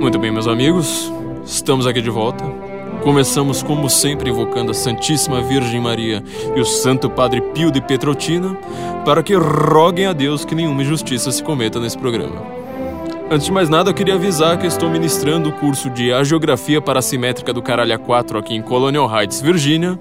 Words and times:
Muito 0.00 0.18
bem, 0.18 0.30
meus 0.30 0.48
amigos, 0.48 1.12
estamos 1.44 1.86
aqui 1.86 2.00
de 2.00 2.08
volta. 2.08 2.42
Começamos, 3.02 3.62
como 3.62 3.90
sempre, 3.90 4.30
invocando 4.30 4.70
a 4.70 4.74
Santíssima 4.74 5.42
Virgem 5.42 5.78
Maria 5.78 6.24
e 6.56 6.58
o 6.58 6.64
Santo 6.64 7.10
Padre 7.10 7.42
Pio 7.52 7.70
de 7.70 7.82
Petrotina 7.82 8.54
para 9.04 9.22
que 9.22 9.34
roguem 9.34 10.06
a 10.06 10.14
Deus 10.14 10.42
que 10.42 10.54
nenhuma 10.54 10.80
injustiça 10.82 11.30
se 11.30 11.44
cometa 11.44 11.78
nesse 11.78 11.98
programa. 11.98 12.42
Antes 13.30 13.44
de 13.44 13.52
mais 13.52 13.68
nada, 13.68 13.90
eu 13.90 13.94
queria 13.94 14.14
avisar 14.14 14.58
que 14.58 14.66
estou 14.66 14.88
ministrando 14.88 15.50
o 15.50 15.52
curso 15.52 15.90
de 15.90 16.10
A 16.14 16.24
Geografia 16.24 16.80
Parassimétrica 16.80 17.52
do 17.52 17.60
Caralho 17.60 17.98
4 17.98 18.38
aqui 18.38 18.54
em 18.54 18.62
Colonial 18.62 19.06
Heights, 19.14 19.42
Virgínia. 19.42 20.00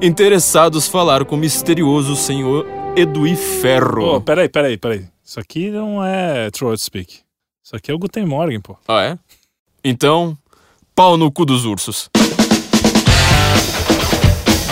Interessados 0.00 0.86
falar 0.86 1.24
com 1.24 1.34
o 1.34 1.38
misterioso 1.38 2.14
senhor 2.14 2.64
Edui 2.94 3.34
Ferro. 3.34 4.12
Pô, 4.12 4.20
peraí, 4.20 4.48
peraí, 4.48 4.76
peraí. 4.78 5.04
Isso 5.24 5.40
aqui 5.40 5.70
não 5.70 6.04
é 6.04 6.48
Throat 6.52 6.80
Speak. 6.80 7.18
Isso 7.64 7.74
aqui 7.74 7.90
é 7.90 7.94
o 7.94 7.98
Guten 7.98 8.26
Morgen, 8.26 8.60
pô. 8.60 8.76
Ah, 8.88 9.02
é? 9.02 9.18
Então, 9.82 10.36
pau 10.94 11.16
no 11.16 11.32
cu 11.32 11.44
dos 11.44 11.64
ursos. 11.64 12.10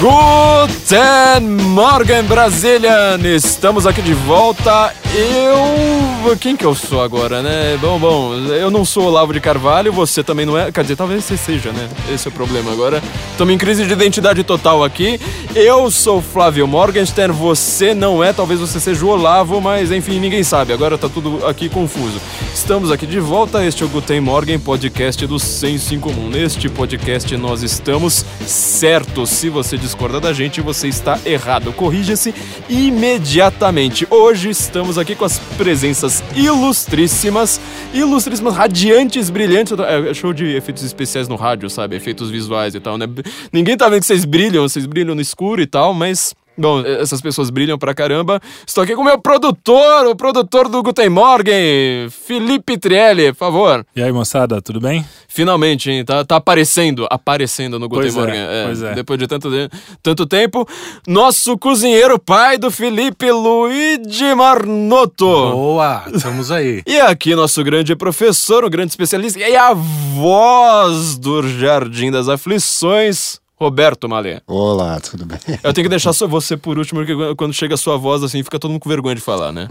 Guten 0.00 1.40
Morgen, 1.70 2.22
Brasilian! 2.22 3.18
Estamos 3.34 3.84
aqui 3.84 4.00
de 4.00 4.14
volta. 4.14 4.94
Eu. 5.12 6.36
Quem 6.36 6.54
que 6.56 6.64
eu 6.64 6.74
sou 6.74 7.02
agora, 7.02 7.42
né? 7.42 7.78
Bom, 7.80 7.98
bom, 7.98 8.34
eu 8.34 8.70
não 8.70 8.84
sou 8.84 9.04
Olavo 9.04 9.32
de 9.32 9.40
Carvalho, 9.40 9.92
você 9.92 10.22
também 10.22 10.44
não 10.44 10.58
é. 10.58 10.70
Quer 10.70 10.82
dizer, 10.82 10.96
talvez 10.96 11.24
você 11.24 11.36
seja, 11.36 11.72
né? 11.72 11.88
Esse 12.12 12.28
é 12.28 12.30
o 12.30 12.32
problema 12.32 12.70
agora. 12.70 13.02
Estamos 13.30 13.54
em 13.54 13.58
crise 13.58 13.86
de 13.86 13.92
identidade 13.92 14.44
total 14.44 14.84
aqui. 14.84 15.18
Eu 15.54 15.90
sou 15.90 16.20
Flávio 16.20 16.68
Morgenstern, 16.68 17.32
você 17.32 17.94
não 17.94 18.22
é, 18.22 18.32
talvez 18.32 18.60
você 18.60 18.78
seja 18.78 19.04
o 19.04 19.08
Olavo, 19.08 19.60
mas 19.60 19.90
enfim, 19.90 20.20
ninguém 20.20 20.44
sabe. 20.44 20.72
Agora 20.72 20.98
tá 20.98 21.08
tudo 21.08 21.46
aqui 21.46 21.68
confuso. 21.68 22.20
Estamos 22.54 22.92
aqui 22.92 23.06
de 23.06 23.18
volta. 23.18 23.64
Este 23.64 23.82
é 23.82 23.86
o 23.86 23.88
Guten 23.88 24.20
Morgen, 24.20 24.58
podcast 24.58 25.26
do 25.26 25.38
Senso 25.38 25.94
em 25.94 25.98
Comum. 25.98 26.28
Neste 26.28 26.68
podcast 26.68 27.34
nós 27.36 27.62
estamos 27.62 28.24
certos. 28.46 29.30
Se 29.30 29.48
você 29.48 29.78
discorda 29.88 30.20
da 30.20 30.34
gente, 30.34 30.60
você 30.60 30.86
está 30.86 31.18
errado. 31.24 31.72
Corrija-se 31.72 32.34
imediatamente. 32.68 34.06
Hoje 34.10 34.50
estamos 34.50 34.98
aqui 34.98 35.14
com 35.14 35.24
as 35.24 35.38
presenças 35.56 36.22
ilustríssimas, 36.36 37.58
ilustríssimas, 37.94 38.54
radiantes, 38.54 39.30
brilhantes. 39.30 39.72
É 39.78 40.12
show 40.12 40.34
de 40.34 40.44
efeitos 40.54 40.84
especiais 40.84 41.26
no 41.26 41.36
rádio, 41.36 41.70
sabe? 41.70 41.96
Efeitos 41.96 42.30
visuais 42.30 42.74
e 42.74 42.80
tal, 42.80 42.98
né? 42.98 43.06
Ninguém 43.50 43.78
tá 43.78 43.88
vendo 43.88 44.00
que 44.00 44.06
vocês 44.06 44.26
brilham, 44.26 44.68
vocês 44.68 44.84
brilham 44.84 45.14
no 45.14 45.22
escuro 45.22 45.62
e 45.62 45.66
tal, 45.66 45.94
mas 45.94 46.34
Bom, 46.58 46.80
essas 46.84 47.20
pessoas 47.20 47.50
brilham 47.50 47.78
pra 47.78 47.94
caramba. 47.94 48.40
Estou 48.66 48.82
aqui 48.82 48.94
com 48.96 49.02
o 49.02 49.04
meu 49.04 49.18
produtor, 49.20 50.06
o 50.06 50.16
produtor 50.16 50.68
do 50.68 50.82
Guten 50.82 51.08
Morgen, 51.08 52.10
Felipe 52.10 52.76
Trielli, 52.76 53.32
por 53.32 53.38
favor. 53.38 53.86
E 53.94 54.02
aí, 54.02 54.10
moçada, 54.12 54.60
tudo 54.60 54.80
bem? 54.80 55.04
Finalmente, 55.28 55.90
hein? 55.90 56.04
Tá, 56.04 56.24
tá 56.24 56.36
aparecendo, 56.36 57.06
aparecendo 57.10 57.78
no 57.78 57.88
Guten 57.88 58.02
Pois 58.12 58.16
é, 58.16 58.18
Morgen. 58.18 58.46
pois 58.66 58.82
é. 58.82 58.94
Depois 58.94 59.18
de 59.20 59.26
tanto, 59.28 59.48
de- 59.50 59.68
tanto 60.02 60.26
tempo. 60.26 60.66
Nosso 61.06 61.56
cozinheiro 61.56 62.18
pai 62.18 62.58
do 62.58 62.70
Felipe, 62.70 63.30
Luigi 63.30 64.34
Marnoto. 64.34 65.26
Boa, 65.26 66.04
estamos 66.12 66.50
aí. 66.50 66.82
E 66.86 66.98
aqui 66.98 67.34
nosso 67.36 67.62
grande 67.62 67.94
professor, 67.94 68.64
o 68.64 68.70
grande 68.70 68.90
especialista, 68.90 69.38
e 69.38 69.56
a 69.56 69.72
voz 69.74 71.16
do 71.16 71.46
Jardim 71.48 72.10
das 72.10 72.28
Aflições, 72.28 73.38
Roberto 73.60 74.08
Malê. 74.08 74.40
Olá, 74.46 75.00
tudo 75.00 75.26
bem? 75.26 75.36
Eu 75.64 75.72
tenho 75.72 75.84
que 75.84 75.88
deixar 75.88 76.12
só 76.12 76.28
você 76.28 76.56
por 76.56 76.78
último, 76.78 77.04
porque 77.04 77.34
quando 77.34 77.52
chega 77.52 77.74
a 77.74 77.76
sua 77.76 77.96
voz 77.96 78.22
assim, 78.22 78.40
fica 78.44 78.56
todo 78.58 78.70
mundo 78.70 78.80
com 78.80 78.88
vergonha 78.88 79.16
de 79.16 79.20
falar, 79.20 79.50
né? 79.50 79.66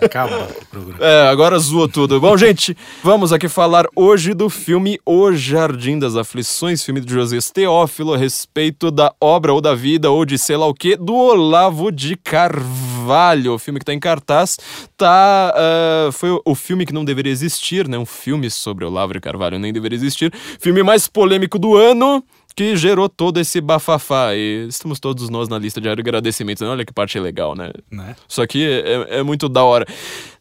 É, 0.00 0.02
Acaba 0.04 0.48
o 0.62 0.66
programa. 0.66 1.04
É, 1.04 1.28
agora 1.28 1.56
zoou 1.60 1.88
tudo. 1.88 2.20
Bom, 2.20 2.36
gente, 2.36 2.76
vamos 3.04 3.32
aqui 3.32 3.48
falar 3.48 3.86
hoje 3.94 4.34
do 4.34 4.50
filme 4.50 4.98
O 5.06 5.30
Jardim 5.32 5.96
das 5.96 6.16
Aflições, 6.16 6.82
filme 6.82 7.00
de 7.00 7.12
José 7.12 7.38
Teófilo, 7.54 8.14
a 8.14 8.18
respeito 8.18 8.90
da 8.90 9.12
obra 9.20 9.52
ou 9.54 9.60
da 9.60 9.72
vida 9.74 10.10
ou 10.10 10.24
de 10.24 10.36
sei 10.36 10.56
lá 10.56 10.66
o 10.66 10.74
que, 10.74 10.96
do 10.96 11.14
Olavo 11.14 11.92
de 11.92 12.16
Carvalho. 12.16 13.54
O 13.54 13.58
filme 13.60 13.78
que 13.78 13.86
tá 13.86 13.94
em 13.94 14.00
cartaz 14.00 14.58
tá. 14.96 15.54
ah, 15.54 16.10
foi 16.12 16.30
o- 16.30 16.42
o 16.44 16.54
filme 16.56 16.84
que 16.84 16.92
não 16.92 17.04
deveria 17.04 17.30
existir, 17.30 17.86
né? 17.86 17.96
Um 17.96 18.06
filme 18.06 18.50
sobre 18.50 18.84
Olavo 18.84 19.12
de 19.12 19.20
Carvalho 19.20 19.56
nem 19.56 19.72
deveria 19.72 19.94
existir. 19.96 20.32
Filme 20.58 20.82
mais 20.82 21.06
polêmico 21.06 21.60
do 21.60 21.76
ano. 21.76 22.24
Que 22.56 22.74
gerou 22.74 23.08
todo 23.08 23.38
esse 23.38 23.60
bafafá. 23.60 24.34
E 24.34 24.66
estamos 24.68 24.98
todos 24.98 25.28
nós 25.28 25.48
na 25.48 25.58
lista 25.58 25.80
de 25.80 25.88
agradecimentos. 25.90 26.62
Olha 26.62 26.86
que 26.86 26.92
parte 26.92 27.20
legal, 27.20 27.54
né? 27.54 27.70
Né? 27.90 28.16
Isso 28.26 28.40
aqui 28.40 28.64
é, 28.64 29.18
é 29.18 29.22
muito 29.22 29.48
da 29.48 29.62
hora. 29.62 29.86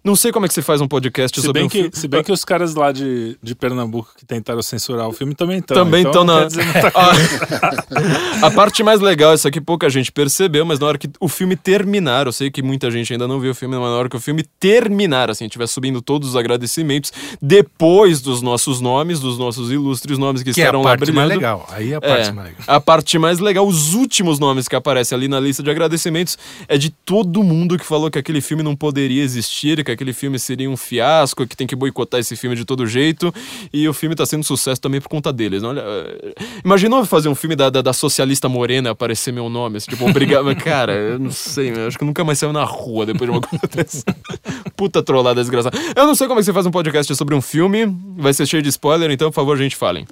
Não 0.05 0.15
sei 0.15 0.31
como 0.31 0.45
é 0.45 0.47
que 0.47 0.53
você 0.53 0.61
faz 0.61 0.79
um 0.81 0.87
podcast 0.87 1.39
Se 1.39 1.45
sobre 1.47 1.61
bem, 1.61 1.65
um 1.65 1.69
que, 1.69 1.77
filme. 1.79 1.91
se 1.93 2.07
bem 2.07 2.23
que 2.23 2.31
os 2.31 2.45
caras 2.45 2.75
lá 2.75 2.91
de, 2.91 3.35
de 3.41 3.55
Pernambuco 3.55 4.11
que 4.15 4.23
tentaram 4.23 4.61
censurar 4.61 5.07
o 5.07 5.11
filme 5.11 5.33
também 5.33 5.57
estão. 5.57 5.75
Também 5.75 6.03
estão 6.05 6.23
na. 6.23 6.41
muita 6.41 6.57
a, 8.45 8.51
parte 8.51 8.83
mais 8.83 8.99
legal, 9.01 9.33
isso 9.33 9.47
aqui 9.47 9.59
pouca 9.59 9.89
gente 9.89 10.11
percebeu, 10.11 10.63
mas 10.65 10.79
na 10.79 10.85
hora 10.87 10.97
que 10.97 11.09
o 11.19 11.27
filme 11.27 11.55
terminar, 11.55 12.27
eu 12.27 12.31
sei 12.31 12.51
que 12.51 12.61
muita 12.61 12.91
gente 12.91 13.11
ainda 13.11 13.27
não 13.27 13.39
viu 13.39 13.51
o 13.51 13.55
filme, 13.55 13.75
mas 13.75 13.85
na 13.85 13.95
hora 13.95 14.07
que 14.09 14.15
o 14.15 14.19
filme 14.19 14.43
terminar, 14.59 15.29
assim, 15.29 15.45
estiver 15.45 15.67
subindo 15.67 16.01
todos 16.01 16.29
os 16.29 16.35
agradecimentos, 16.35 17.11
depois 17.41 18.21
dos 18.21 18.41
nossos 18.43 18.79
nomes, 18.81 19.19
dos 19.19 19.37
nossos 19.37 19.71
ilustres 19.71 20.17
nomes 20.17 20.43
que, 20.43 20.53
Que 20.53 20.61
é 20.61 20.63
a 20.63 20.67
estarão 20.67 20.81
lá 20.83 20.91
parte 20.97 21.11
mais 21.11 21.27
brilhando. 21.29 21.33
legal. 21.33 21.67
Aí 21.71 21.91
é 21.91 21.95
a 21.95 21.97
É, 21.97 21.99
parte 22.01 22.31
mais 22.31 22.47
legal. 22.49 22.63
a 22.67 22.79
parte 22.79 23.17
mais 23.17 23.39
legal, 23.39 23.67
os 23.67 23.93
últimos 23.93 24.37
nomes 24.39 24.67
que 24.67 24.75
aparecem 24.75 25.15
ali 25.15 25.27
na 25.27 25.39
lista 25.39 25.63
de 25.63 25.69
agradecimentos 25.71 26.37
é 26.67 26.77
de 26.77 26.89
todo 26.89 27.43
mundo 27.43 27.77
que 27.77 27.85
falou 27.85 28.11
que 28.11 28.19
aquele 28.19 28.41
filme 28.41 28.61
não 28.61 28.75
poderia 28.75 29.23
existir, 29.23 29.83
que 29.83 29.94
aquele 29.95 30.13
filme 30.13 30.37
seria 30.37 30.69
um 30.69 30.77
fiasco, 30.77 31.47
que 31.47 31.57
tem 31.57 31.65
que 31.65 31.75
boicotar 31.75 32.19
esse 32.19 32.35
filme 32.35 32.55
de 32.55 32.63
todo 32.63 32.85
jeito. 32.85 33.33
E 33.73 33.87
o 33.87 33.93
filme 33.93 34.15
tá 34.15 34.25
sendo 34.25 34.43
sucesso 34.43 34.79
também 34.79 35.01
por 35.01 35.09
conta 35.09 35.33
deles. 35.33 35.63
Olha, 35.63 35.81
eh, 35.81 36.35
imaginou 36.63 37.03
fazer 37.05 37.29
um 37.29 37.35
filme 37.35 37.55
da, 37.55 37.69
da, 37.69 37.81
da 37.81 37.93
socialista 37.93 38.47
morena 38.47 38.91
aparecer 38.91 39.31
meu 39.31 39.49
nome, 39.49 39.77
assim, 39.77 39.89
tipo, 39.89 40.07
obrigado. 40.07 40.55
Cara, 40.55 40.93
eu 40.93 41.19
não 41.19 41.31
sei, 41.31 41.71
eu 41.71 41.87
acho 41.87 41.97
que 41.97 42.05
nunca 42.05 42.23
mais 42.23 42.37
saiu 42.39 42.53
na 42.53 42.63
rua 42.63 43.05
depois 43.05 43.29
de 43.29 43.37
uma 43.37 43.41
coisa 43.41 43.67
dessa. 43.67 44.03
Puta 44.77 45.01
trollada 45.01 45.41
desgraçada. 45.41 45.77
Eu 45.95 46.05
não 46.05 46.15
sei 46.15 46.27
como 46.27 46.39
é 46.39 46.41
que 46.41 46.45
você 46.45 46.53
faz 46.53 46.65
um 46.65 46.71
podcast 46.71 47.15
sobre 47.15 47.33
um 47.33 47.41
filme, 47.41 47.85
vai 48.17 48.33
ser 48.33 48.45
cheio 48.45 48.61
de 48.61 48.69
spoiler, 48.69 49.09
então, 49.11 49.29
por 49.29 49.35
favor, 49.35 49.57
gente, 49.57 49.75
falem. 49.75 50.05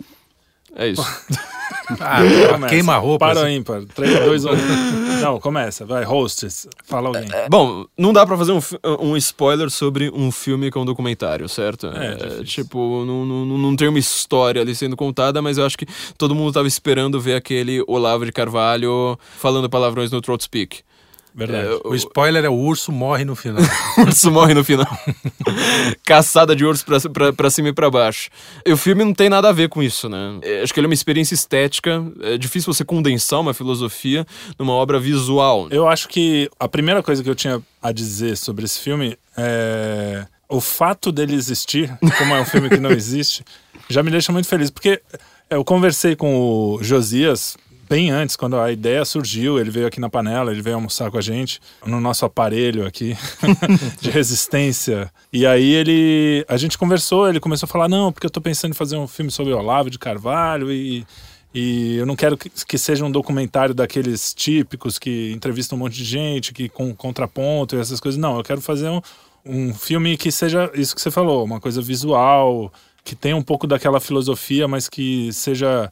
É 0.75 0.87
isso. 0.87 1.03
Ah, 1.99 2.21
queima 2.69 2.95
a 2.95 2.97
roupa. 2.97 3.27
Para 3.27 3.41
assim. 3.41 3.55
ímpar. 3.55 3.83
3, 3.93 4.25
2, 4.25 4.45
1. 4.45 4.49
Não, 5.21 5.39
começa. 5.39 5.85
Vai, 5.85 6.03
hosts. 6.03 6.67
Fala 6.85 7.09
alguém. 7.09 7.27
Bom, 7.49 7.85
não 7.97 8.13
dá 8.13 8.25
pra 8.25 8.37
fazer 8.37 8.53
um, 8.53 8.59
um 8.99 9.17
spoiler 9.17 9.69
sobre 9.69 10.09
um 10.09 10.31
filme 10.31 10.71
que 10.71 10.77
é 10.77 10.81
um 10.81 10.85
documentário, 10.85 11.47
certo? 11.49 11.87
É, 11.87 12.15
difícil. 12.15 12.43
tipo, 12.45 13.03
não, 13.05 13.25
não, 13.25 13.45
não 13.45 13.75
tem 13.75 13.87
uma 13.87 13.99
história 13.99 14.61
ali 14.61 14.73
sendo 14.73 14.95
contada, 14.95 15.41
mas 15.41 15.57
eu 15.57 15.65
acho 15.65 15.77
que 15.77 15.85
todo 16.17 16.33
mundo 16.33 16.53
tava 16.53 16.67
esperando 16.67 17.19
ver 17.19 17.35
aquele 17.35 17.83
Olavo 17.87 18.25
de 18.25 18.31
Carvalho 18.31 19.17
falando 19.37 19.69
palavrões 19.69 20.09
no 20.09 20.21
Throat 20.21 20.43
Speak. 20.43 20.83
Verdade. 21.35 21.67
É, 21.67 21.79
O 21.87 21.95
spoiler 21.95 22.45
é 22.45 22.49
o 22.49 22.53
urso 22.53 22.91
morre 22.91 23.25
no 23.25 23.35
final. 23.35 23.61
O 23.97 24.01
urso 24.01 24.31
morre 24.31 24.53
no 24.53 24.63
final. 24.63 24.87
Caçada 26.05 26.55
de 26.55 26.65
urso 26.65 26.85
pra, 26.85 26.99
pra, 26.99 27.33
pra 27.33 27.49
cima 27.49 27.69
e 27.69 27.73
pra 27.73 27.89
baixo. 27.89 28.29
E 28.65 28.71
o 28.71 28.77
filme 28.77 29.03
não 29.03 29.13
tem 29.13 29.29
nada 29.29 29.49
a 29.49 29.51
ver 29.51 29.69
com 29.69 29.81
isso, 29.81 30.07
né? 30.09 30.39
É, 30.41 30.61
Acho 30.61 30.73
que 30.73 30.79
ele 30.79 30.87
é 30.87 30.89
uma 30.89 30.93
experiência 30.93 31.33
estética. 31.33 32.03
É 32.21 32.37
difícil 32.37 32.73
você 32.73 32.83
condensar 32.85 33.39
uma 33.39 33.53
filosofia 33.53 34.25
numa 34.57 34.73
obra 34.73 34.99
visual. 34.99 35.67
Eu 35.71 35.87
acho 35.87 36.07
que 36.07 36.49
a 36.59 36.67
primeira 36.67 37.01
coisa 37.01 37.23
que 37.23 37.29
eu 37.29 37.35
tinha 37.35 37.61
a 37.81 37.91
dizer 37.91 38.37
sobre 38.37 38.65
esse 38.65 38.79
filme 38.79 39.17
é 39.37 40.25
o 40.49 40.61
fato 40.61 41.11
dele 41.11 41.33
existir, 41.33 41.91
como 42.17 42.35
é 42.35 42.41
um 42.41 42.45
filme 42.45 42.69
que 42.69 42.77
não 42.77 42.91
existe, 42.91 43.43
já 43.89 44.03
me 44.03 44.11
deixa 44.11 44.31
muito 44.31 44.47
feliz, 44.47 44.69
porque 44.69 45.01
eu 45.49 45.63
conversei 45.65 46.15
com 46.15 46.35
o 46.75 46.83
Josias 46.83 47.57
bem 47.93 48.09
antes, 48.09 48.35
quando 48.35 48.59
a 48.59 48.71
ideia 48.71 49.05
surgiu, 49.05 49.59
ele 49.59 49.69
veio 49.69 49.85
aqui 49.85 49.99
na 49.99 50.09
panela, 50.09 50.51
ele 50.51 50.63
veio 50.63 50.77
almoçar 50.77 51.11
com 51.11 51.17
a 51.19 51.21
gente 51.21 51.59
no 51.85 52.01
nosso 52.01 52.25
aparelho 52.25 52.87
aqui 52.87 53.15
de 54.01 54.09
resistência. 54.09 55.11
E 55.31 55.45
aí 55.45 55.73
ele, 55.73 56.43
a 56.49 56.57
gente 56.57 56.75
conversou, 56.75 57.29
ele 57.29 57.39
começou 57.39 57.67
a 57.67 57.69
falar: 57.69 57.87
"Não, 57.87 58.11
porque 58.11 58.25
eu 58.25 58.31
tô 58.31 58.41
pensando 58.41 58.71
em 58.71 58.75
fazer 58.75 58.97
um 58.97 59.07
filme 59.07 59.29
sobre 59.29 59.53
Olavo 59.53 59.91
de 59.91 59.99
Carvalho 59.99 60.71
e 60.71 61.05
e 61.53 61.97
eu 61.97 62.05
não 62.07 62.15
quero 62.15 62.35
que, 62.35 62.49
que 62.49 62.79
seja 62.79 63.05
um 63.05 63.11
documentário 63.11 63.75
daqueles 63.75 64.33
típicos 64.33 64.97
que 64.97 65.31
entrevistam 65.31 65.77
um 65.77 65.81
monte 65.81 65.97
de 65.97 66.03
gente, 66.03 66.51
que 66.51 66.67
com 66.67 66.95
contraponto 66.95 67.75
e 67.75 67.79
essas 67.79 67.99
coisas. 67.99 68.19
Não, 68.19 68.37
eu 68.37 68.43
quero 68.43 68.59
fazer 68.59 68.89
um, 68.89 69.01
um 69.45 69.71
filme 69.71 70.17
que 70.17 70.31
seja 70.31 70.71
isso 70.73 70.95
que 70.95 71.01
você 71.01 71.11
falou, 71.11 71.45
uma 71.45 71.59
coisa 71.59 71.79
visual, 71.79 72.73
que 73.03 73.15
tenha 73.15 73.35
um 73.37 73.43
pouco 73.43 73.67
daquela 73.67 73.99
filosofia, 73.99 74.67
mas 74.67 74.89
que 74.89 75.31
seja. 75.31 75.91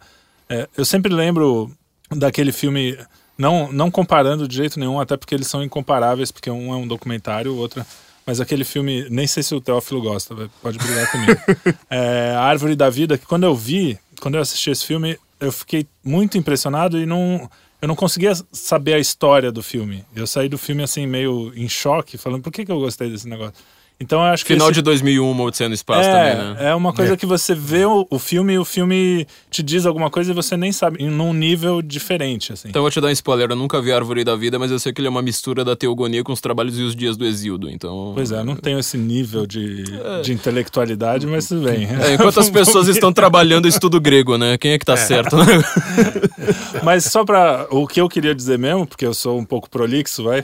é, 0.50 0.68
eu 0.76 0.84
sempre 0.84 1.14
lembro 1.14 1.72
daquele 2.16 2.52
filme, 2.52 2.98
não, 3.38 3.72
não 3.72 3.90
comparando 3.90 4.48
de 4.48 4.56
jeito 4.56 4.80
nenhum, 4.80 5.00
até 5.00 5.18
porque 5.18 5.36
eles 5.36 5.48
são 5.48 5.64
incomparáveis, 5.64 6.32
porque 6.32 6.50
um 6.50 6.74
é 6.74 6.78
um 6.78 6.88
documentário, 6.88 7.54
o 7.54 7.58
outro. 7.58 7.86
Mas 8.26 8.40
aquele 8.40 8.64
filme, 8.64 9.08
nem 9.10 9.26
sei 9.26 9.42
se 9.42 9.54
o 9.56 9.62
Teófilo 9.62 10.02
gosta, 10.02 10.36
pode 10.62 10.78
brigar 10.78 11.10
comigo. 11.12 11.42
é, 11.90 12.34
A 12.36 12.44
Árvore 12.44 12.76
da 12.76 12.90
Vida, 12.90 13.18
que 13.18 13.26
quando 13.26 13.44
eu 13.44 13.56
vi, 13.56 13.98
quando 14.20 14.36
eu 14.36 14.42
assisti 14.42 14.70
esse 14.70 14.86
filme, 14.86 15.18
eu 15.40 15.52
fiquei 15.52 15.88
muito 16.04 16.38
impressionado 16.38 17.00
e 17.00 17.06
não, 17.06 17.50
eu 17.82 17.88
não 17.88 17.96
conseguia 17.96 18.34
saber 18.52 18.94
a 18.94 19.00
história 19.00 19.52
do 19.52 19.64
filme. 19.64 20.06
Eu 20.16 20.28
saí 20.28 20.48
do 20.48 20.58
filme 20.58 20.84
assim, 20.84 21.08
meio 21.08 21.52
em 21.56 21.68
choque, 21.68 22.18
falando, 22.18 22.44
por 22.44 22.52
que, 22.52 22.64
que 22.64 22.72
eu 22.72 22.80
gostei 22.80 23.10
desse 23.10 23.28
negócio? 23.28 23.56
Então 24.02 24.20
eu 24.20 24.26
acho 24.34 24.44
que 24.44 24.54
Final 24.54 24.68
esse- 24.70 24.76
de 24.76 24.82
2001, 24.82 25.30
Uma 25.32 25.44
Odisseia 25.44 25.70
no 25.70 25.76
Espaço 25.76 26.10
é, 26.10 26.32
também, 26.36 26.54
né? 26.56 26.70
é 26.72 26.76
uma 26.76 26.92
coisa 26.92 27.16
que 27.16 27.26
você 27.26 27.54
vê 27.54 27.86
o, 27.86 28.08
o 28.10 28.18
filme 28.18 28.54
e 28.54 28.58
o 28.58 28.66
filme 28.66 29.28
te 29.50 29.62
diz 29.62 29.86
alguma 29.86 30.10
coisa 30.10 30.32
e 30.32 30.34
você 30.34 30.58
nem 30.58 30.72
sabe, 30.72 31.04
em- 31.04 31.10
num 31.10 31.32
nível 31.34 31.82
diferente, 31.82 32.52
assim. 32.52 32.70
Então 32.70 32.80
eu 32.80 32.84
vou 32.84 32.92
te 32.92 33.00
dar 33.00 33.08
um 33.08 33.12
spoiler, 33.12 33.50
eu 33.52 33.56
nunca 33.56 33.80
vi 33.80 33.92
Árvore 33.94 34.24
da 34.24 34.36
Vida, 34.36 34.58
mas 34.58 34.72
eu 34.72 34.80
sei 34.80 34.92
que 34.92 35.00
ele 35.00 35.08
é 35.08 35.12
uma 35.12 35.22
mistura 35.22 35.64
da 35.64 35.76
Teogonia 35.76 36.24
com 36.24 36.34
os 36.34 36.42
trabalhos 36.42 36.80
e 36.80 36.82
os 36.82 36.96
dias 36.96 37.16
do 37.16 37.26
Exíodo, 37.26 37.70
então... 37.70 38.12
Pois 38.16 38.32
é, 38.32 38.40
eu 38.40 38.44
não 38.46 38.56
tenho 38.56 38.80
esse 38.80 38.98
nível 38.98 39.46
de, 39.46 39.84
de 40.24 40.34
intelectualidade, 40.34 41.28
mas 41.28 41.48
tudo 41.48 41.62
bem. 41.70 41.88
É, 42.02 42.16
enquanto 42.16 42.40
as 42.40 42.50
pessoas 42.52 42.88
estão 42.88 43.14
trabalhando, 43.14 43.68
estudo 43.68 44.02
grego, 44.02 44.36
né? 44.38 44.58
Quem 44.58 44.72
é 44.72 44.80
que 44.80 44.86
tá 44.86 44.98
certo, 44.98 45.36
né? 45.38 45.46
Mas 46.84 47.06
só 47.06 47.24
pra. 47.24 47.68
O 47.70 47.86
que 47.88 48.02
eu 48.02 48.10
queria 48.10 48.34
dizer 48.34 48.58
mesmo, 48.58 48.86
porque 48.88 49.06
eu 49.06 49.14
sou 49.14 49.38
um 49.38 49.46
pouco 49.46 49.70
prolixo, 49.70 50.24
vai. 50.24 50.44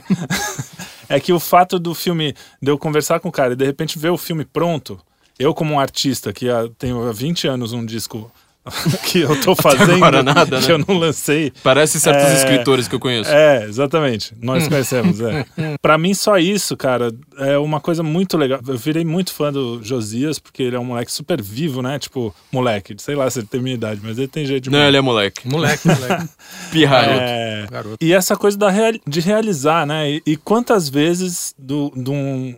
É 1.08 1.18
que 1.18 1.32
o 1.32 1.40
fato 1.40 1.78
do 1.78 1.94
filme. 1.94 2.34
de 2.60 2.70
eu 2.70 2.78
conversar 2.78 3.20
com 3.20 3.28
o 3.28 3.32
cara 3.32 3.52
e 3.52 3.56
de 3.56 3.64
repente 3.64 3.98
ver 3.98 4.10
o 4.10 4.18
filme 4.18 4.44
pronto, 4.44 5.00
eu, 5.38 5.54
como 5.54 5.74
um 5.74 5.80
artista 5.80 6.32
que 6.32 6.46
tenho 6.78 7.08
há 7.08 7.12
20 7.12 7.46
anos 7.46 7.72
um 7.72 7.84
disco 7.84 8.30
que 9.04 9.20
eu 9.20 9.40
tô 9.40 9.54
fazendo, 9.54 9.92
agora 9.94 10.22
nada, 10.22 10.60
que 10.60 10.68
né? 10.68 10.74
eu 10.74 10.78
não 10.78 10.96
lancei. 10.98 11.52
Parece 11.62 12.00
certos 12.00 12.24
É, 12.24 12.34
escritores 12.36 12.86
que 12.88 12.94
eu 12.94 13.00
conheço. 13.00 13.30
É, 13.30 13.64
exatamente. 13.64 14.34
Nós 14.40 14.66
conhecemos, 14.68 15.20
é. 15.20 15.44
Pra 15.82 15.96
mim, 15.98 16.14
só 16.14 16.38
isso, 16.38 16.76
cara, 16.76 17.12
é 17.38 17.56
uma 17.58 17.80
coisa 17.80 18.02
muito 18.02 18.36
legal. 18.36 18.60
Eu 18.66 18.76
virei 18.76 19.04
muito 19.04 19.32
fã 19.32 19.52
do 19.52 19.82
Josias, 19.82 20.38
porque 20.38 20.62
ele 20.62 20.76
é 20.76 20.78
um 20.80 20.84
moleque 20.84 21.10
super 21.12 21.40
vivo, 21.42 21.82
né? 21.82 21.98
Tipo, 21.98 22.34
moleque, 22.52 22.94
sei 22.98 23.14
lá 23.14 23.28
se 23.30 23.40
ele 23.40 23.46
tem 23.46 23.60
minha 23.60 23.74
idade, 23.74 24.00
mas 24.02 24.18
ele 24.18 24.28
tem 24.28 24.44
jeito 24.46 24.64
de 24.64 24.70
Não, 24.70 24.80
ele 24.86 24.96
é 24.96 25.00
moleque. 25.00 25.48
Moleque, 25.48 25.86
moleque. 25.88 26.28
Pirralho. 26.70 27.10
é, 27.12 27.66
Garoto. 27.70 27.96
e 28.00 28.12
essa 28.12 28.36
coisa 28.36 28.56
da 28.58 28.70
real- 28.70 28.92
de 29.06 29.20
realizar, 29.20 29.86
né? 29.86 30.10
E, 30.10 30.22
e 30.26 30.36
quantas 30.36 30.88
vezes 30.88 31.54
do, 31.58 31.92
de 31.96 32.10
um- 32.10 32.56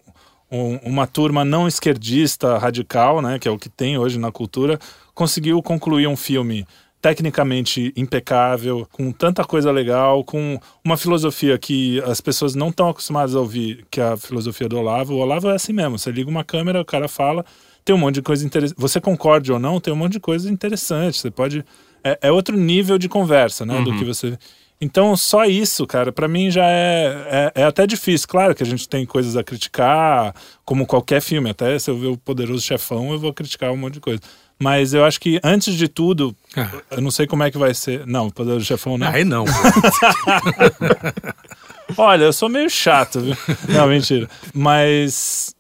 um- 0.51 0.77
uma 0.83 1.07
turma 1.07 1.45
não 1.45 1.69
esquerdista 1.69 2.59
radical, 2.59 3.23
né? 3.23 3.39
Que 3.39 3.47
é 3.47 3.51
o 3.51 3.59
que 3.59 3.69
tem 3.69 3.97
hoje 3.99 4.19
na 4.19 4.33
cultura, 4.33 4.79
conseguiu 5.21 5.63
concluir 5.63 6.07
um 6.07 6.17
filme 6.17 6.67
tecnicamente 6.99 7.93
impecável, 7.95 8.89
com 8.91 9.13
tanta 9.13 9.45
coisa 9.45 9.71
legal, 9.71 10.25
com 10.25 10.59
uma 10.83 10.97
filosofia 10.97 11.59
que 11.59 12.01
as 12.07 12.23
pessoas 12.23 12.55
não 12.55 12.71
estão 12.71 12.89
acostumadas 12.89 13.35
a 13.37 13.41
ouvir, 13.41 13.85
que 13.91 14.01
é 14.01 14.05
a 14.05 14.17
filosofia 14.17 14.67
do 14.67 14.79
Olavo. 14.79 15.13
O 15.13 15.19
Olavo 15.19 15.51
é 15.51 15.55
assim 15.55 15.75
mesmo, 15.75 15.99
você 15.99 16.11
liga 16.11 16.31
uma 16.31 16.43
câmera, 16.43 16.81
o 16.81 16.87
cara 16.87 17.07
fala, 17.07 17.45
tem 17.85 17.95
um 17.95 17.99
monte 17.99 18.15
de 18.15 18.23
coisa 18.23 18.47
interessante. 18.47 18.81
Você 18.81 18.99
concorde 18.99 19.53
ou 19.53 19.59
não, 19.59 19.79
tem 19.79 19.93
um 19.93 19.97
monte 19.97 20.13
de 20.13 20.21
coisa 20.21 20.51
interessante. 20.51 21.19
Você 21.19 21.31
pode. 21.31 21.67
É, 22.03 22.19
é 22.23 22.33
outro 22.33 22.57
nível 22.57 22.97
de 22.97 23.07
conversa, 23.07 23.67
né? 23.67 23.83
Do 23.83 23.99
que 23.99 24.05
você. 24.07 24.39
Então, 24.83 25.15
só 25.15 25.45
isso, 25.45 25.87
cara, 25.87 26.11
pra 26.11 26.27
mim 26.27 26.51
já 26.51 26.65
é, 26.65 27.53
é, 27.55 27.61
é 27.63 27.65
até 27.65 27.87
difícil. 27.87 28.27
Claro 28.27 28.55
que 28.55 28.63
a 28.63 28.67
gente 28.67 28.89
tem 28.89 29.05
coisas 29.05 29.37
a 29.37 29.45
criticar, 29.45 30.35
como 30.65 30.87
qualquer 30.87 31.21
filme. 31.21 31.51
Até 31.51 31.79
se 31.79 31.91
eu 31.91 31.99
ver 31.99 32.07
o 32.07 32.17
Poderoso 32.17 32.65
Chefão, 32.65 33.13
eu 33.13 33.19
vou 33.19 33.35
criticar 33.35 33.71
um 33.71 33.77
monte 33.77 33.95
de 33.95 34.01
coisa. 34.01 34.21
Mas 34.63 34.93
eu 34.93 35.05
acho 35.05 35.19
que, 35.21 35.41
antes 35.43 35.75
de 35.75 35.89
tudo, 35.89 36.37
Ah. 36.57 36.71
eu 36.91 37.01
não 37.01 37.11
sei 37.11 37.27
como 37.27 37.43
é 37.43 37.51
que 37.51 37.57
vai 37.59 37.73
ser. 37.73 38.07
Não, 38.07 38.27
o 38.27 38.33
Poderoso 38.33 38.65
Chefão 38.67 38.99
não. 38.99 39.09
Aí 39.09 39.25
não. 39.25 39.45
Olha, 41.97 42.25
eu 42.25 42.33
sou 42.33 42.49
meio 42.49 42.71
chato, 42.71 43.21
viu? 43.21 43.37
Não, 43.69 43.87
mentira. 43.89 44.29
Mas 44.55 45.55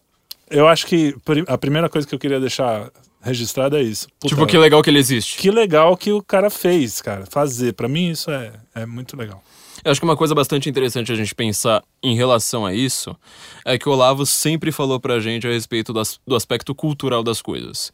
eu 0.50 0.68
acho 0.68 0.86
que 0.86 1.14
a 1.48 1.58
primeira 1.58 1.88
coisa 1.88 2.06
que 2.06 2.14
eu 2.14 2.18
queria 2.18 2.40
deixar 2.40 2.90
registrada 3.22 3.78
é 3.78 3.82
isso. 3.82 4.06
Puta, 4.20 4.34
Tipo, 4.34 4.46
que 4.46 4.56
legal 4.56 4.82
que 4.82 4.90
ele 4.90 4.98
existe. 4.98 5.38
que 5.38 5.50
legal 5.50 5.96
que 5.96 6.12
o 6.12 6.22
cara 6.22 6.48
fez, 6.50 7.00
cara. 7.02 7.26
Fazer. 7.26 7.72
Pra 7.72 7.88
mim, 7.88 8.10
isso 8.10 8.30
é, 8.30 8.52
é 8.74 8.86
muito 8.86 9.16
legal. 9.16 9.42
Eu 9.82 9.90
acho 9.90 10.00
que 10.00 10.04
uma 10.04 10.16
coisa 10.16 10.34
bastante 10.34 10.68
interessante 10.68 11.10
a 11.10 11.14
gente 11.14 11.34
pensar 11.34 11.82
em 12.02 12.14
relação 12.14 12.66
a 12.66 12.74
isso 12.74 13.16
é 13.64 13.78
que 13.78 13.88
o 13.88 13.92
Olavo 13.92 14.26
sempre 14.26 14.70
falou 14.70 15.00
pra 15.00 15.18
gente 15.20 15.46
a 15.48 15.50
respeito 15.50 15.90
das- 15.92 16.20
do 16.26 16.36
aspecto 16.36 16.74
cultural 16.74 17.22
das 17.22 17.40
coisas. 17.40 17.90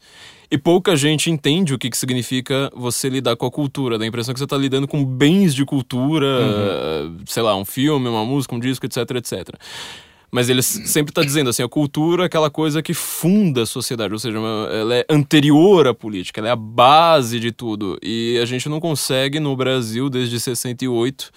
E 0.49 0.57
pouca 0.57 0.95
gente 0.95 1.29
entende 1.29 1.73
o 1.73 1.77
que, 1.77 1.89
que 1.89 1.97
significa 1.97 2.71
você 2.73 3.09
lidar 3.09 3.35
com 3.35 3.45
a 3.45 3.51
cultura. 3.51 3.97
Dá 3.97 4.05
a 4.05 4.07
impressão 4.07 4.33
que 4.33 4.39
você 4.39 4.47
tá 4.47 4.57
lidando 4.57 4.87
com 4.87 5.03
bens 5.03 5.53
de 5.53 5.65
cultura, 5.65 6.27
sei 7.25 7.43
lá, 7.43 7.55
um 7.55 7.65
filme, 7.65 8.07
uma 8.07 8.23
música, 8.23 8.55
um 8.55 8.59
disco, 8.59 8.85
etc, 8.85 8.97
etc. 9.15 9.49
Mas 10.31 10.49
ele 10.49 10.61
sempre 10.61 11.11
está 11.11 11.21
dizendo 11.21 11.49
assim, 11.49 11.63
a 11.63 11.69
cultura 11.69 12.23
é 12.23 12.25
aquela 12.25 12.49
coisa 12.49 12.81
que 12.81 12.93
funda 12.93 13.63
a 13.63 13.65
sociedade, 13.65 14.13
ou 14.13 14.19
seja, 14.19 14.37
ela 14.37 14.95
é 14.95 15.05
anterior 15.09 15.87
à 15.87 15.93
política, 15.93 16.41
ela 16.41 16.49
é 16.49 16.51
a 16.51 16.55
base 16.55 17.39
de 17.39 17.51
tudo. 17.51 17.97
E 18.01 18.37
a 18.41 18.45
gente 18.45 18.67
não 18.67 18.79
consegue 18.79 19.39
no 19.39 19.55
Brasil 19.55 20.09
desde 20.09 20.39
68 20.39 21.31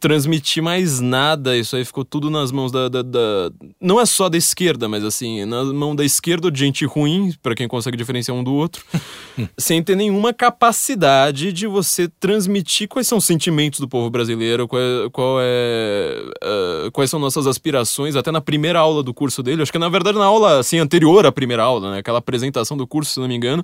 transmitir 0.00 0.62
mais 0.62 0.98
nada. 0.98 1.56
Isso 1.56 1.76
aí 1.76 1.84
ficou 1.84 2.04
tudo 2.04 2.30
nas 2.30 2.50
mãos 2.50 2.72
da, 2.72 2.88
da- 2.88 3.02
da- 3.02 3.50
Não 3.80 4.00
é 4.00 4.06
só 4.06 4.28
da 4.30 4.38
esquerda, 4.38 4.88
mas 4.88 5.04
assim, 5.04 5.44
na 5.44 5.62
mão 5.64 5.94
da 5.94 6.04
esquerda 6.04 6.50
de 6.50 6.58
gente 6.58 6.84
ruim, 6.86 7.34
para 7.42 7.54
quem 7.54 7.68
consegue 7.68 7.96
diferenciar 7.98 8.36
um 8.36 8.42
do 8.42 8.54
outro, 8.54 8.82
sem 9.58 9.82
ter 9.82 9.94
nenhuma 9.96 10.32
capacidade 10.32 11.52
de 11.52 11.66
você 11.66 12.08
transmitir 12.18 12.88
quais 12.88 13.06
são 13.06 13.18
os 13.18 13.24
sentimentos 13.24 13.78
do 13.78 13.86
povo 13.88 14.08
brasileiro, 14.08 14.66
qual 14.66 14.80
é, 14.80 15.10
qual 15.10 15.36
é, 15.40 16.22
ah, 16.42 16.90
quais 16.92 17.10
são 17.10 17.20
nossas 17.20 17.46
aspirações. 17.46 18.16
Até 18.16 18.30
na 18.32 18.40
primeira 18.40 18.78
aula 18.80 19.02
do 19.02 19.12
curso 19.12 19.42
dele, 19.42 19.62
acho 19.62 19.72
que 19.72 19.78
na 19.78 19.88
verdade 19.88 20.18
na 20.18 20.24
aula 20.24 20.58
assim, 20.60 20.78
anterior 20.78 21.26
à 21.26 21.32
primeira 21.32 21.62
aula, 21.62 21.92
né, 21.92 21.98
aquela 21.98 22.18
apresentação 22.18 22.76
do 22.76 22.86
curso, 22.86 23.12
se 23.12 23.20
não 23.20 23.28
me 23.28 23.34
engano, 23.34 23.62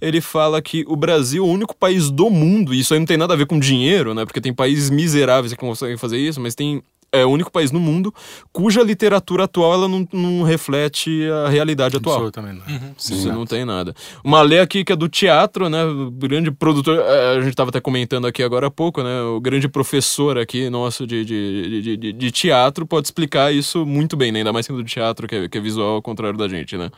ele 0.00 0.20
fala 0.20 0.62
que 0.62 0.84
o 0.86 0.94
Brasil 0.94 1.44
é 1.44 1.46
o 1.46 1.50
único 1.50 1.74
país 1.76 2.10
do 2.10 2.30
mundo, 2.30 2.72
e 2.72 2.80
isso 2.80 2.94
aí 2.94 3.00
não 3.00 3.06
tem 3.06 3.16
nada 3.16 3.34
a 3.34 3.36
ver 3.36 3.46
com 3.46 3.58
dinheiro, 3.58 4.14
né? 4.14 4.24
Porque 4.24 4.40
tem 4.40 4.52
países 4.52 4.90
miseráveis 4.90 5.52
que 5.52 5.58
conseguem 5.72 5.96
fazer 5.96 6.18
isso, 6.18 6.40
mas 6.40 6.54
tem. 6.54 6.82
É 7.14 7.26
o 7.26 7.28
único 7.28 7.52
país 7.52 7.70
no 7.70 7.78
mundo 7.78 8.10
cuja 8.54 8.82
literatura 8.82 9.44
atual 9.44 9.74
ela 9.74 9.86
não, 9.86 10.08
não 10.14 10.42
reflete 10.44 11.28
a 11.44 11.48
realidade 11.50 11.94
atual. 11.98 12.14
Absolutamente 12.16 12.62
não. 12.66 12.94
Isso 12.98 13.28
não 13.30 13.44
tem 13.44 13.66
nada. 13.66 13.94
Uma 14.24 14.40
lei 14.40 14.60
aqui 14.60 14.82
que 14.82 14.94
é 14.94 14.96
do 14.96 15.10
teatro, 15.10 15.68
né? 15.68 15.84
O 15.84 16.10
grande 16.10 16.50
produtor. 16.50 16.98
eh, 16.98 17.36
A 17.36 17.40
gente 17.42 17.50
estava 17.50 17.68
até 17.68 17.82
comentando 17.82 18.26
aqui 18.26 18.42
agora 18.42 18.68
há 18.68 18.70
pouco, 18.70 19.02
né? 19.02 19.20
O 19.24 19.38
grande 19.42 19.68
professor 19.68 20.38
aqui 20.38 20.70
nosso 20.70 21.06
de, 21.06 21.22
de, 21.22 21.82
de, 21.82 21.96
de- 21.98 22.12
de 22.14 22.30
teatro 22.30 22.86
pode 22.86 23.08
explicar 23.08 23.52
isso 23.52 23.84
muito 23.84 24.16
bem, 24.16 24.32
né? 24.32 24.38
Ainda 24.38 24.50
mais 24.54 24.64
sendo 24.64 24.78
do 24.78 24.84
teatro, 24.88 25.28
que 25.28 25.34
é, 25.34 25.48
que 25.50 25.58
é 25.58 25.60
visual 25.60 25.96
ao 25.96 26.02
contrário 26.02 26.38
da 26.38 26.48
gente, 26.48 26.78
né? 26.78 26.90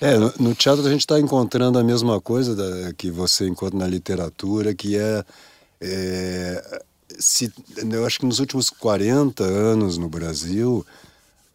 É, 0.00 0.16
no, 0.16 0.32
no 0.38 0.54
teatro 0.54 0.86
a 0.86 0.90
gente 0.90 1.00
está 1.00 1.18
encontrando 1.18 1.80
a 1.80 1.82
mesma 1.82 2.20
coisa 2.20 2.54
da- 2.54 2.92
que 2.96 3.10
você 3.10 3.48
encontra 3.48 3.76
na 3.76 3.88
literatura, 3.88 4.72
que 4.72 4.96
é, 4.96 5.24
é, 5.80 6.82
se, 7.18 7.52
eu 7.76 8.06
acho 8.06 8.20
que 8.20 8.26
nos 8.26 8.38
últimos 8.38 8.70
40 8.70 9.42
anos 9.42 9.98
no 9.98 10.08
Brasil, 10.08 10.86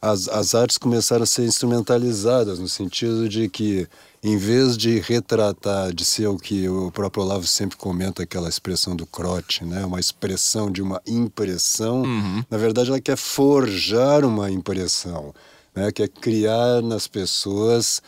as, 0.01 0.27
as 0.27 0.53
artes 0.53 0.77
começaram 0.77 1.23
a 1.23 1.25
ser 1.25 1.45
instrumentalizadas, 1.45 2.59
no 2.59 2.67
sentido 2.67 3.29
de 3.29 3.47
que, 3.47 3.87
em 4.21 4.37
vez 4.37 4.77
de 4.77 4.99
retratar, 4.99 5.93
de 5.93 6.03
ser 6.03 6.27
o 6.27 6.37
que 6.37 6.67
o 6.67 6.91
próprio 6.91 7.23
Olavo 7.23 7.47
sempre 7.47 7.77
comenta, 7.77 8.23
aquela 8.23 8.49
expressão 8.49 8.95
do 8.95 9.05
crote, 9.05 9.63
né? 9.63 9.85
uma 9.85 9.99
expressão 9.99 10.69
de 10.69 10.81
uma 10.81 11.01
impressão, 11.07 12.03
na 12.51 12.57
verdade 12.57 12.89
ela 12.89 12.99
quer 12.99 13.15
forjar 13.15 14.25
uma 14.25 14.51
impressão, 14.51 15.33
né? 15.73 15.91
quer 15.91 16.09
criar 16.09 16.81
nas 16.81 17.07
pessoas 17.07 18.01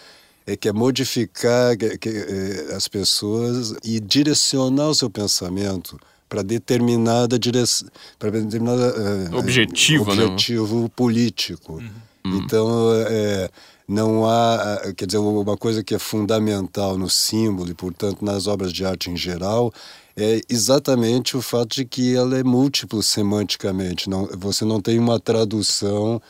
é, 0.47 0.55
quer 0.55 0.73
modificar 0.73 1.73
eh, 1.73 2.75
as 2.75 2.87
pessoas 2.87 3.73
e 3.83 3.99
direcionar 3.99 4.89
o 4.89 4.93
seu 4.93 5.09
pensamento 5.09 5.99
para 6.35 6.43
determinada 6.43 7.39
direção, 7.39 7.87
para 8.19 8.29
determinada 8.31 8.93
eh, 9.31 9.35
Objetivo, 9.35 10.13
né? 10.13 10.25
objetivo 10.25 10.89
político. 10.89 11.81
Então, 12.25 12.91
é, 13.07 13.49
não 13.87 14.25
há, 14.25 14.81
eh, 14.83 14.93
quer 14.93 15.05
dizer, 15.05 15.19
uma 15.19 15.55
coisa 15.55 15.81
que 15.81 15.95
é 15.95 15.99
fundamental 15.99 16.97
no 16.97 17.09
símbolo 17.09 17.69
e, 17.69 17.73
portanto, 17.73 18.25
nas 18.25 18.47
obras 18.47 18.73
de 18.73 18.83
arte 18.83 19.09
em 19.09 19.15
geral, 19.15 19.71
é 20.17 20.41
exatamente 20.49 21.37
o 21.37 21.41
fato 21.41 21.75
de 21.75 21.85
que 21.85 22.15
ela 22.15 22.37
é 22.37 22.43
múltiplo 22.43 23.01
semanticamente. 23.01 24.09
Não, 24.09 24.27
você 24.37 24.65
não 24.65 24.81
tem 24.81 24.99
uma 24.99 25.19
tradução 25.19 26.21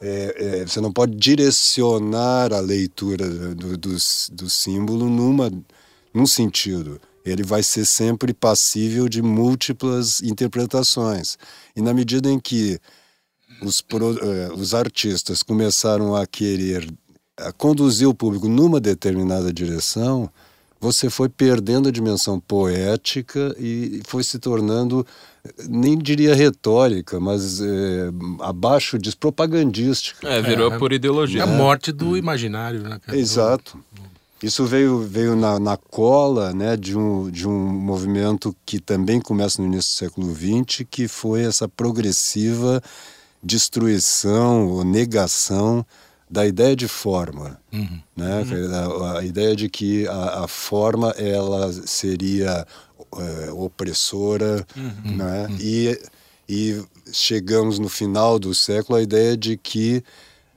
é, 0.00 0.60
é, 0.60 0.66
você 0.66 0.80
não 0.80 0.92
pode 0.92 1.14
direcionar 1.14 2.52
a 2.52 2.60
leitura 2.60 3.26
do, 3.54 3.76
do, 3.78 3.96
do 4.32 4.50
símbolo 4.50 5.08
numa, 5.08 5.50
num 6.12 6.26
sentido. 6.26 7.00
Ele 7.24 7.42
vai 7.42 7.62
ser 7.62 7.84
sempre 7.86 8.34
passível 8.34 9.08
de 9.08 9.22
múltiplas 9.22 10.20
interpretações. 10.22 11.38
E 11.74 11.80
na 11.80 11.94
medida 11.94 12.30
em 12.30 12.38
que 12.38 12.78
os, 13.62 13.80
pro- 13.80 14.18
eh, 14.18 14.50
os 14.54 14.74
artistas 14.74 15.42
começaram 15.42 16.14
a 16.14 16.26
querer 16.26 16.86
a 17.36 17.50
conduzir 17.50 18.06
o 18.08 18.14
público 18.14 18.46
numa 18.48 18.78
determinada 18.78 19.52
direção, 19.52 20.30
você 20.80 21.10
foi 21.10 21.28
perdendo 21.28 21.88
a 21.88 21.92
dimensão 21.92 22.38
poética 22.38 23.56
e 23.58 24.02
foi 24.06 24.22
se 24.22 24.38
tornando, 24.38 25.04
nem 25.68 25.98
diria 25.98 26.32
retórica, 26.34 27.18
mas 27.18 27.60
eh, 27.60 28.10
abaixo 28.40 28.98
disso, 28.98 29.16
propagandística. 29.18 30.28
É, 30.28 30.40
virou 30.42 30.70
É, 30.72 30.78
por 30.78 30.92
É 30.92 30.96
ideologia. 30.96 31.42
a 31.42 31.46
morte 31.46 31.90
do 31.90 32.16
imaginário, 32.16 32.82
né? 32.82 33.00
Exato. 33.12 33.82
Isso 34.44 34.66
veio, 34.66 34.98
veio 34.98 35.34
na, 35.34 35.58
na 35.58 35.74
cola 35.74 36.52
né, 36.52 36.76
de, 36.76 36.98
um, 36.98 37.30
de 37.30 37.48
um 37.48 37.58
movimento 37.58 38.54
que 38.66 38.78
também 38.78 39.18
começa 39.18 39.62
no 39.62 39.66
início 39.66 39.90
do 39.90 39.96
século 39.96 40.34
XX, 40.34 40.86
que 40.90 41.08
foi 41.08 41.44
essa 41.44 41.66
progressiva 41.66 42.82
destruição 43.42 44.68
ou 44.68 44.84
negação 44.84 45.84
da 46.30 46.46
ideia 46.46 46.76
de 46.76 46.86
forma, 46.86 47.58
né? 48.14 48.42
A, 49.02 49.18
a 49.18 49.24
ideia 49.24 49.56
de 49.56 49.68
que 49.68 50.06
a, 50.08 50.44
a 50.44 50.48
forma 50.48 51.10
ela 51.10 51.72
seria 51.86 52.66
é, 53.16 53.50
opressora, 53.52 54.66
né? 55.04 55.48
E, 55.58 55.98
e 56.48 56.82
chegamos 57.12 57.78
no 57.78 57.88
final 57.88 58.38
do 58.38 58.54
século 58.54 58.98
à 58.98 59.02
ideia 59.02 59.36
de 59.36 59.56
que 59.56 60.02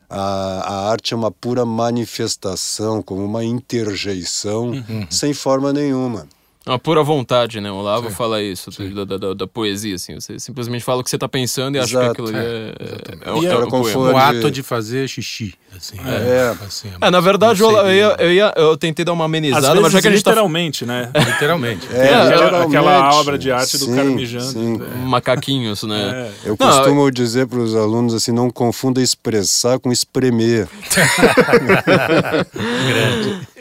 a, 0.10 0.20
a 0.20 0.92
arte 0.92 1.14
é 1.14 1.18
uma 1.18 1.32
pura 1.32 1.66
manifestação, 1.66 3.02
como 3.02 3.24
uma 3.24 3.44
interjeição, 3.44 4.72
sem 5.10 5.34
forma 5.34 5.74
nenhuma. 5.74 6.28
Uma 6.68 6.78
pura 6.78 7.02
vontade, 7.02 7.62
né? 7.62 7.72
O 7.72 7.76
Olavo 7.76 8.10
fala 8.12 8.44
isso, 8.44 8.70
da, 8.94 9.06
da, 9.18 9.34
da 9.34 9.48
poesia, 9.48 9.96
assim. 9.96 10.16
Você 10.16 10.38
simplesmente 10.40 10.84
fala 10.84 11.00
o 11.02 11.04
que 11.04 11.10
você 11.10 11.18
tá 11.18 11.28
pensando 11.30 11.76
e 11.76 11.80
acha 11.80 11.98
que 11.98 12.06
aquilo 12.06 12.28
ali 12.28 12.38
é, 12.38 12.42
é, 12.42 12.46
é, 12.46 13.26
é 13.26 13.30
é 13.30 13.34
um 13.58 13.70
poema. 13.70 13.90
foi- 13.94 14.14
O 14.14 14.18
ato 14.18 14.52
de 14.52 14.62
fazer 14.62 15.08
xixi. 15.08 15.54
Assim, 15.76 15.98
É. 16.06 16.56
assim, 16.66 16.90
É, 17.00 17.12
na 17.12 17.20
verdade, 17.20 17.62
eu, 17.62 17.70
eu, 17.72 17.92
ia, 17.94 18.16
eu, 18.20 18.34
ia- 18.34 18.54
eu 18.58 18.76
tentei 18.78 19.06
dar 19.06 19.14
uma 19.14 19.26
amenizada, 19.26 19.68
vezes, 19.68 19.82
mas 19.82 19.94
já 19.94 20.02
que 20.02 20.08
a 20.08 20.12
gente 20.12 20.24
tá 20.24 20.32
literalmente, 20.32 20.86
né? 20.86 21.12
Literalmente. 21.16 21.88
É, 21.94 22.06
aquela, 22.16 22.24
literalmente. 22.32 22.76
aquela 22.78 23.14
obra 23.20 23.38
de 23.38 23.52
arte 23.52 23.78
do 23.78 23.86
Sim, 23.86 23.96
cara 23.96 24.10
mijando. 24.10 24.46
sim. 24.46 24.78
macaquinhos, 25.06 25.84
né? 25.84 26.32
É. 26.46 26.50
Eu 26.50 26.58
Não, 26.60 26.68
costumo 26.68 27.12
dizer 27.12 27.48
para 27.48 27.60
os 27.60 27.76
alunos 27.76 28.14
assim, 28.14 28.32
não 28.32 28.50
confunda 28.50 29.02
expressar 29.02 29.78
com 29.80 29.92
espremer. 29.92 30.68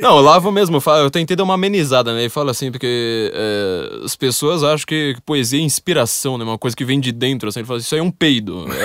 Não, 0.01 0.17
o 0.17 0.21
Lavo 0.21 0.53
mesmo, 0.53 0.81
fala, 0.81 1.01
eu 1.01 1.11
tentei 1.11 1.37
dar 1.37 1.45
uma 1.45 1.55
amenizada, 1.55 2.13
né? 2.15 2.21
Ele 2.21 2.29
fala 2.29 2.51
assim, 2.51 2.71
porque 2.71 2.87
é, 3.33 4.05
as 4.05 4.17
pessoas 4.17 4.63
acham 4.63 4.87
que, 4.87 5.15
que 5.15 5.21
poesia 5.23 5.61
é 5.61 5.63
inspiração, 5.63 6.37
né? 6.39 6.45
Uma 6.45 6.59
coisa 6.59 6.77
que 6.77 6.85
vem 6.85 6.99
de 7.01 7.13
dentro, 7.13 7.49
assim. 7.49 7.61
Ele 7.61 7.67
fala, 7.67 7.79
isso 7.81 7.95
aí 7.95 8.01
é 8.01 8.03
um 8.05 8.11
peido. 8.11 8.67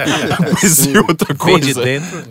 É, 0.00 0.60
poesia 0.60 0.98
é 0.98 1.00
outra 1.00 1.34
Vem 1.34 1.60
de 1.60 1.74
coisa. 1.74 1.82
dentro. 1.82 2.24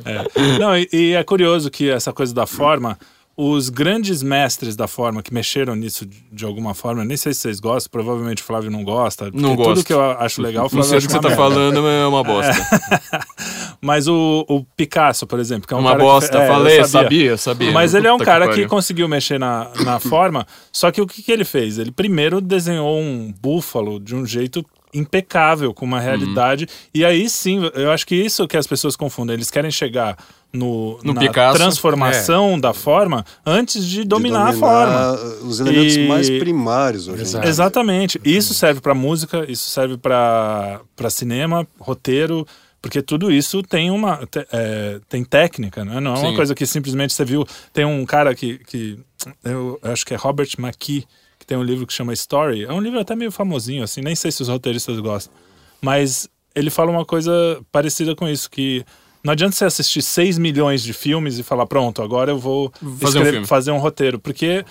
Não, 0.59 0.77
e, 0.77 0.87
e 0.91 1.13
é 1.13 1.23
curioso 1.23 1.69
que 1.69 1.89
essa 1.89 2.11
coisa 2.11 2.33
da 2.33 2.45
forma, 2.45 2.97
os 3.41 3.69
grandes 3.69 4.21
mestres 4.21 4.75
da 4.75 4.85
forma 4.85 5.23
que 5.23 5.33
mexeram 5.33 5.73
nisso 5.73 6.05
de, 6.29 6.43
alguma 6.43 6.73
forma, 6.73 7.05
nem 7.05 7.15
sei 7.15 7.33
se 7.33 7.39
vocês 7.39 7.59
gostam, 7.61 7.89
provavelmente 7.89 8.41
o 8.43 8.45
Flávio 8.45 8.69
não 8.69 8.83
gosta. 8.83 9.31
Não 9.33 9.55
gosto. 9.55 9.75
Tudo 9.75 9.85
que 9.85 9.93
eu 9.93 10.01
acho 10.01 10.41
legal, 10.41 10.63
o 10.63 10.65
Não 10.65 10.83
Flávio 10.83 10.89
sei 10.89 10.95
o 10.95 10.97
acha 10.97 11.07
que 11.07 11.13
você 11.13 11.19
tá 11.21 11.29
merda. 11.29 11.43
falando, 11.43 11.81
mas 11.81 11.91
é 11.93 12.05
uma 12.05 12.23
bosta. 12.23 12.53
Mas 13.81 14.09
o, 14.09 14.45
o 14.49 14.61
Picasso, 14.75 15.25
por 15.25 15.39
exemplo, 15.39 15.65
que 15.65 15.73
é 15.73 15.77
um 15.77 15.79
Uma 15.79 15.91
cara 15.91 15.99
que- 16.03 16.05
bosta, 16.05 16.37
é, 16.37 16.43
eu 16.43 16.47
falei, 16.53 16.83
sabia, 16.83 17.37
sabia. 17.37 17.71
Mas 17.71 17.93
ele 17.93 18.07
é 18.07 18.11
um 18.11 18.17
Puta 18.17 18.25
que 18.25 18.31
cara 18.31 18.45
que, 18.47 18.51
pariu. 18.55 18.67
conseguiu 18.67 19.07
mexer 19.07 19.39
na, 19.39 19.69
na 19.85 19.99
forma. 20.01 20.45
Só 20.69 20.91
que 20.91 20.99
o 21.01 21.07
que, 21.07 21.23
que 21.23 21.31
ele 21.31 21.45
fez? 21.45 21.77
Ele 21.77 21.89
primeiro 21.91 22.41
desenhou 22.41 22.99
um 22.99 23.33
búfalo 23.41 23.97
de 23.97 24.13
um 24.13 24.25
jeito 24.25 24.65
impecável, 24.93 25.73
com 25.73 25.85
uma 25.85 25.99
realidade. 26.01 26.67
E 26.93 27.05
aí 27.05 27.29
sim, 27.29 27.61
eu 27.73 27.89
acho 27.89 28.05
que 28.05 28.15
isso 28.15 28.45
que 28.49 28.57
as 28.57 28.67
pessoas 28.67 28.97
confundem. 28.97 29.33
Eles 29.35 29.49
querem 29.49 29.71
chegar 29.71 30.17
no, 30.51 30.99
No 31.03 31.13
na 31.13 31.21
Picasso. 31.21 31.57
transformação 31.57 32.59
da 32.59 32.73
forma 32.73 33.23
antes 33.45 33.85
de 33.85 33.99
de 33.99 34.03
dominar, 34.03 34.49
a 34.49 34.53
forma. 34.53 35.13
Os 35.43 35.59
elementos 35.59 35.95
E- 35.95 36.07
mais 36.07 36.29
primários 36.29 37.07
hoje 37.07 37.21
Exato. 37.21 37.47
Exatamente. 37.47 38.19
Isso 38.25 38.53
serve 38.53 38.81
para 38.81 38.93
música, 38.95 39.45
isso 39.51 39.69
serve 39.69 39.97
para 39.97 40.81
cinema, 41.09 41.67
roteiro, 41.79 42.47
porque 42.81 43.01
tudo 43.01 43.31
isso 43.31 43.61
tem 43.61 43.91
uma 43.91 44.25
te- 44.25 44.47
é, 44.51 44.99
tem 45.09 45.23
técnica, 45.23 45.83
né? 45.85 45.99
não 45.99 46.15
é 46.15 46.19
uma 46.19 46.29
Sim. 46.29 46.35
coisa 46.35 46.55
que 46.55 46.65
simplesmente 46.65 47.13
você 47.13 47.25
viu. 47.25 47.45
Tem 47.73 47.85
um 47.85 48.05
cara 48.05 48.33
que, 48.33 48.57
que 48.59 48.97
eu 49.43 49.79
acho 49.83 50.05
que 50.05 50.13
é 50.13 50.17
Robert 50.17 50.49
McKee 50.57 51.05
que 51.37 51.45
tem 51.45 51.57
um 51.57 51.63
livro 51.63 51.85
que 51.87 51.93
chama 51.93 52.11
Story. 52.13 52.65
É 52.65 52.73
um 52.73 52.81
livro 52.81 52.99
até 52.99 53.15
meio 53.15 53.31
famosinho, 53.31 53.83
assim, 53.83 54.01
nem 54.01 54.15
sei 54.15 54.31
se 54.31 54.41
os 54.41 54.47
roteiristas 54.49 54.99
gostam, 54.99 55.33
mas 55.81 56.27
ele 56.55 56.69
fala 56.69 56.89
uma 56.91 57.05
coisa 57.05 57.31
parecida 57.71 58.15
com 58.15 58.27
isso 58.27 58.49
que 58.49 58.83
não 59.23 59.33
adianta 59.33 59.55
você 59.55 59.65
assistir 59.65 60.01
6 60.01 60.37
milhões 60.37 60.81
de 60.81 60.93
filmes 60.93 61.37
e 61.39 61.43
falar, 61.43 61.65
pronto, 61.65 62.01
agora 62.01 62.31
eu 62.31 62.39
vou 62.39 62.71
Fazer 62.79 62.85
um 62.89 63.07
escrever- 63.07 63.31
filme. 63.31 63.47
fazer 63.47 63.71
um 63.71 63.77
roteiro. 63.77 64.19
Porque 64.19 64.65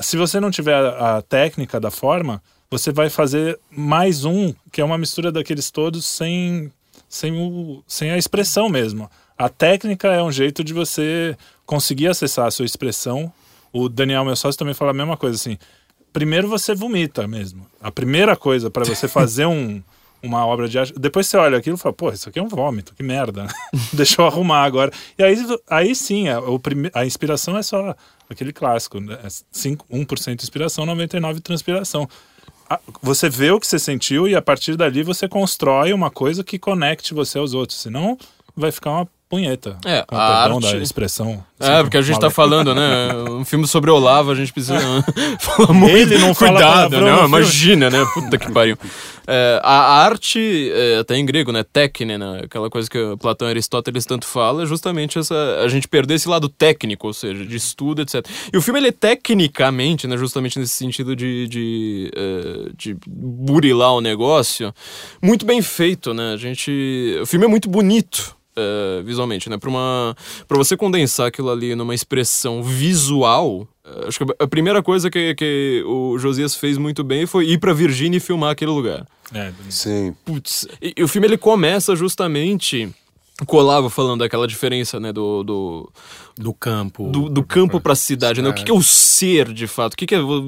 se 0.00 0.16
você 0.16 0.38
não 0.40 0.50
tiver 0.50 0.74
a, 0.74 1.16
a 1.18 1.22
técnica 1.22 1.80
da 1.80 1.90
forma, 1.90 2.42
você 2.70 2.92
vai 2.92 3.08
fazer 3.08 3.58
mais 3.70 4.24
um, 4.24 4.52
que 4.70 4.80
é 4.80 4.84
uma 4.84 4.98
mistura 4.98 5.32
daqueles 5.32 5.70
todos 5.70 6.04
sem, 6.04 6.70
sem, 7.08 7.32
o, 7.32 7.82
sem 7.86 8.10
a 8.10 8.18
expressão 8.18 8.68
mesmo. 8.68 9.10
A 9.38 9.48
técnica 9.48 10.08
é 10.08 10.22
um 10.22 10.30
jeito 10.32 10.62
de 10.62 10.74
você 10.74 11.36
conseguir 11.64 12.08
acessar 12.08 12.46
a 12.46 12.50
sua 12.50 12.66
expressão. 12.66 13.32
O 13.72 13.88
Daniel, 13.88 14.24
meu 14.24 14.36
sócio, 14.36 14.58
também 14.58 14.74
fala 14.74 14.90
a 14.90 14.94
mesma 14.94 15.16
coisa, 15.16 15.36
assim. 15.36 15.56
Primeiro 16.12 16.48
você 16.48 16.74
vomita 16.74 17.26
mesmo. 17.28 17.66
A 17.80 17.90
primeira 17.92 18.36
coisa 18.36 18.70
para 18.70 18.84
você 18.84 19.06
fazer 19.08 19.46
um, 19.46 19.82
uma 20.22 20.44
obra 20.46 20.68
de 20.68 20.78
arte. 20.78 20.92
Depois 20.98 21.26
você 21.26 21.36
olha 21.36 21.58
aquilo 21.58 21.76
e 21.76 21.78
fala, 21.78 21.92
pô, 21.92 22.10
isso 22.10 22.28
aqui 22.28 22.38
é 22.38 22.42
um 22.42 22.48
vômito, 22.48 22.94
que 22.94 23.02
merda. 23.02 23.46
Deixa 23.92 24.20
eu 24.20 24.26
arrumar 24.26 24.62
agora. 24.64 24.90
E 25.18 25.22
aí, 25.22 25.36
aí 25.68 25.94
sim, 25.94 26.28
a, 26.28 26.40
o 26.40 26.58
prime- 26.58 26.90
a 26.94 27.04
inspiração 27.06 27.56
é 27.56 27.62
só 27.62 27.94
aquele 28.28 28.52
clássico, 28.52 29.00
né? 29.00 29.18
É 29.22 29.28
cinco- 29.52 29.86
1% 29.90 30.42
inspiração, 30.42 30.84
99% 30.86 31.40
transpiração. 31.40 32.08
Você 33.02 33.30
vê 33.30 33.50
o 33.50 33.58
que 33.58 33.66
você 33.66 33.78
sentiu 33.78 34.28
e 34.28 34.34
a 34.34 34.42
partir 34.42 34.76
dali 34.76 35.02
você 35.02 35.26
constrói 35.26 35.92
uma 35.92 36.10
coisa 36.10 36.44
que 36.44 36.58
conecte 36.58 37.14
você 37.14 37.38
aos 37.38 37.54
outros. 37.54 37.80
Senão 37.80 38.18
vai 38.54 38.70
ficar 38.70 38.90
uma 38.90 39.08
punheta. 39.28 39.76
É, 39.84 40.02
com 40.06 40.16
a 40.16 40.40
perdão 40.40 40.56
arte- 40.56 40.76
da 40.76 40.82
expressão. 40.82 41.44
É, 41.60 41.82
porque 41.82 41.96
a 41.96 42.02
gente 42.02 42.18
tá 42.18 42.30
falando, 42.30 42.74
né? 42.74 43.12
Um 43.30 43.44
filme 43.44 43.66
sobre 43.66 43.90
Olavo, 43.90 44.30
a 44.30 44.34
gente 44.34 44.52
precisa 44.52 44.78
falar 45.40 45.72
muito. 45.72 46.12
Ele 46.12 46.18
não 46.18 46.34
fala 46.34 46.52
Cuidado, 46.52 46.90
palavrão 46.90 47.00
no 47.00 47.16
não, 47.16 47.26
imagina, 47.26 47.90
né? 47.90 48.06
Puta 48.14 48.38
que 48.38 48.50
pariu. 48.50 48.78
É, 49.26 49.60
a, 49.62 50.02
arte, 50.04 50.70
é, 50.72 50.98
até 51.00 51.16
em 51.16 51.26
grego, 51.26 51.52
né? 51.52 51.62
Técne, 51.62 52.16
né? 52.16 52.40
Aquela 52.44 52.70
coisa 52.70 52.88
que 52.88 52.98
Platão 53.20 53.46
e 53.48 53.50
Aristóteles 53.50 54.06
tanto 54.06 54.24
fala, 54.24 54.62
é 54.62 54.66
justamente 54.66 55.18
essa, 55.18 55.60
a 55.62 55.68
gente 55.68 55.86
perder 55.86 56.14
esse 56.14 56.28
lado 56.28 56.48
técnico, 56.48 57.08
ou 57.08 57.12
seja, 57.12 57.44
de 57.44 57.56
estudo, 57.56 58.00
etc. 58.02 58.24
E 58.52 58.56
o 58.56 58.62
filme, 58.62 58.80
ele 58.80 58.88
é 58.88 58.92
tecnicamente, 58.92 60.06
né? 60.06 60.16
Justamente 60.16 60.58
nesse 60.58 60.74
sentido 60.74 61.14
de, 61.14 61.46
de, 61.48 62.10
é, 62.16 62.70
de 62.76 62.96
burilar 63.06 63.92
o 63.92 64.00
negócio, 64.00 64.72
muito 65.20 65.44
bem 65.44 65.60
feito, 65.60 66.14
né? 66.14 66.32
A 66.32 66.36
gente... 66.36 67.18
O 67.20 67.26
filme 67.26 67.44
é 67.44 67.48
muito 67.48 67.68
bonito 67.68 68.37
eh, 68.58 69.02
visualmente, 69.04 69.48
né? 69.48 69.56
Para 69.56 69.70
uma, 69.70 70.16
para 70.46 70.58
você 70.58 70.76
condensar 70.76 71.28
aquilo 71.28 71.50
ali 71.50 71.74
numa 71.76 71.94
expressão 71.94 72.62
visual, 72.62 73.66
eh, 73.84 74.08
acho 74.08 74.24
que 74.24 74.34
a 74.38 74.46
primeira 74.46 74.82
coisa 74.82 75.08
que, 75.08 75.34
que 75.36 75.84
o 75.86 76.18
Josias 76.18 76.56
fez 76.56 76.76
muito 76.76 77.04
bem 77.04 77.26
foi 77.26 77.46
ir 77.46 77.58
para 77.58 77.72
Virgínia 77.72 78.16
e 78.16 78.20
filmar 78.20 78.50
aquele 78.50 78.72
lugar. 78.72 79.06
É, 79.32 79.52
Sim. 79.68 80.14
Putz, 80.24 80.66
e, 80.82 80.94
e 80.96 81.02
o 81.04 81.08
filme 81.08 81.28
ele 81.28 81.38
começa 81.38 81.94
justamente 81.94 82.92
Olavo 83.46 83.88
falando 83.88 84.20
daquela 84.20 84.48
diferença, 84.48 84.98
né, 84.98 85.12
do, 85.12 85.44
do, 85.44 85.92
Do 86.38 86.54
campo. 86.54 87.08
do, 87.10 87.28
do 87.28 87.42
campo 87.42 87.80
para 87.80 87.92
a 87.92 87.96
cidade, 87.96 88.40
né? 88.40 88.48
O 88.48 88.54
que, 88.54 88.64
que 88.64 88.70
é 88.70 88.74
o 88.74 88.82
ser, 88.82 89.52
de 89.52 89.66
fato? 89.66 89.94
O 89.94 89.96
que, 89.96 90.06
que 90.06 90.14
é 90.14 90.20
vo- 90.20 90.42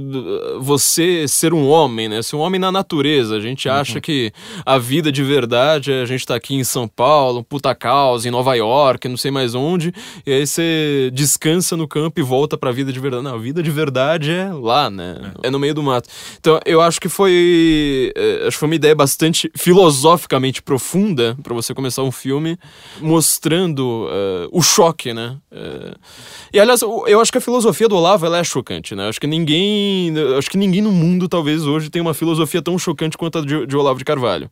você 0.60 1.26
ser 1.26 1.52
um 1.52 1.66
homem, 1.68 2.08
né? 2.08 2.22
Ser 2.22 2.36
um 2.36 2.40
homem 2.40 2.60
na 2.60 2.70
natureza. 2.70 3.36
A 3.36 3.40
gente 3.40 3.68
acha 3.68 4.00
que 4.00 4.32
a 4.64 4.78
vida 4.78 5.10
de 5.10 5.22
verdade 5.22 5.92
é 5.92 6.02
a 6.02 6.06
gente 6.06 6.24
tá 6.26 6.34
aqui 6.34 6.54
em 6.54 6.64
São 6.64 6.86
Paulo, 6.86 7.42
puta 7.42 7.74
causa, 7.74 8.26
em 8.28 8.30
Nova 8.30 8.54
York, 8.54 9.08
não 9.08 9.16
sei 9.16 9.30
mais 9.30 9.54
onde, 9.54 9.92
e 10.26 10.32
aí 10.32 10.46
você 10.46 11.10
descansa 11.12 11.76
no 11.76 11.88
campo 11.88 12.20
e 12.20 12.22
volta 12.22 12.56
pra 12.56 12.70
vida 12.72 12.92
de 12.92 13.00
verdade. 13.00 13.24
Não, 13.24 13.34
a 13.34 13.38
vida 13.38 13.62
de 13.62 13.70
verdade 13.70 14.30
é 14.30 14.50
lá, 14.52 14.88
né? 14.88 15.32
É, 15.42 15.50
no 15.50 15.58
meio 15.58 15.74
do 15.74 15.82
mato. 15.82 16.08
Então, 16.38 16.60
eu 16.64 16.80
acho 16.80 17.00
que 17.00 17.08
foi, 17.08 18.12
é, 18.16 18.46
acho 18.46 18.56
que 18.56 18.60
foi 18.60 18.68
uma 18.68 18.74
ideia 18.74 18.94
bastante 18.94 19.50
filosoficamente 19.56 20.62
profunda 20.62 21.36
para 21.42 21.54
você 21.54 21.74
começar 21.74 22.02
um 22.02 22.12
filme 22.12 22.56
mostrando 23.00 24.08
é, 24.10 24.48
o 24.52 24.62
choque, 24.62 25.12
né? 25.12 25.36
É, 25.50 25.79
e 26.52 26.60
aliás, 26.60 26.82
eu 26.82 27.20
acho 27.20 27.32
que 27.32 27.38
a 27.38 27.40
filosofia 27.40 27.88
do 27.88 27.96
Olavo 27.96 28.26
ela 28.26 28.38
é 28.38 28.44
chocante, 28.44 28.94
né? 28.94 29.08
Acho 29.08 29.20
que 29.20 29.26
ninguém, 29.26 30.12
acho 30.36 30.50
que 30.50 30.56
ninguém 30.56 30.82
no 30.82 30.92
mundo 30.92 31.28
talvez 31.28 31.66
hoje 31.66 31.90
tenha 31.90 32.02
uma 32.02 32.14
filosofia 32.14 32.62
tão 32.62 32.78
chocante 32.78 33.16
quanto 33.16 33.38
a 33.38 33.40
de, 33.42 33.66
de 33.66 33.76
Olavo 33.76 33.98
de 33.98 34.04
Carvalho. 34.04 34.50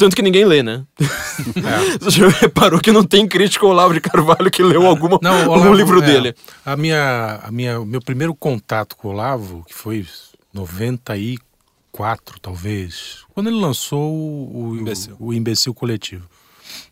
Tanto 0.00 0.16
que 0.16 0.22
ninguém 0.22 0.46
lê, 0.46 0.62
né? 0.62 0.82
Você 2.00 2.20
já 2.20 2.28
reparou 2.28 2.80
que 2.80 2.90
não 2.90 3.04
tem 3.04 3.28
crítico 3.28 3.66
ao 3.66 3.72
Olavo 3.72 3.92
de 3.92 4.00
Carvalho 4.00 4.50
que 4.50 4.62
leu 4.62 4.86
alguma, 4.86 5.18
Não, 5.20 5.30
o 5.30 5.52
algum 5.52 5.66
Olavo, 5.66 5.74
livro 5.74 6.02
é, 6.02 6.06
dele. 6.06 6.34
A 6.64 6.74
minha, 6.74 7.40
a 7.42 7.50
minha, 7.52 7.78
o 7.78 7.84
meu 7.84 8.00
primeiro 8.00 8.34
contato 8.34 8.96
com 8.96 9.08
o 9.08 9.10
Olavo, 9.10 9.62
que 9.68 9.74
foi 9.74 10.06
94, 10.54 12.40
talvez, 12.40 13.24
quando 13.34 13.48
ele 13.48 13.60
lançou 13.60 14.10
o, 14.10 14.70
o, 14.70 14.76
Imbecil. 14.78 15.16
o 15.20 15.34
Imbecil 15.34 15.74
Coletivo. 15.74 16.26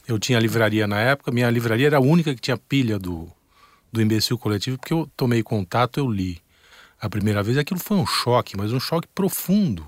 Eu 0.07 0.19
tinha 0.19 0.38
livraria 0.38 0.87
na 0.87 1.00
época, 1.00 1.31
minha 1.31 1.49
livraria 1.49 1.87
era 1.87 1.97
a 1.97 2.00
única 2.00 2.35
que 2.35 2.43
tinha 2.43 2.59
pilha 2.59 2.99
do, 2.99 3.26
do 3.92 4.00
Imbecil 4.02 4.37
Coletivo, 4.38 4.78
porque 4.78 4.92
eu 4.92 5.09
tomei 5.16 5.42
contato, 5.42 5.99
eu 5.99 6.11
li 6.11 6.40
a 7.00 7.09
primeira 7.09 7.42
vez. 7.42 7.57
Aquilo 7.59 7.80
foi 7.80 7.97
um 7.97 8.07
choque, 8.07 8.57
mas 8.57 8.73
um 8.73 8.80
choque 8.80 9.09
profundo. 9.14 9.87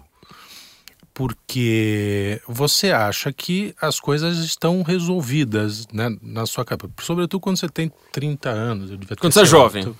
Porque 1.12 2.40
você 2.49 2.92
acha 2.92 3.33
que 3.33 3.75
as 3.80 3.99
coisas 4.00 4.38
estão 4.38 4.83
resolvidas 4.83 5.87
né, 5.92 6.09
na 6.23 6.47
sua 6.47 6.64
cabeça. 6.64 6.92
Sobretudo 7.02 7.40
quando 7.40 7.59
você 7.59 7.69
tem 7.69 7.90
30 8.12 8.49
anos. 8.49 8.90
eu 8.90 8.97
devia 8.97 9.16
ter, 9.16 9.21
Quando 9.21 9.33
você 9.33 9.40
é 9.40 9.45
jovem. 9.45 9.85
tu- 9.85 9.97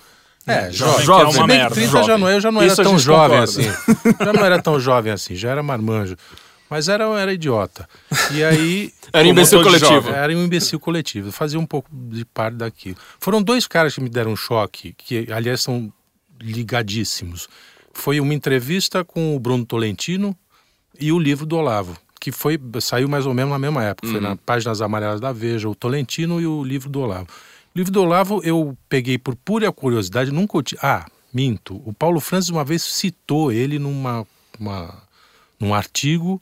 É, 0.47 0.71
Jovem, 0.71 1.05
jovem. 1.05 1.25
é 1.35 1.37
uma 1.37 1.45
merda. 1.47 1.75
30 1.75 2.01
já 2.03 2.17
não, 2.17 2.27
é, 2.27 2.35
eu 2.35 2.41
já 2.41 2.51
não 2.51 2.63
Isso 2.65 2.81
era 2.81 2.89
tão 2.89 2.97
jovem 2.97 3.39
concorda. 3.39 3.43
assim. 3.43 4.15
Já 4.25 4.33
não 4.33 4.43
era 4.45 4.59
tão 4.61 4.79
jovem 4.79 5.13
assim, 5.13 5.35
já 5.35 5.51
era 5.51 5.61
marmanjo. 5.61 6.15
Mas 6.71 6.87
era, 6.87 7.03
era 7.19 7.33
idiota. 7.33 7.87
E 8.33 8.41
aí. 8.41 8.93
Era 9.11 9.27
imbecil 9.27 9.61
todo 9.61 9.65
coletivo. 9.67 10.09
Era 10.09 10.33
um 10.33 10.45
imbecil 10.45 10.79
coletivo. 10.79 11.27
Eu 11.27 11.31
fazia 11.33 11.59
um 11.59 11.65
pouco 11.65 11.89
de 11.91 12.23
parte 12.23 12.55
daquilo. 12.55 12.95
Foram 13.19 13.43
dois 13.43 13.67
caras 13.67 13.93
que 13.93 13.99
me 13.99 14.07
deram 14.07 14.31
um 14.31 14.35
choque, 14.37 14.93
que 14.97 15.29
aliás 15.29 15.61
são 15.61 15.91
ligadíssimos. 16.39 17.49
Foi 17.91 18.21
uma 18.21 18.33
entrevista 18.33 19.03
com 19.03 19.35
o 19.35 19.39
Bruno 19.39 19.65
Tolentino 19.65 20.33
e 20.97 21.11
o 21.11 21.19
livro 21.19 21.45
do 21.45 21.57
Olavo, 21.57 21.97
que 22.21 22.31
foi 22.31 22.57
saiu 22.79 23.09
mais 23.09 23.25
ou 23.25 23.33
menos 23.33 23.51
na 23.51 23.59
mesma 23.59 23.83
época. 23.83 24.07
Foi 24.07 24.21
na 24.21 24.37
Páginas 24.37 24.81
Amarelas 24.81 25.19
da 25.19 25.33
Veja, 25.33 25.67
o 25.67 25.75
Tolentino 25.75 26.39
e 26.39 26.47
o 26.47 26.63
livro 26.63 26.89
do 26.89 27.01
Olavo. 27.01 27.27
O 27.75 27.77
livro 27.77 27.91
do 27.91 28.01
Olavo 28.01 28.39
eu 28.45 28.77
peguei 28.87 29.17
por 29.17 29.35
pura 29.35 29.69
curiosidade, 29.73 30.31
nunca 30.31 30.57
Ah, 30.81 31.05
minto. 31.33 31.81
O 31.85 31.93
Paulo 31.93 32.21
Francis 32.21 32.49
uma 32.49 32.63
vez 32.63 32.81
citou 32.81 33.51
ele 33.51 33.77
numa 33.77 34.25
uma, 34.57 35.03
num 35.59 35.73
artigo 35.73 36.41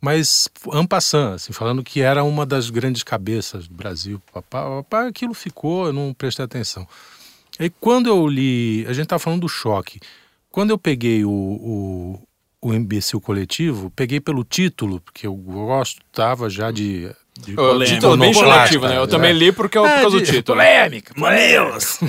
mas 0.00 0.48
ampassando, 0.72 1.34
assim, 1.34 1.52
falando 1.52 1.82
que 1.82 2.00
era 2.00 2.24
uma 2.24 2.46
das 2.46 2.70
grandes 2.70 3.02
cabeças 3.02 3.68
do 3.68 3.74
Brasil. 3.74 4.20
Papá, 4.32 4.62
papá, 4.82 5.06
aquilo 5.08 5.34
ficou, 5.34 5.86
eu 5.86 5.92
não 5.92 6.14
prestei 6.14 6.44
atenção. 6.44 6.86
Aí 7.58 7.70
quando 7.80 8.08
eu 8.08 8.26
li, 8.26 8.86
a 8.88 8.92
gente 8.92 9.06
tá 9.08 9.18
falando 9.18 9.40
do 9.42 9.48
choque. 9.48 10.00
Quando 10.50 10.70
eu 10.70 10.78
peguei 10.78 11.24
o, 11.24 11.30
o, 11.30 12.22
o 12.62 12.74
imbecil 12.74 13.20
coletivo, 13.20 13.90
peguei 13.94 14.18
pelo 14.20 14.42
título, 14.44 15.00
porque 15.00 15.26
eu 15.26 15.34
gostava 15.34 16.48
já 16.50 16.70
de. 16.70 17.08
de 17.38 17.54
O 17.60 17.84
título 17.84 18.16
bem 18.16 18.32
chamativo, 18.34 18.88
né? 18.88 18.96
Eu 18.96 19.06
também 19.06 19.32
né? 19.34 19.38
li 19.38 19.52
porque 19.52 19.76
é 19.76 19.80
o- 19.80 19.84
por 19.84 19.90
É, 19.90 20.00
causa 20.00 20.16
do 20.18 20.22
de- 20.24 20.32
título. 20.32 20.56
Polêmica, 20.58 21.12
mamilos! 21.16 22.00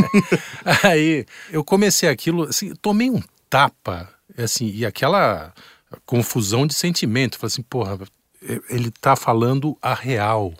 Aí 0.82 1.26
eu 1.50 1.64
comecei 1.64 2.08
aquilo, 2.08 2.44
assim, 2.44 2.72
tomei 2.80 3.10
um 3.10 3.20
tapa, 3.50 4.08
assim, 4.38 4.70
e 4.74 4.84
aquela 4.86 5.52
confusão 6.04 6.66
de 6.66 6.74
sentimento. 6.74 7.38
Falei 7.38 7.48
assim, 7.52 7.62
porra, 7.62 7.98
ele 8.70 8.90
tá 9.00 9.16
falando 9.16 9.76
a 9.80 9.94
real. 9.94 10.52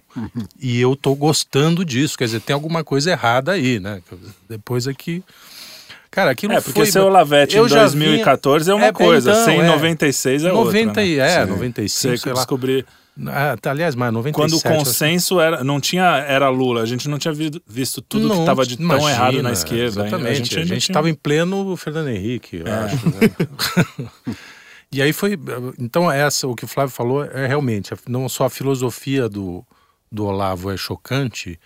E 0.61 0.81
eu 0.81 0.97
tô 0.97 1.15
gostando 1.15 1.85
disso. 1.85 2.17
Quer 2.17 2.25
dizer, 2.25 2.41
tem 2.41 2.55
alguma 2.55 2.83
coisa 2.83 3.11
errada 3.11 3.53
aí, 3.53 3.79
né? 3.79 4.01
Depois 4.49 4.89
aqui. 4.89 5.23
Cara, 6.11 6.31
aquilo 6.31 6.55
É, 6.55 6.61
porque 6.61 6.81
foi. 6.81 6.87
ser 6.91 7.01
Olavete 7.01 7.57
eu 7.57 7.67
em 7.67 7.69
já 7.69 7.81
2014 7.83 8.71
é 8.71 8.75
uma 8.75 8.87
É, 8.87 8.93
coisa, 8.93 9.31
então, 9.33 9.45
ser 9.45 9.51
em 9.53 9.61
é. 9.61 9.67
96 9.67 10.45
é 10.45 10.53
90 10.53 10.89
outra. 10.89 11.03
né? 11.05 11.19
é, 11.19 11.45
Sim. 11.45 11.51
95, 11.51 12.17
Você 12.19 12.33
descobrir 12.33 12.87
Ah, 13.27 13.57
tá, 13.61 13.71
aliás, 13.71 13.95
mas 13.95 14.13
97. 14.13 14.35
quando 14.35 14.59
o 14.59 14.79
consenso 14.79 15.41
era, 15.41 15.63
não 15.63 15.79
tinha 15.79 16.05
era 16.27 16.49
Lula, 16.49 16.81
a 16.83 16.87
gente 16.87 17.07
não 17.09 17.19
tinha 17.19 17.35
vi- 17.35 17.61
visto 17.67 18.01
tudo 18.01 18.29
que 18.31 18.35
Não, 18.35 18.41
estava 18.41 18.65
de 18.65 18.77
tão 18.79 18.85
imagina, 18.87 19.11
errado 19.11 19.43
na 19.43 19.53
esquerda. 19.53 20.07
Exatamente. 20.07 20.59
A 20.59 20.65
gente 20.65 20.83
estava 20.91 21.11
em 21.11 21.15
pleno 21.15 21.77
Fernando 21.77 22.09
Henrique, 22.09 22.63
eu 22.65 22.67
É. 22.67 22.73
acho. 22.73 23.07
né? 23.09 24.35
e 24.97 25.03
aí 25.03 25.13
foi. 25.13 25.39
Então, 25.79 26.11
essa, 26.11 26.47
o 26.49 26.55
que 26.55 26.65
o 26.65 26.69
Flávio 26.69 26.93
falou 26.95 27.25
é 27.25 27.47
realmente, 27.47 27.93
não 28.09 28.29
só 28.29 28.45
a 28.47 28.51
filosofia 28.51 29.29
do, 29.29 29.65
do 30.11 30.25
Olavo 30.27 30.71
é 30.71 30.77
chocante, 30.77 31.59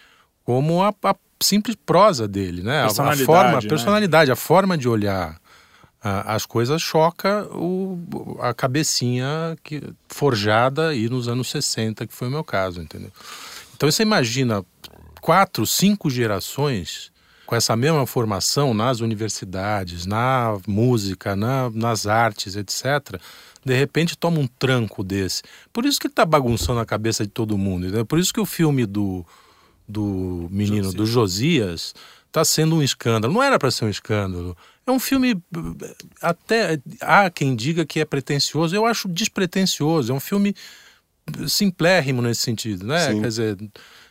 como 0.44 0.82
a, 0.82 0.94
a 1.04 1.14
simples 1.42 1.76
prosa 1.87 2.26
dele, 2.28 2.62
né? 2.62 2.78
A- 2.78 2.82
A, 2.82 2.87
Personalidade, 2.87 3.25
forma, 3.25 3.58
a 3.58 3.62
né? 3.62 3.68
personalidade, 3.68 4.30
a 4.32 4.37
forma 4.37 4.76
de 4.78 4.88
olhar 4.88 5.40
a- 6.02 6.34
as 6.34 6.44
coisas 6.46 6.80
choca 6.82 7.44
o, 7.54 8.37
a 8.40 8.52
cabecinha 8.54 9.56
que, 9.62 9.82
forjada 10.08 10.88
aí 10.88 11.08
nos 11.08 11.28
anos 11.28 11.50
60, 11.50 12.06
que 12.06 12.14
foi 12.14 12.28
o 12.28 12.30
meu 12.30 12.44
caso, 12.44 12.80
entendeu? 12.80 13.10
Então 13.76 13.90
você 13.90 14.02
imagina 14.02 14.64
quatro, 15.20 15.66
cinco 15.66 16.08
gerações 16.10 17.10
com 17.50 17.57
essa 17.57 17.75
mesma 17.75 18.07
formação 18.07 18.73
nas 18.73 19.00
universidades, 19.00 20.07
na 20.07 20.57
música, 20.69 21.35
na- 21.35 21.69
nas 21.71 22.07
artes, 22.07 22.54
etc., 22.54 23.21
de 23.64 23.75
repente 23.75 24.16
toma 24.16 24.38
um 24.38 24.47
tranco 24.47 25.02
desse. 25.02 25.42
Por 25.73 25.85
isso 25.85 25.99
que 25.99 26.07
está 26.07 26.25
bagunçando 26.25 26.78
a 26.78 26.87
cabeça 26.87 27.25
de 27.25 27.30
todo 27.33 27.59
mundo. 27.59 27.87
Entendeu? 27.87 28.07
Por 28.07 28.21
isso 28.21 28.33
que 28.33 28.38
o 28.38 28.47
filme 28.47 28.87
do, 28.87 29.26
do 29.88 30.47
menino, 30.49 30.92
do 30.92 31.04
Josias, 31.04 31.92
está 32.28 32.45
sendo 32.45 32.76
um 32.76 32.83
escândalo. 32.85 33.35
Não 33.35 33.42
era 33.42 33.59
para 33.59 33.73
ser 33.73 33.85
um 33.85 33.90
escândalo. 33.90 34.57
É 34.87 34.92
um 34.92 35.00
filme, 35.00 35.36
até 36.23 36.78
há 37.00 37.28
quem 37.30 37.56
diga 37.56 37.84
que 37.84 37.99
é 37.99 38.04
pretencioso. 38.04 38.76
Eu 38.76 38.86
acho 38.86 39.08
despretensioso. 39.08 40.13
É 40.13 40.15
um 40.15 40.21
filme 40.21 40.54
simplérrimo 41.49 42.23
nesse 42.23 42.43
sentido, 42.43 42.86
né? 42.86 43.08
Sim. 43.10 43.21
Quer 43.21 43.28
dizer, 43.28 43.56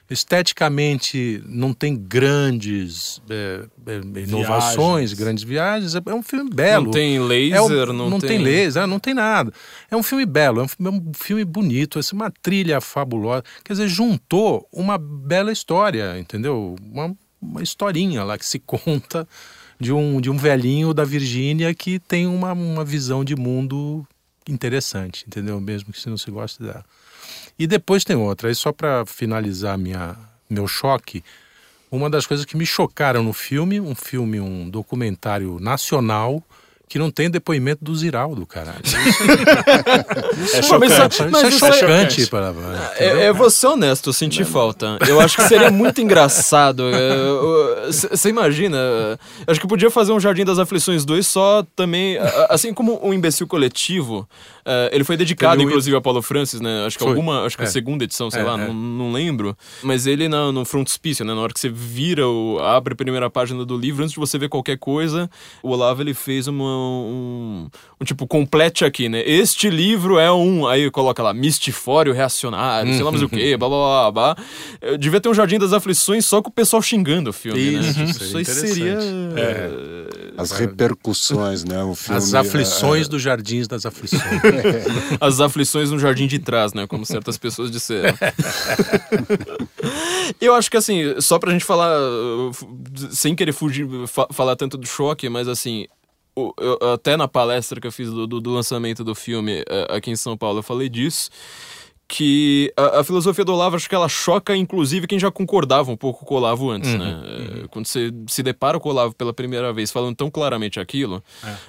esteticamente 0.09 1.41
não 1.45 1.73
tem 1.73 1.95
grandes 1.95 3.21
é, 3.29 3.65
é, 3.87 4.19
inovações, 4.21 5.11
Viagens. 5.11 5.13
grandes 5.13 5.43
viagens. 5.43 5.95
É 5.95 6.13
um 6.13 6.23
filme 6.23 6.49
belo. 6.49 6.85
Não 6.85 6.91
tem 6.91 7.17
É 7.17 7.19
laser, 7.19 7.89
um- 7.91 8.09
não, 8.09 8.19
tem, 8.19 8.37
laser, 8.39 8.87
não 8.87 8.99
tem 8.99 9.13
nada. 9.13 9.51
É 9.89 9.95
um 9.95 10.03
filme 10.03 10.25
belo, 10.25 10.61
é 10.61 10.63
um, 10.63 10.87
é 10.87 10.89
um 10.89 11.11
filme 11.13 11.45
bonito, 11.45 11.99
assim, 11.99 12.15
uma 12.15 12.31
trilha 12.41 12.81
fabulosa. 12.81 13.43
Quer 13.63 13.73
dizer, 13.73 13.87
juntou 13.87 14.67
uma 14.71 14.97
bela 14.97 15.51
história, 15.51 16.17
entendeu? 16.19 16.75
Uma, 16.81 17.15
uma 17.41 17.61
historinha 17.61 18.23
lá 18.23 18.37
que 18.37 18.45
se 18.45 18.59
conta 18.59 19.27
de 19.79 19.93
um, 19.93 20.19
de 20.19 20.29
um 20.29 20.37
velhinho 20.37 20.93
da 20.93 21.05
Virgínia 21.05 21.73
que 21.73 21.99
tem 21.99 22.27
uma, 22.27 22.51
uma 22.53 22.83
visão 22.83 23.23
de 23.23 23.35
mundo 23.35 24.05
interessante, 24.47 25.23
entendeu? 25.27 25.59
Mesmo 25.61 25.93
que 25.93 26.01
você 26.01 26.09
não 26.09 26.17
se 26.17 26.29
goste 26.31 26.61
dela. 26.61 26.83
E 27.59 27.67
depois 27.67 28.05
tem 28.05 28.15
outra, 28.15 28.53
só 28.55 28.71
para 28.71 29.05
finalizar 29.05 29.77
minha, 29.77 30.15
meu 30.49 30.65
choque, 30.65 31.21
uma 31.91 32.09
das 32.09 32.25
coisas 32.25 32.45
que 32.45 32.55
me 32.55 32.65
chocaram 32.65 33.21
no 33.21 33.33
filme, 33.33 33.81
um 33.81 33.93
filme, 33.93 34.39
um 34.39 34.69
documentário 34.69 35.59
nacional, 35.59 36.41
que 36.89 36.97
não 36.99 37.11
tem 37.11 37.29
depoimento 37.29 37.85
do 37.85 37.95
Ziraldo, 37.95 38.45
caralho. 38.47 38.81
É 40.53 40.61
mas 40.61 40.65
chocante. 40.65 41.13
isso- 41.13 41.27
Isso 41.27 41.45
é 41.45 41.49
isso 41.49 41.65
é- 41.65 41.73
chocante. 41.73 42.27
para, 42.27 42.53
É, 42.97 43.25
é 43.27 43.33
você 43.33 43.67
honesto, 43.67 44.09
eu 44.09 44.13
senti 44.13 44.43
falta. 44.43 44.97
Eu 45.07 45.19
acho 45.21 45.35
que 45.37 45.43
seria 45.43 45.69
muito 45.71 46.01
engraçado. 46.01 46.83
Você 48.09 48.29
imagina? 48.29 48.77
Acho 49.47 49.59
que 49.59 49.67
podia 49.67 49.89
fazer 49.91 50.11
um 50.11 50.19
Jardim 50.19 50.43
das 50.45 50.57
Aflições 50.59 51.05
2 51.05 51.25
só 51.27 51.63
também. 51.75 52.17
a- 52.17 52.47
Assim 52.49 52.73
como 52.73 52.99
o 53.03 53.13
Imbecil 53.13 53.47
Coletivo, 53.47 54.27
eh, 54.65 54.89
ele 54.93 55.03
foi 55.03 55.15
dedicado, 55.17 55.57
Teve 55.57 55.65
o- 55.65 55.69
inclusive, 55.69 55.95
a 55.95 56.01
Paulo 56.01 56.21
Francis, 56.21 56.59
né? 56.61 56.85
Acho 56.85 56.97
que 56.97 57.03
Foi. 57.03 57.11
alguma. 57.13 57.45
Acho 57.45 57.55
que 57.57 57.63
a 57.63 57.65
É. 57.67 57.69
segunda 57.69 58.03
edição, 58.03 58.31
sei 58.31 58.41
É, 58.41 58.43
lá, 58.43 58.53
é. 58.59 58.67
Não, 58.67 58.73
não 58.73 59.11
lembro. 59.11 59.55
Mas 59.83 60.07
ele 60.07 60.27
na- 60.27 60.51
no 60.51 60.65
frontispício, 60.65 61.23
né? 61.25 61.33
Na 61.33 61.41
hora 61.41 61.53
que 61.53 61.59
você 61.59 61.69
vira, 61.69 62.27
o, 62.27 62.59
abre 62.59 62.93
a 62.93 62.95
primeira 62.95 63.29
página 63.29 63.63
do 63.65 63.77
livro, 63.77 64.03
antes 64.03 64.13
de 64.13 64.19
você 64.19 64.37
ver 64.37 64.49
qualquer 64.49 64.77
coisa, 64.77 65.29
o 65.61 65.69
Olavo 65.71 66.01
ele 66.01 66.13
fez 66.13 66.47
uma, 66.47 66.78
um, 66.79 67.67
um 68.01 68.05
tipo, 68.05 68.25
complete 68.27 68.83
aqui, 68.85 69.07
né? 69.09 69.21
Este 69.25 69.69
livro 69.69 70.17
é 70.19 70.31
um. 70.31 70.67
Aí 70.67 70.89
coloca 70.91 71.21
lá, 71.21 71.33
mistifório 71.33 72.13
reacionário, 72.13 72.93
sei 72.93 73.03
lá 73.03 73.11
mais 73.11 73.23
o 73.23 73.29
quê, 73.29 73.55
blá 73.57 73.67
blá 73.69 73.77
blá 73.77 74.11
blá. 74.11 74.37
Eu 74.81 74.97
devia 74.97 75.19
ter 75.21 75.29
um 75.29 75.33
Jardim 75.33 75.59
das 75.59 75.73
Aflições 75.73 76.25
só 76.25 76.41
com 76.41 76.49
o 76.49 76.53
pessoal 76.53 76.81
xingando 76.81 77.29
o 77.29 77.33
filme, 77.33 77.59
Isso, 77.59 77.99
né? 77.99 78.05
isso 78.05 78.23
Isso 78.23 78.37
aí 78.37 78.45
seria 78.45 78.73
seria. 78.73 78.93
interessante. 78.93 80.29
As 80.37 80.51
repercussões, 80.51 81.65
né? 81.65 81.83
O 81.83 81.93
filme, 81.95 82.17
As 82.17 82.33
aflições 82.33 83.07
é, 83.07 83.09
dos 83.09 83.21
jardins 83.21 83.67
das 83.67 83.85
aflições. 83.85 84.23
As 85.19 85.41
aflições 85.41 85.91
no 85.91 85.99
jardim 85.99 86.27
de 86.27 86.39
trás, 86.39 86.73
né? 86.73 86.87
Como 86.87 87.05
certas 87.05 87.37
pessoas 87.37 87.69
disseram. 87.69 88.15
Eu 90.39 90.53
acho 90.55 90.69
que 90.69 90.77
assim, 90.77 91.19
só 91.19 91.39
pra 91.39 91.51
gente 91.51 91.65
falar, 91.65 91.97
uh, 91.99 92.51
sem 93.11 93.35
querer 93.35 93.51
fugir, 93.51 93.87
fa- 94.07 94.27
falar 94.31 94.55
tanto 94.55 94.77
do 94.77 94.87
choque, 94.87 95.27
mas 95.29 95.47
assim, 95.47 95.87
eu- 96.59 96.93
até 96.93 97.15
na 97.17 97.27
palestra 97.27 97.79
que 97.81 97.87
eu 97.87 97.91
fiz 97.91 98.09
do, 98.11 98.25
do- 98.27 98.41
do 98.41 98.51
lançamento 98.51 99.03
do 99.03 99.13
filme 99.15 99.63
eh, 99.67 99.87
aqui 99.89 100.11
em 100.11 100.15
São 100.15 100.37
Paulo, 100.37 100.59
eu 100.59 100.63
falei 100.63 100.89
disso. 100.89 101.29
Que 102.11 102.73
a, 102.75 103.01
a 103.01 103.03
filosofia 103.03 103.45
do 103.45 103.53
Olavo, 103.53 103.75
acho 103.75 103.87
que 103.87 103.93
ela 103.93 104.09
choca, 104.09 104.55
inclusive, 104.55 105.05
quem 105.05 105.19
já 105.19 105.29
concordava 105.29 105.91
um 105.91 105.95
pouco 105.95 106.25
com 106.25 106.33
o 106.33 106.37
Olavo 106.37 106.71
antes, 106.71 106.91
né? 106.95 107.21
Eh, 107.23 107.67
Quando 107.69 107.85
você 107.85 108.11
se 108.27 108.41
depara 108.41 108.79
com 108.79 108.89
o 108.89 108.91
Olavo 108.91 109.13
pela 109.13 109.31
primeira 109.31 109.71
vez, 109.71 109.91
falando 109.91 110.15
tão 110.15 110.29
claramente 110.31 110.79
aquilo, 110.79 111.23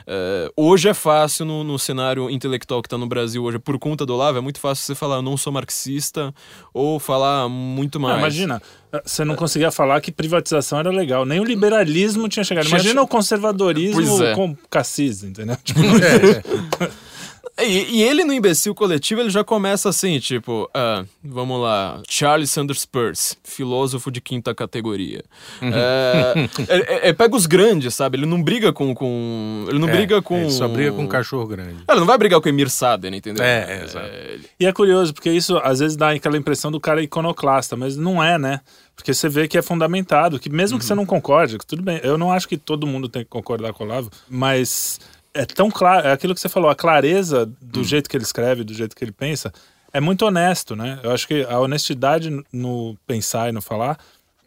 eh, 0.06 0.50
hoje 0.56 0.88
é 0.88 0.94
fácil 0.94 1.44
no, 1.44 1.62
no 1.62 1.78
cenário 1.78 2.30
intelectual 2.30 2.80
que 2.80 2.86
está 2.86 2.96
no 2.96 3.06
Brasil 3.06 3.44
hoje, 3.44 3.58
por 3.58 3.78
conta 3.78 4.06
do 4.06 4.14
Olavo, 4.14 4.38
é 4.38 4.40
muito 4.40 4.58
fácil 4.60 4.82
você 4.82 4.94
falar, 4.94 5.16
eu 5.16 5.22
não 5.22 5.36
sou 5.36 5.52
marxista, 5.52 6.34
ou 6.72 6.98
falar 6.98 7.46
muito 7.46 8.00
mais. 8.00 8.14
Não, 8.14 8.20
imagina, 8.20 8.62
você 9.04 9.24
não 9.24 9.36
conseguia 9.36 9.70
falar 9.70 10.00
que 10.00 10.10
privatização 10.10 10.78
era 10.78 10.90
legal. 10.90 11.26
Nem 11.26 11.38
o 11.38 11.44
liberalismo 11.44 12.28
tinha 12.30 12.44
chegado. 12.44 12.66
Imagina 12.66 13.02
o 13.02 13.06
conservadorismo 13.06 14.24
é. 14.24 14.34
com 14.34 14.56
Cassis, 14.70 15.22
entendeu? 15.22 15.56
Tipo, 15.62 15.80
E, 17.58 17.98
e 17.98 18.02
ele 18.02 18.24
no 18.24 18.32
imbecil 18.32 18.74
coletivo, 18.74 19.20
ele 19.20 19.28
já 19.30 19.44
começa 19.44 19.88
assim, 19.88 20.18
tipo, 20.18 20.68
ah, 20.72 21.04
vamos 21.22 21.60
lá, 21.60 22.00
Charles 22.08 22.50
Sanders 22.50 22.86
Peirce, 22.86 23.36
filósofo 23.44 24.10
de 24.10 24.20
quinta 24.20 24.54
categoria. 24.54 25.22
É, 25.60 26.48
é- 26.68 27.08
é- 27.08 27.12
pega 27.12 27.36
os 27.36 27.46
grandes, 27.46 27.94
sabe? 27.94 28.16
Ele 28.18 28.26
não 28.26 28.42
briga 28.42 28.72
com. 28.72 28.94
com 28.94 29.66
ele 29.68 29.78
não 29.78 29.88
briga 29.88 30.22
com. 30.22 30.36
Ele 30.38 30.50
só 30.50 30.66
briga 30.68 30.92
com 30.92 31.02
um 31.02 31.06
cachorro 31.08 31.46
grande. 31.46 31.76
Ele 31.88 32.00
não 32.00 32.06
vai 32.06 32.16
brigar 32.16 32.40
com 32.40 32.46
o 32.46 32.50
Emir 32.50 32.70
Saden, 32.70 33.14
entendeu? 33.14 33.44
É, 33.44 33.80
é, 33.80 33.84
exato. 33.84 34.06
ele- 34.06 34.44
E 34.58 34.66
é 34.66 34.72
curioso, 34.72 35.12
porque 35.12 35.30
isso 35.30 35.58
às 35.62 35.80
vezes 35.80 35.96
dá 35.96 36.10
aquela 36.12 36.36
impressão 36.38 36.70
do 36.70 36.80
cara 36.80 37.02
iconoclasta, 37.02 37.76
mas 37.76 37.96
não 37.96 38.22
é, 38.22 38.38
né? 38.38 38.60
Porque 38.96 39.12
você 39.14 39.28
vê 39.28 39.48
que 39.48 39.56
é 39.56 39.62
fundamentado, 39.62 40.38
que 40.38 40.50
mesmo 40.50 40.78
que 40.78 40.84
você 40.84 40.94
não 40.94 41.06
concorde, 41.06 41.58
que 41.58 41.66
tudo 41.66 41.82
bem, 41.82 42.00
eu 42.02 42.18
não 42.18 42.30
acho 42.30 42.46
que 42.48 42.56
todo 42.58 42.86
mundo 42.86 43.08
tem 43.08 43.22
que 43.22 43.30
concordar 43.30 43.72
com 43.72 43.84
o 43.84 43.86
Olavo, 43.86 44.10
mas 44.28 44.98
é 45.34 45.44
tão 45.46 45.70
claro, 45.70 46.08
é 46.08 46.12
aquilo 46.12 46.34
que 46.34 46.40
você 46.40 46.48
falou, 46.48 46.70
a 46.70 46.74
clareza 46.74 47.48
do 47.60 47.84
jeito 47.84 48.08
que 48.10 48.16
ele 48.16 48.24
escreve, 48.24 48.64
do 48.64 48.74
jeito 48.74 48.96
que 48.96 49.04
ele 49.04 49.12
pensa, 49.12 49.52
é 49.92 50.00
muito 50.00 50.24
honesto, 50.24 50.74
né? 50.76 50.98
Eu 51.02 51.10
acho 51.12 51.26
que 51.26 51.44
a 51.48 51.58
honestidade 51.58 52.30
no 52.52 52.96
pensar 53.06 53.48
e 53.48 53.52
no 53.52 53.60
falar 53.62 53.98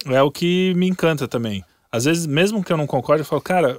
é 0.06 0.22
o 0.22 0.32
que 0.32 0.74
me 0.76 0.88
encanta 0.88 1.28
também. 1.28 1.63
Às 1.91 2.06
vezes, 2.06 2.26
mesmo 2.26 2.63
que 2.63 2.72
eu 2.74 2.78
não 2.78 2.88
concorde, 2.88 3.22
eu 3.22 3.26
falo, 3.26 3.41
cara, 3.41 3.78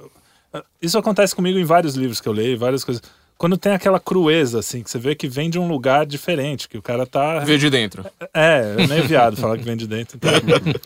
isso 0.81 0.97
acontece 0.97 1.35
comigo 1.35 1.59
em 1.59 1.65
vários 1.65 1.95
livros 1.95 2.21
que 2.21 2.27
eu 2.29 2.33
leio, 2.33 2.57
várias 2.57 2.83
coisas. 2.83 3.03
Quando 3.37 3.57
tem 3.57 3.73
aquela 3.73 3.99
crueza, 3.99 4.59
assim, 4.59 4.81
que 4.81 4.89
você 4.89 4.97
vê 4.97 5.13
que 5.13 5.27
vem 5.27 5.49
de 5.49 5.59
um 5.59 5.67
lugar 5.67 6.05
diferente, 6.05 6.69
que 6.69 6.77
o 6.77 6.81
cara 6.81 7.05
tá. 7.05 7.39
Vê 7.39 7.57
de 7.57 7.69
dentro. 7.69 8.05
É, 8.33 8.75
é 8.79 8.87
meio 8.87 9.03
viado 9.03 9.35
falar 9.35 9.57
que 9.57 9.63
vem 9.65 9.75
de 9.75 9.85
dentro. 9.85 10.17
Então... 10.17 10.31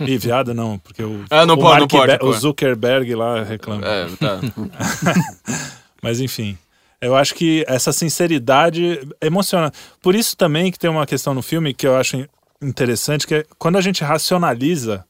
E 0.07 0.17
viado 0.17 0.51
não, 0.51 0.79
porque 0.79 1.03
o, 1.03 1.23
Ah, 1.29 1.45
não 1.45 1.53
o, 1.53 1.57
pode, 1.59 1.73
não 1.73 1.79
Mark 1.81 1.91
pode, 1.91 2.17
Be- 2.17 2.25
o 2.25 2.33
Zuckerberg 2.33 3.13
lá 3.13 3.43
reclama. 3.43 3.85
É, 3.85 4.07
tá. 4.19 4.39
Mas 6.01 6.19
enfim, 6.19 6.57
eu 7.01 7.15
acho 7.15 7.33
que 7.33 7.63
essa 7.67 7.93
sinceridade 7.93 8.99
emociona. 9.21 9.71
Por 10.01 10.15
isso 10.15 10.35
também 10.35 10.71
que 10.71 10.79
tem 10.79 10.89
uma 10.89 11.05
questão 11.05 11.33
no 11.33 11.41
filme 11.41 11.73
que 11.73 11.87
eu 11.87 11.95
acho 11.95 12.27
interessante, 12.61 13.25
que 13.25 13.35
é 13.35 13.45
quando 13.57 13.77
a 13.77 13.81
gente 13.81 14.03
racionaliza, 14.03 15.05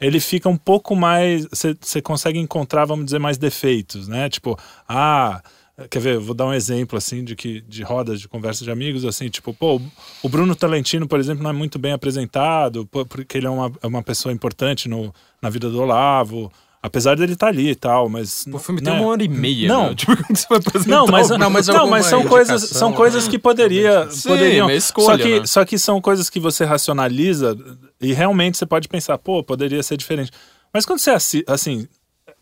ele 0.00 0.20
fica 0.20 0.48
um 0.48 0.56
pouco 0.56 0.96
mais. 0.96 1.46
Você 1.50 2.00
consegue 2.00 2.38
encontrar, 2.38 2.84
vamos 2.86 3.06
dizer, 3.06 3.18
mais 3.18 3.36
defeitos, 3.36 4.08
né? 4.08 4.28
Tipo, 4.28 4.58
ah. 4.88 5.42
Quer 5.90 6.00
ver, 6.00 6.18
vou 6.18 6.34
dar 6.34 6.46
um 6.46 6.52
exemplo 6.52 6.98
assim 6.98 7.22
de 7.22 7.36
que 7.36 7.60
de 7.60 7.84
rodas 7.84 8.20
de 8.20 8.26
conversa 8.26 8.64
de 8.64 8.70
amigos 8.72 9.04
assim, 9.04 9.28
tipo, 9.28 9.54
pô, 9.54 9.80
o 10.24 10.28
Bruno 10.28 10.56
Talentino, 10.56 11.06
por 11.06 11.20
exemplo, 11.20 11.40
não 11.40 11.50
é 11.50 11.52
muito 11.52 11.78
bem 11.78 11.92
apresentado, 11.92 12.84
porque 12.86 13.38
ele 13.38 13.46
é 13.46 13.50
uma, 13.50 13.72
é 13.80 13.86
uma 13.86 14.02
pessoa 14.02 14.32
importante 14.32 14.88
no, 14.88 15.14
na 15.40 15.48
vida 15.48 15.70
do 15.70 15.80
Olavo, 15.80 16.50
apesar 16.82 17.16
dele 17.16 17.32
estar 17.32 17.48
ali 17.48 17.70
e 17.70 17.74
tal, 17.74 18.08
mas 18.08 18.44
O 18.52 18.58
filme 18.58 18.80
né? 18.80 18.90
tem 18.90 19.00
uma 19.00 19.08
hora 19.10 19.22
e 19.22 19.28
meia. 19.28 19.68
Não. 19.68 19.88
né? 19.90 19.94
Tipo, 19.96 20.16
você 20.28 20.46
vai 20.48 20.58
apresentar 20.58 20.90
Não, 20.96 21.06
mas, 21.06 21.28
não, 21.30 21.50
mas, 21.50 21.66
não, 21.68 21.86
mas 21.88 22.06
são 22.06 22.24
coisas, 22.24 22.62
são 22.70 22.92
coisas 22.92 23.26
que 23.28 23.38
poderia, 23.38 24.08
Sim, 24.10 24.28
poderiam. 24.28 24.66
mas 24.66 24.84
escolha, 24.84 25.06
só 25.06 25.18
que, 25.18 25.40
né? 25.40 25.46
só 25.46 25.64
que 25.64 25.78
são 25.78 26.00
coisas 26.00 26.30
que 26.30 26.38
você 26.40 26.64
racionaliza 26.64 27.56
e 28.00 28.12
realmente 28.12 28.56
você 28.58 28.66
pode 28.66 28.88
pensar, 28.88 29.18
pô, 29.18 29.42
poderia 29.42 29.82
ser 29.82 29.96
diferente. 29.96 30.30
Mas 30.72 30.84
quando 30.86 30.98
você 31.00 31.10
assi- 31.10 31.44
assim, 31.46 31.88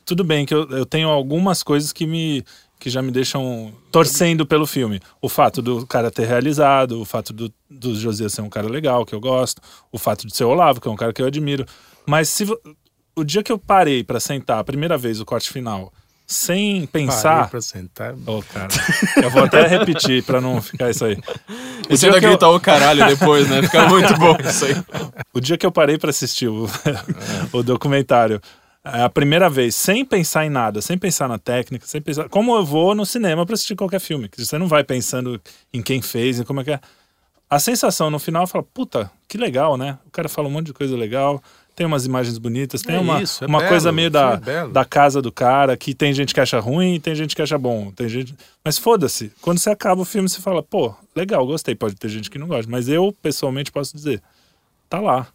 tudo 0.05 0.22
bem 0.25 0.44
que 0.46 0.55
eu, 0.55 0.68
eu 0.70 0.87
tenho 0.87 1.09
algumas 1.09 1.62
coisas 1.62 1.92
que 1.92 2.07
me 2.07 2.44
que 2.79 2.90
já 2.90 3.01
me 3.01 3.11
deixam 3.11 3.72
torcendo 3.90 4.44
pelo 4.44 4.66
filme. 4.66 5.01
O 5.22 5.31
fato 5.31 5.62
do 5.62 5.87
cara 5.87 6.11
ter 6.11 6.27
realizado, 6.27 7.01
o 7.01 7.07
fato 7.07 7.33
do, 7.33 7.51
do 7.70 7.94
Josias 7.99 8.35
ser 8.35 8.42
um 8.42 8.51
cara 8.51 8.68
legal, 8.68 9.07
que 9.07 9.14
eu 9.14 9.20
gosto, 9.20 9.62
o 9.90 9.96
fato 9.99 10.27
de 10.27 10.37
ser 10.37 10.44
o 10.44 10.51
Olavo, 10.51 10.79
que 10.79 10.87
é 10.87 10.90
um 10.90 10.94
cara 10.96 11.11
que 11.11 11.22
eu 11.22 11.27
admiro. 11.27 11.64
Mas 12.07 12.29
se 12.29 12.44
o 13.17 13.25
dia 13.25 13.43
que 13.43 13.51
eu 13.51 13.59
parei 13.59 14.05
pra 14.05 14.21
sentar 14.21 14.59
a 14.59 14.65
primeira 14.65 14.99
vez 14.99 15.21
o 15.21 15.25
corte 15.25 15.51
final, 15.51 15.93
sem 16.27 16.87
pensar, 16.87 17.37
Parei 17.37 17.51
pra 17.51 17.61
sentar. 17.61 18.15
Ô, 18.27 18.43
cara, 18.43 18.69
eu 19.23 19.31
vou 19.31 19.45
até 19.45 19.67
repetir 19.67 20.23
pra 20.25 20.41
não 20.41 20.61
ficar 20.61 20.91
isso 20.91 21.05
aí. 21.05 21.17
E 21.89 21.95
O 21.95 21.97
você 21.97 21.99
dia, 21.99 22.09
ainda 22.09 22.21
que 22.21 22.27
eu, 22.27 22.31
grita 22.31 22.49
o 22.49 22.61
caralho 22.61 23.07
depois, 23.07 23.49
né? 23.49 23.63
Fica 23.63 23.89
muito 23.89 24.15
bom 24.19 24.37
isso 24.45 24.65
aí. 24.65 24.75
o 25.33 25.41
dia 25.41 25.57
que 25.57 25.65
eu 25.65 25.71
parei 25.71 25.97
pra 25.97 26.11
assistir 26.11 26.49
o, 26.49 26.69
o 27.53 27.63
documentário, 27.63 28.41
é 28.85 29.03
a 29.03 29.09
primeira 29.09 29.49
vez, 29.49 29.75
sem 29.75 30.05
pensar 30.05 30.45
em 30.45 30.51
nada, 30.51 30.83
sem 30.83 30.99
pensar 30.99 31.29
na 31.29 31.39
técnica, 31.39 31.87
sem 31.87 32.01
pensar. 32.03 32.29
Como 32.29 32.55
eu 32.57 32.65
vou 32.65 32.95
no 32.95 33.07
cinema 33.07 33.47
pra 33.47 33.55
assistir 33.55 33.77
qualquer 33.77 34.01
filme, 34.01 34.29
que 34.29 34.45
você 34.45 34.59
não 34.59 34.69
vai 34.69 34.85
pensando 34.85 35.41
em 35.73 35.81
quem 35.81 36.03
fez, 36.03 36.39
em 36.39 36.45
como 36.45 36.61
é 36.61 36.65
que 36.65 36.71
é. 36.73 36.81
A 37.49 37.61
sensação 37.61 38.11
no 38.11 38.19
final 38.19 38.47
fala, 38.49 38.65
puta, 38.65 39.09
que 39.29 39.39
legal, 39.39 39.77
né? 39.77 39.99
O 40.07 40.11
cara 40.11 40.29
fala 40.29 40.49
um 40.49 40.51
monte 40.51 40.67
de 40.67 40.73
coisa 40.73 40.97
legal, 40.97 41.41
tem 41.77 41.87
umas 41.87 42.07
imagens 42.07 42.39
bonitas, 42.39 42.81
tem 42.81 42.97
É 42.97 42.99
uma, 42.99 43.23
isso, 43.23 43.45
é 43.45 43.47
uma 43.47 43.59
belo, 43.59 43.69
coisa 43.71 43.93
meio 43.93 44.11
da, 44.11 44.41
é 44.47 44.67
da 44.67 44.85
casa 44.85 45.21
do 45.21 45.31
cara, 45.31 45.77
que 45.77 45.95
tem 45.95 46.12
gente 46.15 46.33
que 46.33 46.41
acha 46.41 46.59
ruim 46.59 46.95
e 46.95 46.99
tem 46.99 47.15
gente 47.15 47.37
que 47.37 47.43
acha 47.43 47.59
bom. 47.59 47.93
Tem 47.93 48.09
gente... 48.09 48.35
Mas 48.65 48.79
foda-se, 48.79 49.31
quando 49.43 49.59
você 49.59 49.69
acaba 49.69 50.01
o 50.01 50.05
filme, 50.05 50.27
você 50.27 50.41
fala, 50.41 50.62
pô, 50.62 50.95
legal, 51.15 51.47
gostei. 51.47 51.75
Pode 51.75 51.95
ter 51.95 52.09
gente 52.09 52.31
que 52.31 52.39
não 52.39 52.49
gosta, 52.49 52.71
mas 52.71 52.89
eu, 52.89 53.15
pessoalmente, 53.23 53.71
posso 53.71 53.95
dizer, 53.95 54.23
tá 54.89 54.99
lá. 54.99 55.29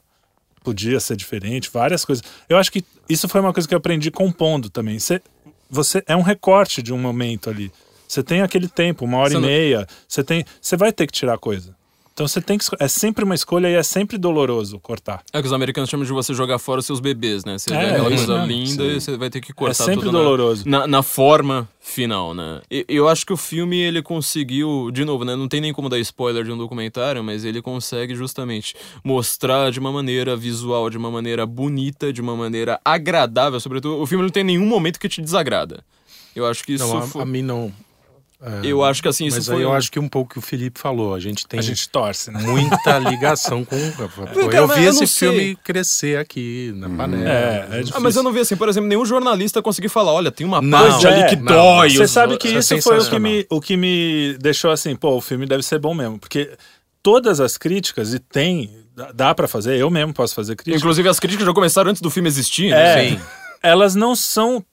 Podia 0.63 0.99
ser 0.99 1.15
diferente, 1.15 1.69
várias 1.71 2.04
coisas. 2.04 2.23
Eu 2.49 2.58
acho 2.58 2.71
que 2.71 2.84
isso 3.08 3.27
foi 3.30 3.39
uma 3.39 3.54
coisa 3.54 3.67
que 3.67 3.73
eu 3.73 3.77
aprendi 3.77 4.10
compondo 4.12 4.69
também. 4.69 4.99
Você, 4.99 5.21
você 5.69 6.04
é 6.08 6.15
um 6.15 6.21
recorte 6.21 6.82
de 6.82 6.91
um 6.91 6.97
momento 6.97 7.49
ali. 7.49 7.71
Você 8.08 8.21
tem 8.21 8.41
aquele 8.41 8.67
tempo, 8.67 9.06
uma 9.06 9.17
hora 9.19 9.30
Você 9.30 9.38
e 9.38 9.39
não- 9.39 9.47
meia. 9.47 9.88
Você 10.08 10.23
tem, 10.23 10.43
você 10.60 10.75
vai 10.75 10.91
ter 10.91 11.08
que 11.08 11.13
tirar 11.13 11.38
coisa. 11.38 11.75
Então 12.13 12.28
você 12.28 12.41
tem 12.41 12.58
que 12.58 12.65
é 12.80 12.88
sempre 12.89 13.24
uma 13.24 13.34
escolha 13.34 13.69
e 13.69 13.74
é 13.74 13.82
sempre 13.84 14.17
doloroso 14.17 14.78
cortar. 14.80 15.24
É 15.32 15.39
que 15.41 15.47
os 15.47 15.54
americanos 15.54 15.89
chamam 15.89 16.06
de 16.06 16.12
você 16.12 16.34
jogar 16.34 16.60
fora 16.60 16.80
os 16.82 16.86
seus 16.86 17.00
bebês, 17.00 17.45
né? 17.45 17.58
Você 17.58 17.74
É, 17.74 17.78
vê 17.80 17.86
aquela 17.93 18.13
isso 18.13 18.26
coisa 18.28 18.45
linda 18.45 18.84
e 18.84 19.00
você 19.00 19.17
vai 19.17 19.30
ter 19.30 19.39
que 19.39 19.54
cortar 19.54 19.71
é 19.84 19.86
sempre 19.88 20.02
tudo 20.04 20.12
na- 20.12 20.19
doloroso. 20.19 20.67
Na, 20.67 20.86
na 20.86 21.02
forma 21.02 21.67
final, 21.80 22.34
né? 22.34 22.62
E- 22.69 22.86
Eu 22.89 23.08
acho 23.08 23.26
que 23.26 23.32
o 23.32 23.38
filme, 23.38 23.78
ele 23.80 24.02
conseguiu, 24.02 24.91
de 24.91 25.06
novo, 25.06 25.24
né? 25.24 25.36
Não 25.38 25.47
tem 25.47 25.62
nem 25.62 25.71
como 25.74 25.88
dar 25.89 25.97
spoiler 26.00 26.43
de 26.43 26.52
um 26.52 26.58
documentário, 26.58 27.24
mas 27.24 27.45
ele 27.45 27.62
consegue 27.62 28.13
justamente 28.13 28.76
mostrar 29.04 29.71
de 29.71 29.80
uma 29.80 29.91
maneira 29.91 30.36
visual, 30.36 30.89
de 30.89 30.97
uma 30.97 31.10
maneira 31.10 31.45
bonita, 31.45 32.12
de 32.12 32.19
uma 32.21 32.36
maneira 32.36 32.80
agradável, 32.84 33.60
sobretudo. 33.60 34.02
O 34.02 34.06
filme 34.06 34.24
não 34.24 34.30
tem 34.30 34.43
nenhum 34.43 34.65
momento 34.65 35.00
que 35.00 35.08
te 35.10 35.21
desagrada. 35.21 35.84
Eu 36.36 36.45
acho 36.45 36.63
que 36.63 36.74
isso 36.74 36.86
Não, 36.86 36.97
a, 36.97 37.02
foi... 37.02 37.21
a 37.21 37.26
mim 37.26 37.41
não. 37.41 37.71
É, 38.41 38.60
Eu 38.63 38.84
acho 38.84 39.01
que 39.01 39.08
assim, 39.08 39.25
isso 39.27 39.38
mas 39.38 39.45
foi... 39.45 39.56
aí 39.58 39.62
eu 39.62 39.69
um- 39.69 39.73
acho 39.73 39.91
que 39.91 39.99
um 39.99 40.08
pouco 40.10 40.34
que 40.34 40.39
o 40.39 40.41
Felipe 40.41 40.80
falou. 40.80 41.13
A 41.13 41.19
gente 41.19 41.47
tem 41.47 41.60
A 41.60 41.63
gente 41.63 41.88
torce, 41.89 42.32
né? 42.32 42.41
muita 42.41 42.97
ligação 42.99 43.63
com. 43.63 43.75
Pô, 44.34 44.49
Cara, 44.49 44.58
eu 44.58 44.67
vi 44.67 44.84
eu 44.86 44.93
não 44.93 45.04
esse 45.04 45.08
sei. 45.08 45.30
filme 45.30 45.56
crescer 45.63 46.17
aqui 46.17 46.73
na 46.75 46.89
panela. 46.89 47.30
É, 47.30 47.67
é 47.71 47.84
Ah, 47.93 47.99
mas 47.99 48.15
eu 48.15 48.23
não 48.23 48.32
vi 48.34 48.39
assim, 48.39 48.56
por 48.56 48.67
exemplo, 48.67 48.89
nenhum 48.89 49.06
jornalista 49.06 49.62
conseguir 49.62 49.89
falar, 49.89 50.12
olha, 50.13 50.32
tem 50.32 50.45
uma 50.47 50.62
Não, 50.62 50.80
parte 50.89 51.06
ali 51.08 51.21
é, 51.21 51.27
que 51.30 51.36
não. 51.36 51.45
dói. 51.45 51.89
Você 51.91 52.04
os- 52.04 52.12
sabe 52.12 52.38
que 52.38 52.47
isso 52.47 52.73
é 52.73 52.77
isso 52.77 52.89
foi 52.89 52.97
o 52.99 53.10
que, 53.10 53.19
me, 53.19 53.45
o 53.49 53.62
que 53.62 53.77
me 53.77 54.36
deixou 54.39 54.71
assim, 54.71 54.95
pô, 54.95 55.15
o 55.15 55.21
filme 55.21 55.45
deve 55.45 55.63
ser 55.63 55.77
bom 55.80 55.93
mesmo. 55.93 56.17
Porque 56.19 56.51
todas 57.04 57.39
as 57.39 57.58
críticas, 57.58 58.13
e 58.13 58.19
tem, 58.19 58.69
dá- 59.13 59.34
pra 59.36 59.47
fazer, 59.47 59.77
eu 59.77 59.89
mesmo 59.89 60.13
posso 60.13 60.34
fazer 60.36 60.56
crítica. 60.56 60.77
Inclusive, 60.77 61.08
as 61.10 61.19
críticas 61.19 61.45
já 61.45 61.54
começaram 61.54 61.89
antes 61.91 62.01
do 62.01 62.10
filme 62.10 62.27
existir, 62.27 62.71
né? 62.71 63.06
É, 63.08 63.10
Sim. 63.12 63.19
elas 63.63 63.95
não 63.95 64.15
são 64.15 64.63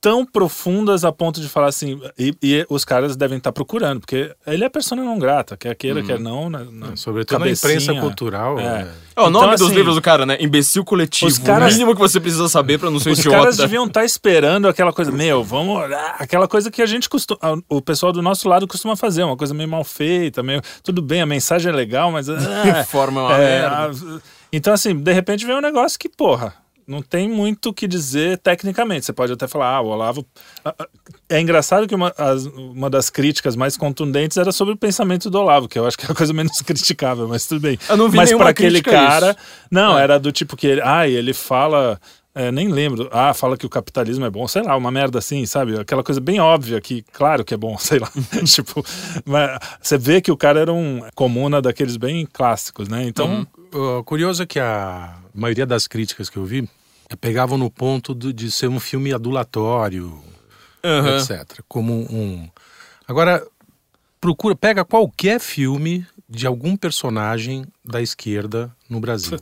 tão 0.00 0.24
profundas 0.24 1.04
a 1.04 1.10
ponto 1.10 1.40
de 1.40 1.48
falar 1.48 1.66
assim. 1.68 2.00
E, 2.18 2.34
e 2.42 2.66
os 2.68 2.84
caras 2.84 3.16
devem 3.16 3.38
estar 3.38 3.50
procurando, 3.52 4.00
porque 4.00 4.32
ele 4.46 4.64
é 4.64 4.68
persona 4.68 5.02
não 5.02 5.18
grata, 5.18 5.56
quer 5.56 5.74
queira, 5.74 6.02
quer 6.02 6.18
não. 6.20 6.48
Na, 6.48 6.64
na 6.64 6.96
Sobretudo 6.96 7.38
na 7.38 7.44
cabecinha. 7.46 7.74
imprensa 7.74 8.00
cultural. 8.00 8.58
É. 8.58 8.62
é. 8.64 8.88
É 9.16 9.20
o 9.20 9.30
nome 9.30 9.46
Então, 9.46 9.56
dos 9.56 9.66
assim, 9.66 9.74
livros 9.74 9.94
do 9.96 10.00
cara, 10.02 10.24
né? 10.24 10.36
Imbecil 10.40 10.84
coletivo. 10.84 11.26
os 11.28 11.38
caras- 11.38 11.70
O 11.70 11.72
mínimo 11.72 11.92
que 11.94 12.00
você 12.00 12.20
precisa 12.20 12.48
saber 12.48 12.78
pra 12.78 12.88
não 12.90 13.00
ser 13.00 13.10
Os 13.10 13.18
idiota. 13.18 13.36
caras 13.38 13.56
deviam 13.56 13.84
estar 13.86 14.04
esperando 14.04 14.68
aquela 14.68 14.92
coisa, 14.92 15.10
meu, 15.10 15.42
vamos 15.42 15.76
olhar, 15.76 16.14
aquela 16.20 16.46
coisa 16.46 16.70
que 16.70 16.80
a 16.80 16.86
gente 16.86 17.08
costuma, 17.08 17.38
o 17.68 17.82
pessoal 17.82 18.12
do 18.12 18.22
nosso 18.22 18.48
lado 18.48 18.68
costuma 18.68 18.94
fazer, 18.94 19.24
uma 19.24 19.36
coisa 19.36 19.52
meio 19.52 19.68
mal 19.68 19.82
feita, 19.82 20.40
meio, 20.42 20.62
tudo 20.84 21.02
bem, 21.02 21.20
a 21.20 21.26
mensagem 21.26 21.72
é 21.72 21.74
legal, 21.74 22.12
mas 22.12 22.28
ah, 22.30 22.84
Forma 22.84 23.22
uma 23.22 23.34
é, 23.36 23.62
merda. 23.62 23.76
a- 24.16 24.20
então 24.52 24.72
assim, 24.72 24.94
de 24.94 25.12
repente 25.12 25.44
vem 25.44 25.56
um 25.56 25.60
negócio 25.60 25.98
que, 25.98 26.08
porra, 26.08 26.54
não 26.88 27.02
tem 27.02 27.28
muito 27.28 27.68
o 27.68 27.72
que 27.74 27.86
dizer 27.86 28.38
tecnicamente. 28.38 29.04
Você 29.04 29.12
pode 29.12 29.32
até 29.32 29.46
falar, 29.46 29.76
ah, 29.76 29.80
o 29.82 29.88
Olavo. 29.88 30.24
ah, 30.64 30.74
ah, 30.78 30.88
É 31.28 31.40
engraçado 31.40 31.86
que 31.86 31.94
uma, 31.94 32.12
as- 32.16 32.46
uma 32.46 32.88
das 32.88 33.10
críticas 33.10 33.54
mais 33.54 33.76
contundentes 33.76 34.36
era 34.38 34.50
sobre 34.50 34.74
o 34.74 34.76
pensamento 34.76 35.28
do 35.30 35.38
Olavo, 35.38 35.68
que 35.68 35.78
eu 35.78 35.86
acho 35.86 35.98
que 35.98 36.06
é 36.06 36.10
a 36.10 36.14
coisa 36.14 36.32
menos 36.32 36.60
criticável, 36.62 37.28
mas 37.28 37.46
tudo 37.46 37.60
bem. 37.60 37.78
Eu 37.88 37.96
não 37.96 38.08
vi 38.08 38.16
mas 38.16 38.32
para 38.32 38.48
aquele 38.50 38.80
cara, 38.82 39.36
não, 39.70 39.98
É. 39.98 40.02
era 40.02 40.18
do 40.18 40.32
tipo 40.32 40.56
que 40.56 40.66
ele, 40.66 40.80
ah, 40.82 41.06
ele 41.06 41.34
fala. 41.34 42.00
é, 42.34 42.50
nem 42.52 42.68
lembro. 42.68 43.08
Ah, 43.12 43.34
fala 43.34 43.56
que 43.56 43.66
o 43.66 43.68
capitalismo 43.68 44.24
é 44.24 44.30
bom, 44.30 44.46
sei 44.48 44.62
lá, 44.62 44.76
uma 44.76 44.90
merda 44.92 45.18
assim, 45.18 45.44
sabe? 45.44 45.78
Aquela 45.78 46.02
coisa 46.04 46.20
bem 46.20 46.38
óbvia 46.40 46.80
que, 46.80 47.02
claro 47.12 47.44
que 47.44 47.52
é 47.52 47.56
bom, 47.56 47.76
sei 47.78 47.98
lá. 47.98 48.08
tipo, 48.46 48.84
mas 49.26 49.58
você 49.80 49.98
vê 49.98 50.20
que 50.20 50.30
o 50.32 50.36
cara 50.36 50.60
era 50.60 50.72
um 50.72 51.02
comuna 51.14 51.60
daqueles 51.60 51.96
bem 51.96 52.26
clássicos, 52.32 52.88
né? 52.88 53.04
Então, 53.04 53.46
O 53.74 54.02
curioso 54.04 54.42
é 54.42 54.46
que 54.46 54.58
a 54.58 55.16
maioria 55.34 55.66
das 55.66 55.86
críticas 55.86 56.30
que 56.30 56.36
eu 56.38 56.44
vi 56.44 56.66
pegavam 57.16 57.56
no 57.58 57.70
ponto 57.70 58.14
do- 58.14 58.32
de 58.32 58.50
ser 58.50 58.68
um 58.68 58.78
filme 58.80 59.12
adulatório, 59.14 60.22
Aham. 60.84 61.16
etc. 61.18 61.60
Como 61.68 61.92
um. 62.10 62.48
Agora, 63.06 63.46
procura, 64.20 64.54
pega 64.54 64.84
qualquer 64.84 65.40
filme 65.40 66.06
de 66.28 66.46
algum 66.46 66.76
personagem 66.76 67.64
da 67.84 68.02
esquerda 68.02 68.74
no 68.88 69.00
Brasil. 69.00 69.38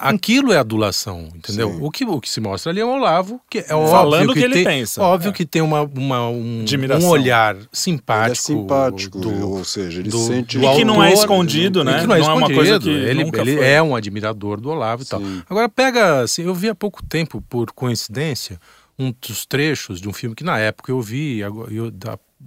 Aquilo 0.00 0.52
é 0.52 0.58
adulação, 0.58 1.28
entendeu? 1.34 1.70
Sim. 1.72 1.78
O 1.80 1.90
que, 1.90 2.04
o 2.04 2.20
que 2.20 2.28
se 2.28 2.40
mostra 2.40 2.70
ali 2.72 2.80
é 2.80 2.84
um 2.84 2.90
Olavo, 2.94 3.40
que 3.48 3.58
é 3.58 3.62
Falando 3.64 4.14
óbvio 4.14 4.30
o 4.30 4.34
que 4.34 4.40
ele 4.40 4.54
tem, 4.54 4.64
pensa. 4.64 5.02
Óbvio 5.02 5.30
É. 5.30 5.32
que 5.32 5.44
tem 5.46 5.62
uma, 5.62 5.82
uma- 5.82 6.28
um, 6.28 6.64
um 7.00 7.06
olhar 7.08 7.54
Ele 7.54 7.64
é 7.64 7.68
simpático. 7.72 8.36
simpático, 8.46 9.18
do- 9.18 9.50
ou 9.50 9.64
seja, 9.64 10.00
ele 10.00 10.10
do- 10.10 10.18
sente... 10.18 10.58
do 10.58 10.64
E 10.66 10.74
que 10.76 10.84
não 10.84 11.02
é 11.02 11.08
autor, 11.08 11.20
escondido, 11.20 11.84
né? 11.84 11.98
e 11.98 12.00
que 12.02 12.06
não 12.06 12.16
é, 12.16 12.18
Não 12.20 12.30
é 12.30 12.34
uma 12.34 12.52
coisa 12.52 12.80
que 12.80 12.88
ele, 12.88 13.24
nunca 13.24 13.40
ele 13.40 13.56
foi. 13.56 13.66
é 13.66 13.82
um 13.82 13.94
admirador 13.96 14.60
do 14.60 14.70
Olavo 14.70 15.02
e 15.02 15.06
tal. 15.06 15.20
Sim. 15.20 15.42
Agora 15.48 15.68
pega, 15.68 16.22
assim, 16.22 16.42
eu 16.42 16.54
vi 16.54 16.68
há 16.68 16.74
pouco 16.74 17.02
tempo, 17.04 17.40
por 17.48 17.72
coincidência, 17.72 18.60
um 18.98 19.12
dos 19.26 19.46
trechos 19.46 20.00
de 20.00 20.08
um 20.08 20.12
filme 20.12 20.34
que 20.36 20.44
na 20.44 20.58
época 20.58 20.92
eu 20.92 21.00
vi, 21.00 21.42
agora 21.42 21.72
eu, 21.72 21.86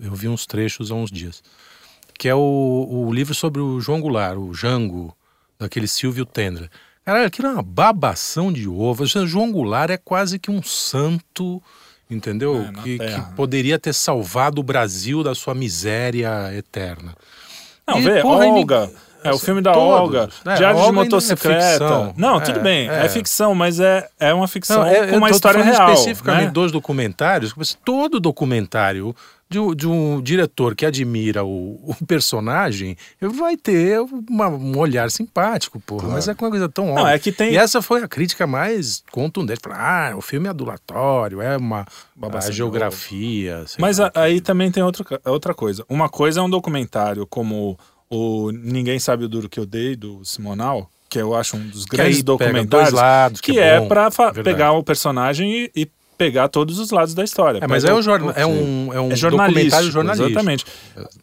eu 0.02 0.14
vi 0.14 0.28
uns 0.28 0.46
trechos 0.46 0.92
há 0.92 0.96
uns 0.96 1.10
dias, 1.12 1.42
que 2.18 2.28
é 2.30 2.36
o, 2.36 2.88
o 3.08 3.12
livro 3.14 3.34
sobre 3.34 3.60
o 3.62 3.80
João 3.82 4.00
Goulart, 4.00 4.38
o 4.38 4.54
Jango, 4.54 5.16
daquele 5.60 5.88
Silvio 5.88 6.26
Tendra. 6.26 6.70
Caralho, 7.06 7.28
aquilo 7.28 7.48
é 7.48 7.52
uma 7.52 7.62
babação 7.64 8.52
de 8.52 8.68
ovo. 8.68 9.06
João 9.06 9.52
Goulart 9.52 9.92
é 9.92 9.98
quase 9.98 10.40
que 10.40 10.50
um 10.50 10.62
santo 10.64 11.62
entendeu? 12.10 12.62
É, 12.62 12.82
que, 12.82 12.98
que 12.98 12.98
Terra. 13.00 13.34
poderia 13.36 13.80
ter 13.80 13.94
salvado 13.94 14.62
o 14.62 14.64
Brasil 14.64 15.24
da 15.24 15.34
sua 15.34 15.56
miséria 15.56 16.54
eterna. 16.56 17.16
Não, 17.88 18.00
E, 18.00 18.02
vê, 18.02 18.22
porra, 18.22 18.46
Olga. 18.48 18.84
ele- 18.86 19.06
É 19.24 19.32
o 19.34 19.40
filme 19.40 19.60
da 19.60 19.74
Todos. 19.74 20.00
Olga. 20.02 20.30
É, 20.46 20.54
Diário 20.56 20.78
de 20.78 20.82
Olga 20.84 20.88
ainda 20.88 20.88
é 20.88 21.04
motocicleta. 21.04 21.72
ficção. 21.72 22.14
não, 22.16 22.38
É, 22.38 22.40
tudo 22.42 22.60
bem. 22.60 22.88
É. 22.90 23.06
é. 23.06 23.10
ficção, 23.10 23.56
mas 23.56 23.80
é, 23.80 24.08
é 24.20 24.32
uma 24.32 24.48
ficção 24.48 24.82
Não, 24.82 24.86
é- 24.88 25.08
com 25.08 25.18
uma 25.18 25.32
história 25.32 25.64
real. 25.64 25.94
especificamente 25.94 26.46
né? 26.46 26.52
dos 26.52 26.72
documentários. 26.72 27.56
Todo 27.84 28.20
documentário 28.20 29.16
de, 29.50 29.60
um- 29.60 29.76
de 29.76 29.88
um 29.88 30.22
diretor 30.22 30.76
que 30.76 30.86
admira 30.86 31.44
o, 31.46 31.80
o 32.00 32.06
personagem 32.06 32.98
vai 33.22 33.56
ter 33.56 34.00
uma- 34.30 34.48
um 34.50 34.78
olhar 34.78 35.10
simpático, 35.12 35.80
porra. 35.80 36.08
Mas 36.10 36.28
é 36.28 36.32
uma 36.32 36.50
coisa 36.50 36.68
tão 36.68 36.90
óbvia. 36.90 37.04
Não, 37.04 37.08
é 37.10 37.20
que 37.20 37.32
tem- 37.32 37.54
E 37.54 37.58
essa 37.58 37.82
foi 37.82 38.02
a 38.04 38.08
crítica 38.08 38.48
mais 38.48 39.04
contundente. 39.12 39.60
Falar, 39.64 40.12
ah, 40.14 40.18
o 40.18 40.22
filme 40.22 40.48
é 40.48 40.50
adulatório, 40.50 41.42
é 41.42 41.56
uma 41.58 41.86
a 42.22 42.52
geografia. 42.52 43.64
sei 43.68 43.78
Mas 43.80 43.98
lá. 43.98 44.12
a- 44.14 44.22
aí 44.22 44.42
também 44.42 44.72
tem 44.72 44.82
outra, 44.84 45.04
ca- 45.04 45.22
outra 45.26 45.54
coisa. 45.54 45.86
Uma 45.90 46.10
coisa 46.10 46.40
é 46.40 46.44
um 46.44 46.50
documentário 46.50 47.26
como 47.28 47.78
o 48.10 48.52
Ninguém 48.52 49.00
Sabe 49.00 49.26
o 49.26 49.30
Duro 49.30 49.50
Que 49.50 49.60
Eu 49.60 49.66
Dei, 49.66 49.96
do 49.96 50.24
Simonal, 50.26 50.90
que 51.10 51.20
eu 51.20 51.36
acho 51.36 51.56
um 51.58 51.68
dos 51.68 51.86
Que 51.86 51.98
grandes 51.98 52.24
documentários. 52.24 52.70
dois 52.70 52.92
lados, 52.92 53.42
que 53.42 53.54
que 53.54 53.60
é 53.60 53.78
é, 53.78 53.80
verdade. 53.80 54.44
pegar 54.44 54.72
o 54.74 54.84
personagem 54.84 55.50
e, 55.76 55.82
e 55.84 55.88
pegar 56.18 56.48
todos 56.48 56.80
os 56.80 56.92
lados 56.92 57.14
da 57.14 57.24
história. 57.24 57.60
É, 57.62 57.68
mas 57.68 57.84
é, 57.84 57.94
o- 57.94 57.98
um 57.98 58.02
jorna- 58.02 58.34
é 58.36 58.46
um, 58.46 58.94
é 58.94 59.00
um 59.02 59.12
é 59.12 59.16
jornalístico, 59.16 59.84
jornalístico. 59.92 60.30
Exatamente. 60.32 60.66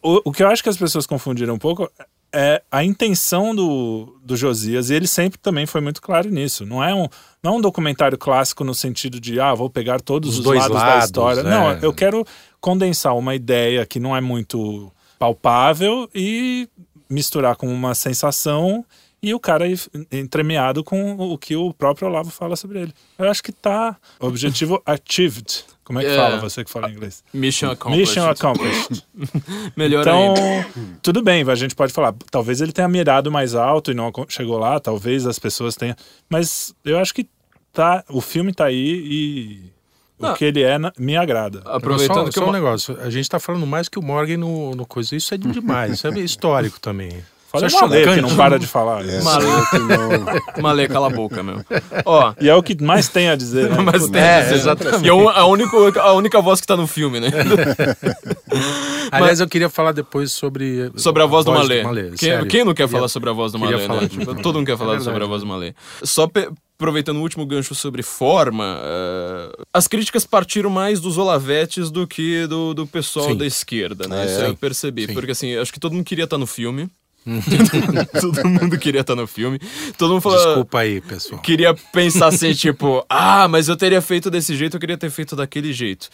O, 0.02 0.20
o 0.26 0.32
que 0.32 0.42
eu 0.42 0.48
acho 0.48 0.62
que 0.62 0.68
as 0.68 0.76
pessoas 0.76 1.06
confundiram 1.06 1.54
um 1.54 1.58
pouco 1.58 1.90
é 2.34 2.62
a 2.70 2.82
intenção 2.82 3.54
do, 3.54 4.18
do 4.24 4.34
Josias, 4.36 4.88
e 4.88 4.94
ele 4.94 5.06
sempre 5.06 5.38
também 5.38 5.66
foi 5.66 5.80
muito 5.82 6.00
claro 6.00 6.30
nisso. 6.30 6.64
Não 6.64 6.82
é 6.82 6.94
um, 6.94 7.06
não 7.42 7.52
é 7.52 7.56
um 7.56 7.60
documentário 7.60 8.16
clássico 8.16 8.64
no 8.64 8.74
sentido 8.74 9.20
de, 9.20 9.38
ah, 9.38 9.52
vou 9.54 9.68
pegar 9.68 10.00
todos 10.00 10.30
Os 10.30 10.38
os, 10.38 10.44
dois 10.44 10.60
lados, 10.60 10.76
da 10.78 10.82
lados, 10.86 11.04
história. 11.04 11.40
é. 11.40 11.44
Não, 11.44 11.72
eu 11.82 11.92
quero 11.92 12.24
condensar 12.60 13.14
uma 13.16 13.34
ideia 13.34 13.84
que 13.84 14.00
não 14.00 14.16
é 14.16 14.20
muito 14.22 14.90
palpável 15.18 16.08
e 16.14 16.68
misturar 17.08 17.54
com 17.56 17.66
uma 17.72 17.94
sensação 17.94 18.82
e 19.22 19.32
o 19.32 19.38
cara 19.40 19.66
ir 19.68 19.78
entremeado 20.10 20.82
com 20.82 21.14
o 21.16 21.38
que 21.38 21.54
o 21.54 21.72
próprio 21.72 22.08
Olavo 22.08 22.30
fala 22.30 22.56
sobre 22.56 22.80
ele. 22.80 22.94
Eu 23.18 23.30
acho 23.30 23.42
que 23.42 23.52
tá 23.52 23.96
objetivo 24.18 24.82
achieved. 24.86 25.64
Como 25.84 26.00
é 26.00 26.02
que 26.04 26.10
É. 26.10 26.16
fala 26.16 26.38
você 26.40 26.64
que 26.64 26.70
fala 26.70 26.90
inglês? 26.90 27.22
Mission 27.32 27.70
accomplished. 27.70 28.08
Mission 28.18 28.28
accomplished. 28.30 29.04
Melhor 29.76 30.00
Então, 30.02 30.34
ainda. 30.34 30.68
tudo 31.02 31.22
bem, 31.22 31.48
a 31.48 31.54
gente 31.54 31.74
pode 31.74 31.92
falar. 31.92 32.14
Talvez 32.30 32.60
ele 32.60 32.72
tenha 32.72 32.88
mirado 32.88 33.30
mais 33.30 33.54
alto 33.54 33.90
e 33.90 33.94
não 33.94 34.10
chegou 34.28 34.58
lá, 34.58 34.78
talvez 34.80 35.26
as 35.26 35.38
pessoas 35.38 35.74
tenham. 35.76 35.96
Mas 36.28 36.74
eu 36.84 36.98
acho 36.98 37.14
que 37.14 37.28
tá, 37.72 38.04
o 38.08 38.20
filme 38.20 38.52
tá 38.52 38.66
aí 38.66 38.76
e 39.04 39.72
Não. 40.18 40.32
o 40.32 40.34
que 40.36 40.44
ele 40.44 40.62
é 40.62 40.76
me 40.98 41.16
agrada. 41.16 41.62
Aproveitando 41.64 42.16
só, 42.16 42.24
que 42.26 42.34
só 42.34 42.42
eu 42.44 42.48
um 42.48 42.52
negócio, 42.52 42.98
a 43.00 43.10
gente 43.10 43.28
tá 43.28 43.38
falando 43.40 43.66
mais 43.66 43.88
que 43.88 43.98
o 43.98 44.02
Morgan 44.02 44.36
no, 44.38 44.74
no 44.74 44.86
coisa. 44.86 45.14
Isso 45.16 45.34
é 45.34 45.36
demais, 45.36 45.94
isso 45.94 46.06
é 46.06 46.18
histórico 46.20 46.80
também. 46.80 47.24
Fala 47.52 47.66
isso 47.66 47.76
é 47.76 47.80
Malê, 47.82 48.02
que 48.14 48.20
não 48.22 48.34
para 48.34 48.58
de 48.58 48.66
falar. 48.66 49.06
É, 49.06 49.20
Malê. 49.22 49.44
não- 49.46 50.62
Malê, 50.62 50.88
cala 50.88 51.08
a 51.08 51.10
boca, 51.10 51.42
meu. 51.42 51.62
Ó, 52.06 52.32
E 52.40 52.48
é 52.48 52.54
o 52.54 52.62
que 52.62 52.82
mais 52.82 53.08
tem 53.08 53.28
a 53.28 53.36
dizer. 53.36 53.68
Né? 53.70 53.76
mas 53.84 54.08
tem 54.08 54.20
É, 54.22 54.36
a 54.36 54.40
dizer. 54.42 54.54
exatamente. 54.54 55.04
E 55.04 55.08
é 55.08 55.10
a 55.12 55.44
única, 55.44 56.00
a 56.00 56.12
única 56.14 56.40
voz 56.40 56.60
que 56.62 56.66
tá 56.66 56.76
no 56.76 56.86
filme, 56.86 57.20
né? 57.20 57.28
Aliás, 59.10 59.40
eu 59.40 59.48
queria 59.48 59.68
falar 59.68 59.92
depois 59.92 60.32
sobre. 60.32 60.90
Sobre 60.96 61.22
a 61.22 61.26
voz 61.26 61.44
do 61.44 61.52
Malê. 61.52 61.82
quem, 62.10 62.16
sério. 62.16 62.46
quem 62.48 62.64
não 62.64 62.72
quer 62.74 62.84
Queria- 62.84 62.98
falar 62.98 63.08
sobre 63.08 63.30
a 63.30 63.32
voz 63.32 63.52
do 63.52 63.58
queria 63.58 63.74
Malê, 63.76 63.86
falar 63.86 64.00
né? 64.02 64.08
Tipo, 64.08 64.34
todo 64.42 64.56
mundo 64.56 64.66
quer 64.66 64.78
falar 64.78 64.96
É 64.96 65.00
sobre 65.00 65.22
a 65.22 65.26
voz 65.26 65.42
do 65.42 65.46
Malê. 65.46 65.74
Só 66.02 66.26
pe- 66.26 66.48
aproveitando 66.78 67.18
o 67.18 67.20
último 67.20 67.46
gancho 67.46 67.74
sobre 67.74 68.02
forma, 68.02 68.80
eh, 68.82 69.52
as 69.72 69.86
críticas 69.86 70.26
partiram 70.26 70.68
mais 70.70 70.98
dos 71.00 71.16
Olavetes 71.16 71.90
do 71.90 72.06
que 72.08 72.46
do, 72.48 72.74
do 72.74 72.86
pessoal 72.86 73.26
Sim. 73.28 73.36
da 73.36 73.46
esquerda, 73.46 74.08
né? 74.08 74.22
Ah, 74.22 74.24
Isso 74.24 74.40
é? 74.40 74.48
eu 74.48 74.56
percebi. 74.56 75.06
Sim. 75.06 75.14
Porque 75.14 75.30
assim, 75.30 75.56
acho 75.56 75.72
que 75.72 75.78
todo 75.78 75.92
mundo 75.92 76.04
queria 76.04 76.24
estar 76.24 76.38
no 76.38 76.46
filme. 76.46 76.88
todo 78.20 78.48
mundo 78.48 78.78
queria 78.78 79.02
estar 79.02 79.14
no 79.14 79.26
filme. 79.26 79.58
Todo 79.96 80.10
mundo 80.10 80.22
falou. 80.22 80.38
Desculpa 80.38 80.80
aí, 80.80 81.00
pessoal. 81.00 81.40
Queria 81.40 81.74
pensar 81.74 82.26
assim, 82.26 82.52
tipo, 82.54 83.04
ah, 83.08 83.46
mas 83.48 83.68
eu 83.68 83.76
teria 83.76 84.00
feito 84.00 84.30
desse 84.30 84.56
jeito, 84.56 84.76
eu 84.76 84.80
queria 84.80 84.98
ter 84.98 85.10
feito 85.10 85.36
daquele 85.36 85.72
jeito. 85.72 86.08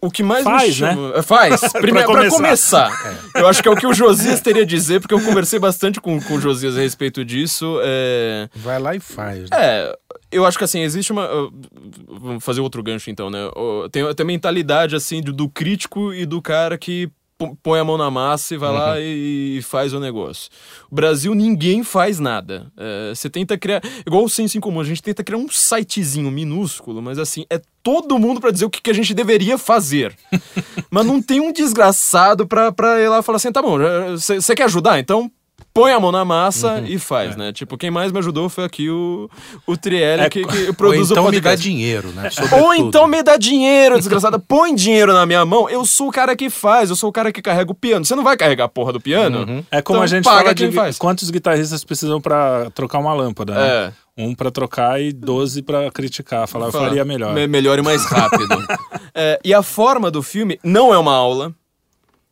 O 0.00 0.10
que 0.10 0.22
mais 0.24 0.42
Faz, 0.42 0.68
me 0.68 0.74
chama... 0.74 1.12
É, 1.14 1.22
Faz, 1.22 1.60
primeiro 1.80 2.10
pra 2.10 2.28
começar. 2.28 2.90
começar. 2.90 3.30
Eu 3.36 3.46
acho 3.46 3.62
que 3.62 3.68
é 3.68 3.70
o 3.70 3.76
que 3.76 3.86
o 3.86 3.94
Josias 3.94 4.40
teria 4.40 4.62
a 4.62 4.66
dizer, 4.66 5.00
porque 5.00 5.14
eu 5.14 5.20
conversei 5.20 5.60
bastante 5.60 6.00
com, 6.00 6.20
com 6.20 6.34
o 6.34 6.40
Josias 6.40 6.76
a 6.76 6.80
respeito 6.80 7.24
disso. 7.24 7.78
É... 7.84 8.48
Vai 8.56 8.80
lá 8.80 8.96
e 8.96 9.00
faz. 9.00 9.42
né? 9.42 9.48
É, 9.52 9.96
eu 10.32 10.44
acho 10.44 10.58
que 10.58 10.64
assim, 10.64 10.80
existe 10.80 11.12
uma. 11.12 11.28
Vamos 12.08 12.42
fazer 12.42 12.60
outro 12.60 12.82
gancho 12.82 13.10
então, 13.10 13.30
né? 13.30 13.38
Tem, 13.92 14.14
tem 14.14 14.24
a 14.24 14.26
mentalidade 14.26 14.96
assim 14.96 15.20
do, 15.20 15.32
do 15.32 15.48
crítico 15.48 16.12
e 16.12 16.26
do 16.26 16.42
cara 16.42 16.76
que 16.76 17.08
põe 17.62 17.80
a 17.80 17.84
mão 17.84 17.96
na 17.96 18.10
massa 18.10 18.54
e 18.54 18.58
vai 18.58 18.72
lá 18.72 19.00
e, 19.00 19.58
e 19.58 19.62
faz 19.62 19.92
o 19.92 20.00
negócio. 20.00 20.50
O 20.90 20.94
Brasil, 20.94 21.34
ninguém 21.34 21.82
faz 21.82 22.18
nada. 22.18 22.70
É, 22.76 23.14
Você 23.14 23.28
tenta 23.28 23.56
criar. 23.56 23.82
Igual 24.06 24.24
o 24.24 24.28
Senso 24.28 24.56
em 24.56 24.60
Comum, 24.60 24.80
a 24.80 24.84
gente 24.84 25.02
tenta 25.02 25.22
criar 25.22 25.38
um 25.38 25.48
sitezinho 25.48 26.30
minúsculo, 26.30 27.02
mas 27.02 27.18
assim, 27.18 27.44
é 27.50 27.60
todo 27.82 28.18
mundo 28.18 28.40
pra 28.40 28.50
dizer 28.50 28.64
o 28.64 28.70
que, 28.70 28.80
que 28.80 28.90
a 28.90 28.94
gente 28.94 29.14
deveria 29.14 29.58
fazer. 29.58 30.16
mas 30.90 31.06
não 31.06 31.20
tem 31.20 31.40
um 31.40 31.52
desgraçado 31.52 32.46
pra, 32.46 32.72
pra 32.72 33.00
ir 33.00 33.08
lá 33.08 33.18
e 33.18 33.22
falar 33.22 33.36
assim: 33.36 33.52
tá 33.52 33.62
bom, 33.62 33.78
você 34.16 34.54
quer 34.54 34.64
ajudar? 34.64 34.98
Então 34.98 35.30
põe 35.74 35.92
a 35.92 35.98
mão 36.00 36.12
na 36.12 36.24
massa 36.24 36.74
Uhum. 36.74 36.86
e 36.86 36.98
faz, 36.98 37.36
né? 37.36 37.52
Tipo, 37.52 37.76
quem 37.78 37.90
mais 37.90 38.12
me 38.12 38.18
ajudou 38.18 38.48
foi 38.48 38.64
aqui 38.64 38.90
o, 38.90 39.28
o 39.66 39.76
Trielli, 39.76 40.22
É, 40.24 40.28
que, 40.30 40.44
que 40.44 40.66
Ou 40.68 40.74
produz 40.74 41.10
então 41.10 41.24
o 41.24 41.30
me 41.30 41.40
dá 41.40 41.50
podcast. 41.50 41.62
dinheiro, 41.68 42.08
né? 42.12 42.24
Ou 42.24 42.30
Sobretudo. 42.48 42.74
então 42.88 43.06
me 43.06 43.22
dá 43.22 43.36
dinheiro, 43.36 43.96
desgraçada. 43.98 44.38
Põe 44.38 44.74
dinheiro 44.74 45.12
na 45.12 45.24
minha 45.26 45.44
mão. 45.46 45.68
Eu 45.70 45.84
sou 45.84 46.08
o 46.08 46.12
cara 46.12 46.36
que 46.36 46.50
faz, 46.50 46.90
eu 46.90 46.96
sou 46.96 47.08
o 47.10 47.12
cara 47.12 47.32
que 47.32 47.40
carrega 47.40 47.70
o 47.72 47.74
piano. 47.74 48.04
Você 48.04 48.14
não 48.14 48.24
vai 48.24 48.36
carregar 48.36 48.64
a 48.64 48.68
porra 48.68 48.92
do 48.92 49.00
piano? 49.00 49.64
É 49.70 49.80
como 49.80 49.96
Então 49.98 50.02
a 50.02 50.06
gente 50.06 50.24
paga 50.24 50.38
fala 50.42 50.54
quem 50.54 50.68
de 50.70 50.74
faz. 50.76 50.98
quantos 50.98 51.30
guitarristas 51.30 51.82
precisam 51.84 52.20
pra 52.20 52.70
trocar 52.74 52.98
uma 52.98 53.14
lâmpada, 53.14 53.54
né? 53.54 53.68
É. 53.68 53.92
Um 54.14 54.34
pra 54.34 54.50
trocar 54.50 55.00
e 55.00 55.10
12 55.10 55.62
pra 55.62 55.90
criticar, 55.90 56.46
falar 56.46 56.66
eu 56.66 56.72
Fala, 56.72 56.88
faria 56.88 57.02
melhor. 57.02 57.32
me- 57.34 57.46
melhor 57.46 57.78
e 57.78 57.82
mais 57.82 58.04
rápido. 58.04 58.46
É, 59.14 59.38
e 59.44 59.52
a 59.52 59.62
forma 59.62 60.10
do 60.10 60.22
filme 60.22 60.58
não 60.64 60.92
é 60.92 60.96
uma 60.98 61.12
aula. 61.14 61.52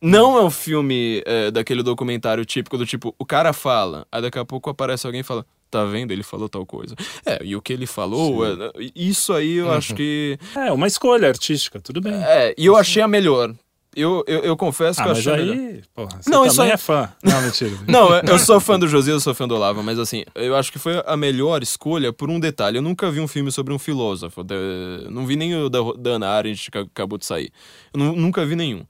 Não 0.00 0.36
é 0.38 0.42
um 0.42 0.50
filme 0.50 1.22
é, 1.26 1.50
daquele 1.50 1.82
documentário 1.82 2.44
típico 2.44 2.78
do 2.78 2.86
tipo, 2.86 3.14
o 3.18 3.26
cara 3.26 3.52
fala, 3.52 4.06
aí 4.10 4.22
daqui 4.22 4.38
a 4.38 4.44
pouco 4.44 4.70
aparece 4.70 5.06
alguém 5.06 5.20
e 5.20 5.24
fala, 5.24 5.44
tá 5.70 5.84
vendo? 5.84 6.10
Ele 6.10 6.22
falou 6.22 6.48
tal 6.48 6.64
coisa. 6.64 6.94
É, 7.26 7.38
e 7.44 7.54
o 7.54 7.60
que 7.60 7.72
ele 7.72 7.86
falou, 7.86 8.46
é, 8.46 8.56
isso 8.94 9.32
aí 9.34 9.56
eu 9.56 9.70
acho 9.70 9.94
que. 9.94 10.38
É, 10.56 10.72
uma 10.72 10.86
escolha 10.86 11.28
artística, 11.28 11.78
tudo 11.80 12.00
bem. 12.00 12.14
É, 12.14 12.54
e 12.56 12.64
eu 12.66 12.76
achei 12.76 13.02
a 13.02 13.08
melhor. 13.08 13.54
Eu, 13.94 14.22
eu, 14.28 14.38
eu 14.40 14.56
confesso 14.56 15.00
ah, 15.00 15.02
que 15.02 15.08
eu 15.10 15.14
mas 15.16 15.26
achei. 15.26 15.44
melhor. 15.44 15.56
aí, 15.56 15.82
porra, 15.92 16.22
você 16.22 16.30
Não, 16.30 16.46
também 16.46 16.66
aí- 16.66 16.70
é 16.70 16.76
fã. 16.76 17.12
Não, 17.24 17.42
mentira. 17.42 17.72
Não, 17.88 18.14
eu 18.20 18.38
sou 18.38 18.60
fã 18.60 18.78
do 18.78 18.86
Josias, 18.86 19.14
eu 19.16 19.20
sou 19.20 19.34
fã 19.34 19.48
do 19.48 19.54
Olavo, 19.56 19.82
mas 19.82 19.98
assim, 19.98 20.24
eu 20.36 20.54
acho 20.54 20.70
que 20.70 20.78
foi 20.78 21.02
a 21.04 21.16
melhor 21.16 21.60
escolha 21.60 22.12
por 22.12 22.30
um 22.30 22.38
detalhe. 22.38 22.78
Eu 22.78 22.82
nunca 22.82 23.10
vi 23.10 23.18
um 23.18 23.26
filme 23.26 23.50
sobre 23.50 23.74
um 23.74 23.80
filósofo. 23.80 24.46
Não 25.10 25.26
vi 25.26 25.34
nem 25.34 25.56
o 25.56 25.68
da, 25.68 25.80
da 25.98 26.10
Ana 26.10 26.28
Arendt 26.28 26.70
que 26.70 26.78
acabou 26.78 27.18
de 27.18 27.26
sair. 27.26 27.50
Eu 27.92 27.98
nu- 27.98 28.14
nunca 28.16 28.46
vi 28.46 28.54
nenhum. 28.54 28.84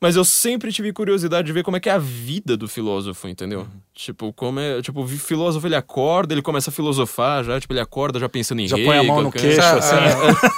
Mas 0.00 0.14
eu 0.16 0.24
sempre 0.24 0.70
tive 0.72 0.92
curiosidade 0.92 1.46
de 1.46 1.52
ver 1.52 1.62
como 1.62 1.76
é 1.76 1.80
que 1.80 1.88
é 1.88 1.92
a 1.92 1.98
vida 1.98 2.56
do 2.56 2.68
filósofo, 2.68 3.26
entendeu? 3.28 3.60
Uhum. 3.60 3.66
Tipo, 3.94 4.30
como 4.32 4.60
é. 4.60 4.82
Tipo, 4.82 5.00
o 5.02 5.08
filósofo 5.08 5.66
ele 5.66 5.74
acorda, 5.74 6.34
ele 6.34 6.42
começa 6.42 6.68
a 6.68 6.72
filosofar 6.72 7.42
já, 7.42 7.58
tipo, 7.58 7.72
ele 7.72 7.80
acorda 7.80 8.18
já 8.20 8.28
pensando 8.28 8.60
em 8.60 8.68
Já 8.68 8.76
rei, 8.76 8.84
põe 8.84 8.98
a 8.98 9.02
mão 9.02 9.16
no 9.22 9.30
qualquer- 9.32 9.40
queixo, 9.40 9.60
assim. 9.62 9.94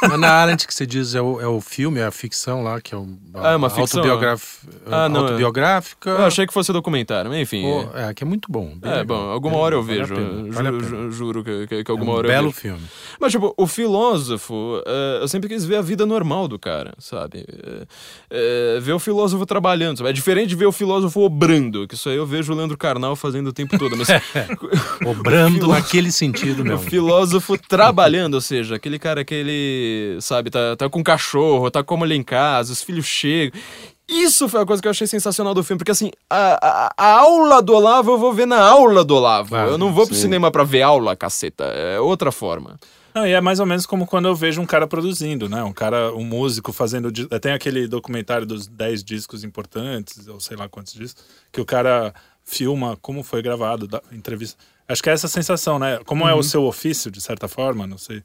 a, 0.06 0.10
Ana 0.14 0.28
Arendt 0.28 0.66
que 0.66 0.74
você 0.74 0.84
diz 0.84 1.14
é 1.14 1.22
o, 1.22 1.40
é 1.40 1.46
o 1.46 1.60
filme, 1.60 2.00
é 2.00 2.04
a 2.06 2.10
ficção 2.10 2.64
lá, 2.64 2.80
que 2.80 2.92
é 2.92 2.98
o, 2.98 3.06
a, 3.34 3.50
Ah, 3.50 3.52
é 3.52 3.56
uma 3.56 3.70
ficção, 3.70 4.00
autobiograf- 4.00 4.64
Ah, 4.86 5.08
não, 5.08 5.20
é. 5.20 5.22
autobiográfica. 5.28 6.10
Eu 6.10 6.24
achei 6.26 6.44
que 6.46 6.52
fosse 6.52 6.72
documentário, 6.72 7.30
mas 7.30 7.40
enfim. 7.40 7.62
Pô, 7.62 7.96
é, 7.96 8.12
que 8.12 8.24
é 8.24 8.26
muito 8.26 8.50
bom. 8.50 8.76
É, 8.82 9.04
bom, 9.04 9.14
alguma 9.30 9.56
hora 9.58 9.76
eu 9.76 9.82
vejo. 9.84 10.14
vale 10.50 10.80
ju- 10.82 11.10
juro 11.12 11.44
que, 11.44 11.66
que, 11.68 11.84
que 11.84 11.90
É 11.90 11.92
alguma 11.92 12.10
um 12.12 12.14
hora 12.16 12.26
eu 12.26 12.30
belo 12.32 12.48
vejo. 12.50 12.60
filme. 12.60 12.82
Mas, 13.20 13.30
tipo, 13.30 13.54
o 13.56 13.66
filósofo, 13.68 14.82
é, 14.84 15.18
eu 15.22 15.28
sempre 15.28 15.48
quis 15.48 15.64
ver 15.64 15.76
a 15.76 15.82
vida 15.82 16.04
normal 16.04 16.48
do 16.48 16.58
cara, 16.58 16.92
sabe? 16.98 17.44
É, 18.30 18.76
é, 18.76 18.80
ver 18.80 18.92
o 18.94 18.98
filósofo 18.98 19.27
trabalhando, 19.46 19.98
sabe? 19.98 20.10
É 20.10 20.12
diferente 20.12 20.48
de 20.50 20.56
ver 20.56 20.66
o 20.66 20.72
filósofo 20.72 21.20
obrando, 21.20 21.86
que 21.86 21.94
isso 21.94 22.08
aí 22.08 22.16
eu 22.16 22.26
vejo 22.26 22.52
o 22.52 22.56
Leandro 22.56 22.76
Carnal 22.76 23.14
fazendo 23.16 23.48
o 23.48 23.52
tempo 23.52 23.78
todo, 23.78 23.96
mas 23.96 24.08
Obrando 25.06 25.60
filó- 25.60 25.72
naquele 25.74 26.10
sentido 26.12 26.60
o 26.62 26.64
mesmo. 26.64 26.78
filósofo 26.88 27.56
trabalhando, 27.58 28.34
ou 28.34 28.40
seja, 28.40 28.76
aquele 28.76 28.98
cara 28.98 29.24
que 29.24 29.34
ele, 29.34 30.18
sabe, 30.20 30.50
tá, 30.50 30.76
tá 30.76 30.88
com 30.88 31.02
cachorro, 31.02 31.70
tá 31.70 31.82
como 31.82 32.04
ele 32.04 32.14
em 32.14 32.22
casa, 32.22 32.72
os 32.72 32.82
filhos 32.82 33.06
chegam. 33.06 33.58
Isso 34.10 34.48
foi 34.48 34.62
a 34.62 34.64
coisa 34.66 34.80
que 34.80 34.88
eu 34.88 34.90
achei 34.90 35.06
sensacional 35.06 35.52
do 35.52 35.62
filme, 35.62 35.76
porque 35.78 35.90
assim, 35.90 36.10
a, 36.30 36.58
a, 36.66 36.94
a 36.96 37.18
aula 37.20 37.60
do 37.60 37.74
Olavo 37.74 38.12
eu 38.12 38.18
vou 38.18 38.32
ver 38.32 38.46
na 38.46 38.58
aula 38.58 39.04
do 39.04 39.14
Olavo. 39.16 39.54
Ah, 39.54 39.66
eu 39.66 39.76
não 39.76 39.92
vou 39.92 40.06
pro 40.06 40.14
sim. 40.14 40.22
cinema 40.22 40.50
pra 40.50 40.64
ver 40.64 40.80
aula, 40.80 41.14
caceta. 41.14 41.64
É 41.64 42.00
outra 42.00 42.32
forma. 42.32 42.78
Não, 43.14 43.26
e 43.26 43.32
é 43.32 43.40
mais 43.40 43.58
ou 43.58 43.66
menos 43.66 43.86
como 43.86 44.06
quando 44.06 44.28
eu 44.28 44.34
vejo 44.34 44.60
um 44.60 44.66
cara 44.66 44.86
produzindo, 44.86 45.48
né? 45.48 45.62
Um 45.62 45.72
cara, 45.72 46.14
um 46.14 46.24
músico 46.24 46.72
fazendo. 46.72 47.10
Tem 47.40 47.52
aquele 47.52 47.88
documentário 47.88 48.46
dos 48.46 48.66
10 48.66 49.02
discos 49.02 49.44
importantes, 49.44 50.28
ou 50.28 50.40
sei 50.40 50.56
lá 50.56 50.68
quantos 50.68 50.92
discos, 50.92 51.24
que 51.50 51.60
o 51.60 51.64
cara 51.64 52.14
filma 52.44 52.96
como 53.00 53.22
foi 53.22 53.42
gravado, 53.42 53.86
da 53.86 54.02
entrevista. 54.12 54.58
Acho 54.88 55.02
que 55.02 55.10
é 55.10 55.12
essa 55.12 55.28
sensação, 55.28 55.78
né? 55.78 56.00
Como 56.06 56.26
é 56.26 56.34
o 56.34 56.42
seu 56.42 56.64
ofício, 56.64 57.10
de 57.10 57.20
certa 57.20 57.46
forma, 57.46 57.86
não 57.86 57.98
sei. 57.98 58.22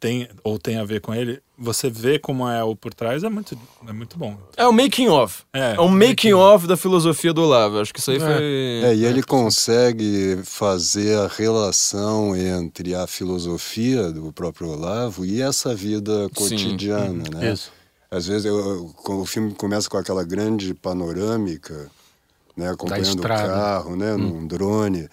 Tem 0.00 0.28
ou 0.44 0.58
tem 0.58 0.78
a 0.78 0.84
ver 0.84 1.00
com 1.00 1.14
ele, 1.14 1.40
você 1.56 1.90
vê 1.90 2.18
como 2.18 2.48
é 2.48 2.62
o 2.62 2.76
por 2.76 2.94
trás, 2.94 3.24
é 3.24 3.28
muito, 3.28 3.58
é 3.86 3.92
muito 3.92 4.16
bom. 4.16 4.36
É 4.56 4.66
o 4.66 4.72
making 4.72 5.08
of. 5.08 5.42
É, 5.52 5.74
É 5.74 5.80
um 5.80 5.88
making 5.88 6.32
of 6.32 6.66
da 6.66 6.76
filosofia 6.76 7.32
do 7.32 7.42
Olavo. 7.42 7.80
Acho 7.80 7.92
que 7.92 7.98
isso 7.98 8.10
aí 8.10 8.20
foi. 8.20 8.82
É, 8.84 8.94
e 8.94 9.04
ele 9.04 9.22
consegue 9.22 10.40
fazer 10.44 11.18
a 11.18 11.26
relação 11.26 12.36
entre 12.36 12.94
a 12.94 13.06
filosofia 13.06 14.12
do 14.12 14.32
próprio 14.32 14.70
Olavo 14.70 15.24
e 15.24 15.42
essa 15.42 15.74
vida 15.74 16.28
cotidiana, 16.34 17.24
né? 17.34 17.52
Isso. 17.52 17.72
Às 18.10 18.26
vezes 18.26 18.46
eu, 18.46 18.94
o 19.06 19.26
filme 19.26 19.52
começa 19.52 19.90
com 19.90 19.98
aquela 19.98 20.24
grande 20.24 20.72
panorâmica, 20.72 21.90
né, 22.56 22.70
acompanhando 22.70 23.18
o 23.18 23.22
carro, 23.22 23.96
né, 23.96 24.16
num 24.16 24.46
drone, 24.46 25.08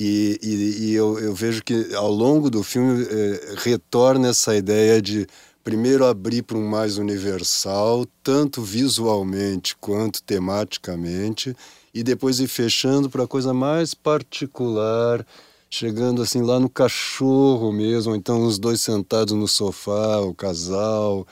e, 0.00 0.38
e- 0.42 0.84
e 0.86 0.94
eu, 0.94 1.18
eu 1.18 1.34
vejo 1.34 1.62
que 1.62 1.94
ao 1.94 2.10
longo 2.10 2.48
do 2.50 2.62
filme 2.62 3.06
eh, 3.08 3.54
retorna 3.58 4.28
essa 4.28 4.56
ideia 4.56 5.00
de 5.02 5.26
primeiro 5.62 6.06
abrir 6.06 6.42
para 6.42 6.56
um 6.56 6.66
mais 6.66 6.96
universal, 6.96 8.06
tanto 8.22 8.62
visualmente 8.62 9.76
quanto 9.78 10.22
tematicamente, 10.22 11.54
e 11.92 12.02
depois 12.02 12.40
ir 12.40 12.48
fechando 12.48 13.10
para 13.10 13.24
a 13.24 13.28
coisa 13.28 13.52
mais 13.52 13.92
particular, 13.94 15.24
chegando 15.68 16.22
assim 16.22 16.40
lá 16.42 16.58
no 16.58 16.68
cachorro 16.68 17.70
mesmo, 17.72 18.12
ou 18.12 18.16
então 18.16 18.42
os 18.44 18.58
dois 18.58 18.80
sentados 18.80 19.34
no 19.34 19.46
sofá, 19.46 20.18
o 20.20 20.34
casal, 20.34 21.26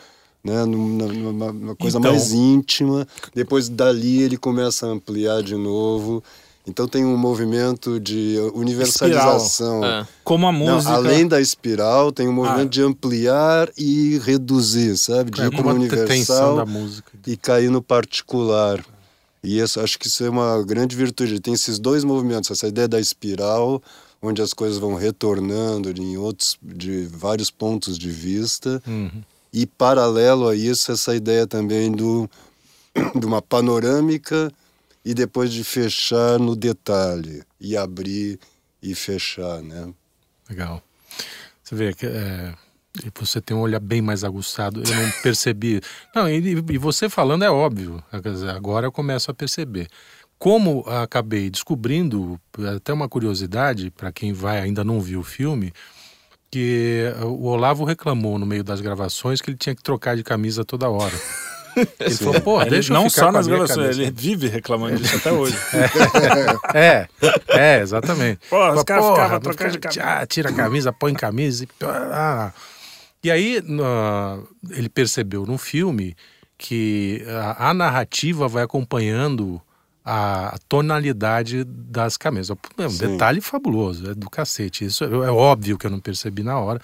né, 0.44 0.64
numa- 0.64 1.52
numa 1.52 1.74
coisa 1.74 1.98
Então- 1.98 2.10
mais 2.12 2.32
íntima. 2.32 3.06
Depois 3.34 3.68
dali 3.68 4.22
ele 4.22 4.36
começa 4.36 4.86
a 4.86 4.90
ampliar 4.90 5.42
de 5.42 5.56
novo. 5.56 6.22
Então 6.68 6.86
tem 6.86 7.04
um 7.04 7.16
movimento 7.16 7.98
de 7.98 8.36
universalização. 8.54 9.84
É. 9.84 10.06
Como 10.22 10.46
a 10.46 10.52
Não, 10.52 10.58
música. 10.74 10.92
além 10.92 11.26
da 11.26 11.40
espiral, 11.40 12.12
tem 12.12 12.28
um 12.28 12.32
movimento 12.32 12.66
Ah. 12.66 12.70
de 12.70 12.82
ampliar 12.82 13.70
e 13.76 14.18
reduzir, 14.18 14.96
sabe? 14.98 15.30
De 15.30 15.40
É 15.40 15.46
ir 15.46 15.50
para 15.50 15.56
como 15.62 15.70
o 15.70 15.74
universal 15.74 16.56
da 16.56 16.66
música. 16.66 17.10
e 17.26 17.36
cair 17.36 17.70
no 17.70 17.80
particular. 17.82 18.84
E 19.42 19.58
isso, 19.58 19.80
acho 19.80 19.98
que 19.98 20.08
isso 20.08 20.24
é 20.24 20.28
uma 20.30 20.62
grande 20.62 20.94
virtude. 20.96 21.40
Tem 21.40 21.54
esses 21.54 21.78
dois 21.78 22.04
movimentos, 22.04 22.50
essa 22.50 22.68
ideia 22.68 22.88
da 22.88 23.00
espiral, 23.00 23.80
onde 24.20 24.42
as 24.42 24.52
coisas 24.52 24.78
vão 24.78 24.94
retornando 24.94 25.94
de, 25.94 26.02
em 26.02 26.16
outros, 26.18 26.58
de 26.62 27.06
vários 27.10 27.50
pontos 27.50 27.96
de 27.96 28.10
vista, 28.10 28.82
Uhum. 28.86 29.22
e 29.52 29.64
paralelo 29.64 30.48
a 30.48 30.54
isso, 30.56 30.90
essa 30.92 31.14
ideia 31.14 31.46
também 31.46 31.90
do, 31.92 32.28
de 33.18 33.24
uma 33.24 33.40
panorâmica 33.40 34.52
e 35.08 35.14
depois 35.14 35.50
de 35.50 35.64
fechar 35.64 36.38
no 36.38 36.54
detalhe, 36.54 37.42
e 37.58 37.78
abrir 37.78 38.38
e 38.82 38.94
fechar, 38.94 39.62
né? 39.62 39.90
Legal. 40.50 40.82
Você 41.64 41.74
vê 41.74 41.94
que 41.94 42.04
é, 42.04 42.54
você 43.18 43.40
tem 43.40 43.56
um 43.56 43.60
olhar 43.60 43.80
bem 43.80 44.02
mais 44.02 44.22
aguçado. 44.22 44.82
Eu 44.82 44.94
não 44.94 45.10
percebi. 45.22 45.80
Não, 46.14 46.28
e, 46.28 46.36
e 46.36 46.76
você 46.76 47.08
falando 47.08 47.42
é 47.42 47.50
óbvio. 47.50 48.04
Dizer, 48.22 48.50
agora 48.50 48.86
eu 48.86 48.92
começo 48.92 49.30
a 49.30 49.34
perceber. 49.34 49.88
Como 50.38 50.80
acabei 50.86 51.48
descobrindo, 51.48 52.38
até 52.76 52.92
uma 52.92 53.08
curiosidade 53.08 53.90
para 53.90 54.12
quem 54.12 54.34
vai 54.34 54.60
ainda 54.60 54.84
não 54.84 55.00
viu 55.00 55.20
o 55.20 55.24
filme, 55.24 55.72
que 56.50 57.04
o 57.22 57.46
Olavo 57.46 57.82
reclamou 57.82 58.38
no 58.38 58.44
meio 58.44 58.62
das 58.62 58.82
gravações 58.82 59.40
que 59.40 59.48
ele 59.48 59.56
tinha 59.56 59.74
que 59.74 59.82
trocar 59.82 60.18
de 60.18 60.22
camisa 60.22 60.66
toda 60.66 60.90
hora. 60.90 61.16
Ele 62.00 62.14
falou, 62.14 62.40
pô, 62.40 62.62
Ele 62.62 62.80
não 62.90 63.08
só 63.10 63.30
nas 63.32 63.46
gravações, 63.46 63.78
camisa." 63.96 64.02
ele 64.02 64.10
vive 64.10 64.48
reclamando 64.48 64.96
disso 64.96 65.16
até 65.16 65.32
hoje. 65.32 65.56
É, 66.74 67.08
é, 67.48 67.80
exatamente. 67.80 68.40
Porra, 68.48 68.74
os 68.74 68.82
caras 68.84 69.04
porra, 69.04 69.14
ficavam 69.16 69.40
trocando 69.40 69.70
de 69.72 69.78
camisa. 69.78 70.02
ah, 70.04 70.26
tira 70.26 70.50
a 70.50 70.52
camisa, 70.52 70.92
põe 70.92 71.14
camisa 71.14 71.64
e. 71.64 71.68
ah. 71.84 72.52
E 73.22 73.30
aí 73.30 73.60
na- 73.64 74.38
ele 74.70 74.88
percebeu 74.88 75.44
no 75.44 75.58
filme 75.58 76.16
que 76.56 77.24
a, 77.28 77.70
a 77.70 77.74
narrativa 77.74 78.46
vai 78.48 78.62
acompanhando 78.62 79.60
a 80.10 80.58
tonalidade 80.66 81.64
das 81.64 82.16
camisas. 82.16 82.56
É 82.78 82.86
um 82.86 82.88
Sim. 82.88 83.08
detalhe 83.08 83.42
fabuloso, 83.42 84.10
é 84.10 84.14
do 84.14 84.30
cacete. 84.30 84.86
Isso 84.86 85.04
é, 85.04 85.06
é 85.08 85.30
óbvio 85.30 85.76
que 85.76 85.86
eu 85.86 85.90
não 85.90 86.00
percebi 86.00 86.42
na 86.42 86.58
hora, 86.58 86.80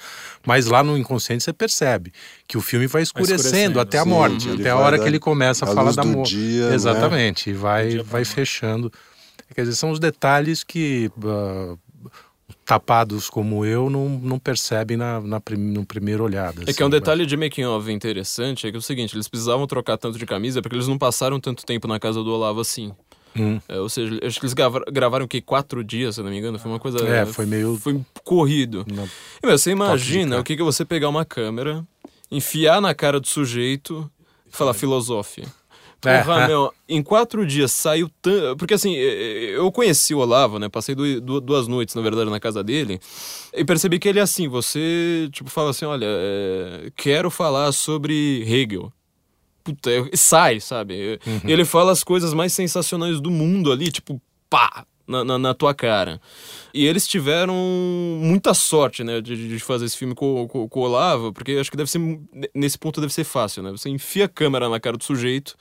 mas 0.47 0.67
lá 0.67 0.85
no 0.85 0.99
inconsciente 0.99 1.43
você 1.43 1.53
percebe 1.53 2.13
que 2.47 2.59
o 2.59 2.61
filme 2.61 2.87
vai 2.87 3.01
escurecendo, 3.03 3.41
escurecendo, 3.41 3.81
até 3.81 3.97
a 3.99 4.03
sim. 4.03 4.11
morte, 4.11 4.49
Ele 4.51 4.61
até 4.61 4.71
a 4.71 4.75
vai 4.75 4.85
hora 4.85 4.97
dar 4.99 5.03
que 5.05 5.09
ele 5.09 5.19
começa 5.19 5.65
a, 5.65 5.69
a 5.71 5.75
falar 5.75 5.85
luz 5.85 5.97
da 5.97 6.05
morte. 6.05 6.37
né? 6.37 6.75
Exatamente, 6.75 7.49
e 7.49 7.53
vai, 7.55 7.89
dia 7.89 8.03
vai 8.03 8.27
fechando. 8.27 8.93
Quer 9.55 9.63
dizer, 9.63 9.77
são 9.77 9.91
os 9.91 9.99
detalhes 9.99 10.63
que 10.63 11.11
ah, 11.25 11.77
tapados 12.65 13.29
como 13.29 13.65
eu 13.65 13.91
não, 13.91 14.09
não 14.09 14.39
percebem 14.39 14.97
na, 14.97 15.21
na 15.21 15.41
prim- 15.41 15.57
no 15.73 15.85
primeiro 15.85 16.25
olhada. 16.25 16.63
É 16.67 16.73
que 16.73 16.83
é 16.83 16.85
um 16.85 16.89
assim, 16.89 16.99
detalhe 16.99 17.27
de 17.27 17.37
making 17.37 17.65
of 17.65 17.91
interessante, 17.93 18.67
é 18.67 18.71
que 18.71 18.77
é 18.77 18.79
o 18.79 18.83
seguinte, 18.83 19.15
eles 19.15 19.29
precisavam 19.29 19.67
trocar 19.67 19.99
tanto 19.99 20.19
de 20.19 20.27
camisa 20.27 20.63
porque 20.63 20.75
eles 20.75 20.89
não 20.89 20.99
passaram 20.99 21.39
tanto 21.39 21.65
tempo 21.65 21.87
na 21.87 22.01
casa 22.01 22.23
do 22.23 22.31
Olavo 22.33 22.61
assim. 22.61 22.93
Hum. 23.37 23.61
É, 23.69 23.79
ou 23.81 23.89
seja, 23.89 24.19
acho 24.23 24.39
que 24.39 24.47
eles 24.47 24.55
grava- 24.55 24.85
gravaram 24.93 25.25
o 25.25 25.29
quê? 25.29 25.41
Quatro 25.41 25.83
dias, 25.83 26.15
se 26.15 26.23
não 26.23 26.31
me 26.31 26.39
engano? 26.39 26.59
Foi 26.59 26.71
uma 26.71 26.79
coisa... 26.81 26.99
É, 27.07 27.27
foi 27.27 27.47
meio- 27.47 27.77
Foi 27.77 28.01
corrido. 28.23 28.85
E, 29.43 29.47
meu, 29.47 29.59
você 29.59 29.71
imagina 29.73 30.39
o 30.39 30.45
que 30.45 30.55
que 30.57 30.63
é 30.63 30.65
você 30.65 30.85
pegar 30.85 31.09
uma 31.09 31.25
câmera, 31.25 31.85
enfiar 32.31 32.81
na 32.81 32.95
cara 32.95 33.19
do 33.19 33.27
sujeito 33.27 34.09
e 34.47 34.57
falar 34.57 34.73
filosofia. 34.75 35.47
Porra, 36.01 36.43
É. 36.43 36.49
meu, 36.49 36.71
em 36.87 37.03
quatro 37.03 37.47
dias 37.47 37.73
saiu 37.73 38.11
tanto. 38.21 38.59
Porque 38.59 38.75
assim, 38.75 38.93
eu 38.95 39.73
conheci 39.73 40.15
o 40.15 40.19
Olavo, 40.19 40.59
né? 40.59 40.69
Passei 40.69 40.95
du- 40.95 41.19
du- 41.19 41.41
duas 41.41 41.67
noites, 41.67 41.95
na 41.95 42.03
verdade, 42.03 42.29
na 42.29 42.39
casa 42.39 42.63
dele. 42.63 43.01
E 43.55 43.65
percebi 43.65 43.99
que 43.99 44.07
ele 44.07 44.19
é 44.19 44.23
assim: 44.23 44.47
você, 44.47 45.31
tipo, 45.33 45.49
fala 45.49 45.71
assim: 45.71 45.87
olha, 45.87 46.05
eh, 46.07 46.93
quero 46.95 47.31
falar 47.31 47.73
sobre 47.73 48.45
Hegel. 48.47 48.93
Puta, 49.65 49.91
sai, 50.13 50.61
sabe? 50.61 51.19
E 51.45 51.51
ele 51.51 51.65
fala 51.65 51.91
as 51.91 52.05
coisas 52.05 52.35
mais 52.35 52.53
sensacionais 52.53 53.19
do 53.21 53.31
mundo 53.31 53.73
ali, 53.73 53.91
tipo, 53.91 54.21
pá! 54.49 54.85
Na, 55.07 55.23
na, 55.23 55.39
na 55.39 55.53
tua 55.53 55.75
cara. 55.75 56.19
E 56.73 56.87
eles 56.87 57.07
tiveram 57.07 57.55
muita 58.23 58.55
sorte, 58.55 59.05
né, 59.05 59.21
de, 59.21 59.49
de 59.49 59.59
fazer 59.59 59.85
esse 59.85 59.99
filme 59.99 60.15
com, 60.15 60.49
com, 60.49 60.67
com 60.67 60.81
o 60.81 60.83
Olavo, 60.83 61.31
porque 61.31 61.53
acho 61.53 61.71
que 61.71 61.77
deve 61.77 61.91
ser, 61.91 62.01
nesse 62.55 62.79
ponto 62.79 63.03
deve 63.03 63.13
ser 63.13 63.25
fácil, 63.25 63.63
né? 63.63 63.71
Você 63.71 63.91
enfia 63.91 64.25
a 64.25 64.29
câmera 64.29 64.67
na 64.67 64.81
cara 64.81 64.97
do 64.97 65.05
sujeito 65.05 65.57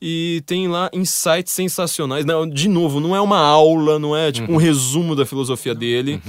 e 0.00 0.42
tem 0.46 0.68
lá 0.68 0.90
insights 0.92 1.52
sensacionais. 1.52 2.24
Não, 2.24 2.46
de 2.46 2.68
novo, 2.68 3.00
não 3.00 3.16
é 3.16 3.20
uma 3.22 3.38
aula, 3.38 3.98
não 3.98 4.14
é 4.14 4.30
tipo 4.30 4.52
um 4.52 4.56
resumo 4.56 5.16
da 5.16 5.24
filosofia 5.24 5.74
dele. 5.74 6.20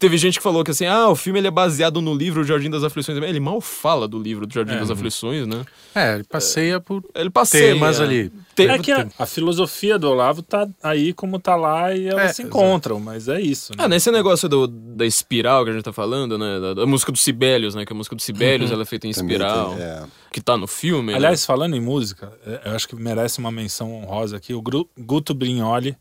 Teve 0.00 0.16
gente 0.16 0.38
que 0.38 0.42
falou 0.42 0.64
que 0.64 0.70
assim, 0.70 0.86
ah, 0.86 1.10
o 1.10 1.14
filme 1.14 1.38
ele 1.38 1.46
é 1.48 1.50
baseado 1.50 2.00
no 2.00 2.14
livro 2.14 2.40
O 2.40 2.44
Jardim 2.44 2.70
das 2.70 2.82
Aflições. 2.82 3.18
Ele 3.22 3.38
mal 3.38 3.60
fala 3.60 4.08
do 4.08 4.18
livro 4.18 4.46
do 4.46 4.52
Jardim 4.54 4.74
das 4.76 4.90
Aflições, 4.90 5.46
né? 5.46 5.62
É, 5.94 6.14
ele 6.14 6.24
passeia 6.24 6.80
por 6.80 7.04
Ele 7.14 7.28
passeia. 7.28 7.74
temas 7.74 8.00
ali. 8.00 8.32
Te- 8.56 8.66
É 8.66 8.78
que 8.78 8.90
a, 8.90 9.06
a 9.18 9.26
filosofia 9.26 9.98
do 9.98 10.08
Olavo 10.08 10.40
tá 10.40 10.66
aí 10.82 11.12
como 11.12 11.38
tá 11.38 11.54
lá 11.54 11.94
e 11.94 12.06
elas 12.08 12.30
É, 12.30 12.32
se 12.32 12.42
encontram, 12.42 12.98
mas 12.98 13.28
é 13.28 13.38
isso. 13.42 13.72
Né? 13.72 13.84
Ah, 13.84 13.88
nesse 13.88 14.10
negócio 14.10 14.48
do, 14.48 14.66
da 14.66 15.04
espiral 15.04 15.64
que 15.64 15.70
a 15.70 15.72
gente 15.74 15.84
tá 15.84 15.92
falando, 15.92 16.38
né? 16.38 16.58
Da, 16.58 16.72
da 16.72 16.86
música 16.86 17.12
do 17.12 17.18
Sibelius, 17.18 17.74
né? 17.74 17.84
Que 17.84 17.92
a 17.92 17.96
música 17.96 18.16
do 18.16 18.22
Sibelius 18.22 18.70
ela 18.70 18.80
é 18.80 18.86
feita 18.86 19.06
em 19.06 19.10
espiral. 19.10 19.74
tem, 19.74 19.84
é. 19.84 20.02
Que 20.32 20.40
tá 20.40 20.56
no 20.56 20.66
filme. 20.66 21.12
Aliás, 21.12 21.44
falando 21.44 21.76
em 21.76 21.80
música, 21.80 22.32
é, 22.46 22.62
eu 22.64 22.72
acho 22.74 22.88
que 22.88 22.96
merece 22.96 23.38
uma 23.38 23.50
menção 23.52 23.92
honrosa 23.92 24.38
aqui. 24.38 24.54
O 24.54 24.62
Gru- 24.62 24.88
Guto 24.98 25.34
Brignoli, 25.34 25.94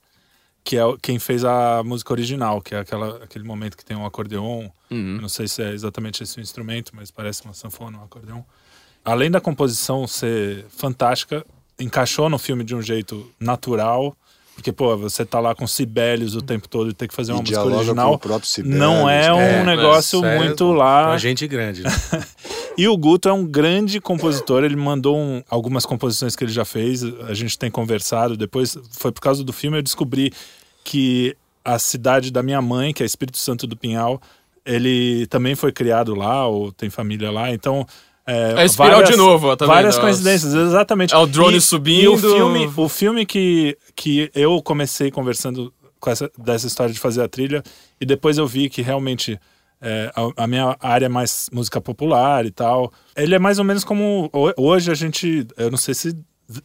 que 0.69 0.77
é 0.77 0.83
quem 1.01 1.17
fez 1.17 1.43
a 1.43 1.81
música 1.83 2.13
original, 2.13 2.61
que 2.61 2.75
é 2.75 2.79
aquela, 2.79 3.23
aquele 3.23 3.43
momento 3.43 3.75
que 3.75 3.83
tem 3.83 3.97
um 3.97 4.05
acordeon. 4.05 4.69
Uhum. 4.91 5.17
Não 5.19 5.27
sei 5.27 5.47
se 5.47 5.63
é 5.63 5.71
exatamente 5.73 6.21
esse 6.21 6.37
o 6.37 6.41
instrumento, 6.41 6.91
mas 6.95 7.09
parece 7.09 7.43
uma 7.43 7.55
sanfona, 7.55 7.97
um 7.97 8.03
acordeon. 8.03 8.41
Além 9.03 9.31
da 9.31 9.41
composição 9.41 10.05
ser 10.05 10.65
fantástica, 10.69 11.43
encaixou 11.79 12.29
no 12.29 12.37
filme 12.37 12.63
de 12.63 12.75
um 12.75 12.83
jeito 12.83 13.31
natural. 13.39 14.15
Porque, 14.53 14.71
pô, 14.71 14.95
você 14.95 15.25
tá 15.25 15.39
lá 15.39 15.55
com 15.55 15.65
Sibelius 15.65 16.35
o 16.35 16.41
tempo 16.41 16.67
todo 16.67 16.89
e 16.91 16.93
ter 16.93 17.07
que 17.07 17.15
fazer 17.15 17.31
E 17.31 17.33
uma 17.33 17.39
música 17.41 17.55
dialoga 17.57 17.75
com 17.75 17.79
original. 17.79 18.13
o 18.13 18.19
próprio 18.19 18.47
Sibelius, 18.47 18.77
Não 18.79 19.09
é 19.09 19.33
um 19.33 19.39
É, 19.39 19.63
negócio 19.63 20.23
é 20.23 20.37
muito 20.37 20.71
lá. 20.73 21.05
Pra 21.07 21.17
gente 21.17 21.47
grande. 21.47 21.81
né? 21.81 21.89
E 22.77 22.87
o 22.87 22.95
Guto 22.95 23.27
é 23.27 23.33
um 23.33 23.45
grande 23.45 23.99
compositor, 23.99 24.63
ele 24.63 24.75
mandou 24.77 25.17
um- 25.17 25.43
algumas 25.49 25.85
composições 25.85 26.33
que 26.33 26.45
ele 26.45 26.51
já 26.51 26.63
fez, 26.63 27.03
a 27.03 27.33
gente 27.33 27.59
tem 27.59 27.69
conversado, 27.69 28.37
depois 28.37 28.77
foi 28.91 29.11
por 29.11 29.19
causa 29.19 29.43
do 29.43 29.51
filme 29.51 29.77
eu 29.77 29.81
descobri 29.81 30.31
que 30.89 31.35
a 31.63 31.77
cidade 31.77 32.31
da 32.31 32.41
minha 32.41 32.61
mãe, 32.61 32.93
que 32.93 33.03
é 33.03 33.05
Espírito 33.05 33.37
Santo 33.37 33.67
do 33.67 33.77
Pinhal, 33.77 34.19
ele 34.65 35.27
também 35.27 35.55
foi 35.55 35.71
criado 35.71 36.15
lá, 36.15 36.47
ou 36.47 36.71
tem 36.71 36.89
família 36.89 37.29
lá, 37.31 37.51
então... 37.53 37.85
É, 38.25 38.61
É 38.61 38.65
espiral 38.65 39.03
de 39.03 39.15
novo, 39.15 39.47
ó, 39.47 39.55
tá 39.55 39.65
Várias 39.65 39.95
vendo? 39.95 40.03
coincidências, 40.03 40.53
exatamente. 40.53 41.13
É 41.13 41.17
o 41.17 41.25
drone 41.25 41.57
E- 41.57 41.61
subindo. 41.61 42.03
E 42.03 42.07
o 42.07 42.17
filme, 42.17 42.71
o 42.77 42.89
filme 42.89 43.25
que, 43.25 43.75
que 43.95 44.29
eu 44.35 44.61
comecei 44.61 45.09
conversando 45.11 45.73
com 45.99 46.09
essa, 46.11 46.29
dessa 46.37 46.67
história 46.67 46.93
de 46.93 46.99
fazer 46.99 47.21
a 47.23 47.27
trilha, 47.27 47.63
e 47.99 48.05
depois 48.05 48.37
eu 48.37 48.45
vi 48.47 48.69
que 48.69 48.81
realmente 48.83 49.39
é, 49.81 50.11
a, 50.15 50.43
a 50.43 50.47
minha 50.47 50.75
área 50.79 51.07
é 51.07 51.09
mais 51.09 51.49
música 51.51 51.81
popular 51.81 52.45
e 52.45 52.51
tal. 52.51 52.91
Ele 53.15 53.33
é 53.33 53.39
mais 53.39 53.57
ou 53.59 53.65
menos 53.65 53.83
como. 53.83 54.29
ho- 54.33 54.53
Hoje 54.57 54.91
a 54.91 54.93
gente. 54.95 55.47
Eu 55.57 55.71
não 55.71 55.77
sei 55.77 55.93
se 55.95 56.15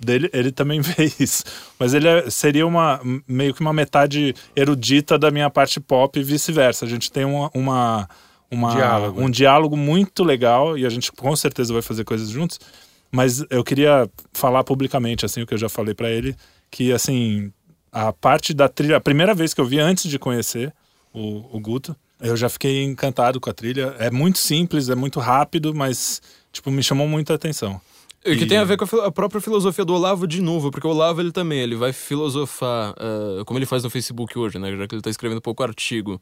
dele, 0.01 0.31
ele 0.33 0.51
também 0.51 0.81
vê 0.83 1.13
isso. 1.21 1.45
Mas 1.79 1.95
ele 1.95 2.09
é- 2.09 2.31
seria 2.31 2.67
uma 2.67 3.01
meio 3.29 3.53
que 3.55 3.61
uma 3.61 3.73
metade 3.73 4.35
erudita 4.57 5.19
da 5.19 5.31
minha 5.31 5.51
parte 5.51 5.79
pop 5.81 6.19
e 6.19 6.23
vice-versa. 6.23 6.85
A 6.85 6.89
gente 6.89 7.11
tem 7.13 7.25
uma, 7.25 7.51
uma- 7.55 8.09
uma, 8.51 8.73
Diálogo. 8.75 9.21
um 9.21 9.31
diálogo 9.31 9.77
muito 9.77 10.23
legal 10.23 10.79
e 10.79 10.87
a 10.87 10.89
gente 10.89 11.11
com 11.11 11.35
certeza 11.35 11.73
vai 11.73 11.83
fazer 11.83 12.05
coisas 12.05 12.29
juntos. 12.31 12.59
Mas 13.11 13.45
eu 13.51 13.63
queria 13.65 14.09
falar 14.33 14.65
publicamente, 14.65 15.25
assim, 15.25 15.43
o 15.43 15.47
que 15.47 15.55
eu 15.55 15.59
já 15.59 15.69
falei 15.69 15.95
pra 15.95 16.11
ele, 16.11 16.35
que, 16.71 16.93
assim, 16.93 17.53
a 17.93 18.13
parte 18.13 18.53
da 18.53 18.69
trilha, 18.69 18.97
a 18.97 19.01
primeira 19.01 19.35
vez 19.35 19.55
que 19.55 19.61
eu 19.61 19.65
vi 19.67 19.79
antes 19.79 20.11
de 20.11 20.19
conhecer 20.19 20.73
o, 21.13 21.57
o 21.57 21.61
Guto, 21.61 21.95
eu 22.21 22.37
já 22.37 22.49
fiquei 22.49 22.83
encantado 22.83 23.41
com 23.41 23.49
a 23.51 23.53
trilha. 23.53 23.95
É 23.99 24.11
muito 24.11 24.39
simples, 24.39 24.89
é 24.89 24.95
muito 24.97 25.21
rápido, 25.21 25.73
mas, 25.75 26.21
tipo, 26.53 26.71
me 26.71 26.83
chamou 26.83 27.07
muita 27.09 27.35
atenção. 27.35 27.81
E 28.25 28.37
que 28.37 28.47
tem 28.47 28.57
a 28.57 28.65
ver 28.65 28.77
com 28.77 28.85
a, 28.85 29.07
a 29.07 29.13
própria 29.13 29.41
filosofia 29.41 29.85
do 29.85 29.93
Olavo 29.95 30.27
de 30.27 30.41
novo, 30.41 30.71
porque 30.71 30.87
o 30.87 30.91
Olavo 30.91 31.21
ele 31.21 31.31
também, 31.31 31.61
ele 31.61 31.77
vai 31.77 31.93
filosofar, 31.93 32.95
ah, 32.99 33.45
como 33.45 33.59
ele 33.59 33.67
faz 33.67 33.83
no 33.83 33.91
Facebook 33.91 34.39
hoje, 34.39 34.59
né, 34.59 34.75
já 34.75 34.87
que 34.87 34.95
ele 34.95 35.03
tá 35.03 35.11
escrevendo 35.11 35.41
pouco 35.41 35.63
artigo. 35.63 36.21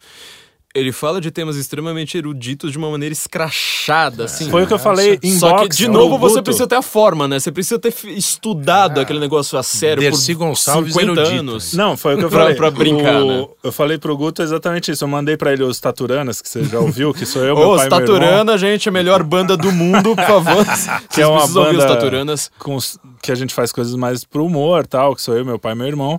Ele 0.74 0.90
fala 0.90 1.20
de 1.20 1.30
temas 1.30 1.56
extremamente 1.56 2.16
eruditos 2.16 2.72
de 2.72 2.78
uma 2.78 2.90
maneira 2.90 3.12
escrachada, 3.12 4.24
assim. 4.24 4.48
Foi 4.50 4.62
o 4.62 4.66
que 4.66 4.72
eu 4.72 4.78
falei 4.78 5.18
em 5.22 5.38
Só 5.38 5.50
que, 5.56 5.62
box 5.64 5.76
de 5.76 5.86
novo, 5.86 6.16
você 6.18 6.40
precisa 6.40 6.66
ter 6.66 6.76
a 6.76 6.82
forma, 6.82 7.28
né? 7.28 7.38
Você 7.38 7.52
precisa 7.52 7.78
ter 7.78 7.94
estudado 8.06 8.98
aquele 8.98 9.18
negócio 9.18 9.58
a 9.58 9.62
sério 9.62 10.02
Dercy 10.02 10.34
por 10.34 10.46
Gonçalves 10.46 10.94
50 10.94 11.20
erudita. 11.20 11.40
anos. 11.40 11.72
Não, 11.74 11.94
foi 11.96 12.14
o 12.14 12.18
que 12.18 12.24
eu 12.24 12.30
falei. 12.30 12.54
pra 12.54 12.70
brincar, 12.70 13.22
O- 13.22 13.26
né? 13.26 13.46
Eu 13.62 13.70
falei 13.70 13.98
pro 13.98 14.16
Guto 14.16 14.42
exatamente 14.42 14.90
isso. 14.90 15.04
Eu 15.04 15.08
mandei 15.08 15.36
pra 15.36 15.52
ele 15.52 15.62
os 15.62 15.78
Taturanas, 15.78 16.40
que 16.40 16.48
você 16.48 16.64
já 16.64 16.78
ouviu, 16.80 17.12
que 17.12 17.26
sou 17.26 17.44
eu, 17.44 17.54
meu 17.56 17.68
Ô, 17.70 17.76
pai 17.76 17.86
os 17.88 17.92
e 17.92 17.96
meu 17.96 17.98
irmão. 18.00 18.18
Taturana, 18.20 18.56
gente, 18.58 18.88
a 18.88 18.92
melhor 18.92 19.22
banda 19.22 19.56
do 19.56 19.70
mundo, 19.70 20.16
por 20.16 20.24
favor. 20.24 20.64
que 21.12 21.20
é 21.20 21.26
uma 21.26 21.38
precisam 21.40 21.62
ouvir 21.64 21.76
os 21.76 21.82
banda 21.84 21.94
Taturanas. 21.96 22.50
com 22.58 22.78
que 23.20 23.30
a 23.30 23.34
gente 23.34 23.52
faz 23.52 23.72
coisas 23.72 23.94
mais 23.94 24.24
pro 24.24 24.44
humor, 24.46 24.86
tal, 24.86 25.14
que 25.14 25.20
sou 25.20 25.36
eu, 25.36 25.44
meu 25.44 25.58
pai 25.58 25.72
e 25.72 25.76
meu 25.76 25.86
irmão. 25.86 26.18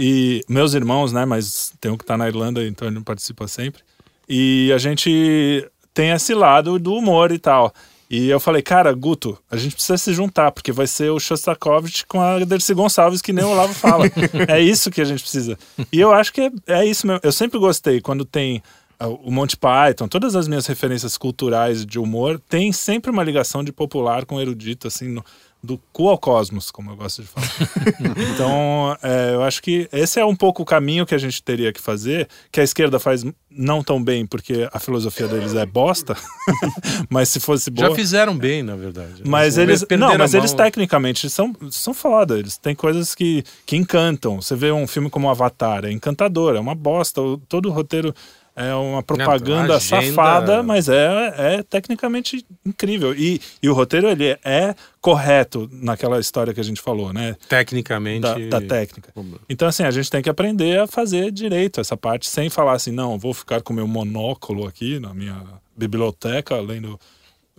E 0.00 0.44
meus 0.48 0.74
irmãos, 0.74 1.12
né, 1.12 1.24
mas 1.24 1.72
tem 1.80 1.90
um 1.90 1.96
que 1.96 2.04
tá 2.04 2.16
na 2.16 2.28
Irlanda, 2.28 2.64
então 2.64 2.86
ele 2.86 2.94
não 2.94 3.02
participa 3.02 3.48
sempre. 3.48 3.82
E 4.28 4.70
a 4.72 4.78
gente 4.78 5.68
tem 5.92 6.10
esse 6.10 6.34
lado 6.34 6.78
do 6.78 6.94
humor 6.94 7.32
e 7.32 7.38
tal. 7.38 7.72
E 8.10 8.30
eu 8.30 8.38
falei, 8.40 8.62
cara, 8.62 8.92
Guto, 8.94 9.36
a 9.50 9.56
gente 9.56 9.74
precisa 9.74 9.98
se 9.98 10.14
juntar, 10.14 10.50
porque 10.52 10.72
vai 10.72 10.86
ser 10.86 11.10
o 11.10 11.18
Shostakovich 11.18 12.06
com 12.06 12.20
a 12.20 12.38
Dercy 12.44 12.72
Gonçalves, 12.72 13.20
que 13.20 13.32
nem 13.32 13.44
o 13.44 13.50
Olavo 13.50 13.74
fala. 13.74 14.04
é 14.48 14.60
isso 14.60 14.90
que 14.90 15.00
a 15.00 15.04
gente 15.04 15.20
precisa. 15.22 15.58
E 15.92 16.00
eu 16.00 16.12
acho 16.12 16.32
que 16.32 16.40
é, 16.40 16.50
é 16.68 16.86
isso 16.86 17.06
mesmo. 17.06 17.20
Eu 17.22 17.32
sempre 17.32 17.58
gostei 17.58 18.00
quando 18.00 18.24
tem 18.24 18.62
ah, 18.98 19.08
o 19.08 19.30
Monty 19.30 19.56
Python, 19.56 20.08
todas 20.08 20.34
as 20.34 20.48
minhas 20.48 20.66
referências 20.66 21.18
culturais 21.18 21.84
de 21.84 21.98
humor, 21.98 22.40
tem 22.48 22.72
sempre 22.72 23.10
uma 23.10 23.22
ligação 23.22 23.62
de 23.62 23.72
popular 23.72 24.24
com 24.24 24.40
erudito, 24.40 24.88
assim, 24.88 25.08
no- 25.08 25.24
do 25.62 25.78
cu 25.92 26.08
ao 26.08 26.16
cosmos, 26.16 26.70
como 26.70 26.92
eu 26.92 26.96
gosto 26.96 27.22
de 27.22 27.28
falar. 27.28 27.48
então, 28.32 28.96
é, 29.02 29.34
eu 29.34 29.42
acho 29.42 29.60
que 29.62 29.88
esse 29.92 30.20
é 30.20 30.24
um 30.24 30.36
pouco 30.36 30.62
o 30.62 30.64
caminho 30.64 31.04
que 31.04 31.14
a 31.14 31.18
gente 31.18 31.42
teria 31.42 31.72
que 31.72 31.80
fazer, 31.80 32.28
que 32.52 32.60
a 32.60 32.64
esquerda 32.64 32.98
faz 32.98 33.24
não 33.50 33.82
tão 33.82 34.02
bem, 34.02 34.24
porque 34.24 34.68
a 34.72 34.78
filosofia 34.78 35.26
deles 35.26 35.54
é 35.54 35.66
bosta, 35.66 36.16
mas 37.10 37.28
se 37.28 37.40
fosse 37.40 37.70
boa... 37.70 37.88
Já 37.88 37.94
fizeram 37.94 38.36
bem, 38.36 38.62
na 38.62 38.76
verdade. 38.76 39.22
Mas 39.26 39.58
Eles 39.58 39.84
Não, 39.98 40.16
mas 40.16 40.34
eles 40.34 40.52
tecnicamente 40.52 41.28
são, 41.28 41.54
são 41.70 41.92
foda. 41.92 42.38
Eles 42.38 42.56
têm 42.56 42.74
coisas 42.74 43.14
que, 43.14 43.44
que 43.66 43.76
encantam. 43.76 44.40
Você 44.40 44.54
vê 44.54 44.70
um 44.70 44.86
filme 44.86 45.10
como 45.10 45.28
Avatar, 45.28 45.84
é 45.84 45.90
encantador, 45.90 46.54
é 46.54 46.60
uma 46.60 46.74
bosta. 46.74 47.20
Todo 47.48 47.68
o 47.68 47.72
roteiro 47.72 48.14
é 48.58 48.74
uma 48.74 49.04
propaganda 49.04 49.76
agenda- 49.76 50.02
safada, 50.02 50.62
mas 50.64 50.88
é, 50.88 51.34
é 51.36 51.62
tecnicamente 51.62 52.44
incrível. 52.66 53.14
E, 53.14 53.40
e 53.62 53.68
o 53.68 53.72
roteiro 53.72 54.08
ele 54.08 54.36
é 54.44 54.74
correto 55.00 55.68
naquela 55.72 56.18
história 56.18 56.52
que 56.52 56.58
a 56.58 56.64
gente 56.64 56.82
falou, 56.82 57.12
né? 57.12 57.36
Tecnicamente. 57.48 58.22
Da, 58.22 58.58
da 58.58 58.60
técnica. 58.60 59.12
Então, 59.48 59.68
assim, 59.68 59.84
a 59.84 59.92
gente 59.92 60.10
tem 60.10 60.20
que 60.20 60.28
aprender 60.28 60.80
a 60.80 60.88
fazer 60.88 61.30
direito 61.30 61.80
essa 61.80 61.96
parte, 61.96 62.28
sem 62.28 62.50
falar 62.50 62.72
assim, 62.72 62.90
não, 62.90 63.16
vou 63.16 63.32
ficar 63.32 63.62
com 63.62 63.72
meu 63.72 63.86
monóculo 63.86 64.66
aqui 64.66 64.98
na 64.98 65.14
minha 65.14 65.40
biblioteca, 65.76 66.60
lendo. 66.60 66.98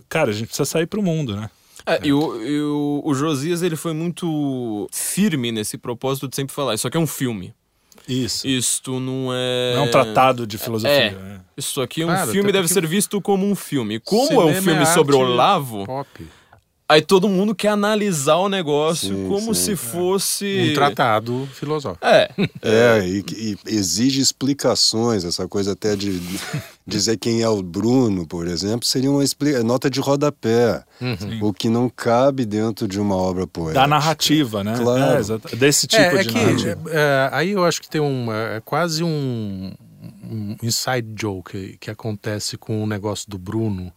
Cara, 0.06 0.30
a 0.30 0.34
gente 0.34 0.48
precisa 0.48 0.66
sair 0.66 0.86
pro 0.86 1.02
mundo, 1.02 1.34
né? 1.34 1.48
É, 1.86 1.98
e, 2.02 2.12
o, 2.12 2.42
e 2.44 2.60
o, 2.60 3.00
o 3.06 3.14
Josias 3.14 3.62
ele 3.62 3.74
foi 3.76 3.94
muito 3.94 4.86
firme 4.92 5.50
nesse 5.50 5.78
propósito 5.78 6.28
de 6.28 6.36
sempre 6.36 6.54
falar: 6.54 6.74
isso 6.74 6.86
aqui 6.86 6.98
é 6.98 7.00
um 7.00 7.06
filme. 7.06 7.54
Isso. 8.08 8.46
Isto 8.46 8.98
não 8.98 9.32
é. 9.32 9.74
Não 9.74 9.84
é 9.84 9.86
um 9.86 9.90
tratado 9.90 10.46
de 10.46 10.58
filosofia. 10.58 10.92
É. 10.96 11.10
né? 11.10 11.40
Isso 11.56 11.80
aqui 11.80 12.02
é 12.02 12.04
um 12.04 12.08
Claro, 12.08 12.30
filme 12.30 12.52
deve 12.52 12.66
porque 12.66 12.74
ser 12.74 12.86
visto 12.86 13.20
como 13.20 13.46
um 13.46 13.54
filme. 13.54 14.00
Como 14.00 14.40
é 14.40 14.44
um 14.44 14.48
cinema 14.48 14.62
filme 14.62 14.82
é 14.82 14.86
sobre 14.86 15.14
Olavo, 15.16 15.84
Pop. 15.84 16.26
Aí 16.90 17.02
todo 17.02 17.28
mundo 17.28 17.54
quer 17.54 17.68
analisar 17.68 18.36
o 18.36 18.48
negócio 18.48 19.14
Sim, 19.14 19.28
como 19.28 19.54
sim, 19.54 19.64
se 19.64 19.72
é. 19.72 19.76
fosse. 19.76 20.70
Um 20.70 20.74
tratado 20.74 21.48
filosófico. 21.54 22.04
É. 22.04 22.28
É, 22.62 23.06
e, 23.06 23.24
e 23.36 23.58
exige 23.66 24.20
explicações, 24.20 25.24
essa 25.24 25.46
coisa 25.46 25.72
até 25.72 25.94
de 25.94 26.20
dizer 26.86 27.16
quem 27.16 27.42
é 27.42 27.48
o 27.48 27.62
Bruno, 27.62 28.26
por 28.26 28.46
exemplo, 28.48 28.86
seria 28.86 29.10
uma 29.10 29.22
expli- 29.22 29.62
nota 29.62 29.88
de 29.88 30.00
rodapé, 30.00 30.82
o 31.40 31.52
que 31.52 31.68
não 31.68 31.88
cabe 31.88 32.44
dentro 32.44 32.88
de 32.88 32.98
uma 33.00 33.14
obra 33.16 33.46
poética. 33.46 33.80
Da 33.80 33.86
narrativa, 33.86 34.64
né? 34.64 34.74
Claro. 34.76 35.16
É, 35.16 35.18
exato. 35.20 35.56
Desse 35.56 35.86
tipo 35.86 36.02
é, 36.02 36.14
é 36.16 36.22
de 36.22 36.28
que 36.28 36.34
narrativa. 36.34 36.80
é, 36.90 37.28
aí 37.32 37.50
eu 37.50 37.64
acho 37.64 37.80
que 37.80 37.88
tem 37.88 38.00
um 38.00 38.32
é 38.32 38.60
quase 38.64 39.04
um, 39.04 39.72
um 40.24 40.56
inside 40.62 41.06
joke 41.16 41.52
que, 41.52 41.76
que 41.78 41.90
acontece 41.90 42.56
com 42.56 42.82
o 42.82 42.86
negócio 42.86 43.30
do 43.30 43.38
Bruno. 43.38 43.92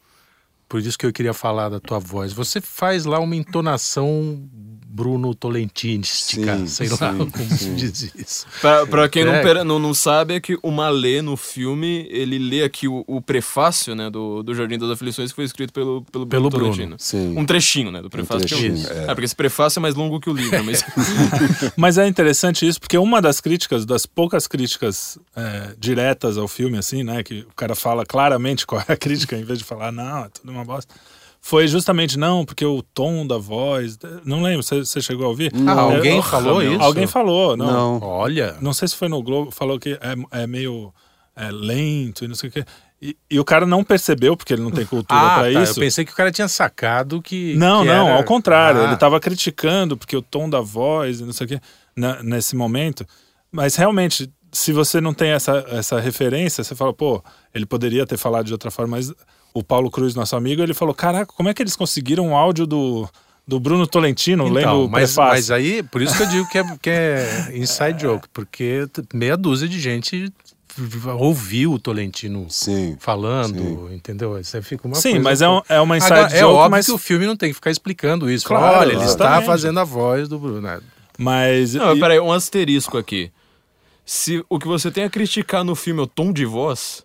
Por 0.73 0.81
isso 0.81 0.97
que 0.97 1.05
eu 1.05 1.13
queria 1.13 1.35
falar 1.35 1.69
da 1.69 1.79
tua 1.79 1.99
voz. 1.99 2.33
Você 2.33 2.59
faz 2.59 3.05
lá 3.05 3.19
uma 3.19 3.35
entonação 3.35 4.41
Bruno 4.87 5.33
Tolentística, 5.33 6.55
Sim, 6.55 6.67
sei 6.67 6.87
lá 6.89 6.97
sim, 7.13 7.17
como 7.17 7.49
se 7.49 7.57
sim. 7.57 7.75
diz 7.75 8.11
isso. 8.15 8.45
Pra, 8.61 8.85
pra 8.85 9.09
quem 9.09 9.25
não, 9.25 9.33
É. 9.33 9.63
não, 9.63 9.79
não 9.79 9.91
sabe, 9.91 10.35
é 10.35 10.39
que 10.39 10.55
o 10.61 10.69
Malê 10.69 11.19
no 11.19 11.35
filme, 11.35 12.07
ele 12.11 12.37
lê 12.37 12.61
aqui 12.63 12.87
o, 12.87 13.03
o 13.07 13.19
prefácio, 13.19 13.95
né, 13.95 14.11
do, 14.11 14.43
do 14.43 14.53
Jardim 14.53 14.77
das 14.77 14.91
Aflições, 14.91 15.31
que 15.31 15.35
foi 15.35 15.45
escrito 15.45 15.73
pelo, 15.73 16.03
pelo, 16.11 16.27
Pelo 16.27 16.47
Bruno 16.47 16.65
Bruno. 16.71 16.73
Tolentino. 16.75 16.95
Sim. 16.99 17.35
Um 17.35 17.43
trechinho, 17.43 17.89
né, 17.91 18.03
do 18.03 18.09
prefácio. 18.09 18.45
que 18.47 18.53
é 18.53 18.57
um- 18.57 18.59
trechinho, 18.59 18.87
é. 18.87 19.03
é. 19.05 19.05
porque 19.07 19.25
esse 19.25 19.35
prefácio 19.35 19.79
é 19.79 19.81
mais 19.81 19.95
longo 19.95 20.19
que 20.19 20.29
o 20.29 20.33
livro, 20.33 20.63
mas... 20.63 20.83
Mas 21.75 21.97
é 21.97 22.07
interessante 22.07 22.67
isso, 22.67 22.79
porque 22.79 22.97
uma 22.97 23.19
das 23.19 23.41
críticas, 23.41 23.85
das 23.85 24.05
poucas 24.05 24.45
críticas 24.45 25.17
é, 25.35 25.73
diretas 25.77 26.37
ao 26.37 26.47
filme, 26.47 26.77
assim, 26.77 27.03
né? 27.03 27.23
Que 27.23 27.39
o 27.41 27.53
cara 27.55 27.73
fala 27.73 28.05
claramente 28.05 28.65
qual 28.67 28.83
é 28.87 28.93
a 28.93 28.97
crítica, 28.97 29.35
em 29.35 29.43
vez 29.43 29.57
de 29.57 29.65
falar, 29.65 29.91
não, 29.91 30.25
é 30.25 30.29
tudo 30.29 30.51
uma 30.51 30.62
bosta. 30.63 30.93
Foi 31.41 31.67
justamente, 31.67 32.17
não, 32.17 32.45
porque 32.45 32.65
o 32.65 32.81
tom 32.81 33.27
da 33.27 33.37
voz. 33.37 33.99
Não 34.23 34.41
lembro, 34.41 34.63
você, 34.63 35.01
chegou 35.01 35.25
a 35.25 35.29
ouvir? 35.29 35.51
Ah, 35.67 35.73
alguém 35.81 36.19
É, 36.19 36.21
falou 36.21 36.59
meu. 36.59 36.73
isso? 36.73 36.81
Alguém 36.81 37.05
falou, 37.05 37.57
não. 37.57 37.99
Não. 37.99 38.01
Olha, 38.01 38.55
Não 38.61 38.71
sei 38.73 38.87
se 38.87 38.95
foi 38.95 39.09
no 39.09 39.21
Globo, 39.21 39.51
falou 39.51 39.77
que 39.77 39.91
é, 40.01 40.41
é 40.43 40.47
meio 40.47 40.93
é, 41.35 41.51
lento 41.51 42.23
e 42.23 42.27
não 42.29 42.35
sei 42.35 42.49
o 42.49 42.51
quê. 42.51 42.63
E, 43.01 43.17
e 43.29 43.37
o 43.37 43.43
cara 43.43 43.65
não 43.65 43.83
percebeu, 43.83 44.37
porque 44.37 44.53
ele 44.53 44.61
não 44.61 44.71
tem 44.71 44.85
cultura 44.85 45.19
ah, 45.19 45.39
pra 45.41 45.51
tá, 45.51 45.61
isso. 45.63 45.73
eu 45.73 45.83
pensei 45.83 46.05
que 46.05 46.13
o 46.13 46.15
cara 46.15 46.31
tinha 46.31 46.47
sacado 46.47 47.21
que. 47.21 47.53
Não, 47.57 47.81
que 47.81 47.87
não, 47.89 48.07
era- 48.07 48.15
ao 48.15 48.23
contrário. 48.23 48.79
Ah, 48.79 48.85
Ele 48.85 48.95
tava 48.95 49.19
criticando 49.19 49.97
porque 49.97 50.15
o 50.15 50.21
tom 50.21 50.49
da 50.49 50.61
voz 50.61 51.19
e 51.19 51.25
não 51.25 51.33
sei 51.33 51.45
o 51.45 51.49
quê 51.49 51.59
na- 51.93 52.23
nesse 52.23 52.55
momento. 52.55 53.05
Mas 53.51 53.75
realmente, 53.75 54.31
se 54.53 54.71
você 54.71 55.01
não 55.01 55.13
tem 55.13 55.31
essa, 55.31 55.65
essa 55.67 55.99
referência, 55.99 56.63
você 56.63 56.73
fala, 56.73 56.93
pô, 56.93 57.21
ele 57.53 57.65
poderia 57.65 58.05
ter 58.07 58.15
falado 58.17 58.45
de 58.45 58.53
outra 58.53 58.71
forma, 58.71 58.95
mas 58.95 59.11
o 59.53 59.63
Paulo 59.63 59.91
Cruz, 59.91 60.15
nosso 60.15 60.35
amigo, 60.35 60.61
ele 60.61 60.73
falou: 60.73 60.93
caraca, 60.93 61.31
como 61.33 61.49
é 61.49 61.53
que 61.53 61.61
eles 61.61 61.75
conseguiram 61.75 62.31
o 62.31 62.35
áudio 62.35 62.65
do, 62.65 63.07
do 63.47 63.59
Bruno 63.59 63.85
Tolentino 63.87 64.45
lendo 64.45 64.59
Então, 64.59 64.85
o 64.85 64.89
mas, 64.89 65.11
prefácio? 65.13 65.33
mas 65.33 65.51
aí, 65.51 65.83
por 65.83 66.01
isso 66.01 66.15
que 66.15 66.23
eu 66.23 66.27
digo 66.27 66.47
que 66.49 66.57
é, 66.57 66.63
que 66.81 66.89
é 66.89 67.51
inside 67.55 68.01
joke, 68.01 68.27
porque 68.33 68.87
meia 69.13 69.37
dúzia 69.37 69.67
de 69.67 69.79
gente 69.79 70.31
ouviu 71.19 71.73
o 71.73 71.79
Tolentino 71.79 72.47
Sim. 72.49 72.95
falando, 72.99 73.57
Sim. 73.89 73.95
entendeu? 73.95 74.31
Você 74.43 74.61
fica 74.61 74.87
uma 74.87 74.95
Sim, 74.95 75.11
coisa 75.11 75.23
mas 75.23 75.41
é, 75.41 75.47
um- 75.49 75.61
é 75.69 75.79
uma 75.81 75.97
inside 75.97 76.13
Agora, 76.13 76.29
joke, 76.29 76.41
é 76.41 76.45
óbvio 76.45 76.71
mas, 76.71 76.85
que 76.87 76.91
o 76.91 76.97
filme 76.97 77.25
não 77.27 77.35
tem 77.37 77.49
que 77.49 77.53
ficar 77.55 77.69
explicando 77.71 78.29
isso. 78.29 78.47
Claro, 78.47 78.77
Olha, 78.79 78.87
ele 78.87 78.95
claro. 78.95 79.11
está 79.11 79.41
fazendo 79.43 79.79
a 79.79 79.83
voz 79.83 80.27
do 80.27 80.39
Bruno. 80.39 80.61
né? 80.61 80.79
mas 81.17 81.75
Não, 81.75 81.95
e- 81.95 81.99
peraí, 81.99 82.19
um 82.19 82.31
asterisco 82.31 82.97
aqui. 82.97 83.31
Se 84.05 84.43
o 84.49 84.57
que 84.59 84.67
você 84.67 84.89
tem 84.91 85.03
a 85.03 85.09
criticar 85.09 85.63
no 85.63 85.75
filme 85.75 85.99
é 85.99 86.03
o 86.03 86.07
tom 86.07 86.33
de 86.33 86.43
voz, 86.43 87.02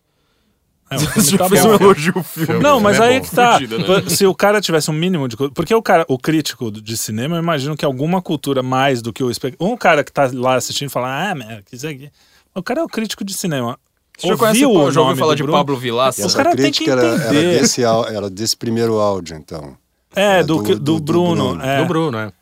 é, 0.91 0.97
o 0.97 0.99
você 1.01 1.09
filme 1.12 1.30
já 1.30 1.39
tá 1.39 1.49
fez 1.49 1.62
bom. 1.62 1.68
um 1.70 1.74
elogio 1.74 2.12
ao 2.16 2.22
filme. 2.22 2.61
Não, 2.61 2.80
mas 2.80 2.99
é 2.99 3.03
aí 3.05 3.18
bom. 3.20 3.24
que 3.26 3.34
tá. 3.34 3.53
Fudida, 3.55 3.78
né? 3.78 4.09
Se 4.09 4.26
o 4.26 4.34
cara 4.34 4.61
tivesse 4.61 4.91
um 4.91 4.95
mínimo 4.95 5.28
de. 5.28 5.36
Porque 5.36 5.74
o 5.74 5.82
cara, 5.82 6.05
o 6.09 6.18
crítico 6.18 6.70
de 6.70 6.97
cinema, 6.97 7.36
eu 7.36 7.43
imagino 7.43 7.76
que 7.76 7.84
alguma 7.84 8.20
cultura 8.22 8.62
mais 8.62 9.03
do 9.03 9.12
que 9.12 9.22
o 9.22 9.30
espectador. 9.30 9.72
Um 9.72 9.76
cara 9.76 10.03
que 10.05 10.12
tá 10.12 10.30
lá 10.32 10.55
assistindo 10.57 10.91
fala, 10.91 11.30
ah, 11.30 11.34
meu, 11.34 11.47
que 11.64 11.76
isso 11.76 11.86
aqui. 11.86 12.11
O 12.55 12.62
cara 12.62 12.80
é 12.80 12.82
o 12.84 12.89
crítico 12.89 13.24
de 13.24 13.34
cinema. 13.34 13.78
Você 14.18 14.26
já, 14.28 14.36
conhece, 14.36 14.64
Ouviu 14.64 14.80
o, 14.80 14.89
o 14.89 14.91
já 14.91 15.01
ouviu 15.01 15.16
falar 15.16 15.34
de 15.36 15.43
Bruno? 15.45 15.59
Pablo 15.59 15.76
Vilaça? 15.76 16.22
E 16.22 16.24
O 16.24 16.32
cara 16.32 16.57
tem 16.57 16.72
que 16.72 16.84
crítica 16.84 16.91
era, 16.93 17.03
era, 17.07 17.16
entender. 17.26 17.61
desse, 17.61 17.84
era 17.84 18.28
desse 18.28 18.57
primeiro 18.57 18.99
áudio, 18.99 19.36
então. 19.36 19.76
É, 20.16 20.43
do, 20.43 20.57
do- 20.57 20.62
que- 20.64 20.74
do- 20.74 20.80
do 20.80 20.95
do 20.95 21.01
Bruno. 21.01 21.49
Bruno. 21.51 21.64
é. 21.64 21.78
Do 21.80 21.86
Bruno, 21.86 22.18
é. 22.18 22.32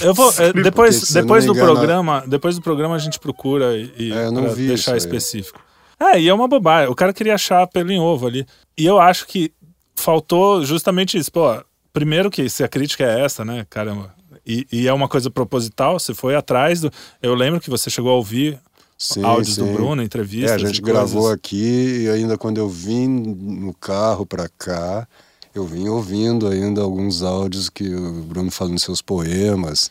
Eu 0.00 0.14
vou, 0.14 0.30
é, 0.30 0.46
Porque, 0.46 0.62
depois 0.62 1.10
depois 1.10 1.44
do 1.44 1.52
programa, 1.54 2.22
depois 2.26 2.54
do 2.54 2.62
programa 2.62 2.94
a 2.94 2.98
gente 2.98 3.18
procura 3.18 3.76
e, 3.76 3.92
e 3.98 4.12
É, 4.12 4.30
deixar 4.54 4.92
aí. 4.92 4.98
específico. 4.98 5.60
É, 6.00 6.20
e 6.20 6.28
é 6.28 6.34
uma 6.34 6.46
bobagem. 6.48 6.90
O 6.90 6.94
cara 6.94 7.12
queria 7.12 7.34
achar 7.34 7.66
pelo 7.66 7.90
em 7.90 7.98
ovo 8.00 8.26
ali. 8.26 8.46
E 8.76 8.86
eu 8.86 9.00
acho 9.00 9.26
que 9.26 9.52
faltou 9.96 10.64
justamente 10.64 11.18
isso. 11.18 11.30
Pô, 11.32 11.60
primeiro 11.92 12.30
que 12.30 12.48
se 12.48 12.62
a 12.62 12.68
crítica 12.68 13.04
é 13.04 13.24
essa, 13.24 13.44
né, 13.44 13.66
caramba. 13.68 14.14
E, 14.46 14.66
e 14.72 14.86
é 14.88 14.92
uma 14.92 15.08
coisa 15.08 15.30
proposital, 15.30 15.98
você 15.98 16.14
foi 16.14 16.34
atrás 16.34 16.80
do. 16.80 16.90
Eu 17.20 17.34
lembro 17.34 17.60
que 17.60 17.68
você 17.68 17.90
chegou 17.90 18.12
a 18.12 18.14
ouvir 18.14 18.58
Sim, 18.96 19.22
áudios 19.24 19.56
sim. 19.56 19.64
do 19.64 19.72
Bruno, 19.72 20.00
É, 20.00 20.04
entrevistas. 20.04 20.52
a 20.52 20.58
gente 20.58 20.80
gravou 20.80 21.30
aqui 21.30 22.04
e 22.04 22.08
ainda 22.08 22.38
quando 22.38 22.58
eu 22.58 22.68
vim 22.68 23.06
no 23.08 23.74
carro 23.74 24.24
para 24.24 24.48
cá, 24.56 25.06
eu 25.54 25.64
vim 25.66 25.88
ouvindo 25.88 26.46
ainda 26.48 26.80
alguns 26.80 27.22
áudios 27.22 27.68
que 27.68 27.92
o 27.94 28.22
Bruno 28.22 28.50
falando 28.50 28.78
seus 28.78 29.02
poemas 29.02 29.90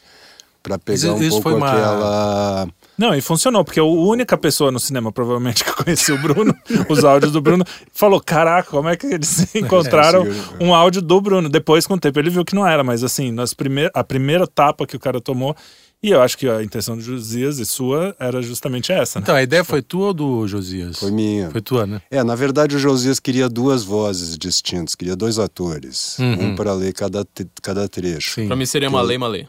para 0.64 0.80
pegar 0.80 0.96
Isso- 0.98 1.14
um 1.14 1.22
isso 1.22 1.42
pouco 1.42 1.58
uma- 1.58 1.70
aquela 1.72 2.68
Não, 2.98 3.14
e 3.14 3.22
funcionou, 3.22 3.64
porque 3.64 3.80
a 3.80 3.84
única 3.84 4.36
pessoa 4.38 4.72
no 4.72 4.80
cinema, 4.80 5.12
provavelmente, 5.12 5.64
que 5.66 5.72
conhecia 5.72 6.16
o 6.16 6.18
Bruno, 6.18 6.56
os 6.90 7.04
áudios 7.04 7.32
do 7.32 7.42
Bruno, 7.42 7.64
falou: 7.94 8.20
Caraca, 8.20 8.70
como 8.72 8.90
é 8.90 8.96
que 8.98 9.06
eles 9.06 9.54
encontraram 9.56 10.26
sim, 10.26 10.32
um 10.60 10.74
áudio 10.74 11.02
do 11.02 11.22
Bruno? 11.22 11.48
Depois, 11.48 11.86
com 11.86 11.94
o 11.94 12.00
tempo, 12.00 12.18
ele 12.20 12.30
viu 12.30 12.44
que 12.44 12.56
não 12.56 12.66
era, 12.66 12.84
mas 12.84 13.04
assim, 13.04 13.32
nas 13.32 13.54
primeir, 13.54 13.92
a 13.94 14.04
primeira 14.04 14.48
tapa 14.48 14.88
que 14.88 14.96
o 14.96 15.00
cara 15.00 15.22
tomou, 15.22 15.56
e 16.02 16.12
eu 16.12 16.22
acho 16.22 16.38
que 16.38 16.48
a 16.48 16.64
intenção 16.64 16.96
do 16.96 17.02
Josias 17.02 17.60
e 17.60 17.66
sua 17.66 18.16
era 18.20 18.42
justamente 18.42 18.92
essa, 18.92 19.20
né? 19.20 19.24
Então, 19.24 19.36
a 19.36 19.42
ideia 19.42 19.64
foi 19.64 19.82
tua 19.82 20.08
ou 20.08 20.14
do 20.14 20.48
Josias? 20.48 21.00
foi 21.00 21.12
minha. 21.12 21.50
Foi 21.50 21.62
tua, 21.62 21.86
né? 21.88 22.02
É, 22.10 22.24
na 22.24 22.36
verdade 22.36 22.76
o 22.76 22.80
Josias 22.80 23.20
queria 23.20 23.50
duas 23.50 23.84
vozes 23.84 24.38
distintas, 24.38 24.96
queria 24.96 25.16
dois 25.16 25.40
atores, 25.40 26.18
um 26.20 26.56
para 26.56 26.74
ler 26.74 26.94
cada, 26.94 27.26
cada 27.62 27.88
trecho. 27.88 28.46
Pra 28.46 28.56
mim 28.56 28.66
seria 28.66 28.90
Malê 28.90 29.18
Malê. 29.18 29.48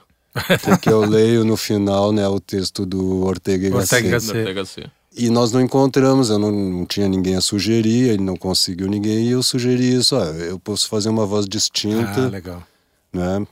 Porque 0.65 0.89
eu 0.89 1.01
leio 1.01 1.45
no 1.45 1.57
final 1.57 2.13
né, 2.13 2.27
o 2.29 2.39
texto 2.39 2.85
do 2.87 3.25
Ortega 3.25 3.67
y 3.67 3.71
Gasset. 3.71 4.67
Sim. 4.67 4.85
E 5.17 5.31
nós 5.31 5.51
não 5.51 5.61
encontramos, 5.61 6.31
eu 6.31 6.39
não, 6.39 6.53
não 6.53 6.87
tinha 6.87 7.09
ninguém 7.09 7.35
a 7.35 7.41
sugerir, 7.41 8.11
ele 8.11 8.23
não 8.23 8.37
conseguiu 8.37 8.87
ninguém, 8.87 9.27
e 9.27 9.31
eu 9.33 9.43
sugeri 9.43 9.93
isso, 9.95 10.15
ó, 10.17 10.23
eu 10.25 10.59
posso 10.61 10.89
fazer 10.89 11.09
uma 11.09 11.27
voz 11.27 11.47
distinta, 11.47 12.27
Ah, 12.27 12.29
legal. 12.29 12.63
né? 13.13 13.45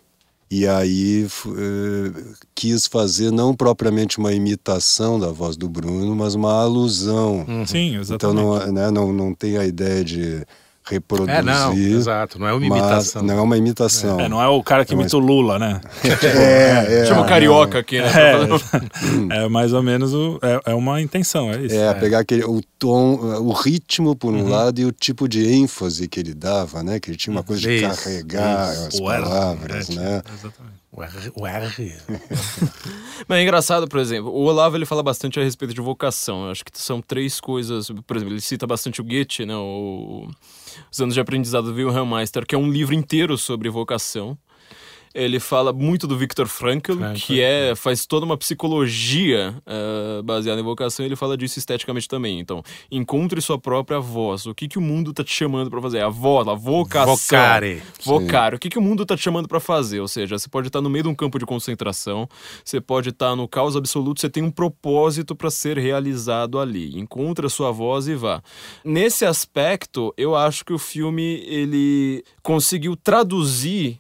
E 0.48 0.64
aí 0.64 1.26
eh, 1.26 2.22
quis 2.54 2.86
fazer 2.86 3.32
não 3.32 3.52
propriamente 3.52 4.18
uma 4.18 4.32
imitação 4.32 5.18
da 5.18 5.32
voz 5.32 5.56
do 5.56 5.68
Bruno, 5.68 6.14
mas 6.14 6.36
uma 6.36 6.52
alusão. 6.52 7.44
Sim, 7.66 7.88
Então 7.88 8.00
exatamente. 8.00 8.36
não, 8.36 8.72
né, 8.72 8.90
não, 8.92 9.12
não 9.12 9.34
tem 9.34 9.56
a 9.58 9.66
ideia 9.66 10.04
de 10.04 10.46
reproduzir. 10.88 11.34
É, 11.34 11.42
não, 11.42 11.72
exato. 11.74 12.38
Não 12.38 12.46
é 12.46 12.52
uma 12.52 12.64
imitação. 12.66 13.22
Não 13.22 13.38
é 13.38 13.40
uma 13.40 13.56
imitação. 13.58 14.20
É, 14.20 14.28
não 14.28 14.40
é 14.42 14.48
o 14.48 14.62
cara 14.62 14.84
que 14.84 14.94
imita 14.94 15.16
o 15.16 15.20
Lula, 15.20 15.58
né? 15.58 15.80
É, 16.22 17.02
é, 17.02 17.06
Chama 17.06 17.22
o 17.22 17.26
carioca 17.26 17.78
aqui, 17.78 18.00
né? 18.00 18.10
É, 19.30 19.44
é 19.44 19.48
mais 19.48 19.72
ou 19.72 19.82
menos 19.82 20.14
o, 20.14 20.38
é, 20.42 20.72
é 20.72 20.74
uma 20.74 21.00
intenção, 21.00 21.50
é 21.50 21.62
isso. 21.62 21.74
É, 21.74 21.92
pegar 21.94 22.20
aquele, 22.20 22.44
o 22.44 22.60
tom, 22.78 23.14
o 23.14 23.52
ritmo 23.52 24.14
por 24.14 24.32
Uhum. 24.32 24.44
um 24.44 24.48
lado 24.48 24.80
e 24.80 24.84
o 24.84 24.92
tipo 24.92 25.28
de 25.28 25.48
ênfase 25.52 26.08
que 26.08 26.20
ele 26.20 26.34
dava, 26.34 26.82
né? 26.82 27.00
Que 27.00 27.10
ele 27.10 27.16
tinha 27.16 27.32
uma 27.34 27.42
coisa 27.42 27.62
de 27.62 27.74
Isso, 27.84 28.04
carregar 28.04 28.72
isso. 28.72 28.86
as 28.88 28.94
O 29.00 29.10
R, 29.10 29.22
palavras, 29.22 29.90
é, 29.90 29.94
né? 29.94 30.22
Exatamente. 30.32 30.76
O 30.92 31.02
R. 31.02 31.32
O 31.34 31.46
R. 31.46 31.94
Mas 33.28 33.38
é 33.38 33.42
engraçado, 33.42 33.86
por 33.88 33.98
exemplo, 33.98 34.30
o 34.30 34.44
Olavo 34.44 34.76
ele 34.76 34.86
fala 34.86 35.02
bastante 35.02 35.38
a 35.38 35.42
respeito 35.42 35.74
de 35.74 35.80
vocação. 35.80 36.46
Eu 36.46 36.50
acho 36.52 36.64
que 36.64 36.70
são 36.74 37.00
três 37.02 37.40
coisas. 37.40 37.90
Por 38.06 38.16
exemplo, 38.16 38.34
ele 38.34 38.40
cita 38.40 38.66
bastante 38.66 39.00
o 39.00 39.04
Goethe, 39.04 39.44
né? 39.44 39.54
O... 39.56 40.28
Os 40.90 41.00
anos 41.00 41.14
de 41.14 41.20
aprendizado 41.20 41.72
do 41.72 41.74
Wilhelm 41.74 42.14
Meister, 42.14 42.46
que 42.46 42.54
é 42.54 42.58
um 42.58 42.70
livro 42.70 42.94
inteiro 42.94 43.36
sobre 43.36 43.68
vocação. 43.68 44.36
Ele 45.16 45.40
fala 45.40 45.72
muito 45.72 46.06
do 46.06 46.16
Viktor 46.16 46.46
Frankl, 46.46 46.92
Frankl, 46.92 47.18
que 47.18 47.40
é 47.40 47.74
faz 47.74 48.04
toda 48.04 48.26
uma 48.26 48.36
psicologia 48.36 49.54
eh, 49.64 50.20
baseada 50.22 50.60
em 50.60 50.64
vocação. 50.64 51.04
E 51.04 51.08
ele 51.08 51.16
fala 51.16 51.38
disso 51.38 51.58
esteticamente 51.58 52.06
também. 52.06 52.38
Então, 52.38 52.62
encontre 52.90 53.40
sua 53.40 53.58
própria 53.58 53.98
voz. 53.98 54.44
O 54.44 54.54
que 54.54 54.68
que 54.68 54.78
o 54.78 54.82
mundo 54.82 55.14
tá 55.14 55.24
te 55.24 55.32
chamando 55.32 55.70
para 55.70 55.80
fazer? 55.80 56.02
A 56.02 56.10
voz, 56.10 56.46
a 56.46 56.54
vocação. 56.54 57.16
Vocare. 57.16 57.82
Vocário. 58.04 58.56
O 58.56 58.58
que, 58.58 58.68
que 58.68 58.78
o 58.78 58.82
mundo 58.82 59.06
tá 59.06 59.16
te 59.16 59.22
chamando 59.22 59.48
para 59.48 59.58
fazer? 59.58 60.00
Ou 60.00 60.08
seja, 60.08 60.38
você 60.38 60.48
pode 60.48 60.68
estar 60.68 60.82
no 60.82 60.90
meio 60.90 61.04
de 61.04 61.08
um 61.08 61.14
campo 61.14 61.38
de 61.38 61.46
concentração, 61.46 62.28
você 62.62 62.78
pode 62.78 63.08
estar 63.08 63.34
no 63.34 63.48
caos 63.48 63.74
absoluto, 63.74 64.20
você 64.20 64.28
tem 64.28 64.42
um 64.42 64.50
propósito 64.50 65.34
para 65.34 65.50
ser 65.50 65.78
realizado 65.78 66.58
ali. 66.58 66.98
Encontre 66.98 67.46
a 67.46 67.48
sua 67.48 67.72
voz 67.72 68.06
e 68.06 68.14
vá. 68.14 68.42
Nesse 68.84 69.24
aspecto, 69.24 70.12
eu 70.16 70.36
acho 70.36 70.62
que 70.62 70.74
o 70.74 70.78
filme 70.78 71.42
ele 71.46 72.22
conseguiu 72.42 72.94
traduzir 72.96 73.98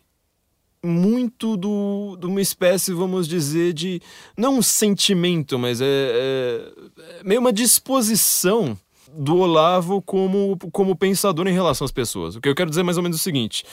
muito 0.84 1.56
do, 1.56 2.16
de 2.20 2.26
uma 2.26 2.40
espécie, 2.40 2.92
vamos 2.92 3.26
dizer, 3.26 3.72
de. 3.72 4.00
Não 4.36 4.58
um 4.58 4.62
sentimento, 4.62 5.58
mas 5.58 5.80
é, 5.80 5.84
é- 5.86 6.72
é 7.20 7.24
meio 7.24 7.40
uma 7.40 7.52
disposição 7.52 8.76
do 9.12 9.36
Olavo 9.38 10.02
como, 10.02 10.58
como 10.72 10.94
pensador 10.96 11.46
em 11.46 11.52
relação 11.52 11.84
às 11.84 11.92
pessoas. 11.92 12.36
O 12.36 12.40
que 12.40 12.48
eu 12.48 12.54
quero 12.54 12.68
dizer 12.70 12.80
é 12.82 12.84
mais 12.84 12.96
ou 12.96 13.02
menos 13.02 13.18
o 13.18 13.22
seguinte: 13.22 13.64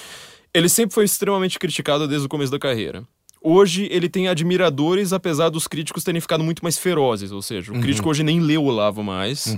ele 0.53 0.69
sempre 0.69 0.93
foi 0.93 1.05
extremamente 1.05 1.59
criticado 1.59 2.07
desde 2.07 2.25
o 2.25 2.29
começo 2.29 2.51
da 2.51 2.59
carreira. 2.59 3.03
Hoje 3.45 3.89
ele 3.91 4.07
tem 4.07 4.29
admiradores, 4.29 5.11
apesar 5.11 5.49
dos 5.49 5.67
críticos 5.67 6.03
terem 6.03 6.21
ficado 6.21 6.43
muito 6.43 6.61
mais 6.63 6.77
ferozes. 6.77 7.31
Ou 7.33 7.41
seja, 7.41 7.73
o 7.73 7.81
crítico 7.81 8.09
hoje 8.09 8.23
nem 8.23 8.39
lê 8.39 8.57
o 8.57 8.63
Olavo 8.63 9.03
mais. 9.03 9.57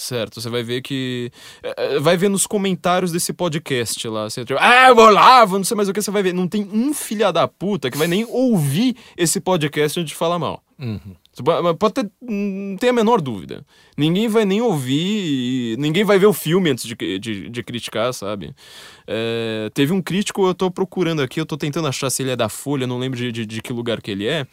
Certo, 0.00 0.40
você 0.40 0.48
vai 0.48 0.62
ver 0.62 0.80
que. 0.80 1.30
é, 1.62 1.96
é, 1.96 2.00
Vai 2.00 2.16
ver 2.16 2.30
nos 2.30 2.46
comentários 2.46 3.12
desse 3.12 3.34
podcast 3.34 4.08
lá. 4.08 4.30
Você, 4.30 4.46
tipo, 4.46 4.58
ah, 4.58 4.90
o 4.94 4.98
Olavo, 4.98 5.58
não 5.58 5.64
sei 5.64 5.76
mais 5.76 5.90
o 5.90 5.92
que, 5.92 6.00
você 6.00 6.10
vai 6.10 6.22
ver. 6.22 6.32
Não 6.32 6.48
tem 6.48 6.66
um 6.72 6.94
filha 6.94 7.30
da 7.30 7.46
puta 7.46 7.90
que 7.90 7.98
vai 7.98 8.06
nem 8.08 8.24
ouvir 8.24 8.96
esse 9.14 9.40
podcast 9.40 10.00
antes 10.00 10.10
de 10.12 10.16
falar 10.16 10.38
mal. 10.38 10.62
Você 11.34 11.42
pode- 11.78 11.94
ter, 11.94 12.10
não 12.22 12.76
tem 12.78 12.88
a 12.88 12.92
menor 12.94 13.20
dúvida. 13.20 13.62
Ninguém 13.94 14.26
vai 14.26 14.46
nem 14.46 14.62
ouvir, 14.62 15.76
ninguém 15.78 16.02
vai 16.02 16.18
ver 16.18 16.24
o 16.26 16.32
filme 16.32 16.70
antes 16.70 16.86
de, 16.86 16.94
de, 17.18 17.50
de 17.50 17.62
criticar, 17.62 18.14
sabe? 18.14 18.54
É, 19.06 19.70
teve 19.74 19.92
um 19.92 20.00
crítico, 20.00 20.46
eu 20.46 20.54
tô 20.54 20.70
procurando 20.70 21.20
aqui, 21.20 21.38
eu 21.38 21.44
tô 21.46 21.58
tentando 21.58 21.86
achar 21.88 22.08
se 22.08 22.22
ele 22.22 22.30
é 22.30 22.36
da 22.36 22.48
Folha, 22.48 22.86
não 22.86 22.98
lembro 22.98 23.18
de, 23.18 23.30
de, 23.30 23.44
de 23.44 23.60
que 23.60 23.70
lugar 23.72 24.00
que 24.00 24.10
ele 24.10 24.26
é. 24.26 24.46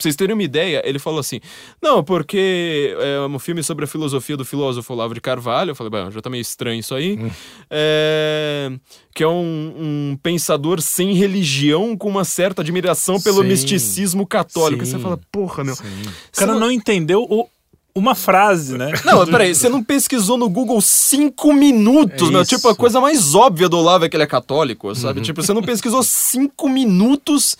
Pra 0.00 0.04
vocês 0.04 0.16
terem 0.16 0.32
uma 0.32 0.42
ideia, 0.42 0.80
ele 0.86 0.98
falou 0.98 1.20
assim: 1.20 1.40
Não, 1.82 2.02
porque 2.02 2.96
é 2.98 3.20
um 3.20 3.38
filme 3.38 3.62
sobre 3.62 3.84
a 3.84 3.86
filosofia 3.86 4.34
do 4.34 4.46
filósofo 4.46 4.94
Olavo 4.94 5.12
de 5.12 5.20
Carvalho. 5.20 5.72
Eu 5.72 5.74
falei, 5.74 5.92
já 6.10 6.22
tá 6.22 6.30
meio 6.30 6.40
estranho 6.40 6.80
isso 6.80 6.94
aí. 6.94 7.18
É, 7.68 8.72
que 9.14 9.22
é 9.22 9.28
um, 9.28 9.74
um 10.12 10.18
pensador 10.22 10.80
sem 10.80 11.12
religião, 11.12 11.94
com 11.98 12.08
uma 12.08 12.24
certa 12.24 12.62
admiração 12.62 13.20
pelo 13.20 13.42
Sim. 13.42 13.48
misticismo 13.48 14.26
católico. 14.26 14.82
E 14.82 14.86
você 14.86 14.96
Sim. 14.96 15.02
fala, 15.02 15.20
porra, 15.30 15.64
meu. 15.64 15.74
O 15.74 15.78
cara 16.34 16.54
não 16.54 16.70
entendeu 16.70 17.26
o- 17.28 17.46
uma 17.94 18.14
frase, 18.14 18.78
né? 18.78 18.92
Não, 19.04 19.26
peraí, 19.26 19.54
você 19.54 19.68
não 19.68 19.82
pesquisou 19.84 20.38
no 20.38 20.48
Google 20.48 20.80
cinco 20.80 21.52
minutos, 21.52 22.30
É 22.34 22.40
isso. 22.40 22.56
Tipo, 22.56 22.68
a 22.68 22.74
coisa 22.74 23.00
mais 23.02 23.34
óbvia 23.34 23.68
do 23.68 23.76
Olavo 23.76 24.06
é 24.06 24.08
que 24.08 24.16
ele 24.16 24.24
é 24.24 24.26
católico, 24.26 24.94
sabe? 24.94 25.20
Tipo, 25.20 25.42
você 25.42 25.52
não 25.52 25.62
pesquisou 25.62 26.02
cinco 26.02 26.68
minutos 26.70 27.54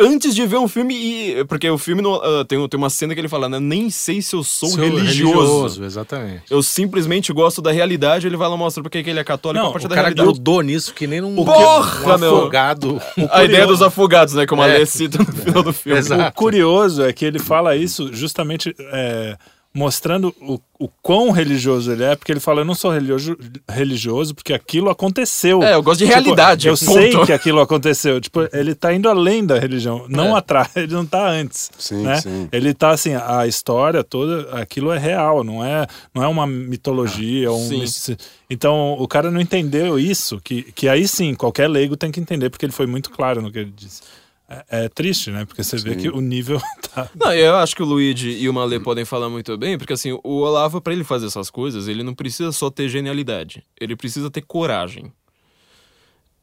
antes 0.00 0.34
de 0.34 0.46
ver 0.46 0.56
um 0.58 0.66
filme 0.66 0.94
e... 0.94 1.44
Porque 1.44 1.68
o 1.70 1.78
filme 1.78 2.00
não- 2.02 2.14
ah, 2.16 2.44
tem, 2.48 2.68
tem 2.68 2.78
uma 2.78 2.90
cena 2.90 3.14
que 3.14 3.20
ele 3.20 3.28
fala, 3.28 3.48
né? 3.48 3.60
Nem 3.60 3.90
sei 3.90 4.20
se 4.22 4.34
eu 4.34 4.42
sou 4.42 4.68
Seu 4.70 4.82
religioso. 4.82 5.84
exatamente. 5.84 6.42
Eu 6.50 6.62
simplesmente 6.62 7.32
gosto 7.32 7.60
da 7.62 7.70
realidade, 7.70 8.26
ele 8.26 8.36
vai 8.36 8.48
lá 8.48 8.56
mostra 8.56 8.82
porque 8.82 9.02
que 9.02 9.10
ele 9.10 9.20
é 9.20 9.24
católico 9.24 9.62
Não, 9.62 9.70
a 9.70 9.72
partir 9.72 9.86
O 9.86 9.88
da 9.88 9.94
cara 9.94 10.08
realidade. 10.08 10.26
grudou 10.32 10.62
nisso 10.62 10.92
que 10.94 11.06
nem 11.06 11.20
um, 11.22 11.36
Porra, 11.36 12.14
um 12.14 12.18
meu. 12.18 12.36
afogado. 12.38 13.00
A 13.30 13.44
ideia 13.44 13.66
dos 13.66 13.82
afogados, 13.82 14.34
né? 14.34 14.46
Como 14.46 14.62
a 14.62 14.68
É. 14.68 14.78
Lê 14.78 14.86
cita 14.86 15.18
no 15.18 15.26
final 15.32 15.62
do 15.62 15.72
filme. 15.74 15.98
Exato. 15.98 16.30
O 16.30 16.32
curioso 16.32 17.02
é 17.02 17.12
que 17.12 17.24
ele 17.24 17.38
fala 17.38 17.76
isso 17.76 18.10
justamente 18.12 18.74
é, 18.92 19.36
mostrando 19.72 20.34
o, 20.40 20.58
o 20.78 20.88
quão 21.00 21.30
religioso 21.30 21.92
ele 21.92 22.02
é, 22.02 22.16
porque 22.16 22.32
ele 22.32 22.40
fala: 22.40 22.60
Eu 22.60 22.64
não 22.64 22.74
sou 22.74 22.90
religioso, 22.90 23.36
religioso 23.68 24.34
porque 24.34 24.52
aquilo 24.52 24.90
aconteceu. 24.90 25.62
É, 25.62 25.74
eu 25.74 25.82
gosto 25.82 26.00
de 26.00 26.06
Tipo, 26.06 26.18
realidade, 26.18 26.66
Eu 26.68 26.76
ponto. 26.76 26.92
sei 26.92 27.16
que 27.24 27.32
aquilo 27.32 27.60
aconteceu. 27.60 28.20
Tipo, 28.20 28.48
ele 28.52 28.74
tá 28.74 28.92
indo 28.92 29.08
além 29.08 29.44
da 29.46 29.58
religião, 29.58 30.06
não 30.08 30.34
É. 30.34 30.38
atrás, 30.38 30.68
ele 30.76 30.92
não 30.92 31.06
tá 31.06 31.28
antes. 31.28 31.70
Sim, 31.78 32.02
né? 32.02 32.20
sim. 32.20 32.48
Ele 32.50 32.74
tá 32.74 32.90
assim, 32.90 33.14
a 33.14 33.46
história 33.46 34.02
toda, 34.02 34.50
aquilo 34.60 34.90
é 34.92 34.98
real, 34.98 35.44
não 35.44 35.64
é, 35.64 35.86
não 36.14 36.22
é 36.24 36.26
uma 36.28 36.46
mitologia. 36.46 37.50
ou 37.50 37.60
um 37.60 37.68
mistici- 37.68 38.16
Então 38.48 38.96
o 38.98 39.06
cara 39.06 39.30
não 39.30 39.40
entendeu 39.40 39.98
isso, 39.98 40.40
que, 40.42 40.62
que 40.72 40.88
aí 40.88 41.06
sim, 41.06 41.34
qualquer 41.34 41.68
leigo 41.68 41.96
tem 41.96 42.10
que 42.10 42.18
entender, 42.20 42.50
porque 42.50 42.64
ele 42.64 42.72
foi 42.72 42.86
muito 42.86 43.10
claro 43.10 43.40
no 43.40 43.50
que 43.52 43.58
ele 43.60 43.72
disse. 43.76 44.02
É, 44.50 44.86
é 44.86 44.88
triste, 44.88 45.30
né? 45.30 45.44
Porque 45.44 45.62
você 45.62 45.76
vê 45.76 45.94
que 45.94 46.08
o 46.08 46.20
nível 46.20 46.60
tá. 46.92 47.08
Não, 47.14 47.32
eu 47.32 47.54
acho 47.54 47.76
que 47.76 47.82
o 47.82 47.86
Luigi 47.86 48.30
e 48.30 48.48
o 48.48 48.52
Malê 48.52 48.80
podem 48.80 49.04
falar 49.04 49.30
muito 49.30 49.56
bem, 49.56 49.78
porque 49.78 49.92
assim, 49.92 50.10
o 50.24 50.40
Olavo, 50.40 50.80
pra 50.80 50.92
ele 50.92 51.04
fazer 51.04 51.26
essas 51.26 51.48
coisas, 51.48 51.86
ele 51.86 52.02
não 52.02 52.14
precisa 52.14 52.50
só 52.50 52.68
ter 52.68 52.88
genialidade, 52.88 53.62
ele 53.80 53.94
precisa 53.94 54.28
ter 54.28 54.42
coragem. 54.42 55.12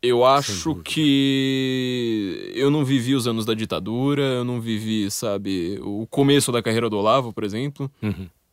Eu 0.01 0.23
acho 0.23 0.75
que 0.85 2.51
eu 2.55 2.69
não 2.69 2.85
vivi 2.85 3.15
os 3.15 3.27
anos 3.27 3.45
da 3.45 3.53
ditadura, 3.53 4.21
eu 4.21 4.43
não 4.45 4.61
vivi, 4.61 5.09
sabe, 5.11 5.79
o 5.81 6.05
começo 6.07 6.51
da 6.51 6.61
carreira 6.61 6.89
do 6.89 6.97
Olavo, 6.97 7.33
por 7.33 7.43
exemplo. 7.43 7.91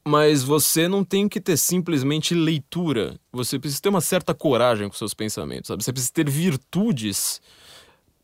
Mas 0.07 0.42
você 0.42 0.88
não 0.88 1.05
tem 1.05 1.28
que 1.28 1.40
ter 1.40 1.57
simplesmente 1.59 2.34
leitura. 2.34 3.18
Você 3.30 3.59
precisa 3.59 3.80
ter 3.80 3.88
uma 3.90 4.00
certa 4.00 4.34
coragem 4.34 4.88
com 4.88 4.94
seus 4.94 5.14
pensamentos, 5.14 5.68
sabe? 5.68 5.84
Você 5.84 5.92
precisa 5.92 6.12
ter 6.12 6.28
virtudes 6.28 7.40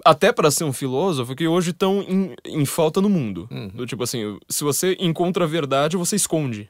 até 0.05 0.33
para 0.33 0.51
ser 0.51 0.65
um 0.65 0.73
filósofo 0.73 1.35
que 1.35 1.47
hoje 1.47 1.71
estão 1.71 2.01
em, 2.03 2.35
em 2.47 2.65
falta 2.65 3.01
no 3.01 3.09
mundo. 3.09 3.49
Do 3.75 3.87
tipo 3.87 4.03
assim, 4.03 4.39
se 4.49 4.63
você 4.65 4.97
encontra 5.01 5.45
a 5.45 5.47
verdade, 5.49 5.97
você 5.97 6.17
esconde. 6.17 6.69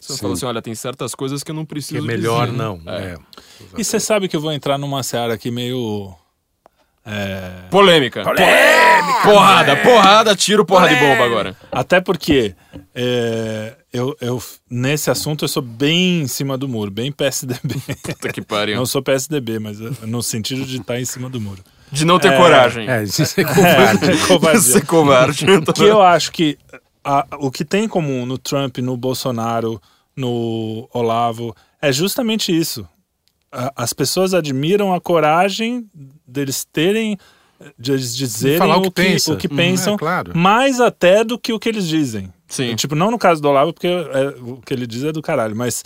Você 0.00 0.14
Sim. 0.14 0.18
fala 0.20 0.32
assim, 0.34 0.46
olha, 0.46 0.62
tem 0.62 0.74
certas 0.74 1.14
coisas 1.14 1.42
que 1.42 1.50
eu 1.50 1.54
não 1.54 1.64
Que 1.64 1.68
preciso 1.70 1.98
é 2.04 2.06
melhor 2.06 2.46
dizer. 2.46 2.56
não. 2.58 2.80
É. 2.86 3.12
É. 3.12 3.16
E 3.76 3.84
você 3.84 4.00
sabe 4.00 4.28
que 4.28 4.34
eu 4.36 4.40
vou 4.40 4.50
entrar 4.52 4.78
numa 4.78 5.02
seara 5.02 5.34
aqui 5.34 5.50
meio. 5.50 6.14
É, 7.04 7.64
Polêmica. 7.70 8.22
Polêmica! 8.22 9.22
Porrada, 9.22 9.76
porrada, 9.76 10.36
tiro, 10.36 10.64
porra 10.64 10.88
de 10.88 10.96
bomba 10.96 11.24
agora. 11.24 11.56
Até 11.72 12.00
porque 12.00 12.54
é, 12.94 13.74
eu, 13.92 14.16
eu, 14.20 14.42
nesse 14.70 15.10
assunto, 15.10 15.44
eu 15.44 15.48
sou 15.48 15.62
bem 15.62 16.22
em 16.22 16.26
cima 16.26 16.56
do 16.56 16.68
muro, 16.68 16.90
bem 16.90 17.10
PSDB. 17.10 17.74
Puta 18.02 18.32
que 18.32 18.40
pariu. 18.42 18.76
Não 18.76 18.86
sou 18.86 19.02
PSDB, 19.02 19.58
mas 19.58 19.80
eu- 19.80 19.94
no 20.06 20.22
sentido 20.22 20.64
de 20.64 20.76
estar 20.78 21.00
em 21.00 21.04
cima 21.04 21.28
do 21.28 21.40
muro. 21.40 21.62
De 21.92 22.04
não 22.04 22.18
ter 22.18 22.36
coragem. 22.36 22.88
É, 22.88 23.02
isso 23.02 23.22
é 23.22 23.42
É, 23.42 23.44
covarde. 23.44 24.08
de 24.16 24.26
covardia. 24.26 24.60
Ser 24.60 24.86
covarde. 24.86 25.46
que 25.74 25.82
eu 25.84 26.00
acho 26.02 26.30
que 26.32 26.56
a- 27.04 27.26
o 27.38 27.50
que 27.50 27.64
tem 27.64 27.84
em 27.84 27.88
comum 27.88 28.24
no 28.26 28.38
Trump, 28.38 28.78
no 28.78 28.96
Bolsonaro, 28.96 29.80
no 30.16 30.88
Olavo, 30.92 31.54
é 31.80 31.92
justamente 31.92 32.56
isso. 32.56 32.86
A- 33.50 33.72
As 33.76 33.92
pessoas 33.92 34.34
admiram 34.34 34.94
a 34.94 35.00
coragem 35.00 35.88
deles 36.26 36.64
terem, 36.72 37.18
de 37.78 37.92
eles 37.92 38.14
dizerem 38.16 38.58
falar 38.58 38.76
o 38.76 38.80
o 38.80 38.82
que 38.84 38.90
que, 38.90 39.02
pensa. 39.10 39.32
o 39.32 39.36
que 39.36 39.48
Hum, 39.52 39.56
pensam, 39.56 39.94
é, 39.94 39.98
claro. 39.98 40.36
mais 40.36 40.80
até 40.80 41.24
do 41.24 41.38
que 41.38 41.52
o 41.52 41.58
que 41.58 41.68
eles 41.68 41.86
dizem. 41.88 42.32
Sim. 42.46 42.74
Tipo, 42.76 42.94
não 42.94 43.10
no 43.10 43.18
caso 43.18 43.40
do 43.42 43.48
Olavo, 43.48 43.72
porque 43.72 43.86
é, 43.88 44.28
o 44.40 44.58
que 44.64 44.72
ele 44.74 44.86
diz 44.86 45.04
é 45.04 45.12
do 45.12 45.22
caralho, 45.22 45.54
mas 45.56 45.84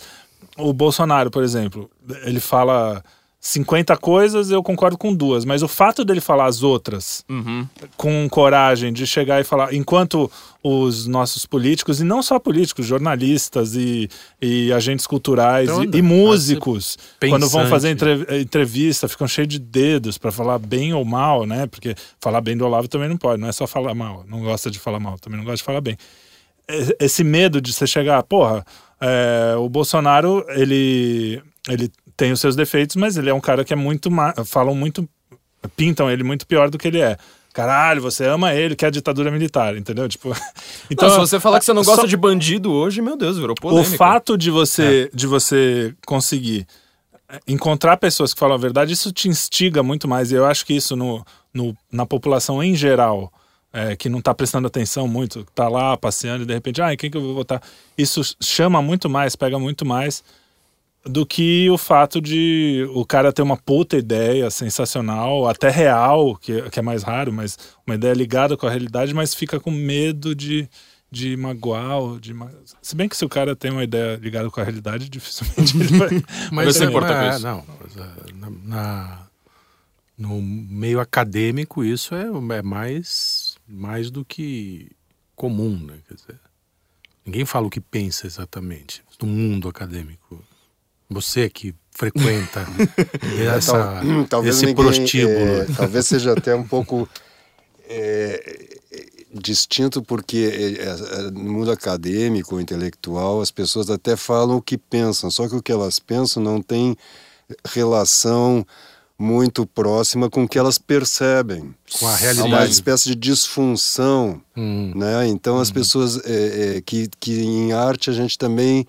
o 0.57 0.71
Bolsonaro, 0.73 1.29
por 1.31 1.43
exemplo, 1.43 1.89
ele 2.23 2.39
fala 2.39 3.03
50 3.47 3.95
coisas, 3.97 4.49
eu 4.49 4.63
concordo 4.63 4.97
com 4.97 5.13
duas, 5.13 5.45
mas 5.45 5.61
o 5.61 5.67
fato 5.67 6.03
dele 6.03 6.19
falar 6.19 6.47
as 6.47 6.63
outras 6.63 7.23
Uhum. 7.29 7.67
com 7.95 8.27
coragem 8.27 8.91
de 8.91 9.05
chegar 9.05 9.39
e 9.39 9.43
falar, 9.43 9.71
enquanto 9.71 10.31
os 10.63 11.05
nossos 11.05 11.45
políticos, 11.45 12.01
e 12.01 12.03
não 12.03 12.23
só 12.23 12.39
políticos, 12.39 12.87
jornalistas 12.87 13.75
e, 13.75 14.09
e 14.41 14.73
agentes 14.73 15.05
culturais 15.05 15.69
Então, 15.69 15.83
e, 15.83 15.97
e 15.99 16.01
músicos, 16.01 16.97
quando 17.29 17.47
vão 17.47 17.67
fazer 17.67 17.89
entre- 17.89 18.41
entrevista, 18.41 19.07
ficam 19.07 19.27
cheios 19.27 19.47
de 19.49 19.59
dedos 19.59 20.17
para 20.17 20.31
falar 20.31 20.57
bem 20.57 20.91
ou 20.95 21.05
mal, 21.05 21.45
né? 21.45 21.67
Porque 21.67 21.93
falar 22.19 22.41
bem 22.41 22.57
do 22.57 22.65
Olavo 22.65 22.87
também 22.87 23.07
não 23.07 23.17
pode, 23.17 23.39
não 23.39 23.47
é 23.47 23.51
só 23.51 23.67
falar 23.67 23.93
mal, 23.93 24.25
não 24.27 24.41
gosta 24.41 24.71
de 24.71 24.79
falar 24.79 24.99
mal, 24.99 25.19
também 25.19 25.37
não 25.37 25.45
gosta 25.45 25.57
de 25.57 25.63
falar 25.63 25.81
bem. 25.81 25.95
Esse 26.99 27.23
medo 27.23 27.61
de 27.61 27.71
você 27.71 27.85
chegar, 27.85 28.23
porra, 28.23 28.65
é, 28.99 29.53
o 29.55 29.69
Bolsonaro, 29.69 30.43
ele, 30.49 31.39
ele 31.69 31.91
tem 32.17 32.31
os 32.31 32.39
seus 32.39 32.55
defeitos, 32.55 32.95
mas 32.95 33.17
ele 33.17 33.29
é 33.29 33.33
um 33.33 33.41
cara 33.41 33.63
que 33.65 33.73
é 33.73 33.75
muito. 33.75 34.09
falam 34.45 34.73
muito. 34.75 35.07
pintam 35.75 36.09
ele 36.09 36.23
muito 36.23 36.45
pior 36.47 36.69
do 36.69 36.77
que 36.77 36.87
ele 36.87 37.01
é. 37.01 37.17
Caralho, 37.53 38.01
você 38.01 38.25
ama 38.25 38.53
ele, 38.53 38.75
que 38.75 38.83
é 38.83 38.89
a 38.89 38.91
ditadura 38.91 39.31
militar, 39.31 39.75
entendeu? 39.77 40.07
Tipo. 40.09 40.35
Então, 40.91 41.09
se 41.09 41.17
você 41.17 41.39
falar 41.39 41.59
que 41.59 41.65
você 41.65 41.73
não 41.73 41.83
gosta 41.83 42.01
só- 42.01 42.07
de 42.07 42.15
bandido 42.17 42.71
hoje, 42.71 43.01
meu 43.01 43.15
Deus, 43.17 43.37
virou 43.37 43.55
o 43.57 43.61
polêmica. 43.61 43.97
fato 43.97 44.37
de 44.37 44.51
você, 44.51 45.09
de 45.13 45.25
você 45.25 45.95
conseguir 46.05 46.67
eh, 47.29 47.39
encontrar 47.47 47.97
pessoas 47.97 48.33
que 48.33 48.39
falam 48.39 48.55
a 48.55 48.59
verdade, 48.59 48.93
isso 48.93 49.11
te 49.11 49.27
instiga 49.27 49.81
muito 49.81 50.07
mais. 50.07 50.31
E 50.31 50.35
eu 50.35 50.45
acho 50.45 50.63
que 50.65 50.73
isso 50.75 50.95
no, 50.95 51.25
no- 51.53 51.75
na 51.91 52.05
população 52.05 52.61
em 52.61 52.75
geral, 52.75 53.31
eh, 53.73 53.95
que 53.95 54.09
não 54.09 54.19
está 54.19 54.31
prestando 54.33 54.67
atenção 54.67 55.07
muito, 55.07 55.43
que 55.45 55.51
tá 55.53 55.67
lá 55.67 55.97
passeando 55.97 56.43
e 56.43 56.45
de 56.45 56.53
repente, 56.53 56.81
ah, 56.81 56.95
quem 56.95 57.09
que 57.09 57.17
eu 57.17 57.21
vou 57.21 57.33
votar? 57.33 57.61
Isso 57.97 58.21
chama 58.41 58.79
muito 58.81 59.09
mais, 59.09 59.35
pega 59.35 59.57
muito 59.57 59.83
mais 59.85 60.23
do 61.05 61.25
que 61.25 61.69
o 61.69 61.77
fato 61.77 62.19
de 62.19 62.87
o 62.93 63.05
cara 63.05 63.31
ter 63.31 63.43
uma 63.43 63.55
puta 63.55 63.95
ideia 63.95 64.49
sensacional, 64.49 65.47
até 65.47 65.69
real, 65.69 66.35
que, 66.35 66.67
que 66.69 66.79
é 66.79 66.81
mais 66.81 67.03
raro, 67.03 67.31
mas 67.31 67.57
uma 67.85 67.95
ideia 67.95 68.13
ligada 68.13 68.57
com 68.57 68.65
a 68.65 68.69
realidade, 68.69 69.13
mas 69.13 69.33
fica 69.33 69.59
com 69.59 69.69
medo 69.69 70.33
de, 70.33 70.67
de 71.11 71.37
magoar. 71.37 72.19
De 72.19 72.33
ma... 72.33 72.49
Se 72.81 72.95
bem 72.95 73.07
que 73.07 73.15
se 73.15 73.23
o 73.23 73.29
cara 73.29 73.55
tem 73.55 73.71
uma 73.71 73.83
ideia 73.83 74.15
ligada 74.17 74.49
com 74.49 74.59
a 74.59 74.63
realidade, 74.63 75.07
dificilmente 75.09 75.77
ele 75.77 75.97
vai. 75.97 76.09
Mas 76.51 76.81
é, 76.81 76.85
importa 76.85 77.13
com 77.13 77.21
é, 77.21 77.29
isso? 77.29 77.43
Não, 77.43 77.59
é, 77.59 78.33
na, 78.33 78.49
na- 78.49 79.27
no 80.17 80.41
meio 80.41 80.99
acadêmico 80.99 81.83
isso 81.83 82.15
é, 82.15 82.27
é 82.57 82.61
mais, 82.61 83.57
mais 83.67 84.09
do 84.09 84.25
que 84.25 84.89
comum, 85.35 85.77
né? 85.77 85.99
Quer 86.07 86.15
dizer, 86.15 86.39
ninguém 87.25 87.45
fala 87.45 87.67
o 87.67 87.69
que 87.69 87.81
pensa 87.81 88.25
exatamente 88.25 89.03
no 89.21 89.27
mundo 89.27 89.69
acadêmico. 89.69 90.43
Você 91.09 91.49
que 91.49 91.73
frequenta 91.91 92.65
essa, 93.55 93.71
Tal- 93.73 94.25
talvez 94.29 94.55
esse 94.55 94.65
ninguém, 94.65 94.83
prostíbulo. 94.85 95.35
é, 95.61 95.65
talvez 95.77 96.05
seja 96.07 96.33
até 96.33 96.53
um 96.55 96.63
pouco 96.63 97.07
é, 97.87 98.75
distinto 99.33 100.01
porque 100.01 100.77
é, 100.79 100.83
é, 100.83 101.31
no 101.31 101.51
mundo 101.53 101.71
acadêmico, 101.71 102.59
intelectual, 102.59 103.41
as 103.41 103.51
pessoas 103.51 103.89
até 103.89 104.15
falam 104.15 104.57
o 104.57 104.61
que 104.61 104.77
pensam, 104.77 105.29
só 105.29 105.47
que 105.47 105.55
o 105.55 105.61
que 105.61 105.71
elas 105.71 105.99
pensam 105.99 106.41
não 106.41 106.61
tem 106.61 106.95
relação 107.65 108.65
muito 109.17 109.65
próxima 109.65 110.29
com 110.29 110.43
o 110.43 110.47
que 110.47 110.57
elas 110.59 110.77
percebem. 110.77 111.73
Com 111.99 112.05
a 112.07 112.09
Há 112.09 112.13
uma 112.13 112.17
realidade. 112.17 112.71
espécie 112.71 113.09
de 113.09 113.15
disfunção 113.15 114.41
Hum. 114.57 114.91
né? 114.95 115.27
Então 115.27 115.59
as 115.59 115.71
pessoas 115.71 116.19
é, 116.25 116.77
é, 116.77 116.81
que, 116.81 117.09
que 117.19 117.41
em 117.41 117.71
arte 117.73 118.09
a 118.09 118.13
gente 118.13 118.37
também 118.37 118.85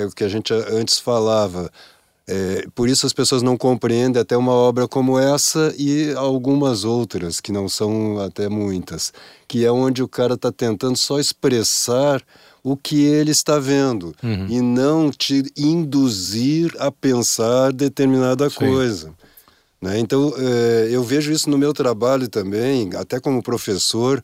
é 0.00 0.06
o 0.06 0.10
que 0.10 0.24
a 0.24 0.28
gente 0.28 0.52
antes 0.52 0.98
falava. 0.98 1.70
É, 2.30 2.66
por 2.74 2.90
isso 2.90 3.06
as 3.06 3.12
pessoas 3.14 3.42
não 3.42 3.56
compreendem 3.56 4.20
até 4.20 4.36
uma 4.36 4.52
obra 4.52 4.86
como 4.86 5.18
essa 5.18 5.74
e 5.78 6.12
algumas 6.12 6.84
outras 6.84 7.40
que 7.40 7.50
não 7.50 7.70
são 7.70 8.20
até 8.20 8.50
muitas, 8.50 9.14
que 9.48 9.64
é 9.64 9.72
onde 9.72 10.02
o 10.02 10.08
cara 10.08 10.34
está 10.34 10.52
tentando 10.52 10.96
só 10.98 11.18
expressar 11.18 12.22
o 12.62 12.76
que 12.76 13.02
ele 13.02 13.30
está 13.30 13.58
vendo 13.58 14.14
e 14.50 14.60
não 14.60 15.10
te 15.10 15.42
induzir 15.56 16.74
a 16.78 16.92
pensar 16.92 17.72
determinada 17.72 18.50
coisa. 18.50 19.14
Né? 19.80 19.98
Então, 19.98 20.34
eh, 20.36 20.88
eu 20.90 21.02
vejo 21.02 21.32
isso 21.32 21.48
no 21.48 21.56
meu 21.56 21.72
trabalho 21.72 22.28
também, 22.28 22.90
até 22.94 23.18
como 23.20 23.42
professor. 23.42 24.22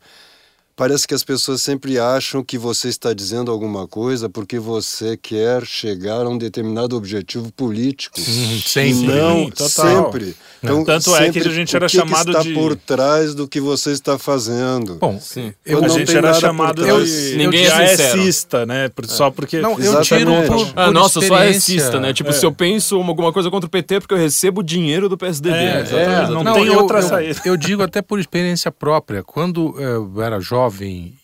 Parece 0.77 1.07
que 1.07 1.15
as 1.15 1.23
pessoas 1.23 1.63
sempre 1.63 2.01
acham 2.01 2.43
que 2.43 2.59
você 2.59 2.89
está 2.89 3.13
dizendo 3.13 3.49
alguma 3.53 3.87
coisa 3.87 4.29
porque 4.29 4.59
você 4.59 5.17
quer 5.17 5.65
chegar 5.65 6.27
a 6.27 6.29
um 6.29 6.37
determinado 6.37 6.97
objetivo 6.97 7.53
político. 7.53 8.19
Sempre. 8.21 9.07
não, 9.07 9.45
Sim, 9.45 9.51
total. 9.51 9.71
sempre. 10.05 10.37
Então, 10.63 10.83
Tanto 10.85 11.15
é 11.15 11.27
que 11.27 11.35
sempre 11.35 11.49
a 11.49 11.53
gente 11.53 11.77
era 11.77 11.87
que 11.87 11.93
que 11.93 11.99
chamado 11.99 12.31
está 12.31 12.43
de- 12.43 12.55
por 12.55 12.75
trás 12.75 13.35
do 13.35 13.47
que 13.47 13.61
você 13.61 13.93
está 13.93 14.19
fazendo. 14.19 14.97
Bom, 14.97 15.21
Sim. 15.21 15.53
eu 15.65 15.79
Quando 15.79 15.85
a 15.85 15.89
não 15.89 15.99
gente 15.99 16.07
tem 16.09 16.17
era 16.17 16.27
nada 16.29 16.41
por 16.41 16.47
chamado 16.47 17.05
de, 17.05 17.37
Ninguém 17.37 17.67
é 17.67 17.89
sincero. 17.89 18.19
aecista, 18.19 18.67
né? 18.67 18.89
Por- 18.89 19.07
Só 19.07 19.31
porque. 19.31 19.61
Não, 19.61 19.79
eu 19.79 20.01
tiro 20.01 20.23
Exatamente. 20.33 20.47
por, 20.49 20.73
Ah, 20.75 20.85
por 20.87 20.93
nossa, 20.95 21.19
eu 21.19 21.23
sou 21.23 21.37
experiência. 21.37 21.75
racista, 21.77 22.01
né? 22.01 22.13
Tipo, 22.13 22.33
se 22.33 22.45
eu 22.45 22.51
penso 22.53 22.99
uma- 22.99 23.11
alguma 23.11 23.33
coisa 23.33 23.49
contra 23.51 23.67
o 23.67 23.71
PT 23.71 23.97
é 23.97 24.01
porque 24.01 24.15
eu 24.15 24.19
recebo 24.19 24.61
dinheiro 24.63 25.09
do 25.09 25.17
PSDB. 25.17 25.55
É, 25.57 25.81
Exatamente. 25.83 26.31
não 26.33 26.43
Não, 26.43 26.55
tem 26.55 26.67
eu, 26.67 26.79
outra 26.81 26.99
eu- 26.99 27.03
saída. 27.09 27.41
Eu 27.45 27.57
digo 27.57 27.81
até 27.83 28.03
por 28.03 28.19
experiência 28.19 28.73
própria. 28.73 29.23
Quando 29.23 29.79
eu 29.79 30.21
era 30.23 30.41
jovem 30.41 30.64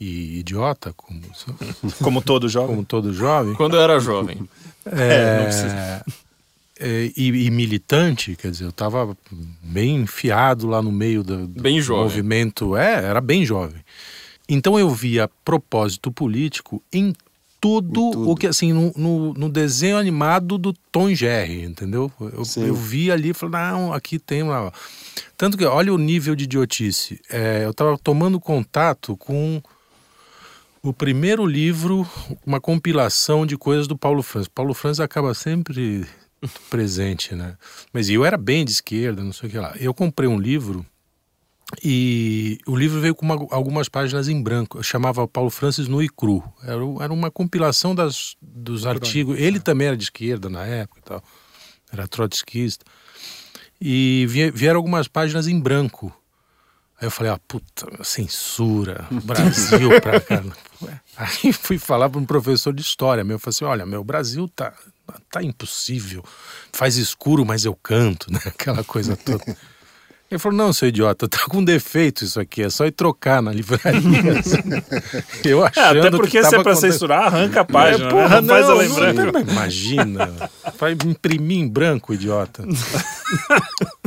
e 0.00 0.38
idiota, 0.40 0.92
como, 0.96 1.20
Como 2.02 2.22
todo 2.22 2.48
jovem. 2.48 2.68
como 2.74 2.84
todo 2.84 3.12
jovem, 3.12 3.54
Quando 3.54 3.76
eu 3.76 3.82
era 3.82 3.98
jovem. 4.00 4.48
É, 4.86 5.48
é, 5.48 6.02
é, 6.78 7.12
e, 7.16 7.46
e 7.46 7.50
militante, 7.50 8.34
quer 8.36 8.50
dizer, 8.50 8.64
eu 8.64 8.70
estava 8.70 9.16
bem 9.62 9.96
enfiado 9.96 10.66
lá 10.66 10.80
no 10.82 10.90
meio 10.90 11.22
do, 11.22 11.46
do 11.46 11.60
Bem 11.60 11.80
jovem. 11.80 12.04
movimento. 12.04 12.76
É, 12.76 13.04
era 13.04 13.20
bem 13.20 13.44
jovem. 13.44 13.80
Então 14.48 14.78
eu 14.78 14.90
via 14.90 15.28
propósito 15.44 16.10
político 16.10 16.82
em 16.92 17.14
tudo, 17.60 18.10
tudo. 18.10 18.30
o 18.30 18.34
que 18.34 18.46
assim 18.46 18.72
no, 18.72 18.92
no, 18.96 19.34
no 19.34 19.48
desenho 19.48 19.98
animado 19.98 20.56
do 20.56 20.72
Tom 20.90 21.14
Jerry, 21.14 21.62
entendeu? 21.62 22.10
Eu, 22.18 22.42
eu 22.64 22.74
vi 22.74 23.10
ali 23.10 23.30
e 23.30 23.34
falei, 23.34 23.60
não, 23.60 23.92
aqui 23.92 24.18
tem 24.18 24.42
uma. 24.42 24.72
Tanto 25.36 25.58
que 25.58 25.64
olha 25.64 25.92
o 25.92 25.98
nível 25.98 26.34
de 26.34 26.44
idiotice. 26.44 27.20
É, 27.28 27.64
eu 27.64 27.70
estava 27.70 27.98
tomando 27.98 28.40
contato 28.40 29.16
com 29.16 29.62
o 30.82 30.92
primeiro 30.92 31.44
livro, 31.44 32.08
uma 32.46 32.60
compilação 32.60 33.44
de 33.44 33.56
coisas 33.56 33.86
do 33.86 33.96
Paulo 33.96 34.22
Francis. 34.22 34.48
Paulo 34.48 34.72
Francis 34.72 35.00
acaba 35.00 35.34
sempre 35.34 36.06
presente, 36.70 37.34
né? 37.34 37.56
Mas 37.92 38.08
eu 38.08 38.24
era 38.24 38.38
bem 38.38 38.64
de 38.64 38.70
esquerda, 38.70 39.22
não 39.22 39.32
sei 39.32 39.48
o 39.48 39.52
que 39.52 39.58
lá. 39.58 39.74
Eu 39.78 39.92
comprei 39.92 40.28
um 40.28 40.38
livro 40.38 40.86
e 41.82 42.58
o 42.66 42.76
livro 42.76 43.00
veio 43.00 43.14
com 43.14 43.24
uma- 43.24 43.46
algumas 43.50 43.88
páginas 43.88 44.28
em 44.28 44.42
branco. 44.42 44.78
Eu 44.78 44.82
chamava 44.82 45.26
Paulo 45.28 45.50
Francis 45.50 45.86
nu 45.88 46.02
e 46.02 46.08
cru. 46.08 46.42
Era, 46.62 46.80
era 47.04 47.12
uma 47.12 47.30
compilação 47.30 47.94
das, 47.94 48.34
dos 48.42 48.84
artigos. 48.86 49.38
Ele 49.38 49.60
também 49.60 49.86
era 49.88 49.96
de 49.96 50.04
esquerda 50.04 50.48
na 50.48 50.64
época 50.66 51.00
e 51.00 51.02
tal. 51.04 51.22
Era 51.92 52.08
trotskista. 52.08 52.84
E 53.80 54.26
vie- 54.28 54.50
vieram 54.50 54.78
algumas 54.78 55.08
páginas 55.08 55.46
em 55.48 55.58
branco. 55.58 56.14
Aí 57.00 57.06
eu 57.06 57.10
falei, 57.10 57.32
ah, 57.32 57.40
puta, 57.48 58.04
censura, 58.04 59.06
Brasil 59.24 60.00
pra 60.02 60.20
cá. 60.20 60.44
Aí 61.16 61.52
fui 61.52 61.78
falar 61.78 62.10
para 62.10 62.20
um 62.20 62.26
professor 62.26 62.74
de 62.74 62.82
história 62.82 63.24
meu, 63.24 63.36
eu 63.36 63.38
falei 63.38 63.54
assim, 63.54 63.64
olha, 63.64 63.86
meu, 63.86 64.00
o 64.00 64.04
Brasil 64.04 64.46
tá, 64.48 64.74
tá 65.30 65.42
impossível, 65.42 66.22
faz 66.72 66.96
escuro, 66.96 67.44
mas 67.44 67.64
eu 67.64 67.74
canto, 67.74 68.30
né? 68.32 68.38
Aquela 68.44 68.84
coisa 68.84 69.16
toda. 69.16 69.44
Ele 70.30 70.38
falou, 70.38 70.56
não, 70.56 70.72
seu 70.72 70.86
idiota, 70.88 71.26
tá 71.28 71.40
com 71.48 71.64
defeito 71.64 72.22
isso 72.24 72.38
aqui, 72.38 72.62
é 72.62 72.70
só 72.70 72.86
ir 72.86 72.92
trocar 72.92 73.42
na 73.42 73.50
livraria. 73.52 74.00
eu 75.44 75.64
É, 75.66 75.68
achando 75.70 75.98
até 75.98 76.10
que 76.10 76.16
porque 76.16 76.44
se 76.44 76.54
é 76.54 76.62
pra 76.62 76.76
censurar, 76.76 77.24
arranca 77.24 77.62
a 77.62 77.64
página, 77.64 78.04
é, 78.04 78.06
né? 78.06 78.10
porra, 78.22 78.40
Não 78.40 78.48
faz 78.48 78.68
a 78.68 78.74
lembrança. 78.74 79.32
não, 79.32 79.40
imagina. 79.40 80.50
Vai 80.78 80.92
imprimir 80.92 81.58
em 81.58 81.68
branco, 81.68 82.14
idiota. 82.14 82.64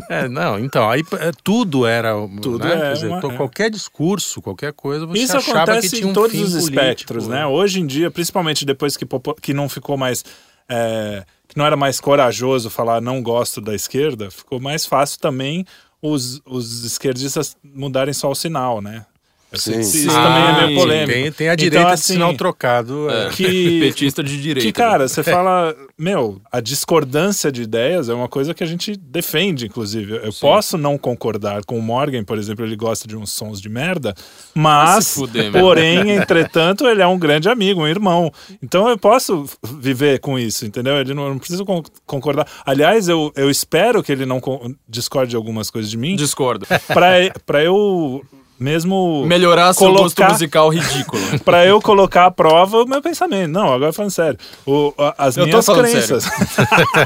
É, 0.10 0.28
não, 0.28 0.60
então, 0.60 0.90
aí 0.90 1.02
é, 1.14 1.32
tudo 1.44 1.86
era. 1.86 2.12
Tudo 2.42 2.60
né? 2.66 2.90
é 2.90 2.94
dizer, 2.94 3.08
uma- 3.08 3.20
é. 3.20 3.38
qualquer 3.38 3.70
discurso, 3.70 4.42
qualquer 4.42 4.74
coisa, 4.74 5.06
você 5.06 5.18
Isso 5.20 5.38
achava 5.38 5.64
acontece 5.64 5.90
que 5.90 5.96
tinha 5.96 6.08
um 6.08 6.12
em 6.12 6.14
todos 6.14 6.34
os 6.34 6.50
político, 6.52 6.70
espectros, 6.70 7.28
né? 7.30 7.48
Hoje 7.48 7.80
em 7.80 7.88
dia, 7.88 8.12
principalmente 8.12 8.66
depois 8.66 8.98
que, 8.98 9.06
que 9.42 9.54
não 9.54 9.70
ficou 9.70 9.96
mais. 9.96 10.24
é, 10.68 11.24
que 11.48 11.58
não 11.58 11.66
era 11.66 11.78
mais 11.78 12.02
corajoso 12.02 12.70
falar 12.70 13.00
não 13.00 13.24
gosto 13.24 13.62
da 13.62 13.74
esquerda, 13.74 14.30
ficou 14.30 14.60
mais 14.60 14.86
fácil 14.86 15.20
também 15.20 15.66
os, 16.04 16.42
os 16.46 16.84
esquerdistas 16.84 17.56
mudarem 17.64 18.14
só 18.14 18.30
o 18.30 18.36
sinal, 18.36 18.82
né? 18.82 19.06
Que 19.54 19.60
Sim. 19.60 19.80
Isso 19.82 20.10
Ah, 20.10 20.14
também 20.24 20.44
é 20.44 20.54
meio 20.66 20.68
sim. 20.70 20.76
polêmico. 20.84 21.14
Tem, 21.14 21.32
tem 21.32 21.50
a 21.50 21.54
Então, 21.54 21.64
direita 21.64 21.86
de 21.88 21.94
assim, 21.94 22.14
sinal 22.14 22.34
trocado. 22.34 23.08
é. 23.10 23.30
que, 23.36 23.80
Petista 23.82 24.24
de 24.24 24.42
direita. 24.42 24.66
que, 24.68 24.74
cara, 24.74 25.08
você 25.08 25.22
fala, 25.24 25.76
meu, 25.98 26.42
a 26.52 26.60
discordância 26.60 27.52
de 27.52 27.62
ideias 27.62 28.10
é 28.10 28.14
uma 28.16 28.28
coisa 28.28 28.54
que 28.54 28.64
a 28.64 28.68
gente 28.68 28.96
defende, 28.98 29.68
inclusive. 29.68 30.14
Eu 30.24 30.34
posso 30.42 30.78
não 30.78 30.98
concordar 30.98 31.64
com 31.66 31.78
o 31.78 31.82
Morgan, 31.82 32.24
por 32.24 32.38
exemplo, 32.38 32.66
ele 32.66 32.76
gosta 32.76 33.08
de 33.08 33.16
uns 33.16 33.32
sons 33.32 33.62
de 33.62 33.70
merda, 33.70 34.16
mas, 34.56 35.14
fuder, 35.14 35.52
porém, 35.52 36.10
entretanto, 36.18 36.88
ele 36.88 37.02
é 37.02 37.08
um 37.08 37.20
grande 37.20 37.48
amigo, 37.48 37.82
um 37.82 37.88
irmão. 37.88 38.32
Então 38.62 38.90
eu 38.90 38.98
posso 38.98 39.46
viver 39.78 40.20
com 40.20 40.38
isso, 40.40 40.66
entendeu? 40.66 40.96
Ele 40.98 41.14
não, 41.14 41.24
eu 41.26 41.30
não 41.30 41.38
precisa 41.40 41.64
con- 41.64 41.84
concordar. 42.06 42.48
Aliás, 42.66 43.08
eu, 43.08 43.32
eu 43.36 43.50
espero 43.52 44.02
que 44.02 44.12
ele 44.12 44.26
não 44.26 44.42
discorde 44.90 45.30
de 45.32 45.36
algumas 45.36 45.70
coisas 45.70 45.92
de 45.92 45.98
mim, 45.98 46.16
Discordo. 46.16 46.66
pra, 46.88 47.12
pra 47.46 47.64
eu 47.64 48.24
mesmo 48.64 49.26
Melhorar 49.28 49.74
seu 49.74 49.90
gosto 49.92 50.16
Colocar- 50.16 50.32
musical 50.34 50.70
ridículo. 50.70 51.22
Pra 51.44 51.66
eu 51.66 51.82
colocar 51.82 52.26
à 52.28 52.32
prova 52.32 52.84
o 52.84 52.88
meu 52.88 53.02
pensamento. 53.02 53.52
Não, 53.52 53.74
agora 53.74 53.92
falando 53.94 54.12
sério. 54.12 54.40
O, 54.66 54.94
as 55.18 55.36
Eu 55.38 55.46
minhas 55.46 55.66
crenças. 55.68 56.26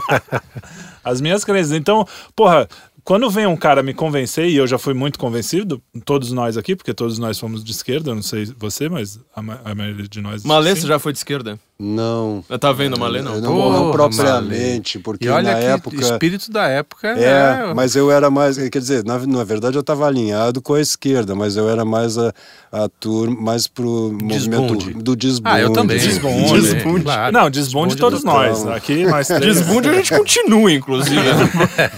as 1.03 1.21
minhas 1.21 1.43
crenças. 1.43 1.71
Então, 1.71 2.05
porra, 2.35 2.67
quando 3.03 3.29
vem 3.29 3.45
um 3.45 3.55
cara 3.55 3.81
me 3.81 3.93
convencer, 3.93 4.49
e 4.49 4.55
eu 4.57 4.67
já 4.67 4.77
fui 4.77 4.93
muito 4.93 5.17
convencido, 5.17 5.81
todos 6.03 6.31
nós 6.31 6.57
aqui, 6.57 6.75
porque 6.75 6.93
todos 6.93 7.17
nós 7.17 7.39
fomos 7.39 7.63
de 7.63 7.71
esquerda, 7.71 8.11
eu 8.11 8.15
não 8.15 8.21
sei 8.21 8.45
você, 8.57 8.89
mas 8.89 9.19
a, 9.35 9.41
ma- 9.41 9.59
a 9.63 9.73
maioria 9.73 10.07
de 10.07 10.21
nós. 10.21 10.43
Malê, 10.43 10.75
você 10.75 10.85
já 10.85 10.99
foi 10.99 11.13
de 11.13 11.19
esquerda? 11.19 11.57
Não. 11.79 12.43
Tá 12.59 12.71
vendo, 12.71 12.97
Malê, 12.99 13.19
Eu 13.19 13.23
não? 13.23 13.39
não, 13.41 13.53
Porra, 13.55 13.79
não 13.79 13.91
propriamente, 13.91 14.97
porque 14.97 15.27
E 15.27 15.29
olha 15.29 15.53
na 15.53 15.59
que 15.59 15.65
época. 15.65 15.95
espírito 16.01 16.51
da 16.51 16.67
época 16.67 17.09
É, 17.09 17.67
né? 17.67 17.73
mas 17.75 17.95
eu 17.95 18.09
era 18.11 18.31
mais, 18.31 18.57
quer 18.57 18.79
dizer, 18.79 19.03
na, 19.05 19.19
na 19.19 19.43
verdade 19.43 19.77
eu 19.77 19.81
estava 19.81 20.07
alinhado 20.07 20.59
com 20.59 20.73
a 20.73 20.81
esquerda, 20.81 21.35
mas 21.35 21.55
eu 21.55 21.69
era 21.69 21.85
mais 21.85 22.17
a, 22.17 22.33
a 22.71 22.89
turma, 22.89 23.39
mais 23.39 23.67
pro 23.67 24.11
movimento 24.11 24.75
Desbunde. 24.75 24.93
do 25.03 25.15
desbunde. 25.15 25.55
Ah, 25.55 25.59
eu 25.61 25.71
também. 25.71 25.99
Desbunde. 25.99 26.61
Desbunde. 26.61 27.03
Claro. 27.03 27.31
Não, 27.31 27.49
desbunde 27.49 27.95
todos 27.95 28.23
nós. 28.23 28.65
Aqui 28.65 29.05
nós 29.05 29.27
três. 29.27 29.57
Desbunde 29.57 29.89
a 29.89 29.93
gente 29.93 30.17
continua, 30.17 30.71
inclusive. 30.71 31.17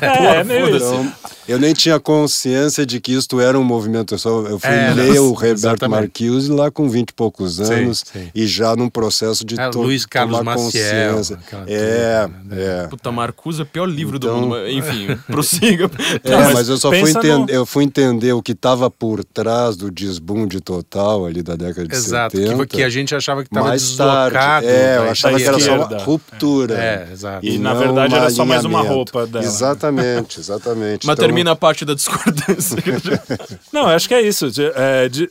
É, 0.02 0.40
é 0.40 0.44
meio 0.44 0.76
isso. 0.76 0.86
Então, 0.94 1.12
eu 1.50 1.60
nem 1.60 1.74
tinha 1.74 2.00
consciência 2.00 2.86
de 2.86 3.00
que 3.00 3.12
isto 3.14 3.40
era 3.40 3.58
um 3.60 3.64
movimento. 3.64 4.14
Eu, 4.14 4.18
só, 4.20 4.42
eu 4.42 4.60
fui 4.60 4.70
É, 4.70 4.94
ler 4.94 5.16
não, 5.16 5.26
o 5.30 5.32
Roberto 5.34 5.54
exatamente. 5.58 6.00
Marquise 6.00 6.52
lá 6.52 6.70
com 6.72 6.90
20 6.90 7.10
e 7.10 7.14
poucos 7.14 7.56
Sim, 7.56 7.74
anos 7.74 8.04
sim. 8.12 8.30
e 8.34 8.46
já 8.48 8.76
num 8.76 8.90
processo 8.90 9.46
de 9.46 9.60
É, 9.60 9.70
to 9.70 9.82
Luiz 9.82 10.06
Carlos 10.06 10.38
tomar 10.38 10.56
Maciel, 10.56 11.14
consciência. 11.16 11.40
É, 11.68 12.28
né? 12.46 12.58
é. 12.84 12.88
Puta, 12.88 13.12
Marcuse 13.12 13.60
é 13.62 13.64
o 13.64 13.66
pior 13.66 13.86
livro 13.86 14.18
do 14.20 14.28
Então- 14.28 14.42
mundo. 14.42 14.50
mas, 14.56 14.74
Enfim, 14.74 15.08
prossiga. 15.28 15.90
É, 16.24 16.36
mas 16.36 16.54
mas, 16.54 16.70
eu 16.70 16.78
só 16.78 16.90
fui, 16.90 17.00
pensa 17.02 17.20
no- 17.22 17.26
entender, 17.28 17.56
eu 17.56 17.66
fui 17.66 17.84
entender 17.84 18.34
o 18.34 18.42
que 18.42 18.52
estava 18.52 18.90
por 18.92 19.24
trás 19.24 19.76
do 19.78 19.90
desbunde 19.92 20.60
total 20.62 21.26
ali 21.26 21.42
da 21.42 21.56
década 21.56 21.88
de 21.88 21.96
Exato, 21.96 22.38
70. 22.38 22.66
que, 22.68 22.78
que 22.78 22.84
a 22.84 22.90
gente 22.90 23.16
achava 23.16 23.42
que 23.44 23.50
estava 23.50 23.68
mais 23.70 23.96
tarde. 23.96 24.34
deslocado. 24.36 24.66
É, 24.68 24.98
eu 24.98 25.10
achava 25.10 25.38
que 25.38 25.44
era 25.44 25.60
só 25.60 25.76
uma 25.76 25.98
ruptura. 26.04 26.74
É, 26.76 27.08
exato. 27.12 27.46
E, 27.46 27.58
na 27.58 27.74
não 27.74 27.80
verdade, 27.80 28.16
era 28.16 28.30
só 28.30 28.46
mais 28.46 28.64
uma 28.66 28.82
roupa 28.82 29.26
dela. 29.26 29.44
Exatamente, 29.46 30.40
exatamente. 30.40 31.06
Mas 31.08 31.14
Então, 31.14 31.26
termina 31.40 31.52
a 31.52 31.56
parte 31.56 31.86
da 31.86 31.94
discordância. 31.94 32.78
Não, 33.74 33.88
acho 33.88 34.08
que 34.08 34.14
é 34.14 34.22
isso. 34.22 34.50
De- 34.52 34.72
é, 34.76 35.10
de- 35.10 35.30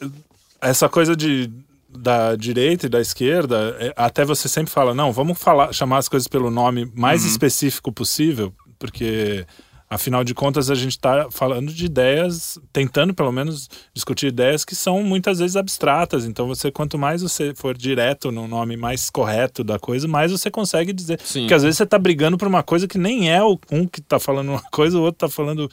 essa 0.60 0.88
coisa 0.88 1.14
de 1.14 1.50
da 1.90 2.36
direita 2.36 2.86
e 2.86 2.88
da 2.88 3.00
esquerda, 3.00 3.74
é, 3.80 3.92
até 3.96 4.24
você 4.24 4.46
sempre 4.46 4.70
fala, 4.70 4.94
não, 4.94 5.10
vamos 5.10 5.38
falar, 5.38 5.72
chamar 5.72 5.98
as 5.98 6.08
coisas 6.08 6.28
pelo 6.28 6.50
nome 6.50 6.90
mais 6.94 7.24
específico 7.24 7.90
possível, 7.90 8.52
porque 8.78 9.46
afinal 9.90 10.22
de 10.22 10.34
contas 10.34 10.70
a 10.70 10.74
gente 10.74 10.92
está 10.92 11.28
falando 11.30 11.72
de 11.72 11.86
ideias, 11.86 12.58
tentando 12.72 13.14
pelo 13.14 13.32
menos 13.32 13.68
discutir 13.94 14.26
ideias 14.26 14.64
que 14.64 14.74
são 14.74 15.02
muitas 15.02 15.38
vezes 15.38 15.56
abstratas. 15.56 16.26
Então 16.26 16.46
você 16.46 16.70
quanto 16.70 16.98
mais 16.98 17.22
você 17.22 17.54
for 17.54 17.76
direto 17.76 18.30
no 18.30 18.46
nome 18.46 18.76
mais 18.76 19.08
correto 19.08 19.64
da 19.64 19.78
coisa, 19.78 20.06
mais 20.06 20.30
você 20.30 20.50
consegue 20.50 20.92
dizer. 20.92 21.18
Sim. 21.24 21.40
Porque 21.40 21.54
às 21.54 21.62
vezes 21.62 21.78
você 21.78 21.84
está 21.84 21.98
brigando 21.98 22.36
por 22.36 22.46
uma 22.46 22.62
coisa 22.62 22.86
que 22.86 22.98
nem 22.98 23.32
é 23.32 23.42
o 23.42 23.58
um 23.72 23.86
que 23.86 24.00
está 24.00 24.18
falando 24.18 24.50
uma 24.50 24.62
coisa, 24.70 24.98
o 24.98 25.02
outro 25.02 25.26
está 25.26 25.28
falando 25.34 25.70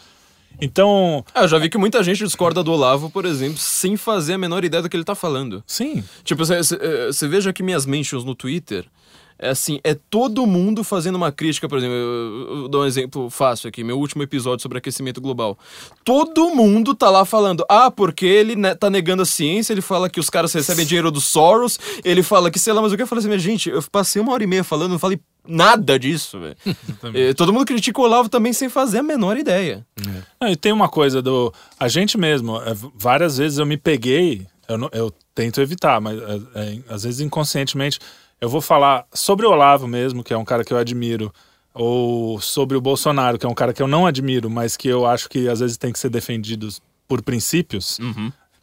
então, 0.62 1.24
Ah, 1.34 1.44
eu 1.44 1.48
já 1.48 1.58
vi 1.58 1.70
que 1.70 1.78
muita 1.78 2.02
gente 2.04 2.24
discorda 2.24 2.64
do 2.64 2.72
Olavo, 2.72 3.10
por 3.10 3.26
exemplo, 3.26 3.58
sem 3.58 3.96
fazer 3.98 4.34
a 4.34 4.38
menor 4.38 4.64
ideia 4.64 4.82
do 4.84 4.90
que 4.90 4.96
ele 4.98 5.04
tá 5.04 5.16
falando. 5.16 5.64
sim, 5.68 6.04
Tipo, 6.24 6.46
você- 6.46 6.76
eh, 6.76 7.28
veja 7.28 7.50
aqui 7.50 7.62
minhas 7.64 7.86
mentions 7.86 8.24
no 8.24 8.34
Twitter. 8.36 8.86
É 9.38 9.50
assim, 9.50 9.80
é 9.84 9.94
todo 9.94 10.46
mundo 10.48 10.84
fazendo 10.84 11.16
uma 11.16 11.32
crítica, 11.32 11.68
por 11.68 11.78
exemplo, 11.78 11.96
eu, 11.96 12.62
eu 12.64 12.68
dou 12.70 12.84
um 12.84 12.86
exemplo 12.86 13.30
fácil 13.30 13.68
aqui, 13.68 13.84
meu 13.84 14.00
último 14.00 14.24
episódio 14.24 14.62
sobre 14.62 14.78
aquecimento 14.78 15.20
global. 15.20 15.58
Todo 16.06 16.50
mundo 16.56 16.96
tá 16.96 17.10
lá 17.10 17.26
falando, 17.26 17.66
ah, 17.68 17.92
porque 17.92 18.26
ele 18.26 18.56
né, 18.56 18.74
tá 18.76 18.90
negando 18.90 19.24
a 19.24 19.26
ciência, 19.26 19.74
ele 19.74 19.82
fala 19.82 20.10
que 20.10 20.20
os 20.22 20.30
caras 20.30 20.54
recebem 20.54 20.86
dinheiro 20.86 21.12
do 21.12 21.20
Soros, 21.20 21.78
ele 22.04 22.24
fala 22.24 22.50
que 22.50 22.58
sei 22.58 22.72
lá, 22.72 22.82
mas 22.82 22.94
o 22.94 22.96
que 22.96 23.04
eu 23.04 23.08
falei 23.08 23.20
assim, 23.20 23.28
minha 23.28 23.40
gente, 23.40 23.70
eu 23.70 23.84
passei 23.92 24.22
uma 24.22 24.32
hora 24.32 24.44
e 24.44 24.48
meia 24.48 24.64
falando, 24.64 24.92
não 24.92 25.00
falei 25.00 25.20
nada 25.48 26.00
disso, 26.00 26.40
velho. 26.40 26.56
Todo 27.36 27.52
mundo 27.52 27.66
critica 27.66 28.00
o 28.00 28.04
Olavo 28.06 28.30
também 28.30 28.54
sem 28.54 28.70
fazer 28.70 29.00
a 29.00 29.04
menor 29.04 29.38
ideia. 29.38 29.86
Não, 30.40 30.48
e 30.48 30.56
tem 30.56 30.72
uma 30.72 30.88
coisa 30.88 31.22
do. 31.22 31.54
A 31.80 31.88
gente 31.88 32.18
mesmo, 32.18 32.58
é, 32.62 32.74
várias 32.96 33.38
vezes 33.38 33.58
eu 33.58 33.66
me 33.66 33.78
peguei, 33.78 34.48
eu, 34.68 34.78
não- 34.78 34.90
eu 34.94 35.14
tento 35.36 35.60
evitar, 35.62 36.00
mas 36.00 36.18
é, 36.18 36.36
é, 36.56 36.80
às 36.90 37.04
vezes 37.04 37.20
inconscientemente, 37.20 38.00
eu 38.42 38.50
vou 38.50 38.62
falar 38.62 39.06
sobre 39.14 39.46
o 39.46 39.52
Olavo 39.52 39.88
mesmo, 39.88 40.24
que 40.24 40.34
é 40.34 40.38
um 40.38 40.46
cara 40.46 40.64
que 40.64 40.74
eu 40.74 40.78
admiro, 40.78 41.34
ou 41.74 42.40
sobre 42.40 42.78
o 42.78 42.82
Bolsonaro, 42.82 43.38
que 43.38 43.46
é 43.46 43.50
um 43.50 43.54
cara 43.56 43.74
que 43.74 43.82
eu 43.82 43.88
não 43.88 44.06
admiro, 44.06 44.50
mas 44.50 44.78
que 44.78 44.88
eu 44.88 45.06
acho 45.06 45.28
que 45.30 45.48
às 45.50 45.60
vezes 45.60 45.78
tem 45.78 45.92
que 45.92 46.00
ser 46.00 46.10
defendido 46.10 46.68
por 47.08 47.22
princípios. 47.22 48.00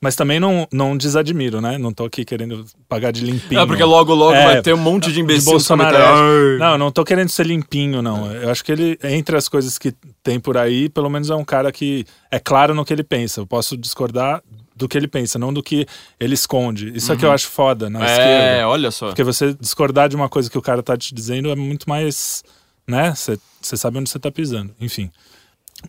Mas 0.01 0.17
também 0.17 0.41
não, 0.41 0.67
não 0.73 0.97
desadmiro, 0.97 1.61
né? 1.61 1.79
Não 1.79 1.93
tô 1.93 2.05
aqui 2.05 2.25
querendo 2.25 2.65
pagar 2.89 3.13
de 3.13 3.25
limpinho. 3.25 3.61
É, 3.61 3.65
porque 3.67 3.85
logo, 3.85 4.13
logo 4.13 4.35
É, 4.35 4.45
vai 4.47 4.61
ter 4.63 4.75
um 4.75 4.79
monte 4.79 5.13
de 5.13 5.21
imbecil 5.21 5.53
Bolsonaro. 5.53 5.97
comentando, 5.97 6.19
"Ai". 6.19 6.59
Não, 6.59 6.77
não 6.79 6.91
tô 6.91 7.05
querendo 7.05 7.29
ser 7.29 7.47
limpinho, 7.47 8.03
não. 8.03 8.33
Eu 8.33 8.51
acho 8.51 8.65
que 8.65 8.73
ele, 8.73 8.99
entre 9.05 9.37
as 9.37 9.49
coisas 9.49 9.79
que 9.79 9.95
tem 10.21 10.41
por 10.41 10.57
aí, 10.59 10.89
pelo 10.89 11.09
menos 11.09 11.31
é 11.31 11.37
um 11.37 11.45
cara 11.45 11.71
que 11.71 12.05
é 12.33 12.41
claro 12.41 12.75
no 12.75 12.85
que 12.85 12.93
ele 12.93 13.05
pensa. 13.05 13.41
Eu 13.41 13.47
posso 13.47 13.77
discordar 13.77 14.43
do 14.83 14.89
que 14.89 14.99
ele 14.99 15.09
pensa, 15.09 15.39
não 15.39 15.53
do 15.53 15.63
que 15.63 15.87
ele 16.21 16.35
esconde. 16.35 16.93
Isso 16.97 17.13
é 17.13 17.17
que 17.17 17.25
eu 17.25 17.33
acho 17.33 17.49
foda 17.49 17.89
na 17.89 18.01
É, 18.05 18.11
esquerda. 18.13 18.69
olha 18.69 18.91
só. 18.91 19.07
Porque 19.07 19.25
você 19.25 19.55
discordar 19.55 20.09
de 20.09 20.17
uma 20.17 20.29
coisa 20.29 20.51
que 20.51 20.59
o 20.59 20.63
cara 20.63 20.83
tá 20.83 20.97
te 20.97 21.15
dizendo 21.15 21.51
é 21.51 21.57
muito 21.57 21.89
mais. 21.89 22.43
né? 22.87 23.15
Você 23.15 23.77
sabe 23.77 23.99
onde 23.99 24.11
você 24.11 24.19
tá 24.19 24.31
pisando. 24.31 24.75
Enfim. 24.81 25.11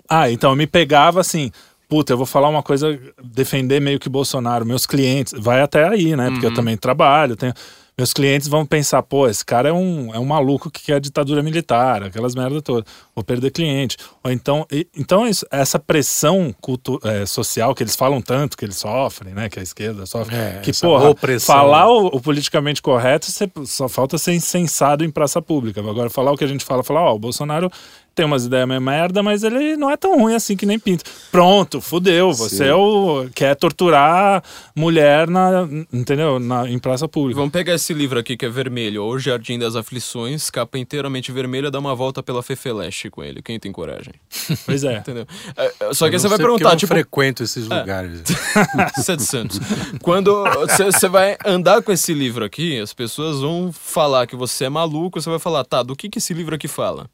Ah, 0.07 0.29
então 0.31 0.51
eu 0.51 0.55
me 0.55 0.67
pegava 0.67 1.19
assim. 1.19 1.51
Puta, 1.89 2.13
eu 2.13 2.17
vou 2.17 2.25
falar 2.25 2.47
uma 2.49 2.63
coisa, 2.63 2.99
defender 3.23 3.79
meio 3.79 3.99
que 3.99 4.09
Bolsonaro, 4.09 4.65
meus 4.65 4.85
clientes, 4.87 5.33
vai 5.37 5.61
até 5.61 5.87
aí, 5.87 6.15
né? 6.15 6.31
Porque 6.31 6.45
eu 6.45 6.53
também 6.53 6.75
trabalho, 6.77 7.35
tenho. 7.35 7.53
Meus 7.95 8.11
clientes 8.11 8.47
vão 8.47 8.65
pensar, 8.65 9.03
pô, 9.03 9.27
esse 9.27 9.45
cara 9.45 9.69
é 9.69 9.73
um, 9.73 10.13
é 10.15 10.17
um 10.17 10.25
maluco 10.25 10.71
que 10.71 10.81
quer 10.83 10.99
ditadura 10.99 11.43
militar, 11.43 12.01
aquelas 12.03 12.33
merda 12.33 12.59
todas. 12.61 12.85
Vou 13.15 13.23
perder 13.23 13.51
cliente. 13.51 13.97
Ou 14.23 14.31
então, 14.31 14.65
e- 14.71 14.87
então 14.97 15.27
isso- 15.27 15.45
essa 15.51 15.77
pressão 15.77 16.53
cultu 16.59 16.99
eh, 17.03 17.25
social 17.27 17.75
que 17.75 17.83
eles 17.83 17.95
falam 17.95 18.19
tanto 18.19 18.57
que 18.57 18.65
eles 18.65 18.77
sofrem, 18.77 19.33
né? 19.35 19.47
Que 19.47 19.59
a 19.59 19.61
esquerda 19.63 20.07
sofre. 20.07 20.35
É, 20.35 20.59
que, 20.63 20.71
porra, 20.81 21.09
opressão. 21.09 21.55
falar 21.55 21.87
o, 21.87 22.07
o 22.07 22.19
politicamente 22.19 22.81
correto, 22.81 23.27
você- 23.31 23.51
só 23.65 23.87
falta 23.87 24.17
ser 24.17 24.33
insensado 24.33 25.05
em 25.05 25.11
praça 25.11 25.39
pública. 25.39 25.79
Agora, 25.79 26.09
falar 26.09 26.31
o 26.31 26.37
que 26.37 26.43
a 26.43 26.47
gente 26.47 26.65
fala, 26.65 26.83
falar, 26.83 27.01
ó, 27.03 27.13
o 27.13 27.19
Bolsonaro 27.19 27.69
tem 28.15 28.25
umas 28.25 28.45
ideias 28.45 28.67
meio 28.67 28.81
merda, 28.81 29.23
mas 29.23 29.43
ele 29.43 29.75
não 29.75 29.89
é 29.89 29.97
tão 29.97 30.17
ruim 30.19 30.35
assim 30.35 30.55
que 30.55 30.65
nem 30.65 30.77
pinta. 30.77 31.03
Pronto, 31.31 31.81
fudeu. 31.81 32.31
Você 32.33 32.57
Sim. 32.57 32.65
é 32.65 32.75
o, 32.75 33.27
quer 33.33 33.55
torturar 33.55 34.43
mulher 34.75 35.27
na, 35.27 35.67
entendeu? 35.91 36.39
Na, 36.39 36.69
em 36.69 36.77
praça 36.77 37.07
pública. 37.07 37.39
Vamos 37.39 37.51
pegar 37.51 37.73
esse 37.73 37.93
livro 37.93 38.19
aqui 38.19 38.37
que 38.37 38.45
é 38.45 38.49
vermelho, 38.49 39.03
O 39.03 39.17
Jardim 39.17 39.57
das 39.57 39.75
Aflições, 39.75 40.49
capa 40.49 40.77
inteiramente 40.77 41.31
vermelha, 41.31 41.71
dá 41.71 41.79
uma 41.79 41.95
volta 41.95 42.21
pela 42.21 42.43
Fefeleste 42.43 43.09
com 43.09 43.23
ele. 43.23 43.41
Quem 43.41 43.59
tem 43.59 43.71
coragem? 43.71 44.13
Pois 44.65 44.83
é. 44.83 44.97
Entendeu? 44.97 45.27
É, 45.57 45.73
é, 45.79 45.93
Só 45.93 46.09
que 46.09 46.17
você 46.17 46.27
vai 46.27 46.37
perguntar, 46.37 46.65
eu 46.65 46.69
não 46.69 46.77
tipo, 46.77 46.93
frequento 46.93 47.43
esses 47.43 47.67
lugares. 47.67 48.21
Sete 49.03 49.23
Santos. 49.23 49.59
Quando 50.01 50.43
você 50.89 51.09
vai 51.09 51.37
andar 51.45 51.81
com 51.81 51.91
esse 51.91 52.13
livro 52.13 52.45
aqui, 52.45 52.79
as 52.79 52.93
pessoas 52.93 53.41
vão 53.41 53.71
falar 53.73 54.27
que 54.27 54.35
você 54.35 54.65
é 54.65 54.69
maluco, 54.69 55.21
você 55.21 55.29
vai 55.29 55.39
falar, 55.39 55.63
tá, 55.65 55.83
do 55.83 55.95
que, 55.95 56.09
que 56.09 56.19
esse 56.19 56.33
livro 56.33 56.55
aqui 56.55 56.67
fala? 56.67 57.09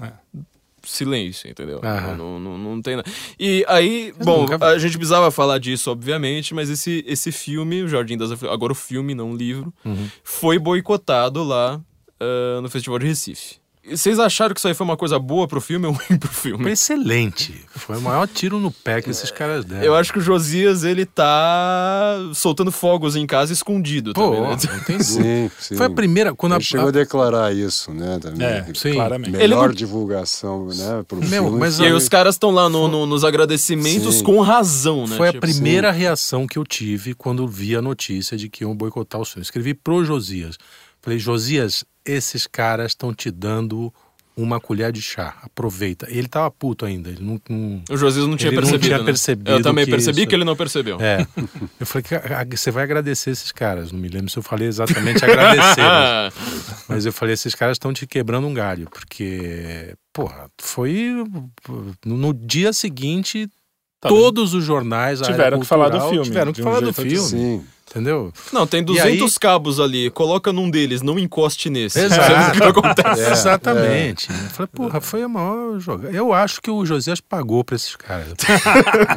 É. 0.00 0.12
Silêncio, 0.84 1.50
entendeu? 1.50 1.80
Aham. 1.82 2.16
Não, 2.16 2.38
não, 2.40 2.56
não 2.56 2.80
tem 2.82 2.96
nada. 2.96 3.10
E 3.38 3.64
aí, 3.68 4.12
bom, 4.24 4.42
nunca 4.42 4.56
vi. 4.56 4.64
a 4.64 4.78
gente 4.78 4.96
precisava 4.96 5.30
falar 5.30 5.58
disso, 5.58 5.90
obviamente, 5.90 6.54
mas 6.54 6.70
esse, 6.70 7.04
esse 7.06 7.32
filme, 7.32 7.82
O 7.82 7.88
Jardim 7.88 8.16
das 8.16 8.30
Aflições, 8.30 8.54
agora 8.54 8.72
o 8.72 8.76
filme, 8.76 9.14
não 9.14 9.32
o 9.32 9.36
livro, 9.36 9.74
Uhum. 9.84 10.08
foi 10.22 10.58
boicotado 10.58 11.42
lá 11.42 11.80
ah, 12.20 12.60
no 12.62 12.70
Festival 12.70 12.98
de 13.00 13.06
Recife. 13.06 13.56
Vocês 13.90 14.18
acharam 14.18 14.54
que 14.54 14.60
isso 14.60 14.68
aí 14.68 14.74
foi 14.74 14.84
uma 14.84 14.96
coisa 14.96 15.18
boa 15.18 15.46
pro 15.48 15.60
filme 15.60 15.86
ou 15.86 15.92
ruim 15.98 16.18
pro 16.18 16.28
Foi 16.30 16.50
filme? 16.50 16.70
excelente. 16.70 17.64
Foi 17.74 17.96
o 17.96 18.00
maior 18.00 18.26
tiro 18.28 18.58
no 18.58 18.70
pé 18.70 19.00
que 19.02 19.10
esses 19.10 19.30
caras 19.30 19.64
deram. 19.64 19.82
Eu 19.84 19.94
acho 19.94 20.12
que 20.12 20.18
o 20.18 20.22
Josias, 20.22 20.84
ele 20.84 21.06
tá 21.06 22.16
soltando 22.34 22.70
fogos 22.72 23.16
em 23.16 23.26
casa 23.26 23.52
escondido 23.52 24.12
Pô, 24.12 24.22
também, 24.34 24.40
né? 24.42 24.48
não 24.48 24.80
tem. 24.84 24.98
Sim, 25.02 25.50
sim. 25.58 25.76
Foi 25.76 25.86
a 25.86 25.90
primeira. 25.90 26.34
Quando 26.34 26.52
a, 26.52 26.56
Ele 26.56 26.64
chegou 26.64 26.88
a 26.88 26.90
declarar 26.90 27.54
isso, 27.54 27.92
né? 27.92 28.18
Também. 28.20 28.46
É, 28.46 28.66
sim. 28.74 28.92
claramente. 28.92 29.30
Melhor 29.30 29.68
não- 29.68 29.74
divulgação, 29.74 30.66
né? 30.68 31.04
Pro 31.06 31.18
Meu, 31.18 31.44
filme. 31.44 31.58
mas 31.58 31.78
E 31.78 31.84
aí 31.84 31.92
a- 31.92 31.96
os 31.96 32.08
caras 32.08 32.34
estão 32.34 32.50
lá 32.50 32.68
no- 32.68 32.88
no- 32.88 33.06
nos 33.06 33.24
agradecimentos 33.24 34.16
Sim. 34.16 34.24
com 34.24 34.40
razão, 34.40 35.06
né? 35.06 35.16
Foi 35.16 35.28
a 35.28 35.32
Tipo, 35.32 35.46
primeira 35.46 35.90
reação 35.90 36.46
que 36.46 36.58
eu 36.58 36.64
tive 36.64 37.14
quando 37.14 37.46
vi 37.46 37.74
a 37.76 37.82
notícia 37.82 38.36
de 38.36 38.48
que 38.48 38.64
iam 38.64 38.74
boicotar 38.76 39.20
o 39.20 39.24
filme. 39.24 39.42
Escrevi 39.42 39.74
pro 39.74 40.04
Josias. 40.04 40.56
Falei, 41.00 41.18
Josias, 41.18 41.84
esses 42.10 42.46
caras 42.46 42.92
estão 42.92 43.12
te 43.14 43.30
dando 43.30 43.92
uma 44.36 44.60
colher 44.60 44.92
de 44.92 45.02
chá. 45.02 45.36
Aproveita. 45.42 46.06
Ele 46.08 46.28
tava 46.28 46.48
puto 46.48 46.86
ainda. 46.86 47.10
Ele 47.10 47.20
não. 47.24 47.40
não- 47.50 47.82
O 47.90 47.96
Josias 47.96 48.24
não 48.24 48.36
tinha 48.36 48.50
Ele 48.50 48.56
não 48.56 48.62
percebido. 48.62 48.86
tinha 48.86 48.98
né? 48.98 49.04
percebido 49.04 49.50
Eu 49.50 49.62
também 49.62 49.84
que 49.84 49.90
percebi 49.90 50.20
isso- 50.20 50.28
que 50.28 50.34
ele 50.36 50.44
não 50.44 50.54
percebeu. 50.54 50.96
É. 51.00 51.26
Eu 51.80 51.84
falei 51.84 52.04
que 52.48 52.56
você 52.56 52.70
vai 52.70 52.84
agradecer 52.84 53.30
esses 53.30 53.50
caras. 53.50 53.90
Não 53.90 53.98
me 53.98 54.06
lembro 54.08 54.30
se 54.30 54.38
eu 54.38 54.42
falei 54.44 54.68
exatamente 54.68 55.24
agradecer. 55.24 55.80
mas- 55.82 56.34
Mas 56.88 57.04
eu 57.06 57.12
falei, 57.12 57.34
esses 57.34 57.54
caras 57.54 57.74
estão 57.74 57.92
te 57.92 58.06
quebrando 58.06 58.46
um 58.46 58.54
galho, 58.54 58.88
porque, 58.90 59.94
porra, 60.12 60.48
foi 60.60 61.12
no 62.06 62.32
dia 62.32 62.72
seguinte 62.72 63.48
Tá 64.00 64.08
todos 64.08 64.54
os 64.54 64.62
jornais 64.64 65.20
Tiveram 65.20 65.58
que 65.58 65.66
falar 65.66 65.86
do 65.88 65.98
cultural 65.98 66.10
filme, 66.10 66.24
tiveram 66.26 66.52
que 66.52 66.60
um 66.60 66.64
falar 66.64 66.78
do 66.80 66.92
filme, 66.92 67.18
Sim. 67.18 67.64
Entendeu? 67.90 68.32
Não, 68.52 68.66
tem 68.66 68.80
E 68.80 68.84
200 68.84 69.32
aí- 69.32 69.38
cabos 69.40 69.80
ali. 69.80 70.10
Coloca 70.10 70.52
num 70.52 70.70
deles, 70.70 71.02
não 71.02 71.18
encoste 71.18 71.68
nesse. 71.70 71.98
Exato. 72.00 72.52
Que. 72.52 73.18
É, 73.20 73.32
Exatamente. 73.32 74.28
Eu 74.30 74.36
falei, 74.50 74.68
porra, 74.74 75.00
foi 75.00 75.22
a 75.22 75.28
maior 75.28 75.78
jogada. 75.78 76.14
Eu 76.14 76.32
acho 76.32 76.60
que 76.60 76.70
o 76.70 76.84
Josias 76.84 77.20
pagou 77.20 77.62
pra 77.64 77.76
esses 77.76 77.96
caras. 77.96 78.28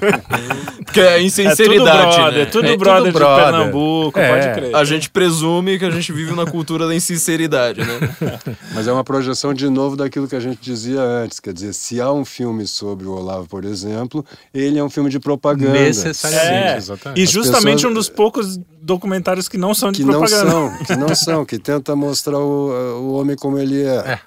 Porque 0.86 1.00
é 1.00 1.04
É 1.04 1.14
tudo 1.16 1.26
insinceridade, 1.26 2.16
brother, 2.16 2.34
né? 2.34 2.42
é 2.42 2.46
tudo 2.46 2.66
É 2.66 2.72
tudo 2.72 2.80
brother 2.80 3.12
de 3.12 3.18
brother. 3.18 3.46
Pernambuco, 3.46 4.20
É. 4.20 4.30
pode 4.30 4.54
crer. 4.60 4.76
A 4.76 4.84
gente 4.84 5.10
presume 5.10 5.78
que 5.80 5.86
a 5.86 5.90
gente 5.92 6.12
vive 6.12 6.34
na 6.34 6.46
cultura 6.46 6.88
da 6.88 6.96
insinceridade, 6.96 7.82
né? 7.82 8.00
Mas 8.74 8.88
é 8.88 8.92
uma 8.92 9.04
projeção 9.04 9.54
de 9.54 9.70
novo 9.70 9.96
daquilo 9.96 10.28
que 10.28 10.36
a 10.36 10.40
gente 10.40 10.60
dizia 10.62 11.02
antes. 11.02 11.40
Quer 11.40 11.54
dizer, 11.54 11.74
se 11.74 12.00
há 12.02 12.12
um 12.12 12.26
filme 12.26 12.68
sobre 12.68 13.08
o 13.08 13.12
Olavo, 13.12 13.48
por 13.48 13.64
exemplo, 13.66 14.26
ele 14.54 14.78
é 14.80 14.84
um 14.84 14.90
filme 14.90 15.10
de 15.10 15.20
propaganda. 15.20 15.72
Necessariamente, 15.72 16.74
É, 16.74 16.78
exatamente. 16.78 17.20
e 17.20 17.24
As 17.24 17.32
justamente 17.32 17.76
pessoas- 17.76 17.92
um 17.92 17.94
dos 17.94 18.10
poucos 18.10 18.60
documentários 18.82 19.48
que 19.48 19.58
não 19.58 19.74
são 19.74 19.92
de 19.92 20.00
Que 20.00 20.06
não 20.06 20.20
propaganda. 20.20 20.52
são, 20.52 20.78
que 20.86 20.96
não 20.96 21.16
são, 21.16 21.46
que 21.46 21.60
tenta 21.60 21.96
mostrar 21.96 22.40
o, 22.40 23.02
o 23.02 23.14
homem 23.14 23.36
como 23.36 23.58
ele 23.58 23.84
é. 23.84 23.96
É. 23.96 24.20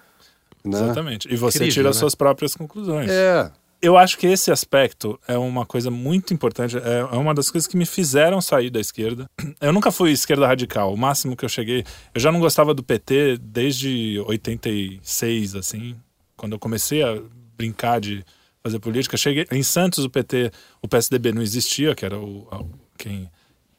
Né? 0.64 0.82
Exatamente. 0.82 1.32
E 1.32 1.37
você 1.37 1.59
Incrível, 1.59 1.74
tira 1.74 1.91
as 1.91 1.97
né? 1.97 2.01
suas 2.01 2.14
próprias 2.14 2.55
conclusões. 2.55 3.11
É. 3.11 3.51
Eu 3.82 3.99
acho 3.99 4.16
que 4.16 4.26
esse 4.26 4.51
aspecto 4.51 5.20
é 5.28 5.37
uma 5.37 5.66
coisa 5.66 5.91
muito 5.91 6.32
importante. 6.32 6.78
É 6.78 7.01
é 7.01 7.16
uma 7.16 7.35
das 7.35 7.51
coisas 7.51 7.68
que 7.68 7.76
me 7.76 7.85
fizeram 7.85 8.41
sair 8.41 8.70
da 8.70 8.80
esquerda. 8.80 9.28
Eu 9.61 9.74
nunca 9.74 9.93
fui 9.93 10.11
esquerda 10.11 10.47
radical. 10.47 10.95
O 10.95 10.97
máximo 10.97 11.37
que 11.37 11.45
eu 11.45 11.49
cheguei. 11.51 11.85
Eu 12.14 12.20
já 12.20 12.32
não 12.32 12.41
gostava 12.41 12.72
do 12.72 12.82
PT 12.82 13.37
desde 13.43 14.18
86, 14.26 15.55
assim. 15.55 15.95
Quando 16.35 16.53
eu 16.53 16.59
comecei 16.59 17.03
a 17.03 17.20
brincar 17.57 18.01
de 18.01 18.24
fazer 18.64 18.78
política. 18.78 19.16
Cheguei 19.16 19.47
em 19.53 19.62
Santos, 19.62 20.05
o 20.05 20.11
PT, 20.11 20.51
o 20.80 20.89
PSDB 20.89 21.32
não 21.32 21.43
existia, 21.43 21.95
que 21.95 22.05
era 22.05 22.18
o, 22.18 22.49
quem, 22.97 23.30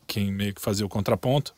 quem 0.08 0.32
meio 0.32 0.54
que 0.54 0.62
fazia 0.62 0.86
o 0.86 0.90
contraponto. 0.90 1.54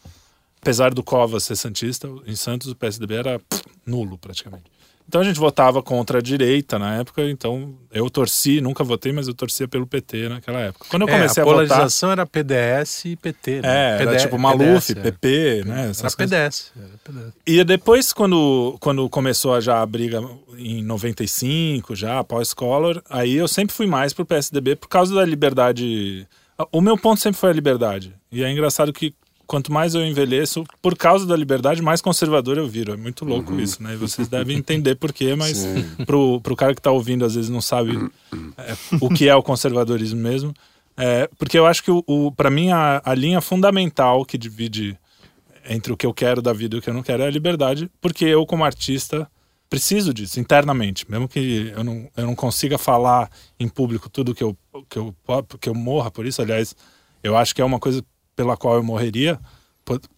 Apesar 0.61 0.93
do 0.93 1.03
Covas 1.03 1.43
ser 1.43 1.55
santista, 1.55 2.09
em 2.25 2.35
Santos 2.35 2.67
o 2.69 2.75
PSDB 2.75 3.15
era 3.15 3.39
pff, 3.39 3.63
nulo 3.85 4.17
praticamente. 4.17 4.65
Então 5.07 5.21
a 5.21 5.23
gente 5.23 5.39
votava 5.39 5.81
contra 5.81 6.17
a 6.17 6.21
direita 6.21 6.77
na 6.77 6.95
época, 6.95 7.23
então 7.29 7.75
eu 7.93 8.09
torci, 8.09 8.59
nunca 8.59 8.83
votei, 8.83 9.13
mas 9.13 9.29
eu 9.29 9.33
torcia 9.33 9.65
pelo 9.65 9.87
PT 9.87 10.27
naquela 10.27 10.59
época. 10.59 10.85
Quando 10.89 11.03
eu 11.03 11.07
É, 11.07 11.11
comecei 11.13 11.41
a 11.41 11.45
a, 11.45 11.47
votar, 11.49 11.65
polarização 11.67 12.11
era 12.11 12.25
PDS 12.25 13.05
e 13.05 13.15
PT. 13.15 13.61
né? 13.61 13.69
é, 13.69 14.01
era 14.01 14.11
PD 14.11 14.23
tipo 14.23 14.37
Maluf, 14.37 14.87
PDS, 14.87 14.89
é. 14.97 15.01
PP, 15.11 15.63
né? 15.65 15.79
Era 15.83 15.89
essas 15.91 16.13
coisas. 16.13 16.37
PDS. 16.37 16.71
Era 16.75 16.97
PDS. 17.05 17.33
E 17.47 17.63
depois, 17.63 18.11
quando, 18.11 18.75
quando 18.81 19.07
começou 19.09 19.53
a 19.53 19.61
já 19.61 19.81
a 19.81 19.85
briga 19.85 20.21
em 20.57 20.83
95, 20.83 21.95
já 21.95 22.21
pós-Collor, 22.25 23.01
aí 23.09 23.33
eu 23.35 23.47
sempre 23.47 23.73
fui 23.73 23.87
mais 23.87 24.11
pro 24.11 24.25
PSDB 24.25 24.75
por 24.75 24.89
causa 24.89 25.15
da 25.15 25.23
liberdade. 25.23 26.27
O 26.71 26.81
meu 26.81 26.97
ponto 26.97 27.19
sempre 27.21 27.39
foi 27.39 27.49
a 27.49 27.53
liberdade. 27.53 28.13
E 28.31 28.43
é 28.43 28.51
engraçado 28.51 28.91
que 28.91 29.13
quanto 29.47 29.71
mais 29.71 29.95
eu 29.95 30.05
envelheço, 30.05 30.65
por 30.81 30.95
causa 30.95 31.25
da 31.25 31.35
liberdade, 31.35 31.81
mais 31.81 32.01
conservador 32.01 32.57
eu 32.57 32.67
viro. 32.67 32.93
É 32.93 32.97
muito 32.97 33.23
louco 33.23 33.57
isso, 33.59 33.81
né? 33.81 33.93
E 33.93 33.95
vocês 33.95 34.27
devem 34.27 34.57
entender 34.57 34.95
por 34.95 35.13
quê, 35.13 35.35
mas 35.35 35.65
pro, 36.05 36.41
pro 36.41 36.55
cara 36.55 36.75
que 36.75 36.81
tá 36.81 36.91
ouvindo, 36.91 37.23
às 37.23 37.35
vezes 37.35 37.49
não 37.49 37.61
sabe 37.61 38.09
é, 38.57 38.75
o 38.99 39.09
que 39.09 39.29
é 39.29 39.35
o 39.35 39.41
conservadorismo 39.41 40.19
mesmo. 40.19 40.53
É, 40.97 41.29
porque 41.37 41.57
eu 41.57 41.65
acho 41.65 41.83
que, 41.83 41.91
o, 41.91 42.03
o, 42.05 42.31
para 42.31 42.49
mim, 42.49 42.71
a, 42.71 43.01
a 43.05 43.13
linha 43.13 43.39
fundamental 43.39 44.25
que 44.25 44.37
divide 44.37 44.97
entre 45.69 45.93
o 45.93 45.97
que 45.97 46.05
eu 46.05 46.13
quero 46.13 46.41
da 46.41 46.51
vida 46.51 46.75
e 46.75 46.79
o 46.79 46.81
que 46.81 46.89
eu 46.89 46.93
não 46.93 47.03
quero 47.03 47.23
é 47.23 47.27
a 47.27 47.31
liberdade, 47.31 47.89
porque 48.01 48.25
eu, 48.25 48.45
como 48.45 48.65
artista, 48.65 49.29
preciso 49.69 50.13
disso 50.13 50.39
internamente. 50.39 51.09
Mesmo 51.09 51.27
que 51.27 51.71
eu 51.75 51.83
não, 51.83 52.09
eu 52.15 52.25
não 52.25 52.35
consiga 52.35 52.77
falar 52.77 53.29
em 53.59 53.67
público 53.67 54.09
tudo 54.09 54.33
que 54.33 54.43
eu, 54.43 54.57
que, 54.89 54.97
eu, 54.97 55.15
que 55.59 55.69
eu 55.69 55.75
morra 55.75 56.09
por 56.11 56.25
isso. 56.25 56.41
Aliás, 56.41 56.75
eu 57.23 57.35
acho 57.35 57.53
que 57.53 57.61
é 57.61 57.65
uma 57.65 57.79
coisa 57.79 58.03
pela 58.35 58.55
qual 58.55 58.75
eu 58.75 58.83
morreria. 58.83 59.39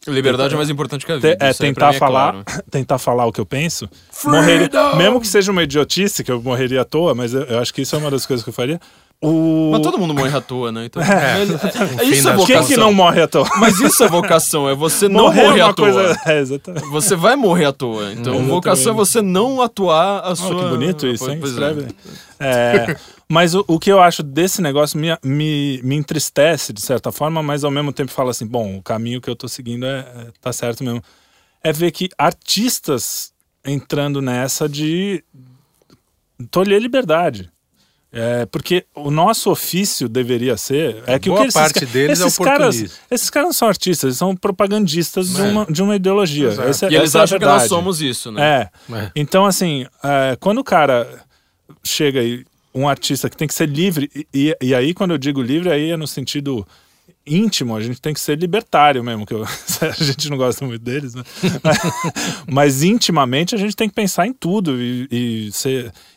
Liberdade 0.08 0.56
é 0.56 0.58
mais 0.58 0.70
importante 0.70 1.06
que 1.06 1.12
a 1.12 1.16
vida. 1.16 1.38
é 1.40 1.54
tentar 1.54 1.94
é 1.94 1.98
falar, 1.98 2.44
claro. 2.44 2.64
tentar 2.72 2.98
falar 2.98 3.26
o 3.28 3.32
que 3.32 3.40
eu 3.40 3.46
penso. 3.46 3.88
Morreria, 4.26 4.70
mesmo 4.98 5.22
que 5.22 5.28
seja 5.28 5.52
uma 5.52 5.62
idiotice, 5.62 6.24
que 6.24 6.32
eu 6.32 6.42
morreria 6.42 6.82
à 6.82 6.86
toa, 6.86 7.14
mas 7.14 7.34
eu, 7.34 7.44
eu 7.44 7.60
acho 7.60 7.74
que 7.74 7.84
isso 7.84 7.96
é 7.96 8.00
uma 8.00 8.10
das 8.10 8.26
coisas 8.26 8.44
que 8.44 8.50
eu 8.50 8.54
faria. 8.54 8.80
O... 9.22 9.72
Mas 9.74 9.82
todo 9.82 9.98
mundo 9.98 10.14
morre 10.14 10.34
à 10.34 10.40
toa, 10.40 10.72
né? 10.72 10.86
Então, 10.86 11.04
É. 11.04 11.42
é, 11.42 11.46
fim 11.46 12.12
isso 12.12 12.30
é 12.30 12.32
das 12.36 12.46
Quem 12.46 12.56
vocação. 12.56 12.68
que 12.68 12.78
não 12.78 12.94
morre 12.94 13.22
à 13.22 13.28
toa? 13.28 13.50
Mas 13.58 13.78
isso 13.82 14.02
é 14.04 14.08
vocação, 14.08 14.70
é 14.70 14.74
você 14.74 15.10
não 15.10 15.24
Morrer 15.26 15.42
é 15.42 15.48
morrer 15.50 15.62
à 15.62 15.74
toa. 15.74 15.92
coisa. 15.92 16.22
É, 16.26 16.40
exatamente. 16.40 16.86
Você 16.90 17.16
vai 17.18 17.36
morrer 17.36 17.66
à 17.66 17.74
toa. 17.74 18.12
Então, 18.14 18.34
Exatamente. 18.34 18.50
vocação 18.50 18.94
é 18.94 18.96
você 18.96 19.22
não 19.22 19.62
atuar 19.62 20.22
a 20.26 20.32
Oh, 20.32 20.36
sua. 20.38 20.64
que 20.64 20.70
bonito 20.70 21.06
isso, 21.06 21.30
hein? 21.30 21.38
Pois 21.38 21.52
é. 21.52 21.70
Escreve. 21.70 21.96
É, 22.40 22.96
mas 23.28 23.54
o, 23.54 23.66
o 23.68 23.78
que 23.78 23.92
eu 23.92 24.00
acho 24.02 24.24
desse 24.24 24.62
negócio 24.62 24.98
me, 24.98 25.10
me, 25.22 25.82
me 25.84 25.96
entristece, 25.98 26.72
de 26.72 26.80
certa 26.82 27.12
forma, 27.12 27.44
mas 27.44 27.66
ao 27.66 27.72
mesmo 27.72 27.92
tempo 27.92 28.12
fala 28.12 28.32
assim: 28.32 28.48
bom, 28.48 28.78
o 28.78 28.82
caminho 28.82 29.20
que 29.20 29.30
eu 29.30 29.36
tô 29.36 29.50
seguindo 29.50 29.86
é, 29.86 30.00
é- 30.00 30.28
tá 30.40 30.54
certo 30.54 30.82
mesmo. 30.82 31.04
É 31.62 31.74
ver 31.74 31.92
que 31.92 32.08
artistas 32.18 33.34
entrando 33.66 34.22
nessa 34.22 34.70
de 34.70 35.22
tolher 36.50 36.82
liberdade. 36.82 37.52
É, 38.12 38.46
porque 38.48 38.86
o 38.96 39.12
nosso 39.12 39.52
ofício 39.52 40.10
deveria 40.10 40.58
ser. 40.58 41.04
É 41.06 41.20
que 41.20 41.30
o 41.30 41.34
Boa 41.34 41.44
que 41.44 41.50
esses, 41.50 41.62
parte 41.62 41.80
ca- 41.86 41.92
deles 41.92 42.20
é 42.20 42.26
esses 42.26 42.38
caras, 42.40 42.76
oportunismo. 42.76 42.98
esses 43.12 43.30
caras 43.30 43.48
não 43.50 43.54
são 43.54 43.68
artistas, 43.68 44.04
eles 44.04 44.18
são 44.18 44.36
propagandistas 44.36 45.30
de, 45.34 45.42
É. 45.42 45.44
uma, 45.46 45.66
de 45.68 45.84
uma 45.84 45.96
ideologia. 45.96 46.48
Essa- 46.48 46.92
E 46.92 46.96
eles 46.96 47.14
é 47.14 47.20
acham 47.20 47.38
que 47.38 47.46
nós 47.46 47.64
somos 47.68 48.02
isso, 48.02 48.32
né? 48.32 48.70
É. 48.92 48.96
É. 48.96 49.12
Então, 49.16 49.46
assim, 49.46 49.86
é, 50.04 50.36
quando 50.40 50.58
o 50.58 50.64
cara 50.64 51.08
chega 51.84 52.20
aí, 52.20 52.44
um 52.74 52.88
artista 52.90 53.30
que 53.30 53.38
tem 53.38 53.48
que 53.48 53.54
ser 53.54 53.68
livre, 53.70 54.10
e, 54.16 54.28
e- 54.34 54.58
e 54.70 54.76
aí 54.76 54.94
quando 54.94 55.12
eu 55.12 55.18
digo 55.18 55.42
livre, 55.42 55.70
aí 55.72 55.92
é 55.92 55.98
no 55.98 56.08
sentido 56.08 56.68
íntimo, 57.26 57.76
a 57.76 57.82
gente 57.82 58.02
tem 58.02 58.14
que 58.14 58.20
ser 58.20 58.38
libertário 58.38 59.04
mesmo, 59.04 59.26
que 59.26 59.34
eu- 59.34 59.44
a 59.82 60.04
gente 60.04 60.30
não 60.30 60.38
gosta 60.38 60.66
muito 60.66 60.82
deles, 60.84 61.14
né? 61.14 61.24
Mas 62.48 62.84
intimamente 62.84 63.54
a 63.56 63.58
gente 63.58 63.76
tem 63.76 63.88
que 63.90 63.96
pensar 63.96 64.26
em 64.28 64.34
tudo 64.34 64.82
e, 64.82 65.08
e, 65.12 65.50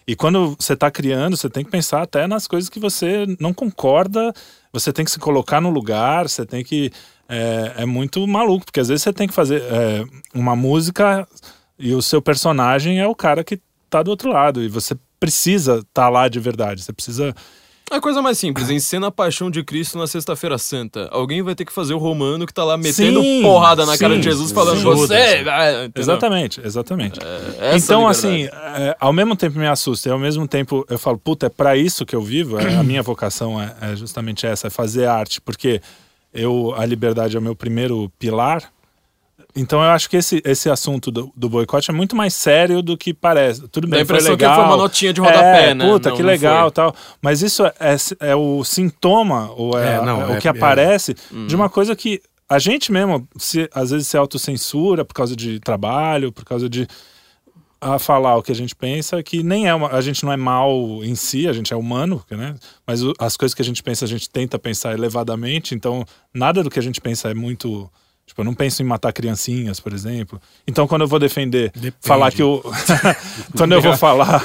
e 0.07 0.17
quando 0.17 0.57
você 0.59 0.73
está 0.73 0.91
criando, 0.91 1.37
você 1.37 1.51
tem 1.51 1.65
que 1.65 1.71
pensar 1.71 2.03
até 2.03 2.27
nas 2.27 2.47
coisas 2.47 2.69
que 2.71 2.81
você 2.81 3.27
não 3.39 3.53
concorda, 3.53 4.33
você 4.73 4.93
tem 4.93 5.05
que 5.05 5.11
se 5.11 5.19
colocar 5.19 5.61
no 5.61 5.71
lugar, 5.71 6.29
você 6.29 6.47
tem 6.47 6.65
que... 6.65 6.91
É, 7.29 7.75
é 7.79 7.87
muito 7.87 8.27
maluco, 8.27 8.67
porque 8.67 8.81
às 8.81 8.89
vezes 8.89 9.03
você 9.03 9.13
tem 9.13 9.27
que 9.27 9.33
fazer 9.33 9.63
é, 9.63 10.05
uma 10.35 10.55
música 10.55 11.27
e 11.79 11.95
o 11.95 12.03
seu 12.03 12.21
personagem 12.21 13.01
é 13.01 13.07
o 13.07 13.15
cara 13.15 13.43
que 13.43 13.59
tá 13.89 14.03
do 14.03 14.11
outro 14.11 14.31
lado. 14.31 14.63
E 14.63 14.69
você 14.69 14.97
precisa 15.19 15.79
estar 15.79 16.09
lá 16.09 16.29
de 16.29 16.41
verdade. 16.41 16.83
Você 16.83 16.93
precisa. 16.93 17.35
É 17.93 17.97
a 17.97 18.01
coisa 18.01 18.23
mais 18.23 18.39
simples. 18.39 18.71
Encena 18.71 19.09
a 19.09 19.11
paixão 19.11 19.51
de 19.51 19.63
Cristo 19.63 19.99
na 19.99 20.07
Sexta-feira 20.07 20.57
Santa. 20.57 21.11
Alguém 21.13 21.43
vai 21.43 21.55
ter 21.55 21.67
que 21.67 21.73
fazer 21.73 21.93
o 21.93 21.99
romano 21.99 22.47
que 22.47 22.55
tá 22.55 22.65
lá 22.65 22.79
metendo 22.79 23.21
Sim, 23.21 23.43
porrada 23.43 23.85
na 23.85 23.99
cara 23.99 24.15
sim, 24.15 24.21
de 24.21 24.25
Jesus, 24.25 24.51
falando 24.51 24.79
sim. 24.79 24.85
você. 24.85 25.45
Vai", 25.45 25.85
entendeu? 25.85 26.03
Exatamente, 26.03 26.61
exatamente. 26.65 27.21
essa 27.61 27.77
então, 27.77 28.09
liberdade. 28.09 28.09
assim, 28.09 28.45
é, 28.83 28.97
ao 28.99 29.13
mesmo 29.13 29.37
tempo 29.37 29.59
me 29.59 29.67
assusta 29.67 30.09
e 30.09 30.13
ao 30.13 30.19
mesmo 30.19 30.49
tempo 30.49 30.87
eu 30.89 30.99
falo, 30.99 31.19
puta, 31.19 31.47
é 31.47 31.49
pra 31.51 31.77
isso 31.77 32.07
que 32.07 32.17
eu 32.17 32.23
vivo. 32.23 32.59
é, 32.59 32.77
a 32.77 32.83
minha 32.83 33.03
vocação 33.03 33.61
é, 33.61 33.75
é 33.83 33.95
justamente 33.95 34.47
essa, 34.47 34.69
é 34.69 34.71
fazer 34.71 35.05
arte, 35.05 35.39
porque 35.39 35.83
eu 36.33 36.73
a 36.75 36.87
liberdade 36.87 37.37
é 37.37 37.39
o 37.39 37.43
meu 37.43 37.55
primeiro 37.55 38.11
pilar. 38.19 38.73
Então 39.55 39.83
eu 39.83 39.91
acho 39.91 40.09
que 40.09 40.17
esse, 40.17 40.41
esse 40.45 40.71
assunto 40.71 41.11
do, 41.11 41.31
do 41.37 41.49
boicote 41.49 41.91
é 41.91 41.95
muito 41.95 42.17
mais 42.17 42.35
sério 42.35 42.81
do 42.81 42.97
que 42.97 43.13
parece. 43.13 43.69
Tudo 43.69 43.87
bem, 43.87 43.99
foi 43.99 44.17
impressão 44.17 44.37
que 44.37 44.43
legal. 44.43 44.55
foi 44.57 44.65
uma 44.65 44.77
notinha 44.77 45.13
de 45.13 45.21
rodapé, 45.21 45.71
é, 45.71 45.75
né? 45.75 45.87
Puta, 45.87 46.09
Não, 46.09 46.17
que 46.17 46.23
legal 46.23 46.71
tal. 46.71 46.95
Mas 47.21 47.43
isso 47.43 47.65
é, 47.67 47.97
é 48.21 48.35
o 48.35 48.65
sintoma, 48.65 49.51
ou 49.55 49.79
é, 49.79 49.97
É, 49.97 50.01
não, 50.05 50.23
é 50.23 50.27
o 50.29 50.33
é- 50.35 50.41
que 50.41 50.49
é- 50.49 50.51
aparece 50.51 51.15
Hum. 51.33 51.47
de 51.47 51.55
uma 51.55 51.69
coisa 51.69 51.95
que 51.95 52.23
a 52.49 52.59
gente 52.59 52.91
mesmo, 52.91 53.29
se, 53.37 53.69
às 53.75 53.91
vezes, 53.91 54.09
se 54.09 54.17
autocensura 54.17 55.05
por 55.05 55.15
causa 55.15 55.37
de 55.37 55.61
trabalho, 55.61 56.33
por 56.33 56.45
causa 56.45 56.69
de 56.69 56.87
a 57.81 57.99
falar 57.99 58.37
o 58.37 58.43
que 58.43 58.53
a 58.53 58.55
gente 58.55 58.77
pensa, 58.77 59.21
que 59.25 59.43
nem 59.43 59.67
é 59.69 59.75
uma, 59.75 59.89
a 59.89 60.01
gente 60.01 60.25
não 60.25 60.33
é 60.33 60.37
mal 60.37 61.03
em 61.03 61.17
si, 61.17 61.49
a 61.49 61.53
gente 61.53 61.73
é 61.73 61.77
humano, 61.77 62.23
né? 62.31 62.55
Mas 62.87 63.03
o, 63.03 63.13
as 63.19 63.37
coisas 63.37 63.55
que 63.55 63.61
a 63.61 63.65
gente 63.65 63.83
pensa, 63.83 64.05
a 64.05 64.09
gente 64.09 64.31
tenta 64.31 64.57
pensar 64.57 64.93
elevadamente, 64.93 65.75
então 65.75 66.05
nada 66.33 66.63
do 66.63 66.71
que 66.71 66.79
a 66.79 66.83
gente 66.83 67.01
pensa 67.01 67.29
é 67.31 67.35
muito 67.35 67.91
Tipo, 68.27 68.41
eu 68.41 68.45
não 68.45 68.55
penso 68.55 68.83
em 68.83 68.87
matar 68.87 69.13
criancinhas, 69.13 69.79
por 69.81 69.93
exemplo. 69.93 70.41
Então, 70.67 70.87
quando 70.87 71.03
eu 71.03 71.09
vou 71.09 71.19
defender, 71.19 71.71
Depende. 71.75 71.97
falar 72.01 72.31
que 72.33 72.41
eu. 72.43 72.63
quando 73.57 73.73
eu 73.73 73.81
vou 73.83 73.97
falar. 73.97 74.45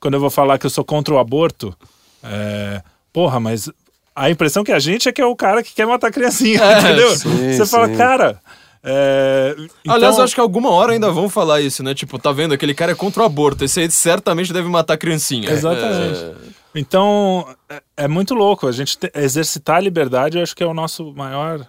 Quando 0.00 0.14
eu 0.14 0.20
vou 0.20 0.30
falar 0.30 0.58
que 0.58 0.66
eu 0.66 0.70
sou 0.70 0.84
contra 0.84 1.12
o 1.14 1.18
aborto, 1.18 1.76
é, 2.22 2.80
porra, 3.12 3.38
mas 3.40 3.68
a 4.14 4.30
impressão 4.30 4.64
que 4.64 4.72
a 4.72 4.78
gente 4.78 5.08
é 5.08 5.12
que 5.12 5.20
é 5.20 5.26
o 5.26 5.36
cara 5.36 5.62
que 5.62 5.74
quer 5.74 5.86
matar 5.86 6.10
criancinha, 6.10 6.60
entendeu? 6.80 7.14
sim, 7.16 7.52
Você 7.52 7.66
fala, 7.66 7.88
sim. 7.88 7.96
cara. 7.96 8.40
é, 8.82 9.54
Aliás, 9.86 10.12
então- 10.12 10.18
eu 10.20 10.24
acho 10.24 10.34
que 10.34 10.40
alguma 10.40 10.70
hora 10.70 10.92
ainda 10.92 11.10
vão 11.10 11.28
falar 11.28 11.60
isso, 11.60 11.82
né? 11.82 11.94
Tipo, 11.94 12.18
tá 12.18 12.32
vendo? 12.32 12.54
Aquele 12.54 12.72
cara 12.74 12.92
é 12.92 12.94
contra 12.94 13.22
o 13.22 13.26
aborto. 13.26 13.64
Esse 13.64 13.80
aí 13.80 13.90
certamente 13.90 14.52
deve 14.52 14.68
matar 14.68 14.96
criancinha. 14.96 15.50
Exatamente. 15.50 16.18
É, 16.20 16.34
Então, 16.74 17.46
é, 17.68 17.82
é 17.96 18.08
muito 18.08 18.32
louco. 18.34 18.66
A 18.66 18.72
gente 18.72 18.96
te- 18.96 19.10
exercitar 19.14 19.76
a 19.76 19.80
liberdade, 19.80 20.38
eu 20.38 20.42
acho 20.42 20.54
que 20.54 20.62
é 20.62 20.66
o 20.66 20.74
nosso 20.74 21.12
maior. 21.14 21.66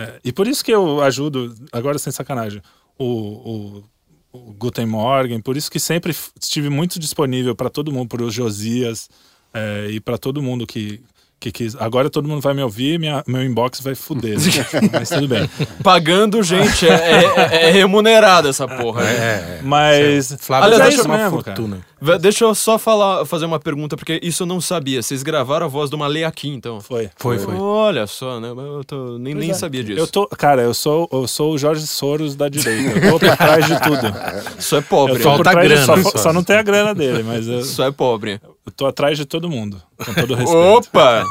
É, 0.00 0.18
e 0.24 0.32
por 0.32 0.48
isso 0.48 0.64
que 0.64 0.72
eu 0.72 1.02
ajudo, 1.02 1.54
agora 1.70 1.98
sem 1.98 2.10
sacanagem, 2.10 2.62
o, 2.98 3.04
o, 3.04 3.84
o 4.32 4.52
Guten 4.54 4.86
Morgen, 4.86 5.42
por 5.42 5.58
isso 5.58 5.70
que 5.70 5.78
sempre 5.78 6.16
estive 6.40 6.70
muito 6.70 6.98
disponível 6.98 7.54
para 7.54 7.68
todo 7.68 7.92
mundo, 7.92 8.08
para 8.08 8.22
o 8.22 8.30
Josias 8.30 9.10
é, 9.52 9.88
e 9.90 10.00
para 10.00 10.16
todo 10.16 10.42
mundo 10.42 10.66
que, 10.66 11.02
que 11.40 11.50
quis. 11.50 11.74
Agora 11.76 12.10
todo 12.10 12.28
mundo 12.28 12.42
vai 12.42 12.52
me 12.52 12.62
ouvir, 12.62 12.98
minha, 12.98 13.24
meu 13.26 13.42
inbox 13.42 13.80
vai 13.80 13.94
fuder. 13.94 14.38
né? 14.38 14.44
Mas 14.92 15.08
tudo 15.08 15.26
bem. 15.26 15.48
Pagando 15.82 16.42
gente, 16.42 16.86
é, 16.86 17.24
é, 17.50 17.68
é 17.68 17.70
remunerada 17.70 18.50
essa 18.50 18.68
porra. 18.68 19.02
né? 19.02 19.10
É, 19.14 19.60
Mas. 19.62 20.36
Flávio 20.38 20.66
Aliás, 20.74 20.94
deixa- 20.94 21.08
uma 21.08 21.16
mesmo, 21.16 21.30
fortuna. 21.42 21.78
Deixa 22.20 22.44
eu 22.44 22.54
só 22.54 22.78
falar, 22.78 23.26
fazer 23.26 23.44
uma 23.44 23.58
pergunta, 23.60 23.94
porque 23.96 24.18
isso 24.22 24.42
eu 24.42 24.46
não 24.46 24.58
sabia. 24.60 25.02
Vocês 25.02 25.22
gravaram 25.22 25.66
a 25.66 25.68
voz 25.68 25.90
do 25.90 25.98
Malê 25.98 26.24
aqui, 26.24 26.48
então? 26.48 26.80
Foi. 26.80 27.10
Foi, 27.16 27.38
foi. 27.38 27.54
Olha 27.54 28.06
só, 28.06 28.38
né? 28.40 28.48
Eu 28.48 28.82
tô- 28.86 29.18
nem, 29.18 29.34
nem 29.34 29.48
Pois 29.48 29.56
é. 29.56 29.60
sabia 29.60 29.84
disso. 29.84 29.98
Eu 29.98 30.06
tô, 30.06 30.26
cara, 30.28 30.62
eu 30.62 30.72
sou, 30.74 31.08
eu 31.12 31.26
sou 31.28 31.52
o 31.54 31.58
Jorge 31.58 31.86
Soros 31.86 32.34
da 32.36 32.48
direita. 32.48 32.98
Eu 32.98 33.12
tô 33.12 33.18
por 33.26 33.36
trás 33.36 33.66
de 33.66 33.80
tudo. 33.82 34.14
Isso 34.58 34.76
é 34.76 34.80
pobre. 34.80 35.14
Eu 35.14 35.18
tô? 35.18 35.24
Falta 35.24 35.36
por 35.44 35.50
trás 35.52 35.68
de- 35.68 35.74
grana 35.74 35.86
só, 36.04 36.10
só. 36.10 36.18
só 36.18 36.32
não 36.32 36.42
tem 36.42 36.56
a 36.56 36.62
grana 36.62 36.94
dele, 36.94 37.22
mas 37.22 37.46
eu, 37.48 37.60
Isso 37.60 37.82
é 37.82 37.90
pobre. 37.90 38.40
Eu 38.70 38.72
tô 38.72 38.86
atrás 38.86 39.18
de 39.18 39.26
todo 39.26 39.50
mundo. 39.50 39.82
Com 39.98 40.14
todo 40.14 40.34
respeito. 40.34 40.56
Opa! 40.56 41.24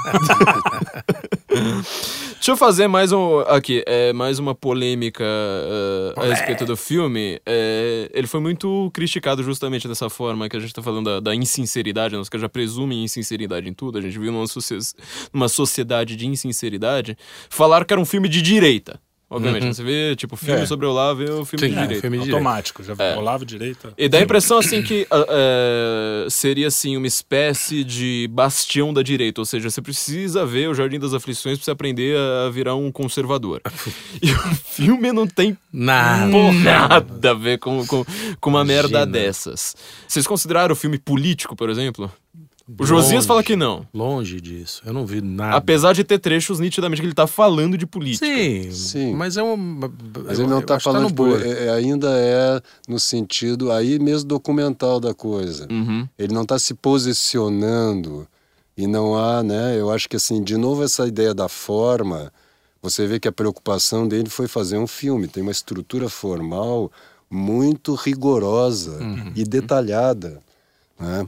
Deixa 2.34 2.52
eu 2.52 2.58
fazer 2.58 2.88
mais 2.88 3.12
um. 3.12 3.40
Aqui, 3.40 3.84
é, 3.88 4.14
mais 4.14 4.40
uma 4.40 4.54
polêmica 4.54 5.24
eh, 5.24 6.14
a 6.18 6.26
respeito 6.26 6.66
do 6.66 6.76
filme. 6.76 7.40
É, 7.46 8.10
ele 8.14 8.28
foi 8.28 8.40
muito 8.40 8.92
criticado 8.94 9.42
justamente 9.44 9.88
dessa 9.88 10.10
forma 10.10 10.48
que 10.48 10.56
a 10.56 10.60
gente 10.60 10.74
tá 10.74 10.82
falando 10.82 11.06
da, 11.06 11.20
da 11.20 11.36
insinceridade, 11.36 12.16
né? 12.16 12.22
os 12.22 12.30
caras 12.30 12.42
já 12.44 12.50
presumem 12.50 13.04
insinceridade 13.04 13.68
em 13.68 13.74
tudo. 13.74 13.98
A 13.98 14.02
gente 14.02 14.18
viu 14.20 14.32
numa, 14.32 14.46
numa 15.34 15.48
sociedade 15.48 16.16
de 16.16 16.28
insinceridade. 16.28 17.18
Falaram 17.50 17.86
que 17.86 17.94
era 17.94 18.02
um 18.02 18.06
filme 18.06 18.30
de 18.30 18.42
direita. 18.42 19.00
Obviamente, 19.32 19.68
você 19.76 19.84
vê, 19.84 20.16
tipo, 20.16 20.36
filme 20.36 20.62
É. 20.62 20.66
sobre 20.66 20.88
o 20.88 20.90
Olavo 20.90 21.24
é 21.24 21.32
um 21.32 21.46
filme 21.46 21.68
Sim, 21.68 21.74
de 21.74 21.78
é, 21.78 21.82
direita. 21.84 22.02
filme 22.02 22.18
de 22.18 22.24
direita. 22.24 22.38
Automático, 22.48 22.84
já 22.84 22.96
É. 22.98 23.16
Olavo 23.16 23.46
direita. 23.46 23.94
E 23.96 24.10
dá 24.10 24.18
a 24.18 24.22
impressão, 24.22 24.58
assim, 24.58 24.82
que 24.82 25.06
ah, 25.12 25.26
é, 25.30 26.28
seria, 26.32 26.68
assim, 26.68 26.98
uma 26.98 27.06
espécie 27.06 27.84
de 27.84 28.28
bastião 28.32 28.92
da 28.92 29.04
direita. 29.04 29.40
Ou 29.40 29.46
seja, 29.46 29.70
você 29.70 29.82
precisa 29.84 30.46
ver 30.48 30.68
o 30.68 30.74
Jardim 30.74 30.98
das 30.98 31.14
Aflições 31.14 31.60
pra 31.60 31.66
você 31.66 31.70
aprender 31.72 32.18
a 32.18 32.50
virar 32.50 32.74
um 32.76 32.92
conservador. 32.92 33.62
e 34.20 34.32
o 34.32 34.38
filme 34.56 35.12
não 35.12 35.28
tem 35.28 35.56
Nada. 35.72 36.28
nada 36.52 37.30
a 37.32 37.34
ver 37.36 37.60
com, 37.60 37.86
com, 37.86 38.04
com 38.42 38.50
uma 38.50 38.66
merda 38.66 39.04
Imagina. 39.04 39.12
dessas. 39.12 39.76
Vocês 40.08 40.26
consideraram 40.26 40.74
o 40.74 40.76
filme 40.76 40.98
político, 40.98 41.56
por 41.56 41.70
exemplo? 41.70 42.12
O 42.78 42.86
Josias 42.86 43.14
Longe. 43.16 43.28
fala 43.28 43.44
que 43.44 43.56
não. 43.56 43.88
Longe 43.94 44.40
disso. 44.40 44.82
Eu 44.86 44.94
não 44.94 45.06
vi 45.06 45.22
nada. 45.22 45.56
Apesar 45.58 45.94
de 45.94 46.04
ter 46.04 46.20
trechos 46.20 46.60
nitidamente 46.60 47.02
que 47.02 47.08
ele 47.08 47.16
tá 47.16 47.26
falando 47.26 47.78
de 47.78 47.88
política. 47.88 48.26
Sim, 48.28 48.72
Sim. 48.72 49.14
mas 49.16 49.38
é 49.38 49.44
um. 49.44 49.58
Mas 50.26 50.38
ele 50.40 50.48
não 50.48 50.60
está 50.60 50.80
falando, 50.80 51.08
de 51.08 51.14
poli- 51.14 51.42
é, 51.44 51.66
é, 51.66 51.70
ainda 51.72 52.10
é 52.12 52.62
no 52.88 53.00
sentido 53.00 53.72
aí 53.72 53.98
mesmo 53.98 54.28
documental 54.28 55.00
da 55.00 55.14
coisa. 55.14 55.68
Uhum. 55.72 56.08
Ele 56.18 56.34
não 56.34 56.44
está 56.44 56.60
se 56.60 56.74
posicionando 56.76 58.28
e 58.78 58.88
não 58.88 59.18
há, 59.18 59.44
né? 59.44 59.76
Eu 59.80 59.90
acho 59.92 60.08
que 60.08 60.16
assim, 60.16 60.44
de 60.44 60.56
novo 60.58 60.84
essa 60.84 61.08
ideia 61.08 61.34
da 61.34 61.50
forma, 61.50 62.32
você 62.82 63.06
vê 63.08 63.20
que 63.20 63.28
a 63.28 63.32
preocupação 63.32 64.08
dele 64.08 64.30
foi 64.30 64.48
fazer 64.48 64.78
um 64.78 64.88
filme, 64.88 65.28
tem 65.28 65.42
uma 65.44 65.52
estrutura 65.52 66.08
formal 66.08 66.92
muito 67.30 67.94
rigorosa 67.96 69.00
e 69.36 69.44
detalhada, 69.44 70.40
né? 71.00 71.28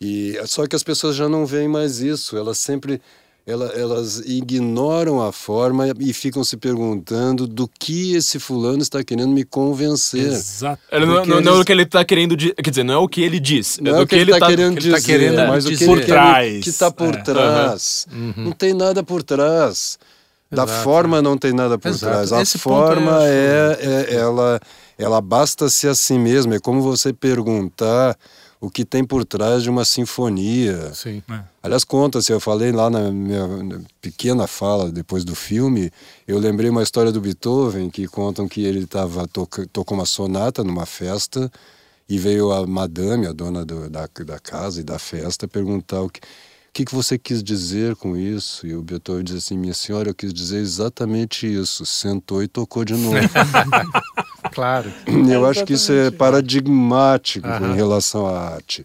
E 0.00 0.38
só 0.46 0.66
que 0.66 0.76
as 0.76 0.82
pessoas 0.82 1.16
já 1.16 1.28
não 1.28 1.46
veem 1.46 1.68
mais 1.68 2.00
isso, 2.00 2.36
elas 2.36 2.58
sempre 2.58 3.00
ela- 3.48 3.72
elas 3.76 4.18
ignoram 4.26 5.22
a 5.22 5.30
forma 5.30 5.86
e 6.00 6.12
ficam 6.12 6.42
se 6.42 6.56
perguntando 6.56 7.46
do 7.46 7.68
que 7.78 8.16
esse 8.16 8.40
fulano 8.40 8.82
está 8.82 9.04
querendo 9.04 9.28
me 9.30 9.44
convencer. 9.44 10.32
Exato. 10.32 10.82
Ele 10.90 11.06
não, 11.06 11.14
não, 11.24 11.24
não 11.24 11.36
é 11.36 11.40
eles- 11.40 11.60
o 11.60 11.64
que 11.64 11.70
ele 11.72 11.86
tá 11.86 12.04
querendo 12.04 12.36
dizer. 12.36 12.54
Quer 12.56 12.70
dizer, 12.70 12.82
não 12.82 12.94
é 12.94 12.98
o 12.98 13.08
que 13.08 13.22
ele 13.22 13.38
diz. 13.38 13.78
Não 13.80 13.94
é 13.94 14.00
é 14.00 14.02
o 14.02 14.06
que 14.06 14.16
ele 14.16 14.32
está 14.32 14.46
querendo 14.48 14.74
que 14.74 14.80
dizer, 14.80 14.96
tá 14.96 15.00
querendo 15.00 15.36
mas 15.46 15.64
o 15.64 15.68
que 15.68 15.74
dizer. 15.74 15.86
Por 15.86 16.04
trás. 16.04 16.64
que 16.64 16.68
está 16.70 16.90
por 16.90 17.14
É. 17.14 17.22
trás. 17.22 18.06
Não 18.36 18.50
tem 18.50 18.74
nada 18.74 19.04
por 19.04 19.22
trás. 19.22 19.96
Da 20.50 20.64
Exato. 20.64 20.82
forma 20.82 21.22
não 21.22 21.38
tem 21.38 21.52
nada 21.52 21.78
por 21.78 21.88
Exato. 21.88 22.12
trás. 22.12 22.32
A 22.32 22.42
Esse 22.42 22.58
forma 22.58 23.18
é, 23.28 23.78
é- 24.10 24.14
ela 24.16 24.60
ela 24.98 25.20
basta-se 25.20 25.86
a 25.86 25.94
si 25.94 26.18
mesma. 26.18 26.56
É 26.56 26.58
como 26.58 26.80
você 26.82 27.12
perguntar 27.12 28.16
o 28.66 28.70
que 28.70 28.84
tem 28.84 29.04
por 29.04 29.24
trás 29.24 29.62
de 29.62 29.70
uma 29.70 29.84
sinfonia. 29.84 30.92
Sim. 30.94 31.22
Aliás, 31.62 31.84
conta-se, 31.84 32.32
eu 32.32 32.40
falei 32.40 32.72
lá 32.72 32.90
na 32.90 33.10
minha 33.10 33.80
pequena 34.00 34.46
fala 34.46 34.90
depois 34.90 35.24
do 35.24 35.34
filme, 35.34 35.90
eu 36.26 36.38
lembrei 36.38 36.68
uma 36.70 36.82
história 36.82 37.10
do 37.12 37.20
Beethoven 37.20 37.88
que 37.90 38.06
contam 38.06 38.48
que 38.48 38.62
ele 38.64 38.86
tava 38.86 39.26
toca, 39.28 39.66
tocou 39.72 39.96
uma 39.96 40.06
sonata 40.06 40.62
numa 40.64 40.84
festa 40.86 41.50
e 42.08 42.18
veio 42.18 42.52
a 42.52 42.66
madame, 42.66 43.26
a 43.26 43.32
dona 43.32 43.64
do- 43.64 43.88
da, 43.90 44.08
da 44.24 44.38
casa 44.38 44.80
e 44.80 44.84
da 44.84 44.98
festa, 44.98 45.48
perguntar 45.48 46.02
o 46.02 46.08
que, 46.08 46.20
o 46.20 46.22
que, 46.72 46.84
que 46.84 46.94
você 46.94 47.16
quis 47.18 47.42
dizer 47.42 47.96
com 47.96 48.16
isso? 48.16 48.66
E 48.66 48.74
o 48.74 48.82
Beethoven 48.82 49.24
disse 49.24 49.38
assim, 49.38 49.56
minha 49.58 49.72
senhora, 49.74 50.10
eu 50.10 50.14
quis 50.14 50.32
dizer 50.32 50.58
exatamente 50.58 51.46
isso. 51.46 51.86
Sentou 51.86 52.42
e 52.42 52.48
tocou 52.48 52.84
de 52.84 52.92
novo. 52.94 53.16
Claro. 54.56 54.92
Eu 55.30 55.46
acho 55.46 55.64
que 55.64 55.74
isso 55.74 55.92
é 55.92 56.10
paradigmático 56.10 57.46
Aham. 57.46 57.72
em 57.72 57.76
relação 57.76 58.26
à 58.26 58.40
arte. 58.54 58.84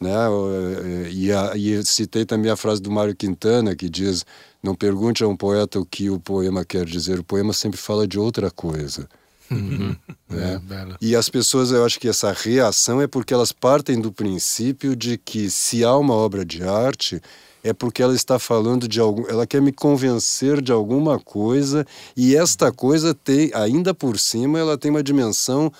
Né? 0.00 0.28
O, 0.28 0.48
eh, 0.50 1.10
E, 1.10 1.32
a- 1.32 1.52
e 1.56 1.84
citei 1.84 2.24
também 2.24 2.50
a 2.50 2.56
frase 2.56 2.80
do 2.80 2.90
Mário 2.90 3.14
Quintana, 3.16 3.74
que 3.74 3.88
diz: 3.90 4.24
Não 4.62 4.74
pergunte 4.74 5.22
a 5.24 5.28
um 5.28 5.36
poeta 5.36 5.78
o 5.80 5.84
que 5.84 6.08
o 6.08 6.18
poema 6.20 6.64
quer 6.64 6.84
dizer, 6.84 7.18
o 7.18 7.24
poema 7.24 7.52
sempre 7.52 7.78
fala 7.78 8.06
de 8.06 8.18
outra 8.18 8.50
coisa. 8.50 9.08
É, 10.30 10.34
Né? 10.36 10.60
bela. 10.62 10.96
E 11.00 11.16
as 11.16 11.28
pessoas, 11.30 11.70
eu 11.72 11.82
acho 11.84 11.98
que 11.98 12.06
essa 12.06 12.32
reação 12.32 13.00
é 13.00 13.06
porque 13.06 13.32
elas 13.32 13.50
partem 13.50 13.98
do 13.98 14.12
princípio 14.12 14.94
de 14.94 15.16
que 15.16 15.48
se 15.48 15.82
há 15.82 15.96
uma 15.96 16.12
obra 16.12 16.44
de 16.44 16.62
arte 16.62 17.18
é 17.64 17.72
porque 17.72 18.02
ela 18.02 18.14
está 18.14 18.38
falando 18.38 18.86
de 18.88 19.00
algum, 19.00 19.26
ela 19.28 19.46
quer 19.46 19.60
me 19.60 19.72
convencer 19.72 20.60
de 20.60 20.72
alguma 20.72 21.18
coisa 21.18 21.86
e 22.16 22.34
esta 22.36 22.70
coisa 22.72 23.14
tem, 23.14 23.50
ainda 23.54 23.92
por 23.92 24.18
cima, 24.18 24.58
ela 24.58 24.76
tem 24.78 24.90
uma 24.90 25.02
dimensão 25.02 25.72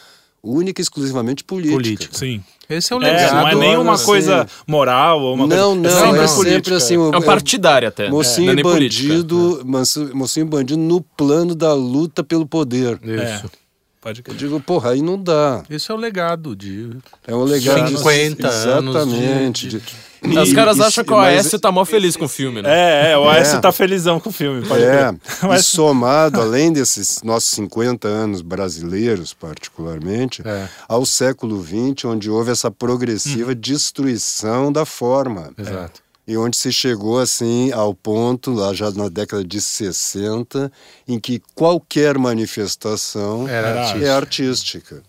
única 0.43 0.81
e 0.81 0.83
exclusivamente 0.83 1.43
política. 1.45 1.74
Política. 1.76 2.16
Sim. 2.16 2.43
Esse 2.70 2.93
é 2.93 2.97
o 2.97 3.03
É, 3.03 3.11
legado. 3.12 3.35
não 3.35 3.49
é 3.49 3.55
nenhuma 3.55 3.95
assim. 3.95 4.05
coisa 4.05 4.47
moral 4.66 5.20
ou 5.20 5.35
uma 5.35 5.47
Não, 5.47 5.81
coisa. 5.81 5.97
não, 5.97 6.07
sempre 6.07 6.20
é 6.20 6.26
sempre 6.29 6.74
assim. 6.74 6.97
o- 6.99 7.14
É 7.14 7.20
partidário 7.20 7.89
até. 7.89 8.11
Mocinho 8.11 8.51
é 8.51 8.53
e 8.53 8.57
nem 8.57 8.62
bandido, 8.64 9.62
mocinho, 9.64 10.14
mocinho 10.16 10.47
e 10.47 10.49
bandido 10.49 10.79
no 10.79 11.01
plano 11.01 11.55
da 11.55 11.72
luta 11.72 12.22
pelo 12.22 12.47
poder. 12.47 13.01
Isso. 13.03 13.47
É. 13.47 13.68
Pode 14.01 14.20
Eu 14.20 14.24
crer. 14.24 14.36
digo, 14.36 14.61
porra, 14.61 14.90
aí 14.92 15.03
não 15.03 15.20
dá. 15.20 15.62
Esse 15.68 15.90
é 15.90 15.94
o 15.94 15.96
legado 15.96 16.55
de 16.55 16.90
É 17.26 17.34
um 17.34 17.42
legado 17.42 17.90
de 17.90 17.99
50 17.99 18.49
anos 18.49 18.94
de- 18.94 19.14
Exatamente. 19.16 19.68
de- 19.68 19.80
de- 19.80 20.09
Os 20.40 20.51
E- 20.51 20.55
caras 20.55 20.78
e- 20.78 20.82
acham 20.82 21.05
que 21.05 21.12
o 21.12 21.16
mas- 21.16 21.26
Aécio 21.28 21.59
tá 21.61 21.70
mó 21.70 21.84
feliz 21.84 22.16
com 22.16 22.24
o 22.24 22.28
filme, 22.28 22.61
né? 22.62 22.68
É, 22.68 23.12
é, 23.12 23.18
o 23.18 23.28
Aécio 23.28 23.57
É. 23.57 23.61
tá 23.61 23.70
felizão 23.70 24.18
com 24.18 24.30
o 24.30 24.32
filme, 24.32 24.66
pode 24.66 24.82
É, 24.82 25.12
crer. 25.40 25.59
e 25.59 25.62
somado, 25.62 26.40
além 26.42 26.72
desses 26.72 27.22
nossos 27.22 27.51
50 27.51 28.09
anos 28.09 28.40
brasileiros, 28.42 29.32
particularmente, 29.32 30.42
É. 30.44 30.68
ao 30.88 31.05
século 31.07 31.62
XX, 31.64 32.05
onde 32.07 32.28
houve 32.30 32.51
essa 32.51 32.68
progressiva 32.70 33.55
destruição 33.55 34.72
da 34.72 34.84
forma. 34.84 35.51
Exato. 35.59 36.01
E 36.29 36.37
onde 36.37 36.59
se 36.59 36.70
chegou, 36.70 37.18
assim, 37.18 37.72
ao 37.72 37.95
ponto, 37.95 38.53
lá 38.53 38.74
já 38.74 38.91
na 38.91 39.09
década 39.09 39.43
de 39.43 39.61
60, 39.62 40.70
em 41.09 41.18
que 41.18 41.41
qualquer 41.55 42.18
manifestação 42.18 43.49
Era 43.49 43.99
é 43.99 44.11
artística. 44.11 45.03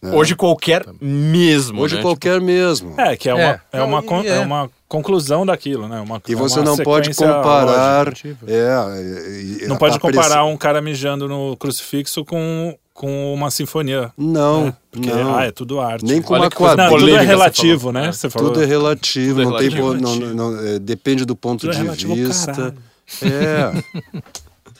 né? 0.00 0.12
Hoje 0.12 0.36
qualquer 0.36 0.84
mesmo, 1.00 1.80
Hoje 1.82 1.96
né? 1.96 2.02
qualquer 2.02 2.40
mesmo. 2.40 2.94
É, 3.00 3.16
que 3.16 3.28
é 3.28 3.34
uma, 3.34 3.42
É. 3.42 3.60
é. 3.72 3.82
uma, 3.82 4.00
Não, 4.00 4.06
con- 4.06 4.20
é 4.22 4.28
é. 4.28 4.38
uma 4.38 4.70
conclusão 4.86 5.44
daquilo, 5.44 5.88
né? 5.88 6.00
Uma, 6.00 6.22
E 6.28 6.32
é 6.34 6.36
você 6.36 6.60
uma 6.60 6.66
não 6.66 6.76
pode 6.76 7.12
comparar. 7.14 8.06
lógica. 8.06 8.36
É, 8.46 9.62
e- 9.64 9.66
Não 9.66 9.76
pode 9.76 9.98
comparar 9.98 10.44
um 10.44 10.56
cara 10.56 10.80
mijando 10.80 11.26
no 11.26 11.56
crucifixo 11.56 12.24
com 12.24 12.78
com 12.94 13.34
uma 13.34 13.50
sinfonia. 13.50 14.10
Não, 14.16 14.66
né? 14.66 14.76
Porque, 14.90 15.10
não. 15.10 15.36
ah, 15.36 15.44
é 15.44 15.50
tudo 15.50 15.80
arte. 15.80 16.04
Nem 16.04 16.22
com 16.22 16.32
Olha 16.32 16.42
uma 16.44 16.48
Não, 16.48 16.56
quadrilha. 16.56 16.98
tudo 16.98 17.16
é 17.16 17.22
relativo, 17.26 17.78
falou. 17.80 17.92
né? 17.92 18.08
É. 18.08 18.12
Você 18.12 18.30
falou. 18.30 18.50
Tudo 18.52 18.62
é 18.62 18.66
relativo, 18.66 19.28
Tudo 19.34 19.42
é 19.42 19.44
não 19.44 19.56
tem 19.58 19.68
relativo. 19.68 20.08
po- 20.16 20.16
não, 20.34 20.34
não- 20.52 20.66
é, 20.66 20.78
depende 20.78 21.24
do 21.24 21.34
ponto 21.36 21.60
Tudo 21.62 21.72
é 21.72 21.74
de 21.76 21.82
relativo 21.82 22.12
ao 22.12 22.16
vista. 22.18 22.52
caralho. 22.52 22.74
É. 23.22 23.82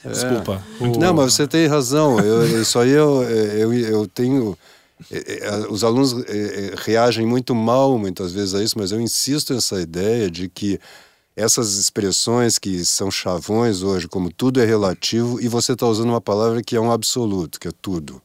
Desculpa. 0.09 0.63
Não, 0.99 1.13
mas 1.13 1.33
você 1.33 1.47
tem 1.47 1.67
razão. 1.67 2.19
Eu, 2.19 2.61
isso 2.61 2.77
aí 2.79 2.91
eu, 2.91 3.23
eu, 3.23 3.73
eu 3.73 4.07
tenho. 4.07 4.57
é, 5.11 5.47
é, 5.47 5.67
Os 5.69 5.83
alunos 5.83 6.13
é, 6.27 6.31
é, 6.71 6.73
reagem 6.77 7.25
muito 7.25 7.55
mal 7.55 7.97
muitas 7.97 8.31
vezes 8.31 8.53
a 8.53 8.63
isso, 8.63 8.77
mas 8.77 8.91
eu 8.91 9.01
insisto 9.01 9.53
nessa 9.53 9.81
ideia 9.81 10.29
de 10.29 10.47
que 10.47 10.79
essas 11.35 11.77
expressões 11.77 12.57
que 12.57 12.85
são 12.85 13.11
chavões 13.11 13.81
hoje, 13.81 14.07
como 14.07 14.31
tudo 14.31 14.61
é 14.61 14.65
relativo, 14.65 15.41
e 15.41 15.47
você 15.47 15.73
está 15.73 15.85
usando 15.85 16.09
uma 16.09 16.21
palavra 16.21 16.63
que 16.63 16.75
é 16.75 16.79
um 16.79 16.91
absoluto, 16.91 17.59
que 17.59 17.67
é 17.67 17.73
tudo. 17.81 18.21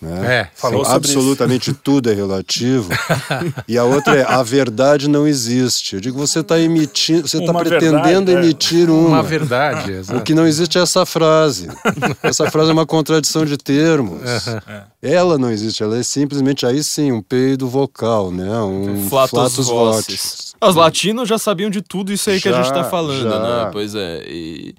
Né? 0.00 0.40
É, 0.40 0.48
Falou 0.54 0.82
Então, 0.82 0.92
absolutamente 0.92 1.72
tudo 1.72 2.10
é 2.10 2.14
relativo. 2.14 2.90
e 3.66 3.78
a 3.78 3.84
outra 3.84 4.16
é 4.16 4.22
a 4.22 4.42
verdade 4.42 5.08
não 5.08 5.26
existe. 5.26 5.94
Eu 5.94 6.00
digo, 6.00 6.18
você 6.18 6.40
está 6.40 6.58
emitindo, 6.60 7.26
você 7.26 7.38
está 7.38 7.54
pretendendo 7.54 8.26
verdade, 8.26 8.32
é. 8.32 8.34
emitir 8.34 8.90
uma. 8.90 9.08
Uma 9.08 9.22
verdade, 9.22 9.92
O 10.14 10.20
que 10.20 10.34
não 10.34 10.46
existe 10.46 10.76
é 10.78 10.82
essa 10.82 11.06
frase. 11.06 11.68
Essa 12.22 12.50
frase 12.50 12.70
é 12.70 12.72
uma 12.72 12.86
contradição 12.86 13.44
de 13.44 13.56
termos. 13.56 14.20
Ela 15.08 15.38
não 15.38 15.50
existe, 15.50 15.82
ela 15.82 15.96
é 15.98 16.02
simplesmente 16.02 16.66
aí 16.66 16.82
sim 16.82 17.12
um 17.12 17.22
peido 17.22 17.68
vocal, 17.68 18.32
né? 18.32 18.60
Um 18.60 19.08
Flatus, 19.08 19.30
flatus 19.30 19.66
vocis. 19.68 20.54
Os 20.60 20.74
latinos 20.74 21.28
já 21.28 21.38
sabiam 21.38 21.70
de 21.70 21.80
tudo 21.80 22.12
isso 22.12 22.28
aí 22.28 22.40
que 22.40 22.48
a 22.48 22.52
Já, 22.52 22.62
gente 22.62 22.74
tá 22.74 22.84
falando, 22.84 23.22
já. 23.22 23.64
né? 23.66 23.70
Pois 23.72 23.94
é. 23.94 24.24
E, 24.26 24.74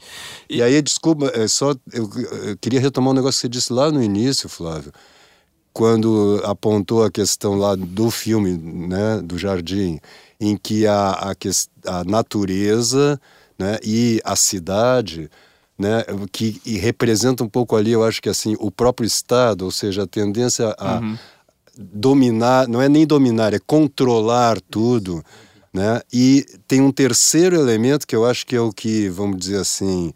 E 0.49 0.61
aí, 0.61 0.82
desculpa, 0.82 1.32
é 1.34 1.47
só 1.47 1.71
eu, 1.93 2.09
eu 2.43 2.57
queria 2.59 2.80
retomar 2.80 3.11
um 3.11 3.15
negócio 3.15 3.38
que 3.38 3.41
você 3.41 3.49
disse 3.49 3.71
lá 3.71 3.89
no 3.91 4.03
início, 4.03 4.49
Flávio, 4.49 4.91
quando 5.71 6.41
apontou 6.43 7.03
a 7.03 7.11
questão 7.11 7.55
lá 7.55 7.75
do 7.75 8.09
filme, 8.11 8.57
né, 8.57 9.21
do 9.23 9.38
Jardim, 9.38 9.99
em 10.41 10.57
que 10.57 10.88
a, 10.88 11.11
a, 11.86 11.99
a 11.99 12.03
natureza, 12.03 13.19
né, 13.57 13.78
e 13.84 14.19
a 14.25 14.36
cidade, 14.36 15.30
né, 15.78 16.03
que 16.32 16.59
representa 16.65 17.43
um 17.43 17.49
pouco 17.49 17.75
ali, 17.75 17.91
eu 17.91 18.03
acho 18.03 18.21
que 18.21 18.30
assim, 18.30 18.55
o 18.59 18.71
próprio 18.71 19.05
Estado, 19.05 19.63
ou 19.63 19.71
seja, 19.71 20.03
a 20.03 20.07
tendência 20.07 20.75
a 20.80 20.99
dominar, 21.78 22.67
não 22.67 22.82
é 22.82 22.89
nem 22.89 23.05
dominar, 23.05 23.53
é 23.53 23.59
controlar 23.59 24.59
tudo, 24.59 25.23
né? 25.71 26.01
E 26.11 26.43
tem 26.67 26.82
um 26.82 26.91
terceiro 26.91 27.55
elemento 27.55 28.07
que 28.07 28.15
eu 28.15 28.25
acho 28.25 28.45
que 28.45 28.55
é 28.55 28.61
o 28.61 28.71
que, 28.71 29.09
vamos 29.09 29.38
dizer 29.38 29.57
assim, 29.57 30.11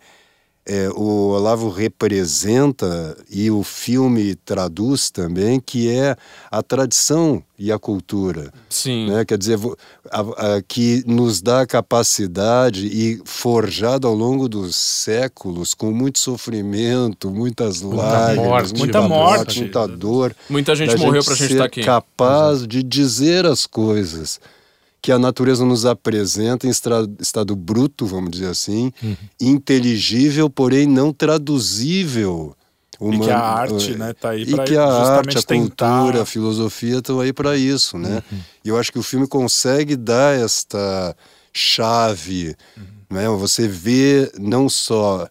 é, 0.65 0.89
o 0.89 1.29
Olavo 1.29 1.69
representa 1.69 3.17
e 3.29 3.49
o 3.49 3.63
filme 3.63 4.35
traduz 4.35 5.09
também, 5.09 5.59
que 5.59 5.89
é 5.89 6.15
a 6.51 6.61
tradição 6.61 7.43
e 7.57 7.71
a 7.71 7.79
cultura. 7.79 8.51
sim. 8.69 9.09
Né? 9.09 9.25
Quer 9.25 9.37
dizer, 9.37 9.59
a- 10.11 10.55
a- 10.57 10.61
que 10.67 11.03
nos 11.05 11.41
dá 11.41 11.61
a 11.61 11.65
capacidade 11.67 12.87
e 12.87 13.21
forjado 13.25 14.07
ao 14.07 14.13
longo 14.15 14.47
dos 14.49 14.75
séculos, 14.75 15.73
com 15.73 15.91
muito 15.91 16.19
sofrimento, 16.19 17.29
muitas 17.31 17.81
lágrimas, 17.81 18.45
morte, 18.47 18.77
muita 18.79 19.01
morte. 19.01 19.59
muita 19.59 19.87
dor. 19.87 20.35
Muita 20.49 20.75
gente 20.75 20.95
morreu 20.97 21.23
pra 21.23 21.35
gente 21.35 21.47
ser 21.47 21.53
estar 21.53 21.65
aqui. 21.65 21.83
capaz 21.83 22.67
de 22.67 22.83
dizer 22.83 23.45
as 23.45 23.65
coisas 23.67 24.39
que 25.01 25.11
a 25.11 25.17
natureza 25.17 25.65
nos 25.65 25.85
apresenta 25.85 26.67
em 26.67 26.69
estado 26.69 27.55
bruto, 27.55 28.05
vamos 28.05 28.29
dizer 28.31 28.47
assim, 28.49 28.91
Uhum. 29.01 29.15
inteligível, 29.39 30.49
porém 30.49 30.85
não 30.85 31.11
traduzível. 31.11 32.55
E 33.01 33.17
que 33.19 33.31
a 33.31 33.35
Uma- 33.35 33.43
arte, 33.43 33.95
né, 33.97 34.13
tá 34.13 34.29
aí 34.29 34.43
e 34.43 34.53
pra 34.55 34.63
que 34.63 34.77
a 34.77 34.85
arte, 34.85 35.35
a 35.37 35.41
tentar- 35.41 35.97
cultura, 36.01 36.21
a 36.21 36.25
filosofia 36.25 36.99
estão 36.99 37.19
aí 37.19 37.33
para 37.33 37.57
isso, 37.57 37.97
né? 37.97 38.21
Uhum. 38.31 38.39
E 38.63 38.69
eu 38.69 38.77
acho 38.77 38.91
que 38.91 38.99
o 38.99 39.03
filme 39.03 39.27
consegue 39.27 39.95
dar 39.95 40.35
esta 40.39 41.15
chave, 41.51 42.55
Uhum. 42.77 42.83
né? 43.09 43.27
Você 43.29 43.67
vê 43.67 44.31
não 44.39 44.69
só 44.69 45.27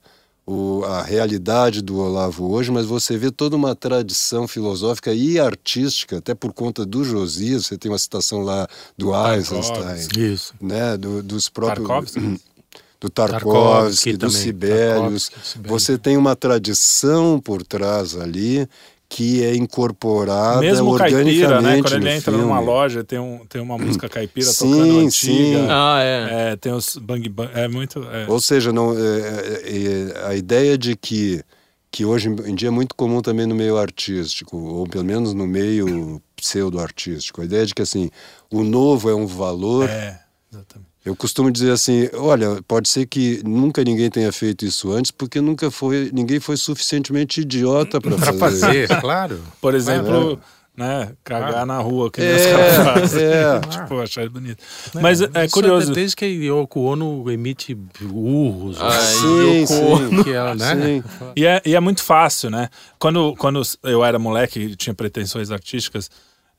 o, 0.51 0.85
a 0.85 1.03
realidade 1.03 1.81
do 1.81 1.99
Olavo 1.99 2.51
hoje, 2.51 2.73
mas 2.73 2.85
você 2.85 3.17
vê 3.17 3.31
toda 3.31 3.55
uma 3.55 3.73
tradição 3.77 4.49
filosófica 4.49 5.15
e 5.15 5.39
artística, 5.39 6.19
até 6.19 6.35
por 6.35 6.53
conta 6.53 6.85
do 6.85 7.05
Josias, 7.05 7.67
você 7.67 7.79
tem 7.79 7.91
uma 7.91 7.99
citação 7.99 8.41
lá 8.41 8.67
do 8.99 9.13
Eisenstein, 9.15 10.09
Isso. 10.33 10.53
né? 10.61 10.97
Do, 10.97 11.23
dos 11.23 11.49
próprios 11.49 11.87
Tarkovsky? 11.87 12.21
do 13.01 13.09
Tarkovsky 13.09 13.45
Tarkovsky, 13.45 14.17
do 14.17 14.31
Sibelius. 14.31 15.29
Tarkovsky, 15.29 15.49
Sibelius. 15.49 15.83
Você 15.83 15.97
tem 15.97 16.17
uma 16.17 16.35
tradição 16.35 17.41
por 17.41 17.63
trás 17.63 18.17
ali 18.17 18.69
que 19.11 19.43
é 19.43 19.57
incorporada 19.57 20.61
Mesmo 20.61 20.97
caipira, 20.97 21.61
né? 21.61 21.83
Quando 21.83 21.97
ele 21.97 22.11
entra 22.11 22.31
filme. 22.31 22.47
numa 22.47 22.61
loja, 22.61 23.03
tem, 23.03 23.19
um, 23.19 23.45
tem 23.45 23.61
uma 23.61 23.77
música 23.77 24.09
caipira 24.09 24.47
Sim, 24.47 24.71
tocando 24.71 24.99
antiga. 25.01 25.11
sim. 25.11 25.67
Ah, 25.69 26.01
é. 26.01 26.53
É, 26.53 26.57
tem 26.57 26.73
os 26.73 26.97
bang 26.97 27.29
bang. 27.29 27.51
É 27.53 27.67
muito. 27.67 28.05
é. 28.05 28.27
Ou 28.29 28.41
seja, 28.41 28.73
não, 28.73 28.97
é, 28.97 29.01
é, 29.01 30.23
é, 30.23 30.27
a 30.29 30.37
ideia 30.37 30.79
de 30.79 30.95
que, 30.95 31.43
que 31.91 32.05
hoje 32.05 32.29
em 32.29 32.55
dia 32.55 32.69
é 32.69 32.71
muito 32.71 32.95
comum 32.95 33.21
também 33.21 33.47
no 33.47 33.55
meio 33.55 33.77
artístico, 33.77 34.57
ou 34.57 34.87
pelo 34.87 35.05
menos 35.05 35.35
no 35.35 35.45
meio 35.45 36.23
pseudo-artístico, 36.37 37.43
a 37.43 37.45
ideia 37.45 37.67
de 37.67 37.75
que 37.75 37.83
assim, 37.83 38.11
o 38.49 38.63
novo 38.63 39.11
é 39.11 39.15
um 39.15 39.27
valor. 39.27 39.91
É, 39.91 40.21
exatamente. 40.53 40.90
Eu 41.05 41.17
costumo 41.17 41.51
dizer 41.51 41.71
assim, 41.73 42.09
olha, 42.15 42.63
pode 42.69 42.89
ser 42.89 43.07
que 43.07 43.41
nunca 43.45 43.83
ninguém 43.83 44.11
tenha 44.11 44.31
feito 44.33 44.67
isso 44.67 44.93
antes, 44.93 45.11
porque 45.11 45.41
nunca 45.41 45.71
foi, 45.71 46.11
ninguém 46.13 46.39
foi 46.41 46.57
suficienmente 46.59 47.41
idiota 47.41 48.01
para 48.01 48.19
fazer. 48.19 48.39
fazer, 48.39 49.01
claro. 49.01 49.41
Por 49.63 49.75
exemplo, 49.75 50.39
né? 50.77 51.13
Cagar 51.25 51.65
na 51.65 51.79
rua, 51.79 52.11
que 52.11 52.21
É, 52.21 52.53
caras 52.53 52.77
fazem. 53.11 53.25
é. 53.25 53.61
Tipo, 53.69 54.01
achei 54.01 54.29
bonito. 54.29 54.63
Mas 54.95 55.23
é, 55.23 55.45
Isso 55.47 55.55
curioso. 55.55 55.93
Desde 55.93 56.15
que 56.15 56.27
Yoko 56.27 56.81
Ono 56.81 57.31
emite 57.31 57.77
urros. 58.03 58.77
Ai, 58.81 59.01
Sim, 59.01 59.67
sim. 59.67 60.23
que 60.23 60.31
ela, 60.33 60.55
né? 60.55 60.75
Sim. 60.77 61.03
E 61.35 61.47
é, 61.47 61.63
e 61.65 61.75
é 61.75 61.81
muito 61.81 62.03
fácil, 62.03 62.51
né? 62.51 62.69
Quando, 62.99 63.35
quando 63.37 63.63
eu 63.85 64.05
era 64.05 64.19
moleque 64.19 64.61
e 64.61 64.77
tinha 64.77 64.95
pretensões 64.95 65.51
artísticas, 65.51 66.11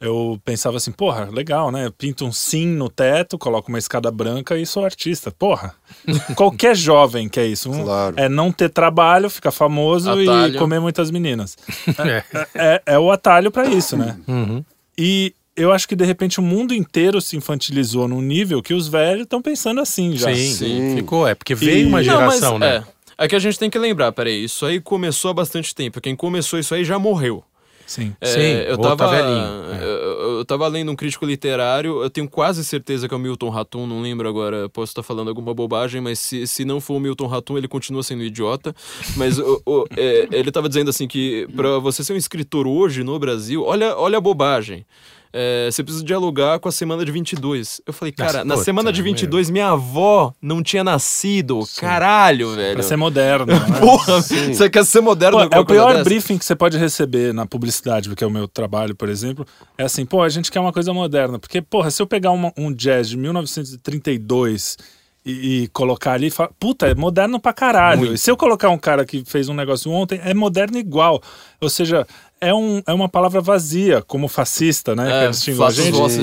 eu 0.01 0.37
pensava 0.43 0.77
assim, 0.77 0.91
porra, 0.91 1.29
legal, 1.31 1.71
né? 1.71 1.85
Eu 1.85 1.91
pinto 1.91 2.25
um 2.25 2.31
sim 2.31 2.65
no 2.65 2.89
teto, 2.89 3.37
coloco 3.37 3.69
uma 3.69 3.77
escada 3.77 4.09
branca 4.11 4.57
e 4.57 4.65
sou 4.65 4.83
artista. 4.83 5.31
Porra, 5.31 5.75
qualquer 6.35 6.75
jovem 6.75 7.29
quer 7.29 7.45
isso. 7.45 7.71
Um- 7.71 7.83
Claro. 7.83 8.15
É 8.17 8.27
não 8.27 8.51
ter 8.51 8.69
trabalho, 8.69 9.29
ficar 9.29 9.51
famoso 9.51 10.09
Atalho. 10.09 10.55
e 10.55 10.57
comer 10.57 10.79
muitas 10.79 11.11
meninas. 11.11 11.55
É. 11.99 12.23
É, 12.55 12.81
é 12.93 12.99
o 12.99 13.11
atalho 13.11 13.51
pra 13.51 13.67
isso, 13.67 13.95
né? 13.95 14.17
Uhum. 14.27 14.63
E 14.97 15.33
eu 15.55 15.71
acho 15.71 15.87
que 15.87 15.95
de 15.95 16.03
repente 16.05 16.39
o 16.39 16.43
mundo 16.43 16.73
inteiro 16.73 17.21
se 17.21 17.35
infantilizou 17.37 18.07
num 18.07 18.21
nível 18.21 18.61
que 18.63 18.73
os 18.73 18.87
velhos 18.87 19.23
estão 19.23 19.41
pensando 19.41 19.79
assim 19.81 20.15
já. 20.15 20.33
Sim, 20.33 20.53
Sim. 20.53 20.95
ficou. 20.95 21.27
É 21.27 21.35
porque 21.35 21.53
veio 21.53 21.87
uma 21.87 21.97
Não, 21.99 22.03
geração, 22.03 22.57
mas, 22.57 22.69
né? 22.81 22.85
É, 23.17 23.25
é 23.25 23.27
que 23.27 23.35
a 23.35 23.39
gente 23.39 23.59
tem 23.59 23.69
que 23.69 23.77
lembrar, 23.77 24.11
peraí, 24.13 24.43
isso 24.43 24.65
aí 24.65 24.79
começou 24.79 25.29
há 25.31 25.33
bastante 25.33 25.75
tempo. 25.75 26.01
Quem 26.01 26.15
começou 26.15 26.57
isso 26.57 26.73
aí 26.73 26.83
já 26.83 26.97
morreu. 26.97 27.43
Sim. 27.91 28.15
É, 28.21 28.25
Sim, 28.25 28.69
eu 28.69 28.77
tá 28.77 28.95
tava, 28.95 29.11
velhinho, 29.11 29.73
é. 29.73 29.83
eu, 29.83 30.37
eu 30.37 30.45
tava 30.45 30.65
lendo 30.69 30.89
um 30.91 30.95
crítico 30.95 31.25
literário, 31.25 32.01
eu 32.01 32.09
tenho 32.09 32.25
quase 32.29 32.63
certeza 32.63 33.05
que 33.05 33.13
é 33.13 33.17
o 33.17 33.19
Milton 33.19 33.49
Ratum, 33.49 33.85
não 33.85 34.01
lembro 34.01 34.29
agora, 34.29 34.69
posso 34.69 34.91
estar 34.91 35.03
falando 35.03 35.27
alguma 35.27 35.53
bobagem, 35.53 35.99
mas 35.99 36.17
se, 36.17 36.47
se 36.47 36.63
não 36.63 36.79
for 36.79 36.93
o 36.95 36.99
Milton 37.01 37.27
Ratum, 37.27 37.57
ele 37.57 37.67
continua 37.67 38.01
sendo 38.01 38.23
idiota. 38.23 38.73
Mas 39.17 39.37
o- 39.37 39.61
o- 39.65 39.85
é, 39.97 40.25
ele 40.31 40.51
tava 40.53 40.69
dizendo 40.69 40.89
assim 40.89 41.05
que 41.05 41.45
pra 41.53 41.79
você 41.79 42.01
ser 42.01 42.13
um 42.13 42.17
escritor 42.17 42.65
hoje 42.65 43.03
no 43.03 43.19
Brasil, 43.19 43.61
olha, 43.65 43.97
olha 43.97 44.17
a 44.19 44.21
bobagem. 44.21 44.85
É, 45.33 45.69
você 45.71 45.81
precisa 45.83 46.03
dialogar 46.03 46.59
com 46.59 46.67
a 46.67 46.71
semana 46.71 47.05
de 47.05 47.11
22. 47.11 47.79
Eu 47.85 47.93
falei, 47.93 48.11
cara, 48.11 48.43
na 48.43 48.55
puta, 48.55 48.65
semana 48.65 48.91
de 48.91 49.01
meu. 49.01 49.11
22 49.13 49.49
minha 49.49 49.69
avó 49.69 50.33
não 50.41 50.61
tinha 50.61 50.83
nascido. 50.83 51.59
Caralho, 51.79 52.53
velho. 52.55 52.73
Pra 52.73 52.83
ser 52.83 52.97
moderno. 52.97 53.45
né? 53.45 53.53
Porra, 53.79 54.21
você 54.21 54.69
quer 54.69 54.83
ser 54.85 54.99
moderno 55.01 55.37
Pô, 55.49 55.55
é 55.55 55.59
o 55.59 55.65
pior 55.65 55.93
dessa? 55.93 56.03
briefing 56.03 56.37
que 56.37 56.43
você 56.43 56.55
pode 56.55 56.77
receber 56.77 57.33
na 57.33 57.45
publicidade, 57.45 58.09
porque 58.09 58.23
é 58.23 58.27
o 58.27 58.31
meu 58.31 58.47
trabalho, 58.47 58.93
por 58.95 59.07
exemplo. 59.07 59.45
É 59.77 59.83
assim, 59.83 60.05
pô, 60.05 60.21
a 60.21 60.27
gente 60.29 60.51
quer 60.51 60.59
uma 60.59 60.73
coisa 60.73 60.93
moderna. 60.93 61.39
Porque, 61.39 61.61
porra, 61.61 61.89
se 61.91 62.01
eu 62.01 62.07
pegar 62.07 62.31
uma- 62.31 62.51
um 62.57 62.73
jazz 62.73 63.07
de 63.09 63.15
1932 63.17 64.77
e, 65.25 65.63
e 65.63 65.67
colocar 65.69 66.13
ali, 66.13 66.29
fala, 66.31 66.49
puta, 66.59 66.87
é 66.87 66.95
moderno 66.95 67.39
pra 67.39 67.53
caralho. 67.53 68.13
E 68.13 68.17
se 68.17 68.29
eu 68.31 68.35
colocar 68.35 68.69
um 68.69 68.77
cara 68.77 69.05
que 69.05 69.23
fez 69.25 69.49
um 69.49 69.53
negócio 69.53 69.91
ontem, 69.91 70.19
é 70.23 70.33
moderno 70.33 70.77
igual. 70.77 71.21
Ou 71.59 71.69
seja, 71.69 72.07
é, 72.41 72.53
um, 72.53 72.81
é 72.87 72.93
uma 72.93 73.07
palavra 73.07 73.39
vazia, 73.39 74.01
como 74.01 74.27
fascista, 74.27 74.95
né? 74.95 75.09
É, 75.09 75.27
a 75.27 75.31
gente. 75.31 75.51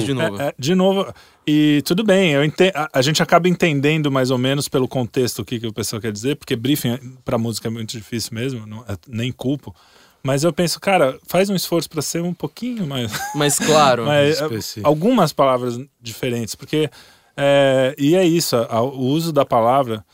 De 0.05 0.15
novo. 0.15 0.43
É, 0.43 0.47
é, 0.49 0.55
de 0.59 0.74
novo. 0.74 1.15
E 1.47 1.81
tudo 1.86 2.05
bem, 2.05 2.32
eu 2.32 2.45
ente- 2.45 2.73
a, 2.74 2.89
a 2.93 3.01
gente 3.01 3.23
acaba 3.23 3.49
entendendo 3.49 4.11
mais 4.11 4.31
ou 4.31 4.36
menos 4.36 4.69
pelo 4.69 4.86
contexto 4.86 5.39
o 5.40 5.45
que, 5.45 5.59
que 5.59 5.66
o 5.66 5.73
pessoal 5.73 6.03
quer 6.03 6.12
dizer, 6.12 6.36
porque 6.36 6.55
briefing 6.55 6.99
para 7.24 7.39
música 7.39 7.69
é 7.69 7.70
muito 7.70 7.93
difícil 7.97 8.32
mesmo, 8.35 8.66
não- 8.66 8.85
é- 8.89 8.97
nem 9.09 9.32
culpo. 9.32 9.74
Mas 10.23 10.43
eu 10.45 10.53
penso, 10.53 10.78
cara, 10.81 11.16
faz 11.27 11.49
um 11.49 11.55
esforço 11.55 11.89
para 11.89 12.03
ser 12.03 12.20
um 12.23 12.35
pouquinho 12.35 12.86
mais. 12.86 13.11
Mas 13.35 13.59
claro. 13.59 14.05
mais- 14.05 14.40
específico. 14.40 14.86
algumas 14.86 15.32
palavras 15.32 15.81
diferentes, 16.01 16.55
porque. 16.55 16.90
é, 17.36 17.95
e 17.97 18.16
é 18.16 18.24
isso, 18.24 18.57
a- 18.57 18.82
o 18.82 18.99
uso 19.07 19.32
da 19.32 19.45
palavra 19.47 20.05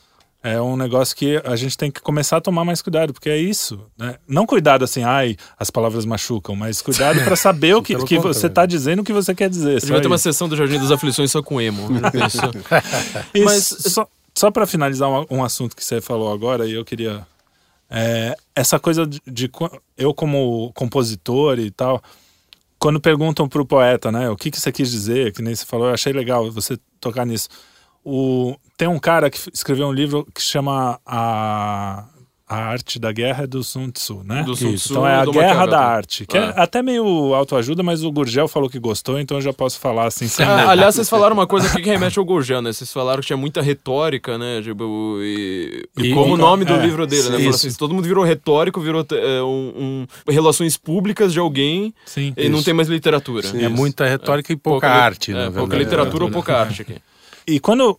é 0.44 0.60
um 0.60 0.76
negócio 0.76 1.16
que 1.16 1.40
a 1.42 1.56
gente 1.56 1.74
tem 1.76 1.90
que 1.90 2.02
começar 2.02 2.36
a 2.36 2.40
tomar 2.40 2.66
mais 2.66 2.82
cuidado, 2.82 3.14
porque 3.14 3.30
é 3.30 3.38
isso. 3.38 3.80
Né? 3.96 4.16
Não 4.28 4.44
cuidado 4.44 4.84
assim, 4.84 5.02
ai, 5.02 5.38
as 5.58 5.70
palavras 5.70 6.04
machucam, 6.04 6.54
mas 6.54 6.82
cuidado 6.82 7.24
para 7.24 7.34
saber 7.34 7.74
o 7.74 7.82
que, 7.82 7.96
que 8.04 8.18
você 8.18 8.50
tá 8.50 8.66
dizendo 8.66 9.00
o 9.00 9.04
que 9.04 9.12
você 9.12 9.34
quer 9.34 9.48
dizer. 9.48 9.80
Só 9.80 9.88
vai 9.88 10.02
ter 10.02 10.06
uma 10.06 10.18
sessão 10.18 10.46
do 10.46 10.54
Jardim 10.54 10.78
das 10.78 10.90
Aflições 10.90 11.32
só 11.32 11.42
com 11.42 11.58
emo. 11.58 11.88
né? 11.88 12.00
Isso. 12.28 12.38
Mas- 13.42 13.92
só, 13.92 14.06
só 14.34 14.50
para 14.50 14.66
finalizar 14.66 15.08
um, 15.08 15.24
um 15.30 15.42
assunto 15.42 15.74
que 15.74 15.82
você 15.82 15.98
falou 16.02 16.30
agora, 16.30 16.66
e 16.66 16.74
eu 16.74 16.84
queria. 16.84 17.26
é, 17.88 18.36
essa 18.54 18.78
coisa 18.78 19.06
de, 19.06 19.22
de 19.26 19.50
eu, 19.96 20.12
como 20.12 20.70
compositor 20.74 21.58
e 21.58 21.70
tal, 21.70 22.02
quando 22.78 23.00
perguntam 23.00 23.48
pro 23.48 23.64
poeta, 23.64 24.12
né, 24.12 24.28
o 24.28 24.36
que, 24.36 24.50
que 24.50 24.60
você 24.60 24.70
quis 24.70 24.90
dizer, 24.90 25.32
que 25.32 25.40
nem 25.40 25.54
você 25.54 25.64
falou, 25.64 25.88
eu 25.88 25.94
achei 25.94 26.12
legal 26.12 26.50
você 26.50 26.76
tocar 27.00 27.24
nisso. 27.24 27.48
O, 28.04 28.56
tem 28.76 28.86
um 28.88 28.98
cara 28.98 29.30
que 29.30 29.38
escreveu 29.52 29.86
um 29.86 29.92
livro 29.92 30.26
que 30.34 30.42
chama 30.42 31.00
A, 31.06 32.04
a 32.46 32.56
Arte 32.56 32.98
da 32.98 33.10
Guerra 33.10 33.44
é 33.44 33.46
do 33.46 33.64
Sun 33.64 33.90
Tzu, 33.90 34.20
né? 34.22 34.42
Do 34.42 34.54
Sun 34.54 34.68
Isso. 34.74 34.84
Tzu, 34.88 34.92
Então 34.92 35.06
é 35.06 35.14
a 35.14 35.24
Guerra 35.24 35.64
da 35.66 35.80
Arte, 35.80 36.26
que 36.26 36.36
é 36.36 36.40
Ah. 36.54 36.64
até 36.64 36.82
meio 36.82 37.32
autoajuda, 37.32 37.82
mas 37.82 38.04
o 38.04 38.12
Gurgel 38.12 38.46
falou 38.46 38.68
que 38.68 38.78
gostou, 38.78 39.18
então 39.18 39.38
eu 39.38 39.40
já 39.40 39.54
posso 39.54 39.80
falar 39.80 40.04
assim 40.06 40.28
sem 40.28 40.44
Ah, 40.44 40.68
aliás, 40.68 40.94
vocês 40.96 41.08
falaram 41.08 41.32
uma 41.34 41.46
coisa 41.46 41.66
aqui 41.68 41.80
que 41.80 41.88
remete 41.88 42.18
ao 42.18 42.24
Gurgel, 42.26 42.60
né? 42.60 42.70
Vocês 42.74 42.92
falaram 42.92 43.20
que 43.22 43.28
tinha 43.28 43.36
muita 43.38 43.62
retórica, 43.62 44.36
né? 44.36 44.60
Tipo, 44.62 45.16
e, 45.22 45.88
e 45.96 46.02
E- 46.08 46.12
como 46.14 46.34
o 46.34 46.36
nome 46.36 46.66
do 46.66 46.74
é, 46.74 46.82
livro 46.84 47.06
dele, 47.06 47.22
né? 47.22 47.28
Falaram 47.30 47.50
isso. 47.50 47.66
assim, 47.66 47.78
todo 47.78 47.94
mundo 47.94 48.04
virou 48.06 48.22
retórico, 48.22 48.78
virou 48.82 49.06
é, 49.12 49.42
um, 49.42 50.04
um- 50.28 50.30
relações 50.30 50.76
públicas 50.76 51.32
de 51.32 51.38
alguém 51.38 51.94
Sim. 52.04 52.34
e 52.36 52.50
não 52.50 52.62
tem 52.62 52.74
mais 52.74 52.88
literatura. 52.88 53.46
Sim. 53.48 53.64
É 53.64 53.68
muita 53.70 54.04
retórica 54.06 54.52
e 54.52 54.56
pouca 54.56 54.86
li- 54.86 54.92
arte, 54.92 55.30
é, 55.32 55.34
na 55.46 55.50
pouca 55.50 55.74
literatura 55.78 56.24
ou 56.24 56.30
pouca 56.30 56.54
arte 56.60 56.82
aqui. 56.82 56.96
E 57.46 57.60
quando 57.60 57.98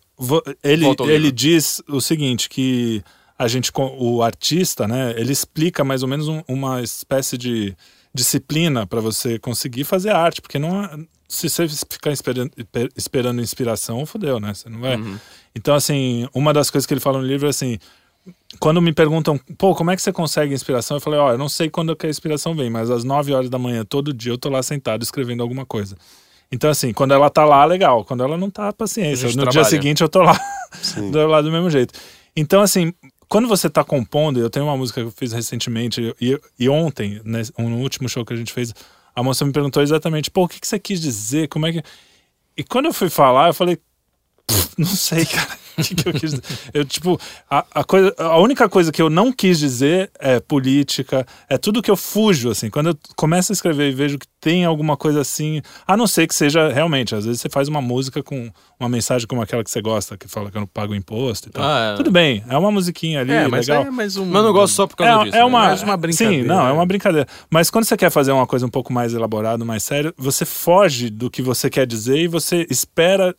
ele, 0.64 0.86
ele 1.12 1.32
diz 1.32 1.82
o 1.88 2.00
seguinte, 2.02 2.50
que 2.50 3.04
a 3.38 3.48
gente, 3.48 3.72
o 4.00 4.22
artista, 4.24 4.88
né, 4.88 5.14
ele 5.18 5.32
explica 5.32 5.84
mais 5.84 6.02
ou 6.04 6.10
menos 6.10 6.28
um- 6.28 6.42
uma 6.48 6.82
espécie 6.82 7.38
de 7.38 7.76
disciplina 8.14 8.88
para 8.88 9.02
você 9.02 9.38
conseguir 9.38 9.84
fazer 9.84 10.10
arte, 10.12 10.42
porque 10.42 10.58
não 10.58 10.80
há- 10.82 10.98
se 11.28 11.50
você 11.50 11.68
ficar 11.68 12.12
esperando, 12.12 12.52
esperando 12.96 13.42
inspiração, 13.42 14.06
fodeu, 14.06 14.40
né? 14.40 14.54
Você 14.54 14.70
não 14.70 14.80
vai. 14.80 14.96
Uhum. 14.96 15.18
Então, 15.54 15.76
assim, 15.76 16.28
uma 16.34 16.54
das 16.54 16.70
coisas 16.70 16.86
que 16.86 16.94
ele 16.94 17.02
fala 17.02 17.20
no 17.20 17.26
livro 17.26 17.46
é 17.48 17.50
assim, 17.50 17.78
quando 18.60 18.82
me 18.82 18.94
perguntam, 18.94 19.38
pô, 19.58 19.76
como 19.76 19.92
é 19.92 19.96
que 19.96 20.02
você 20.02 20.14
consegue 20.14 20.54
inspiração? 20.54 20.98
Eu 20.98 21.02
falei, 21.02 21.20
ó, 21.20 21.32
eu 21.34 21.38
não 21.38 21.50
sei 21.50 21.70
quando 21.70 21.96
que 21.96 22.06
a 22.08 22.10
inspiração 22.10 22.56
vem, 22.56 22.70
mas 22.70 22.90
às 22.90 23.04
9 23.04 23.34
horas 23.34 23.50
da 23.50 23.60
manhã, 23.60 23.84
todo 23.84 24.14
dia, 24.14 24.32
eu 24.32 24.38
tô 24.38 24.50
lá 24.50 24.64
sentado 24.64 25.04
escrevendo 25.04 25.44
alguma 25.44 25.66
coisa. 25.66 25.98
Então, 26.52 26.70
assim, 26.70 26.94
quando 26.94 27.14
ela 27.14 27.30
tá 27.30 27.44
lá, 27.44 27.66
legal. 27.66 28.06
Quando 28.06 28.24
ela 28.24 28.38
não 28.38 28.50
tá, 28.50 28.72
paciência. 28.72 29.26
No 29.26 29.32
gente 29.32 29.42
dia 29.44 29.52
trabalha. 29.52 29.70
seguinte 29.70 30.02
eu 30.02 30.10
tô 30.10 30.22
lá, 30.22 30.40
Sim. 30.82 31.10
do 31.12 31.42
do 31.42 31.52
mesmo 31.52 31.70
jeito. 31.70 31.94
Então, 32.36 32.62
assim, 32.62 32.94
quando 33.28 33.48
você 33.48 33.70
tá 33.70 33.84
compondo, 33.84 34.40
eu 34.40 34.50
tenho 34.50 34.66
uma 34.66 34.78
música 34.78 35.02
que 35.02 35.08
eu 35.08 35.12
fiz 35.12 35.32
recentemente, 35.34 36.14
e, 36.22 36.40
e 36.60 36.70
ontem, 36.70 37.22
né, 37.24 37.42
no 37.58 37.78
último 37.80 38.08
show 38.08 38.26
que 38.26 38.34
a 38.34 38.38
gente 38.38 38.54
fez, 38.54 38.74
a 39.16 39.24
moça 39.24 39.46
me 39.46 39.52
perguntou 39.52 39.82
exatamente, 39.82 40.30
pô, 40.30 40.44
o 40.44 40.48
que, 40.48 40.60
que 40.60 40.68
você 40.68 40.78
quis 40.78 41.00
dizer? 41.02 41.48
Como 41.48 41.66
é 41.66 41.72
que. 41.74 41.84
E 42.58 42.64
quando 42.64 42.86
eu 42.86 42.94
fui 42.94 43.10
falar, 43.10 43.48
eu 43.50 43.54
falei, 43.54 43.78
"Pff, 44.46 44.70
não 44.78 44.88
sei, 44.88 45.26
cara. 45.28 45.65
O 45.78 45.82
que, 45.84 45.96
que 45.96 46.08
eu 46.10 46.14
quis 46.14 46.32
dizer? 46.32 46.44
Eu, 46.74 46.86
tipo, 46.86 47.20
a, 47.50 47.66
a, 47.74 47.84
coisa, 47.84 48.14
a 48.18 48.38
única 48.40 48.68
coisa 48.70 48.92
que 48.92 49.02
eu 49.02 49.10
não 49.10 49.32
quis 49.32 49.60
dizer 49.60 50.10
é 50.20 50.40
política, 50.40 51.26
é 51.50 51.58
tudo 51.58 51.82
que 51.82 51.92
eu 51.92 51.96
fujo, 51.98 52.50
assim. 52.50 52.70
Quando 52.70 52.90
eu 52.90 52.98
começo 53.16 53.52
a 53.52 53.54
escrever 53.54 53.90
e 53.90 53.94
vejo 53.94 54.18
que 54.18 54.28
tem 54.40 54.64
alguma 54.66 54.96
coisa 54.96 55.22
assim, 55.22 55.62
a 55.88 55.98
não 55.98 56.06
ser 56.08 56.28
que 56.28 56.36
seja 56.36 56.70
realmente, 56.70 57.16
às 57.16 57.26
vezes 57.26 57.42
você 57.42 57.50
faz 57.50 57.68
uma 57.68 57.82
música 57.82 58.22
com 58.22 58.52
uma 58.80 58.88
mensagem 58.90 59.28
como 59.28 59.42
aquela 59.42 59.64
que 59.64 59.72
você 59.72 59.82
gosta, 59.82 60.18
que 60.18 60.28
fala 60.28 60.52
que 60.52 60.58
eu 60.58 60.62
não 60.62 60.68
pago 60.68 60.94
imposto 60.94 61.50
e 61.50 61.52
tal. 61.52 61.64
Ah, 61.64 61.94
é. 61.94 61.96
Tudo 61.98 62.12
bem, 62.12 62.44
é 62.48 62.58
uma 62.58 62.72
musiquinha 62.72 63.22
ali, 63.22 63.32
É, 63.32 63.48
mas 63.48 63.68
legal. 63.68 63.86
é 63.86 63.90
mais 63.90 64.18
um... 64.18 64.26
Mas 64.26 64.36
eu 64.36 64.44
não 64.44 64.54
gosto 64.54 64.74
só 64.76 64.86
por 64.88 64.96
causa 64.98 65.22
É, 65.22 65.24
disso. 65.26 65.36
é 65.36 65.40
né? 65.40 65.46
uma, 65.46 65.60
Mais 65.68 65.82
uma 65.82 65.98
brincadeira. 65.98 66.44
Sim, 66.44 66.48
não, 66.48 66.68
é 66.68 66.72
uma 66.72 66.86
brincadeira. 66.86 67.28
Mas 67.50 67.70
quando 67.72 67.86
você 67.86 67.98
quer 67.98 68.10
fazer 68.12 68.32
uma 68.32 68.46
coisa 68.46 68.66
um 68.66 68.70
pouco 68.70 68.94
mais 68.94 69.14
elaborada, 69.14 69.66
mais 69.66 69.82
séria, 69.84 70.14
você 70.18 70.46
foge 70.46 71.10
do 71.10 71.30
que 71.30 71.42
você 71.42 71.70
quer 71.70 71.88
dizer 71.88 72.18
e 72.18 72.28
você 72.28 72.68
espera 72.70 73.36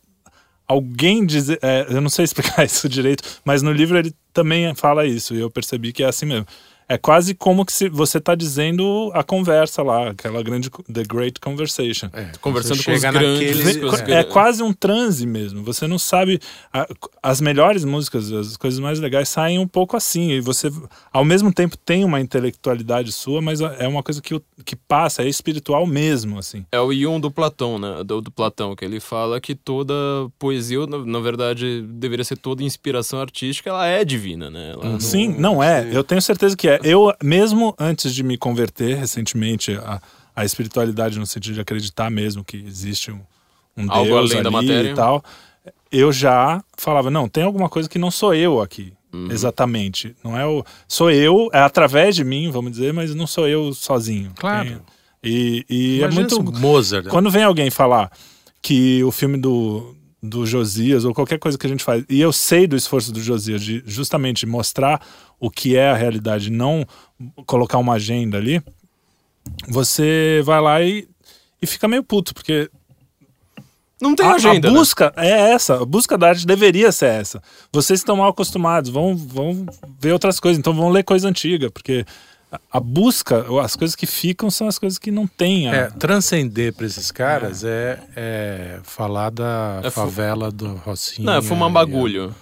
alguém 0.67 1.25
dizer. 1.25 1.59
é, 1.61 1.85
eu 1.89 2.01
não 2.01 2.09
sei 2.09 2.25
explicar 2.25 2.65
isso 2.65 2.89
direito, 2.89 3.23
mas 3.45 3.61
no 3.61 3.71
livro 3.71 3.97
ele 3.97 4.13
também 4.33 4.73
fala 4.75 5.05
isso 5.05 5.33
e 5.33 5.39
eu 5.39 5.49
percebi 5.49 5.93
que 5.93 6.03
é 6.03 6.07
assim 6.07 6.25
mesmo. 6.25 6.45
É 6.89 6.97
quase 6.97 7.33
como 7.35 7.65
que 7.65 7.73
se 7.73 7.89
você 7.89 8.17
está 8.17 8.33
dizendo 8.33 9.11
a 9.13 9.21
conversa 9.23 9.83
lá, 9.83 10.09
aquela 10.11 10.41
grande 10.41 10.69
The 10.69 11.03
Great 11.03 11.39
Conversation. 11.41 12.09
É, 12.13 12.31
Conversando 12.39 12.81
com 12.83 12.91
os 12.93 13.01
grandes, 13.01 13.57
naquele- 13.57 13.79
com 13.81 13.87
os 13.87 13.99
É 13.99 14.05
grandes- 14.05 14.31
quase 14.33 14.63
um 14.63 14.71
transe 14.71 15.25
mesmo. 15.27 15.63
Você 15.63 15.85
não 15.87 15.99
sabe. 15.99 16.39
a- 16.71 16.87
as 17.21 17.41
melhores 17.41 17.83
músicas, 17.83 18.31
as 18.31 18.55
coisas 18.55 18.79
mais 18.79 18.99
legais 18.99 19.27
saem 19.29 19.59
um 19.59 19.67
pouco 19.67 19.97
assim. 19.97 20.31
E 20.31 20.39
você, 20.41 20.71
ao 21.11 21.25
mesmo 21.25 21.51
tempo, 21.53 21.75
tem 21.77 22.03
uma 22.05 22.21
intelectualidade 22.21 23.11
sua, 23.11 23.41
mas 23.41 23.59
é 23.61 23.87
uma 23.87 24.01
coisa 24.03 24.21
que, 24.21 24.39
que 24.63 24.75
passa, 24.75 25.23
é 25.23 25.27
espiritual 25.27 25.85
mesmo, 25.85 26.37
assim. 26.39 26.65
É 26.71 26.79
o 26.79 26.91
Yun 26.91 27.19
do 27.19 27.29
Platão, 27.31 27.77
né? 27.77 28.03
Do, 28.05 28.21
do 28.21 28.31
Platão, 28.31 28.75
que 28.75 28.85
ele 28.85 28.99
fala 28.99 29.41
que 29.41 29.55
toda 29.55 29.93
poesia, 30.39 30.85
na, 30.87 30.99
na 30.99 31.19
verdade, 31.19 31.81
deveria 31.81 32.23
ser 32.23 32.37
toda 32.37 32.63
inspiração 32.63 33.19
artística, 33.19 33.69
ela 33.69 33.85
é 33.87 34.05
divina, 34.05 34.49
né? 34.49 34.71
Ela 34.73 34.85
não- 34.91 34.99
Sim, 34.99 35.35
não 35.37 35.61
é. 35.61 35.87
Eu 35.91 36.03
tenho 36.03 36.21
certeza 36.21 36.55
que 36.55 36.67
é. 36.69 36.76
Eu, 36.83 37.13
mesmo 37.23 37.75
antes 37.79 38.13
de 38.13 38.23
me 38.23 38.37
converter 38.37 38.97
recentemente 38.97 39.73
à, 39.73 40.01
à 40.35 40.45
espiritualidade, 40.45 41.17
no 41.19 41.25
sentido 41.25 41.55
de 41.55 41.61
acreditar 41.61 42.09
mesmo 42.09 42.43
que 42.43 42.57
existe 42.57 43.11
um, 43.11 43.19
um 43.75 43.91
Algo 43.91 44.05
Deus 44.05 44.31
além 44.31 44.43
da 44.43 44.51
matéria. 44.51 44.91
e 44.91 44.93
tal, 44.93 45.23
eu 45.91 46.11
já 46.11 46.63
falava, 46.77 47.09
não, 47.09 47.27
tem 47.27 47.43
alguma 47.43 47.69
coisa 47.69 47.87
que 47.89 47.97
não 47.99 48.11
sou 48.11 48.33
eu 48.33 48.61
aqui. 48.61 48.93
Uhum. 49.13 49.31
Exatamente. 49.31 50.15
Não 50.23 50.37
é 50.37 50.45
o. 50.45 50.63
Sou 50.87 51.09
eu, 51.09 51.49
é 51.53 51.59
através 51.59 52.15
de 52.15 52.23
mim, 52.23 52.51
vamos 52.51 52.71
dizer, 52.71 52.93
mas 52.93 53.15
não 53.15 53.25
sou 53.25 53.47
eu 53.47 53.73
sozinho. 53.73 54.31
Claro. 54.35 54.69
Tem- 54.69 54.81
e 55.23 55.65
e 55.69 56.03
é 56.03 56.09
muito. 56.09 56.41
Mozart. 56.43 57.07
Quando 57.07 57.31
vem 57.31 57.43
alguém 57.43 57.69
falar 57.71 58.11
que 58.61 59.03
o 59.03 59.11
filme 59.11 59.37
do, 59.37 59.95
do 60.21 60.45
Josias, 60.45 61.05
ou 61.05 61.13
qualquer 61.13 61.37
coisa 61.37 61.57
que 61.57 61.67
a 61.67 61.69
gente 61.69 61.83
faz, 61.83 62.03
e 62.09 62.19
eu 62.19 62.33
sei 62.33 62.65
do 62.65 62.75
esforço 62.75 63.11
do 63.11 63.21
Josias 63.21 63.61
de 63.61 63.83
justamente 63.85 64.45
mostrar 64.45 64.99
o 65.39 65.49
que 65.49 65.75
é 65.75 65.89
a 65.89 65.95
realidade, 65.95 66.49
não 66.49 66.85
colocar 67.45 67.77
uma 67.77 67.93
agenda 67.93 68.37
ali, 68.37 68.61
você 69.67 70.41
vai 70.43 70.59
lá 70.59 70.81
e, 70.81 71.07
e 71.61 71.67
fica 71.67 71.87
meio 71.87 72.03
puto, 72.03 72.33
porque 72.33 72.69
Não 74.01 74.15
tem 74.15 74.25
a, 74.25 74.33
agenda, 74.33 74.67
a 74.67 74.71
né? 74.71 74.77
busca 74.77 75.13
é 75.15 75.51
essa, 75.51 75.81
a 75.81 75.85
busca 75.85 76.17
da 76.17 76.29
arte 76.29 76.45
deveria 76.45 76.91
ser 76.91 77.09
essa. 77.09 77.41
Vocês 77.71 77.99
estão 77.99 78.17
mal 78.17 78.29
acostumados, 78.29 78.89
vão, 78.89 79.15
vão 79.15 79.65
ver 79.99 80.13
outras 80.13 80.39
coisas, 80.39 80.59
então 80.59 80.73
vão 80.73 80.89
ler 80.89 81.03
coisa 81.03 81.29
antiga, 81.29 81.69
porque 81.69 82.05
a- 82.51 82.59
a 82.71 82.79
busca, 82.79 83.45
as 83.63 83.75
coisas 83.75 83.95
que 83.95 84.05
ficam 84.05 84.49
são 84.49 84.67
as 84.67 84.79
coisas 84.79 84.97
que 84.97 85.11
não 85.11 85.27
tem. 85.27 85.69
a- 85.69 85.75
É, 85.75 85.89
transcender 85.89 86.73
para 86.73 86.85
esses 86.85 87.11
caras 87.11 87.63
é, 87.63 87.99
é 88.15 88.79
falar 88.83 89.29
da 89.31 89.81
É 89.83 89.89
fu- 89.89 90.01
favela 90.01 90.51
do 90.51 90.75
Rocinha. 90.75 91.25
Não, 91.25 91.33
é 91.37 91.41
fumar 91.41 91.67
um 91.67 91.71
e- 91.71 91.73
bagulho. 91.73 92.35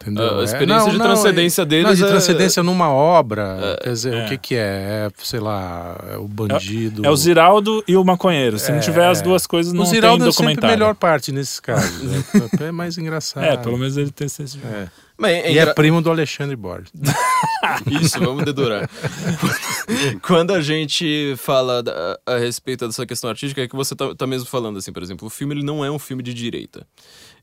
Entendeu? 0.00 0.38
A 0.38 0.40
É- 0.40 0.44
experiência 0.44 0.90
de 0.92 0.98
transcendência 0.98 1.62
é- 1.62 1.64
deles 1.64 1.86
Não, 1.86 1.94
de 1.94 2.04
é- 2.04 2.06
transcendência 2.06 2.62
numa 2.62 2.88
obra. 2.88 3.76
quer 3.82 3.92
dizer, 3.92 4.14
é. 4.14 4.24
o 4.24 4.28
que 4.28 4.38
que 4.38 4.54
é? 4.54 4.58
É, 4.58 5.10
sei 5.18 5.40
lá, 5.40 5.96
é 6.12 6.16
o 6.16 6.28
bandido. 6.28 7.04
É 7.04 7.10
o 7.10 7.16
Ziraldo 7.16 7.82
e 7.86 7.96
o 7.96 8.04
maconheiro. 8.04 8.58
Se 8.58 8.70
não 8.70 8.78
tiver 8.80 9.06
as 9.06 9.20
duas 9.20 9.46
coisas, 9.46 9.72
não 9.72 9.82
o 9.82 9.86
Ziraldo 9.86 10.18
tem 10.24 10.28
é 10.28 10.32
sempre 10.32 10.44
a 10.44 10.50
documentário. 10.54 10.78
melhor 10.78 10.94
parte 10.94 11.32
nesses 11.32 11.58
casos. 11.58 12.02
né? 12.02 12.22
é 12.68 12.70
mais 12.72 12.96
engraçado. 12.96 13.42
É, 13.44 13.56
pelo 13.56 13.76
menos 13.76 13.96
ele 13.96 14.10
tem 14.12 14.28
senso 14.28 14.56
de 14.58 14.64
É. 14.66 14.88
Mas 15.20 15.32
é 15.32 15.48
E 15.48 15.50
engra- 15.58 15.70
é 15.72 15.74
primo 15.74 16.00
do 16.00 16.10
Alexandre 16.12 16.54
Borges. 16.54 16.92
Isso, 18.00 18.20
vamos 18.20 18.44
dedurar. 18.44 18.88
Quando 20.22 20.52
a 20.52 20.60
gente 20.60 21.34
fala 21.36 21.82
da- 21.82 22.18
a 22.24 22.36
respeito 22.38 22.86
dessa 22.86 23.04
questão 23.04 23.28
artística, 23.28 23.60
é 23.60 23.66
que 23.66 23.74
você 23.74 23.96
tá, 23.96 24.14
tá 24.14 24.26
mesmo 24.28 24.46
falando 24.48 24.78
assim, 24.78 24.92
por 24.92 25.02
exemplo, 25.02 25.26
o 25.26 25.30
filme 25.30 25.54
ele 25.54 25.64
não 25.64 25.84
é 25.84 25.90
um 25.90 25.98
filme 25.98 26.22
de 26.22 26.32
direita. 26.32 26.86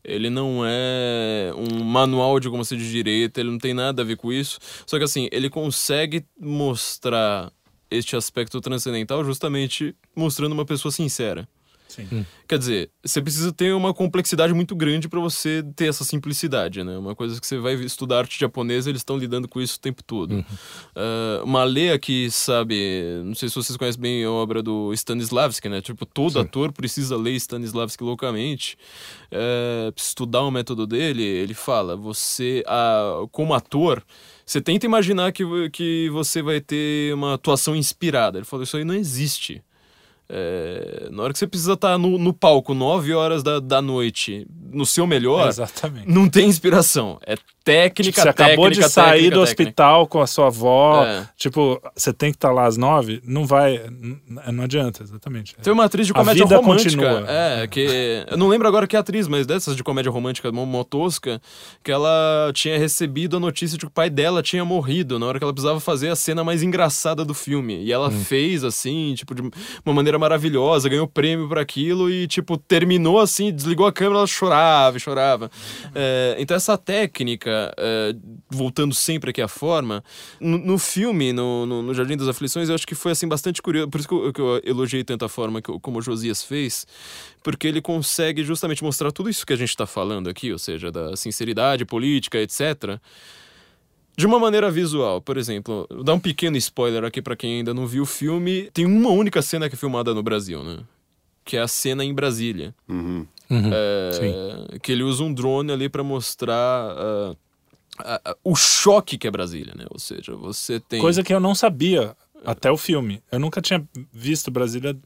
Ele 0.06 0.30
não 0.30 0.64
é 0.66 1.52
um 1.56 1.84
manual 1.84 2.40
de 2.40 2.50
como 2.50 2.64
ser 2.64 2.78
de 2.78 2.90
direita, 2.90 3.40
ele 3.40 3.50
não 3.50 3.58
tem 3.58 3.74
nada 3.74 4.02
a 4.02 4.06
ver 4.06 4.18
com 4.18 4.32
isso. 4.32 4.60
Só 4.86 4.98
que 4.98 5.04
assim, 5.04 5.28
ele 5.32 5.50
consegue 5.50 6.26
mostrar 6.40 7.52
este 7.90 8.16
aspecto 8.16 8.62
transcendental 8.62 9.24
justamente 9.24 9.96
mostrando 10.16 10.54
uma 10.54 10.66
pessoa 10.66 10.92
sincera. 10.92 11.48
Sim. 11.96 12.26
Quer 12.48 12.60
dizer, 12.60 12.90
você 13.04 13.22
precisa 13.22 13.52
ter 13.52 13.74
uma 13.74 13.94
complexidade 13.94 14.54
muito 14.54 14.76
grande 14.76 15.08
para 15.08 15.20
você 15.20 15.64
ter 15.76 15.88
essa 15.88 16.04
simplicidade, 16.04 16.84
né? 16.84 16.98
Uma 16.98 17.16
coisa 17.16 17.40
que 17.40 17.48
você 17.48 17.58
vai 17.58 17.74
estudar 17.76 18.20
arte 18.20 18.40
japonesa, 18.40 18.90
eles 18.90 19.00
estão 19.00 19.18
lidando 19.18 19.48
com 19.48 19.62
isso 19.62 19.78
o 19.78 19.80
tempo 19.80 20.04
todo. 20.04 20.46
Ah, 20.96 21.42
uma 21.44 21.64
Lea 21.64 21.98
que 21.98 22.30
sabe, 22.30 23.22
não 23.24 23.34
sei 23.34 23.50
se 23.50 23.56
vocês 23.56 23.78
conhecem 23.78 24.02
bem 24.02 24.24
a 24.24 24.32
obra 24.32 24.62
do 24.62 24.94
Stanislavski, 24.94 25.70
né? 25.70 25.82
Tipo, 25.82 26.06
todo 26.06 26.40
ator 26.40 26.72
precisa 26.72 27.16
ler 27.16 27.36
Stanislavski 27.36 28.04
loucamente, 28.04 28.78
precisa 29.94 30.12
estudar 30.12 30.42
o 30.42 30.52
método 30.52 30.86
dele. 30.86 31.24
Ele 31.24 31.54
fala, 31.54 31.96
você, 31.96 32.64
ah, 32.68 33.26
como 33.32 33.54
ator, 33.54 34.04
você 34.46 34.62
tenta 34.62 34.86
imaginar 34.86 35.32
que, 35.32 35.44
que 35.72 36.10
você 36.10 36.42
vai 36.42 36.62
ter 36.62 37.14
uma 37.14 37.36
atuação 37.36 37.76
inspirada. 37.76 38.38
Ele 38.38 38.46
falou, 38.46 38.64
isso 38.64 38.78
aí 38.78 38.84
não 38.84 38.94
existe. 38.94 39.64
É, 40.28 41.08
na 41.12 41.24
hora 41.24 41.34
que 41.34 41.40
você 41.40 41.48
precisa 41.48 41.74
estar 41.74 41.98
no, 41.98 42.18
no 42.18 42.34
palco 42.34 42.74
9 42.74 43.14
horas 43.14 43.44
da, 43.44 43.60
da 43.60 43.82
noite, 43.82 44.48
no 44.72 44.86
seu 44.86 45.06
melhor, 45.06 45.48
Exatamente. 45.48 46.10
não 46.10 46.28
tem 46.28 46.48
inspiração. 46.48 47.20
É 47.26 47.36
técnica, 47.64 48.04
Tipo, 48.12 48.22
você 48.22 48.30
acabou 48.30 48.70
de 48.70 48.76
técnica, 48.76 48.90
sair 48.90 49.06
técnica, 49.08 49.36
do 49.36 49.40
técnica. 49.46 49.64
hospital 49.64 50.08
com 50.08 50.22
a 50.22 50.28
sua 50.28 50.48
avó. 50.48 51.04
É. 51.04 51.28
Tipo, 51.36 51.82
você 51.96 52.14
tem 52.14 52.32
que 52.32 52.38
estar 52.38 52.52
lá 52.52 52.66
às 52.68 52.78
nove, 52.78 53.22
não 53.26 53.46
vai. 53.48 53.82
Não 54.54 54.64
adianta, 54.64 55.02
exatamente. 55.02 55.56
Tem 55.64 55.74
uma 55.74 55.86
atriz 55.86 56.06
de 56.06 56.12
A 56.14 56.16
comédia 56.16 56.44
vida 56.46 56.58
romântica. 56.58 56.90
continua. 56.96 57.26
É, 57.28 57.68
que. 57.68 58.24
Eu 58.30 58.38
não 58.38 58.48
lembro 58.50 58.68
agora 58.68 58.86
que 58.86 58.96
atriz, 58.96 59.28
mas 59.28 59.48
dessas 59.48 59.76
de 59.76 59.84
comédia 59.84 60.12
romântica, 60.12 60.50
uma 60.52 60.62
uma 60.62 60.86
tosca, 60.86 61.42
que 61.84 61.92
ela 61.92 62.52
tinha 62.54 62.78
recebido 62.78 63.38
a 63.38 63.40
notícia 63.40 63.78
de 63.80 63.86
que 63.86 63.88
o 63.88 63.94
pai 63.94 64.12
dela 64.12 64.44
tinha 64.44 64.64
morrido 64.64 65.18
na 65.18 65.26
hora 65.26 65.40
que 65.40 65.44
ela 65.44 65.54
precisava 65.54 65.80
fazer 65.80 66.10
a 66.10 66.16
cena 66.16 66.44
mais 66.44 66.62
engraçada 66.62 67.26
do 67.26 67.34
filme. 67.34 67.84
E 67.84 67.92
ela 67.92 68.12
fez, 68.12 68.64
assim, 68.64 69.16
tipo, 69.16 69.34
de 69.34 69.42
uma 69.84 69.94
maneira 69.94 70.15
maravilhosa, 70.20 70.90
ganhou 70.90 71.08
prêmio 71.08 71.48
por 71.48 71.58
aquilo 71.58 72.10
e, 72.10 72.28
tipo, 72.28 72.58
terminou 72.58 73.20
assim, 73.20 73.52
desligou 73.52 73.86
a 73.86 73.92
câmera, 73.92 74.20
ela 74.20 74.28
chorava, 74.28 74.98
e 74.98 75.00
chorava. 75.00 75.52
É, 75.94 76.36
então, 76.40 76.56
essa 76.56 76.78
técnica, 76.78 77.74
é, 77.78 78.16
voltando 78.50 78.94
sempre 78.94 79.30
aqui 79.30 79.42
à 79.42 79.48
forma, 79.48 80.04
no, 80.40 80.58
no 80.58 80.78
filme, 80.78 81.34
no, 81.34 81.66
no, 81.66 81.82
no 81.82 81.94
Jardim 81.94 82.18
das 82.18 82.28
Aflições, 82.28 82.70
eu 82.70 82.76
acho 82.76 82.88
que 82.88 82.96
foi, 82.96 83.12
assim, 83.12 83.28
bastante 83.28 83.62
curioso. 83.62 83.90
Por 83.90 84.00
isso 84.00 84.08
que 84.08 84.14
eu, 84.14 84.34
que 84.34 84.42
eu 84.42 84.62
elogiei 84.64 85.04
tanto 85.04 85.26
a 85.26 85.30
forma 85.30 85.62
que, 85.62 85.72
como 85.80 86.00
o 86.00 86.02
Josias 86.02 86.44
fez, 86.44 86.86
porque 87.44 87.68
ele 87.68 87.82
consegue 87.82 88.44
justamente 88.44 88.84
mostrar 88.84 89.12
tudo 89.12 89.30
isso 89.30 89.46
que 89.46 89.54
a 89.54 89.58
gente 89.58 89.70
está 89.70 89.86
falando 89.86 90.30
aqui, 90.30 90.52
ou 90.52 90.60
seja, 90.60 90.92
da 90.92 91.16
sinceridade 91.16 91.86
política, 91.86 92.40
etc., 92.40 93.00
de 94.18 94.26
uma 94.26 94.40
maneira 94.40 94.70
visual. 94.72 95.22
Por 95.22 95.38
exemplo, 95.38 95.88
vou 95.90 96.04
dar 96.04 96.14
um 96.14 96.20
pequeno 96.20 96.56
spoiler 96.58 97.04
aqui 97.04 97.22
pra 97.22 97.36
quem 97.36 97.58
ainda 97.58 97.74
não 97.74 97.86
viu 97.88 98.04
o 98.04 98.06
filme. 98.06 98.70
Tem 98.74 98.86
uma 98.86 99.10
única 99.10 99.42
cena 99.42 99.68
que 99.70 99.76
é 99.76 99.78
filmada 99.78 100.14
no 100.14 100.24
Brasil, 100.24 100.64
né? 100.64 100.80
Que 101.44 101.58
é 101.58 101.62
a 101.62 101.68
cena 101.68 102.04
em 102.04 102.14
Brasília. 102.14 102.74
Uhum. 102.90 103.26
Uhum. 103.50 103.70
É, 103.72 104.80
que 104.82 104.92
ele 104.92 105.04
usa 105.04 105.24
um 105.24 105.34
drone 105.34 105.72
ali 105.72 105.88
pra 105.88 106.04
mostrar 106.04 106.56
ah, 106.98 107.36
a- 108.00 108.22
a- 108.32 108.36
o 108.44 108.56
choque 108.56 109.18
que 109.18 109.28
é 109.28 109.32
Brasília, 109.32 109.74
né? 109.78 109.86
Ou 109.92 110.00
seja, 110.00 110.36
você 110.36 110.80
tem. 110.80 111.00
Coisa 111.00 111.22
que 111.24 111.34
eu 111.34 111.40
não 111.40 111.54
sabia 111.54 112.16
até 112.44 112.72
o 112.72 112.78
filme. 112.78 113.22
Eu 113.32 113.40
nunca 113.40 113.62
tinha 113.62 113.84
visto 114.12 114.50
Brasília 114.50 114.98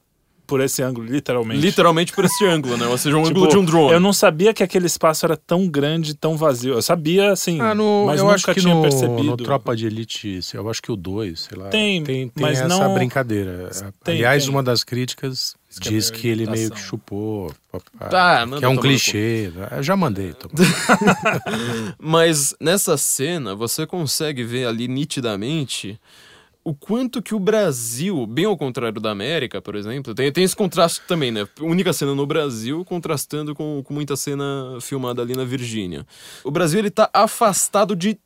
por 0.50 0.60
esse 0.62 0.82
ângulo, 0.82 1.06
literalmente. 1.08 1.62
Literalmente 1.62 2.12
por 2.12 2.26
esse 2.26 2.44
ângulo, 2.46 2.76
né? 2.76 2.88
Ou 2.88 2.98
seja, 2.98 3.16
um 3.16 3.22
Tipo, 3.30 3.38
ângulo 3.38 3.48
de 3.52 3.58
um 3.58 3.64
drone. 3.64 3.94
Eu 3.94 4.00
não 4.00 4.12
sabia 4.12 4.54
que 4.54 4.64
aquele 4.64 4.88
espaço 4.88 5.26
era 5.26 5.38
tão 5.38 5.68
grande, 5.68 6.16
tão 6.16 6.36
vazio. 6.36 6.74
Eu 6.74 6.82
sabia, 6.82 7.32
assim, 7.32 7.62
Ah, 7.62 7.76
no, 7.76 8.06
mas 8.08 8.18
eu 8.20 8.26
nunca 8.26 8.36
acho 8.36 8.46
que 8.54 8.60
tinha 8.60 8.74
no, 8.76 8.82
percebido. 8.82 9.24
no 9.24 9.38
Tropa 9.38 9.76
de 9.76 9.86
Elite, 9.86 10.40
eu 10.54 10.70
acho 10.70 10.82
que 10.82 10.92
o 10.92 10.96
2, 10.96 11.40
sei 11.40 11.58
lá. 11.58 11.70
Tem, 11.70 12.04
tem, 12.04 12.28
tem 12.28 12.32
mas 12.44 12.60
essa 12.60 12.68
não- 12.68 12.94
brincadeira. 12.94 13.70
Tem, 14.04 14.16
Aliás, 14.16 14.44
tem. 14.44 14.52
uma 14.52 14.64
das 14.64 14.84
críticas 14.84 15.56
que 15.80 15.88
é 15.88 15.92
diz 15.92 16.10
que 16.10 16.28
ele 16.28 16.50
meio 16.50 16.72
que 16.72 16.80
chupou. 16.80 17.54
Tá, 18.10 18.44
que 18.58 18.66
é 18.66 18.68
um 18.68 18.76
clichê. 18.76 19.52
Eu 19.78 19.84
já 19.84 19.96
mandei. 19.96 20.34
Mas 22.00 22.56
nessa 22.60 22.98
cena, 22.98 23.56
você 23.56 23.86
consegue 23.86 24.44
ver 24.44 24.66
ali 24.66 24.88
nitidamente 24.88 26.00
o 26.70 26.76
quanto 26.76 27.22
que 27.22 27.34
o 27.34 27.40
Brasil, 27.40 28.28
bem 28.28 28.46
ao 28.46 28.56
contrário 28.56 29.02
da 29.02 29.10
América, 29.10 29.60
por 29.60 29.76
exemplo, 29.76 30.14
tem, 30.14 30.32
tem 30.32 30.44
esse 30.44 30.56
contraste 30.56 31.02
também, 31.08 31.32
né? 31.32 31.48
Única 31.60 31.92
cena 31.92 32.14
no 32.14 32.28
Brasil 32.28 32.86
contrastando 32.86 33.56
com, 33.56 33.82
com 33.84 33.94
muita 33.94 34.16
cena 34.16 34.78
filmada 34.80 35.22
ali 35.22 35.36
na 35.36 35.44
Virgínia. 35.44 36.06
O 36.44 36.52
Brasil, 36.52 36.78
ele 36.78 36.92
tá 36.92 37.10
afastado 37.12 37.96
de 37.96 38.20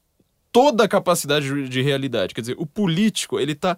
toda 0.52 0.84
a 0.84 0.88
capacidade 0.88 1.48
de, 1.48 1.70
de 1.70 1.82
realidade. 1.82 2.34
Quer 2.34 2.42
dizer, 2.42 2.56
o 2.60 2.66
político, 2.66 3.40
ele 3.40 3.56
tá 3.56 3.78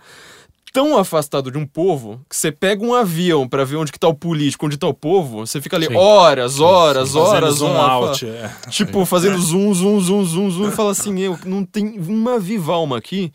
tão 0.74 0.98
afastado 0.98 1.52
de 1.52 1.58
um 1.58 1.66
povo 1.66 2.20
que 2.28 2.36
você 2.36 2.52
pega 2.52 2.84
um 2.84 2.94
avião 2.94 3.48
pra 3.48 3.64
ver 3.64 3.78
onde 3.78 3.92
que 3.92 4.00
tá 4.00 4.08
o 4.08 4.14
político, 4.16 4.66
onde 4.66 4.78
tá 4.78 4.88
o 4.88 4.94
povo, 4.94 5.46
você 5.46 5.62
fica 5.62 5.78
ali 5.78 5.86
Sim. 5.86 5.96
horas, 5.96 6.60
horas, 6.60 7.14
Fazendo 7.14 7.24
horas, 7.24 7.62
horas, 7.62 8.24
out. 8.24 8.26
é. 8.28 8.52
Tipo, 8.70 9.06
fazendo 9.06 9.38
zoom, 9.40 9.74
zoom, 9.74 10.02
zoom, 10.02 10.26
zoom, 10.26 10.52
zoom, 10.52 10.68
e 10.68 10.72
fala 10.72 10.92
assim, 10.92 11.18
eu 11.20 11.40
não 11.46 11.64
tem 11.64 11.98
uma 12.00 12.40
viva 12.40 12.74
alma 12.74 12.98
aqui. 12.98 13.32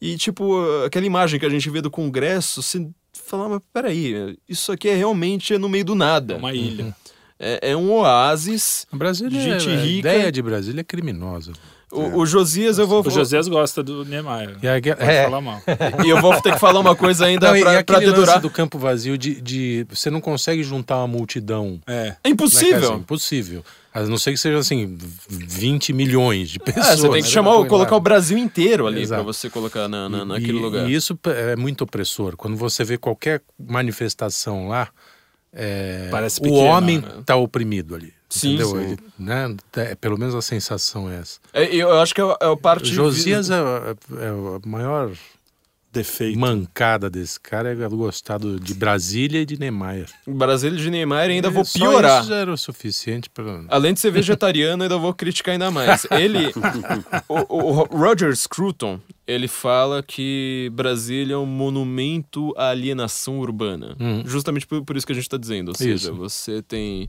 E, 0.00 0.16
tipo, 0.16 0.58
aquela 0.84 1.04
imagem 1.04 1.38
que 1.38 1.46
a 1.46 1.50
gente 1.50 1.68
vê 1.68 1.80
do 1.80 1.90
Congresso, 1.90 2.62
você 2.62 2.88
fala, 3.12 3.48
mas 3.48 3.60
peraí, 3.72 4.36
isso 4.48 4.72
aqui 4.72 4.88
é 4.88 4.94
realmente 4.94 5.56
no 5.58 5.68
meio 5.68 5.84
do 5.84 5.94
nada. 5.94 6.36
Uma 6.36 6.54
ilha. 6.54 6.94
É, 7.38 7.70
é 7.70 7.76
um 7.76 7.90
oásis. 7.92 8.86
Brasília, 8.92 9.40
Gente 9.40 9.68
a 9.68 9.76
rica. 9.76 10.08
ideia 10.08 10.32
de 10.32 10.42
Brasília 10.42 10.80
é 10.82 10.84
criminosa. 10.84 11.52
O, 11.92 12.18
o 12.20 12.26
Josias, 12.26 12.78
eu 12.78 12.86
vou... 12.86 13.04
O 13.04 13.10
Josias 13.10 13.48
gosta 13.48 13.82
do 13.82 14.04
Niemeyer. 14.04 14.56
E, 14.62 14.68
a, 14.68 14.96
Pode 14.96 15.10
é, 15.10 15.24
falar 15.24 15.40
mal. 15.40 15.60
E 16.04 16.08
eu 16.08 16.20
vou 16.20 16.40
ter 16.40 16.52
que 16.52 16.58
falar 16.60 16.78
uma 16.78 16.94
coisa 16.94 17.26
ainda 17.26 17.48
não, 17.48 17.56
e 17.56 17.82
pra, 17.82 17.98
dedurar. 17.98 18.40
do 18.40 18.48
campo 18.48 18.78
vazio 18.78 19.18
de, 19.18 19.40
de 19.40 19.86
você 19.88 20.08
não 20.08 20.20
consegue 20.20 20.62
juntar 20.62 20.98
uma 20.98 21.08
multidão. 21.08 21.80
É. 21.86 21.92
É 21.92 22.06
Né, 22.06 22.16
impossível. 22.26 22.90
Assim, 22.92 23.00
impossível. 23.00 23.64
A 23.92 24.02
não 24.02 24.16
ser 24.16 24.30
que 24.30 24.36
seja 24.38 24.58
assim, 24.58 24.96
20 25.28 25.92
milhões 25.92 26.48
de 26.50 26.58
É, 26.60 26.64
pessoas. 26.64 27.00
você 27.00 27.08
tem 27.08 27.22
que 27.22 27.28
né? 27.28 27.34
chamar, 27.34 27.56
o- 27.56 27.66
colocar 27.66 27.96
o 27.96 28.00
Brasil 28.00 28.38
inteiro 28.38 28.86
ali 28.86 29.06
pra 29.06 29.22
você 29.22 29.50
colocar 29.50 29.88
na, 29.88 30.08
na, 30.08 30.24
naquele 30.24 30.58
e, 30.58 30.62
lugar. 30.62 30.88
E 30.88 30.94
isso 30.94 31.18
é 31.26 31.56
muito 31.56 31.82
opressor. 31.82 32.36
Quando 32.36 32.56
você 32.56 32.84
vê 32.84 32.96
qualquer 32.96 33.42
manifestação 33.58 34.68
lá, 34.68 34.88
é, 35.52 36.08
Parece 36.10 36.40
o 36.40 36.52
homem 36.54 36.98
né? 37.00 37.08
está 37.20 37.34
oprimido 37.34 37.94
ali. 37.96 38.12
Sim, 38.28 38.54
entendeu? 38.54 38.68
sim. 38.68 38.96
Né? 39.18 39.56
É, 39.74 39.96
pelo 39.96 40.16
menos 40.16 40.36
a 40.36 40.40
sensação 40.42 41.10
é 41.10 41.16
essa. 41.18 41.40
É, 41.52 41.64
eu 41.74 41.98
acho 42.00 42.14
que 42.14 42.20
é, 42.20 42.24
é 42.24 42.46
a 42.52 42.56
parte... 42.56 42.86
Josias 42.94 43.50
é, 43.50 43.56
é- 43.56 44.24
é 44.24 44.28
a 44.28 44.68
maior 44.68 45.10
Defeito. 45.92 46.38
mancada 46.38 47.10
desse 47.10 47.38
cara 47.40 47.70
é 47.72 47.74
gostar 47.88 48.38
do- 48.38 48.60
de 48.60 48.72
Brasília 48.74 49.40
e 49.42 49.46
de 49.46 49.58
Niemeyer. 49.58 50.06
Brasília 50.26 50.78
de 50.78 50.88
Neymar 50.90 51.28
e 51.28 51.32
ainda 51.32 51.48
É, 51.48 51.50
vou 51.50 51.64
piorar. 51.64 52.22
Isso 52.22 52.32
era 52.32 52.52
o 52.52 52.56
suficiente 52.56 53.28
para. 53.28 53.64
Além 53.68 53.92
de 53.94 54.00
ser 54.00 54.10
vegetariano, 54.12 54.82
ainda 54.82 54.96
vou 54.96 55.12
criticar 55.12 55.52
ainda 55.52 55.70
mais. 55.70 56.06
Ele, 56.10 56.52
o, 57.28 57.54
o 57.54 57.72
Roger 57.98 58.34
Scruton, 58.36 59.00
ele 59.26 59.48
fala 59.48 60.02
que 60.02 60.70
Brasília 60.74 61.34
é 61.34 61.38
um 61.38 61.46
monumento 61.46 62.52
à 62.56 62.68
alienação 62.70 63.38
urbana. 63.40 63.96
Hum. 64.00 64.22
Justamente 64.24 64.66
por, 64.66 64.84
por 64.84 64.96
isso 64.96 65.06
que 65.06 65.12
a 65.12 65.14
gente 65.14 65.24
está 65.24 65.36
dizendo. 65.36 65.68
Ou 65.68 65.74
seja, 65.74 65.94
Isso. 66.10 66.14
você 66.14 66.62
tem 66.62 67.08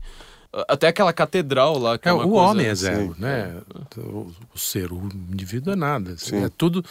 até 0.68 0.88
aquela 0.88 1.12
catedral 1.12 1.78
lá 1.78 1.96
que 1.98 2.06
é, 2.06 2.10
É, 2.10 2.14
uma 2.14 2.26
o 2.26 2.30
coisa- 2.30 2.46
homem 2.50 2.66
é 2.66 2.74
zero, 2.74 3.14
sim. 3.14 3.20
né? 3.22 3.56
O, 3.96 4.30
o 4.54 4.58
ser, 4.58 4.92
o 4.92 5.08
indivíduo 5.30 5.72
é 5.72 5.76
nada. 5.76 6.12
assim, 6.12 6.30
Sim. 6.38 6.44
É 6.44 6.48
tudo. 6.50 6.84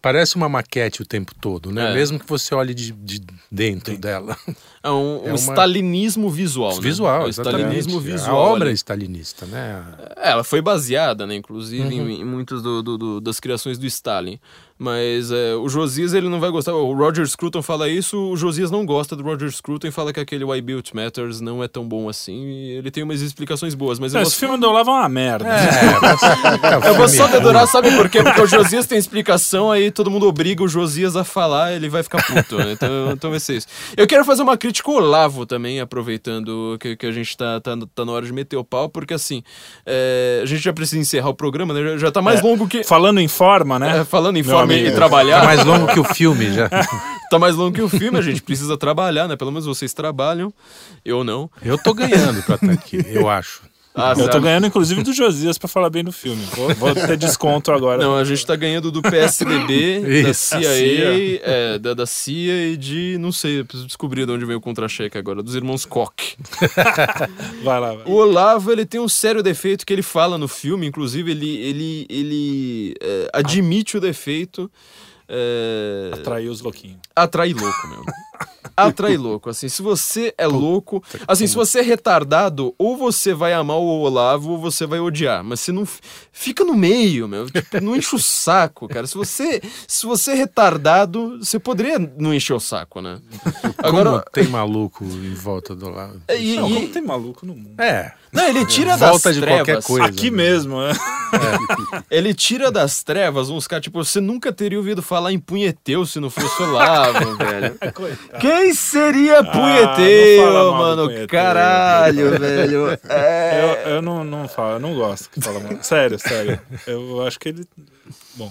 Parece 0.00 0.36
uma 0.36 0.48
maquete 0.48 1.02
o 1.02 1.06
tempo 1.06 1.34
todo, 1.34 1.72
né? 1.72 1.90
É. 1.90 1.94
Mesmo 1.94 2.18
que 2.18 2.26
você 2.28 2.54
olhe 2.54 2.72
de, 2.74 2.92
de 2.92 3.20
dentro 3.50 3.96
dela. 3.98 4.36
É 4.82 4.90
um, 4.90 5.22
um 5.24 5.26
É 5.26 5.28
uma- 5.30 5.34
stalinismo 5.36 6.30
visual. 6.30 6.76
né? 6.76 6.80
Visual, 6.82 7.26
É 7.26 7.30
stalinismo 7.30 7.98
A 7.98 8.00
visual. 8.00 8.36
obra 8.36 8.68
é 8.68 8.70
ali. 8.70 8.74
stalinista, 8.76 9.46
né? 9.46 9.84
É, 10.16 10.30
ela 10.30 10.44
foi 10.44 10.60
baseada, 10.60 11.26
né, 11.26 11.34
inclusive, 11.34 11.82
Uhum. 11.82 12.08
em, 12.08 12.20
em 12.20 12.24
muitas 12.24 12.62
do- 12.62 12.82
do- 12.82 12.98
do- 12.98 13.20
das 13.20 13.40
criações 13.40 13.78
do 13.78 13.86
Stalin. 13.86 14.38
Mas 14.78 15.32
é, 15.32 15.54
o 15.56 15.68
Josias, 15.68 16.14
ele 16.14 16.28
não 16.28 16.38
vai 16.38 16.50
gostar. 16.50 16.72
O 16.72 16.92
Roger 16.94 17.26
Scruton 17.26 17.60
fala 17.62 17.88
isso, 17.88 18.16
o 18.16 18.36
Josias 18.36 18.70
não 18.70 18.86
gosta 18.86 19.16
do 19.16 19.24
Roger 19.24 19.50
Scruton 19.50 19.88
e 19.88 19.90
fala 19.90 20.12
que 20.12 20.20
aquele 20.20 20.44
Why 20.44 20.60
Built 20.62 20.92
Matters 20.94 21.40
não 21.40 21.64
é 21.64 21.66
tão 21.66 21.84
bom 21.86 22.08
assim. 22.08 22.44
E 22.46 22.70
ele 22.78 22.90
tem 22.90 23.02
umas 23.02 23.20
explicações 23.20 23.74
boas, 23.74 23.98
mas 23.98 24.14
eu 24.14 24.20
Esse 24.22 24.30
vou, 24.32 24.48
filme 24.50 24.60
do 24.60 24.68
Olavo 24.68 24.90
é 24.90 24.92
uma 24.94 25.08
merda. 25.08 25.46
eu 26.86 26.94
vou 26.94 27.08
só 27.08 27.26
dedurar, 27.26 27.66
sabe 27.66 27.90
por 27.96 28.08
quê? 28.08 28.22
Porque 28.22 28.40
o 28.40 28.46
Josias 28.46 28.86
tem 28.86 28.98
explicação, 28.98 29.70
aí 29.70 29.90
todo 29.90 30.10
mundo 30.10 30.26
obriga 30.28 30.62
o 30.62 30.68
Josias 30.68 31.16
a 31.16 31.24
falar, 31.24 31.72
ele 31.72 31.88
vai 31.88 32.02
ficar 32.02 32.22
puto. 32.24 32.56
né? 32.58 32.72
Então, 32.72 33.10
então 33.12 33.30
vai 33.30 33.40
ser 33.40 33.56
isso. 33.56 33.66
Eu 33.96 34.06
quero 34.06 34.24
fazer 34.24 34.42
uma 34.42 34.56
crítica 34.56 34.90
ao 34.90 34.98
Olavo 34.98 35.44
também, 35.44 35.80
aproveitando 35.80 36.76
que, 36.80 36.96
que 36.96 37.06
a 37.06 37.12
gente 37.12 37.36
tá, 37.36 37.60
tá, 37.60 37.76
tá 37.94 38.04
na 38.04 38.12
hora 38.12 38.24
de 38.24 38.32
meter 38.32 38.56
o 38.56 38.64
pau, 38.64 38.88
porque 38.88 39.14
assim, 39.14 39.42
é, 39.84 40.40
a 40.42 40.46
gente 40.46 40.62
já 40.62 40.72
precisa 40.72 41.00
encerrar 41.00 41.30
o 41.30 41.34
programa, 41.34 41.74
né? 41.74 41.82
Já, 41.82 41.96
já 41.98 42.10
tá 42.12 42.22
mais 42.22 42.40
É. 42.40 42.42
longo 42.42 42.68
que. 42.68 42.84
Falando 42.84 43.18
em 43.18 43.28
forma, 43.28 43.78
né? 43.78 43.98
É, 43.98 44.04
falando 44.04 44.36
em 44.36 44.42
Meu 44.42 44.52
forma 44.52 44.67
amigo. 44.74 44.88
e 44.88 44.94
trabalhar, 44.94 45.40
Tá 45.40 45.46
mais 45.46 45.64
longo 45.64 45.86
que 45.88 46.00
o 46.00 46.04
filme 46.04 46.52
já. 46.52 46.68
tá 47.30 47.38
mais 47.38 47.54
longo 47.54 47.72
que 47.74 47.82
o 47.82 47.88
filme, 47.88 48.18
a 48.18 48.22
gente 48.22 48.42
precisa 48.42 48.76
trabalhar, 48.76 49.28
né? 49.28 49.36
Pelo 49.36 49.50
menos 49.50 49.66
vocês 49.66 49.92
trabalham, 49.92 50.52
eu 51.04 51.22
não. 51.24 51.50
Eu 51.62 51.76
tô 51.78 51.92
ganhando 51.94 52.42
pra 52.42 52.54
estar 52.56 52.72
aqui, 52.72 53.04
eu 53.08 53.28
acho. 53.30 53.62
Ah, 53.98 54.14
Eu 54.16 54.28
tô 54.30 54.40
ganhando, 54.40 54.66
inclusive, 54.66 55.02
do 55.02 55.12
Josias 55.12 55.58
pra 55.58 55.68
falar 55.68 55.90
bem 55.90 56.04
do 56.04 56.12
filme. 56.12 56.42
Vou, 56.54 56.74
vou 56.74 56.94
ter 56.94 57.16
desconto 57.16 57.72
agora. 57.72 58.02
Não, 58.02 58.16
a 58.16 58.24
gente 58.24 58.44
tá 58.46 58.54
ganhando 58.56 58.90
do 58.92 59.02
PSDB, 59.02 60.22
da 60.24 60.34
CIA, 60.34 60.60
CIA. 60.72 61.40
é, 61.42 61.78
da, 61.78 61.94
da 61.94 62.06
CIA 62.06 62.68
e 62.72 62.76
de. 62.76 63.16
Não 63.18 63.32
sei, 63.32 63.60
eu 63.60 63.64
preciso 63.64 63.86
descobrir 63.86 64.24
de 64.26 64.32
onde 64.32 64.44
vem 64.44 64.56
o 64.56 64.60
contra-cheque 64.60 65.18
agora, 65.18 65.42
dos 65.42 65.54
irmãos 65.54 65.84
Koch. 65.84 66.36
Vai 67.62 67.80
lá, 67.80 67.94
vai. 67.94 68.02
O 68.06 68.12
Olavo, 68.14 68.70
ele 68.72 68.84
tem 68.86 69.00
um 69.00 69.08
sério 69.08 69.42
defeito 69.42 69.84
que 69.84 69.92
ele 69.92 70.02
fala 70.02 70.38
no 70.38 70.48
filme, 70.48 70.86
inclusive, 70.86 71.30
ele, 71.30 71.56
ele, 71.58 72.06
ele 72.08 72.94
é, 73.00 73.30
admite 73.32 73.96
o 73.96 74.00
defeito. 74.00 74.70
É, 75.28 76.10
Atraiu 76.14 76.50
os 76.50 76.60
louquinhos. 76.62 76.98
atrai 77.14 77.52
louco, 77.52 77.88
meu. 77.88 78.02
Atrai 78.86 79.16
louco. 79.16 79.50
Assim, 79.50 79.68
se 79.68 79.82
você 79.82 80.34
é 80.38 80.46
louco. 80.46 81.02
Assim, 81.26 81.46
se 81.46 81.54
você 81.54 81.80
é 81.80 81.82
retardado, 81.82 82.74
ou 82.78 82.96
você 82.96 83.34
vai 83.34 83.52
amar 83.52 83.78
o 83.78 84.00
Olavo 84.00 84.52
ou 84.52 84.58
você 84.58 84.86
vai 84.86 85.00
odiar. 85.00 85.42
Mas 85.42 85.60
você 85.60 85.72
não. 85.72 85.86
Fica 86.32 86.64
no 86.64 86.74
meio, 86.74 87.26
meu. 87.28 87.46
Tipo, 87.50 87.80
não 87.80 87.96
enche 87.96 88.14
o 88.14 88.18
saco, 88.18 88.88
cara. 88.88 89.06
Se 89.06 89.14
você, 89.14 89.60
se 89.86 90.06
você 90.06 90.32
é 90.32 90.34
retardado, 90.34 91.38
você 91.38 91.58
poderia 91.58 91.98
não 91.98 92.32
encher 92.32 92.54
o 92.54 92.60
saco, 92.60 93.00
né? 93.00 93.18
Agora- 93.78 94.10
Como 94.10 94.22
tem 94.32 94.48
maluco 94.48 95.04
em 95.04 95.34
volta 95.34 95.74
do 95.74 95.88
lado. 95.88 96.20
E- 96.28 96.56
Não, 96.56 96.68
e- 96.68 96.74
como 96.74 96.88
tem 96.88 97.02
maluco 97.02 97.46
no 97.46 97.54
mundo? 97.54 97.80
É, 97.80 98.12
não, 98.32 98.48
ele 98.48 98.66
tira 98.66 98.96
das 98.96 99.08
volta 99.10 99.32
de 99.32 99.40
trevas. 99.40 99.58
qualquer 99.66 99.82
coisa. 99.82 100.06
Aqui 100.06 100.30
né? 100.30 100.36
mesmo, 100.36 100.80
né? 100.80 100.92
Ele 102.10 102.32
tira 102.34 102.70
das 102.70 103.02
trevas 103.02 103.50
uns 103.50 103.66
caras, 103.68 103.84
tipo, 103.84 104.02
você 104.02 104.18
nunca 104.20 104.50
teria 104.52 104.78
ouvido 104.78 105.02
falar 105.02 105.30
em 105.32 105.38
punheteu 105.38 106.04
se 106.06 106.18
não 106.18 106.30
fosse 106.30 106.62
Olavo, 106.62 107.36
velho. 107.36 107.76
Quem 108.40 108.72
seria 108.74 109.44
punheteu, 109.44 110.48
Ah, 110.48 110.52
mal 110.52 110.64
do 110.64 110.72
mano? 110.78 111.04
punheteu. 111.08 111.28
Caralho, 111.28 112.30
velho. 112.40 112.98
É... 113.08 113.60
Eu, 113.86 113.90
eu 113.96 114.02
não, 114.02 114.24
não 114.24 114.48
falo, 114.48 114.76
eu 114.76 114.80
não 114.80 114.94
gosto 114.94 115.28
que 115.30 115.40
fala 115.40 115.60
mal. 115.60 115.78
Sério, 115.82 116.18
sério. 116.18 116.58
Eu 116.86 117.26
acho 117.26 117.38
que 117.38 117.50
ele. 117.50 117.66
Bom, 118.34 118.50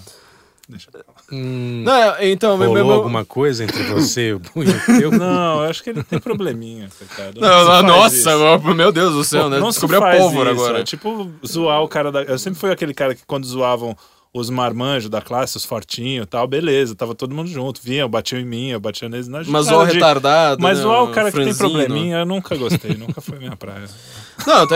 deixa 0.68 0.88
eu 0.92 1.00
falar. 1.04 1.18
Hum, 1.32 1.82
Não, 1.84 2.22
então, 2.22 2.56
meu, 2.58 2.68
rolou 2.68 2.84
meu, 2.84 2.94
alguma 2.94 3.24
coisa 3.24 3.64
entre 3.64 3.82
você 3.84 4.28
e 4.28 4.32
o 4.34 4.40
punheteu? 4.40 5.10
Não, 5.16 5.62
eu 5.64 5.70
acho 5.70 5.82
que 5.82 5.90
ele 5.90 6.02
tem 6.02 6.18
probleminha, 6.18 6.88
coitado. 6.98 7.40
Não, 7.40 7.64
não, 7.64 7.82
nossa, 7.82 8.16
isso. 8.16 8.74
meu 8.74 8.92
Deus 8.92 9.12
do 9.14 9.24
céu, 9.24 9.48
né? 9.48 9.58
Não 9.58 9.72
se 9.72 9.78
Descobriu 9.80 9.98
a 10.00 10.02
faz 10.02 10.18
pólvora 10.22 10.52
isso, 10.52 10.60
agora. 10.62 10.80
É 10.80 10.84
tipo 10.84 11.30
zoar 11.46 11.82
o 11.82 11.88
cara 11.88 12.12
da. 12.12 12.22
Eu 12.22 12.38
sempre 12.38 12.58
fui 12.60 12.70
aquele 12.70 12.92
cara 12.94 13.14
que 13.14 13.22
quando 13.26 13.46
zoavam 13.46 13.96
os 14.32 14.50
marmanjos 14.50 15.08
da 15.08 15.22
classe, 15.22 15.56
os 15.56 15.64
fortinhos 15.64 16.24
e 16.24 16.28
tal, 16.28 16.46
beleza, 16.46 16.94
tava 16.94 17.14
todo 17.14 17.34
mundo 17.34 17.48
junto. 17.48 17.80
Vinha, 17.82 18.06
batiam 18.06 18.38
em 18.38 18.44
mim, 18.44 18.68
eu 18.70 18.78
batia 18.78 19.08
neles. 19.08 19.26
Não, 19.26 19.40
Mas 19.46 19.66
cara 19.66 19.78
o 19.78 19.86
de- 19.86 19.94
retardado. 19.94 20.62
Mas 20.62 20.76
né, 20.78 20.82
zoar 20.84 21.02
o 21.04 21.08
cara 21.12 21.32
que 21.32 21.36
tem 21.38 21.52
franzino. 21.54 21.70
probleminha, 21.80 22.18
eu 22.18 22.26
nunca 22.26 22.54
gostei, 22.56 22.94
nunca 22.94 23.20
foi 23.22 23.38
minha 23.38 23.56
praia. 23.56 23.86
Não, 24.46 24.66
te- 24.66 24.74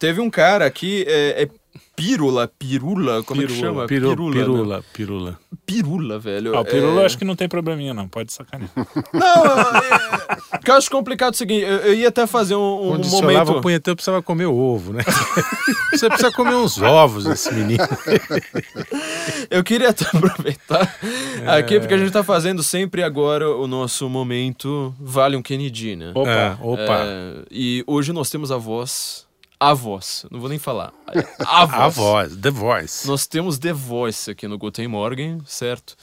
teve 0.00 0.20
um 0.20 0.28
cara 0.28 0.66
aqui, 0.66 1.04
é, 1.06 1.42
é 1.44 1.48
Pirula, 1.96 2.48
Pirula, 2.58 3.22
como 3.22 3.42
é 3.42 3.46
que 3.46 3.52
Pirula, 3.52 3.68
chama? 3.68 3.86
Piru, 3.86 4.08
né? 4.08 4.34
pirula, 4.34 4.84
pirula. 4.92 5.38
Pirula, 5.66 6.18
velho. 6.18 6.56
Ah, 6.56 6.60
o 6.60 6.64
Pirula 6.64 7.00
é... 7.00 7.02
eu 7.02 7.06
acho 7.06 7.18
que 7.18 7.24
não 7.24 7.34
tem 7.36 7.48
probleminha, 7.48 7.92
não, 7.92 8.08
pode 8.08 8.32
sacanear. 8.32 8.70
Não, 9.12 9.44
é... 9.44 10.56
o 10.56 10.58
que 10.60 10.70
eu 10.70 10.74
acho 10.76 10.90
complicado 10.90 11.32
é 11.32 11.34
o 11.34 11.36
seguinte, 11.36 11.62
eu, 11.62 11.78
eu 11.78 11.94
ia 11.94 12.08
até 12.08 12.26
fazer 12.26 12.54
um, 12.54 12.86
um 12.86 12.88
Quando 12.90 13.06
se 13.06 13.16
olhava 13.16 13.44
o 13.44 13.46
momento... 13.46 13.62
punheteu, 13.62 13.94
precisava 13.96 14.22
comer 14.22 14.46
ovo, 14.46 14.92
né? 14.92 15.02
Você 15.92 16.08
precisa 16.08 16.30
comer 16.32 16.54
uns 16.54 16.80
ovos, 16.80 17.26
esse 17.26 17.52
menino. 17.52 17.84
Eu 19.50 19.64
queria 19.64 19.90
até 19.90 20.04
aproveitar 20.04 20.96
É. 21.44 21.58
aqui, 21.58 21.78
porque 21.78 21.94
a 21.94 21.98
gente 21.98 22.12
tá 22.12 22.22
fazendo 22.22 22.62
sempre 22.62 23.02
agora 23.02 23.48
o 23.50 23.66
nosso 23.66 24.08
momento 24.08 24.94
Vale 25.00 25.36
um 25.36 25.42
Kennedy, 25.42 25.96
né? 25.96 26.12
Opa, 26.14 26.30
É, 26.30 26.56
opa. 26.60 26.98
É, 27.04 27.42
e 27.50 27.82
hoje 27.86 28.12
nós 28.12 28.30
temos 28.30 28.50
a 28.52 28.56
voz, 28.56 29.26
a 29.60 29.74
voz, 29.74 30.24
não 30.30 30.38
vou 30.40 30.48
nem 30.48 30.58
falar, 30.58 30.92
a 31.40 31.64
voz. 31.66 31.80
A 31.80 31.88
voz, 31.88 32.36
The 32.36 32.50
Voice. 32.50 33.06
Nós 33.08 33.26
temos 33.26 33.58
The 33.58 33.72
Voice 33.72 34.30
aqui 34.30 34.46
no 34.46 34.56
Guten 34.56 34.88
Morgen, 34.88 35.40
certo? 35.46 35.96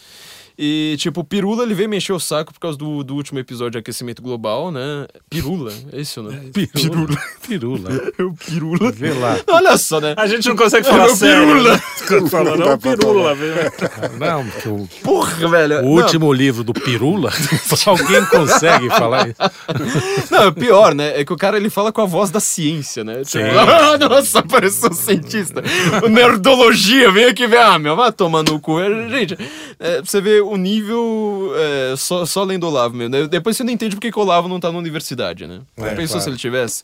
E, 0.58 0.96
tipo, 0.98 1.22
o 1.22 1.24
Pirula, 1.24 1.64
ele 1.64 1.74
veio 1.74 1.90
mexer 1.90 2.14
o 2.14 2.20
saco 2.20 2.54
por 2.54 2.60
causa 2.60 2.78
do, 2.78 3.04
do 3.04 3.16
último 3.16 3.40
episódio 3.40 3.72
de 3.72 3.78
aquecimento 3.80 4.22
global, 4.22 4.72
né? 4.72 5.06
Pirula, 5.30 5.72
é 5.92 6.00
esse 6.02 6.20
o 6.20 6.24
nome? 6.24 6.52
Pirula. 6.52 7.18
Pirula. 7.46 7.90
o 8.20 8.34
Pirula. 8.34 8.92
Vê 8.92 9.14
lá. 9.14 9.38
Olha 9.48 9.78
só, 9.78 10.00
né? 10.00 10.14
A 10.18 10.28
gente 10.28 10.48
não 10.48 10.56
consegue 10.56 10.88
falar 10.88 11.08
É 11.08 11.12
o 11.12 11.16
sério. 11.16 11.46
Pirula. 11.48 11.74
né? 11.74 11.82
Quando 12.08 12.30
fala, 12.30 12.58
não, 12.58 12.68
é 12.68 12.74
o 12.74 12.78
Pirula, 12.78 13.36
velho. 13.36 13.72
Não, 14.20 14.46
porque 14.46 14.70
o, 14.70 14.88
Porra, 15.04 15.48
velho. 15.50 15.80
o 15.80 15.82
Não, 15.82 15.90
último 16.04 16.32
livro 16.32 16.64
do 16.64 16.74
Pirula, 16.74 17.32
alguém 17.86 18.26
consegue 18.28 18.90
falar 18.90 19.28
isso. 19.30 19.38
Não, 20.32 20.48
o 20.50 20.54
pior, 20.54 20.94
né? 20.96 21.20
É 21.20 21.26
que 21.26 21.34
o 21.34 21.38
cara 21.38 21.58
ele 21.58 21.70
fala 21.70 21.92
com 21.92 22.02
a 22.02 22.06
voz 22.06 22.30
da 22.30 22.40
ciência, 22.40 23.04
né? 23.04 23.24
Tipo, 23.24 23.30
Sim. 23.30 23.42
ah, 23.58 23.98
nossa, 23.98 24.42
pareceu 24.44 24.90
um 24.90 24.94
cientista. 24.94 25.62
O 26.04 26.08
nerdologia, 26.08 27.12
vem 27.12 27.26
aqui 27.26 27.46
ver. 27.48 27.60
Ah, 27.60 27.78
meu, 27.80 27.96
vai 27.96 28.12
tomar 28.12 28.44
no 28.44 28.60
cu. 28.60 28.80
É, 28.80 29.10
Gente, 29.10 29.38
é, 29.80 29.96
pra 30.02 30.06
você 30.06 30.22
ver 30.22 30.42
o 30.52 30.58
nível 30.58 31.52
é, 31.56 31.96
só, 31.96 32.26
só 32.26 32.44
lendo 32.44 32.66
Olavo, 32.68 32.98
né? 32.98 33.28
Depois 33.28 33.58
você 33.58 33.64
não 33.64 33.72
entende 33.72 33.96
porque 33.96 34.12
que 34.12 34.20
o 34.20 34.22
Olavo 34.22 34.48
não 34.48 34.60
tá 34.60 34.72
na 34.72 34.78
universidade, 34.78 35.48
né? 35.48 35.62
É, 35.78 35.90
Pensou 35.96 36.08
claro. 36.08 36.22
se 36.22 36.30
ele 36.30 36.38
tivesse. 36.38 36.84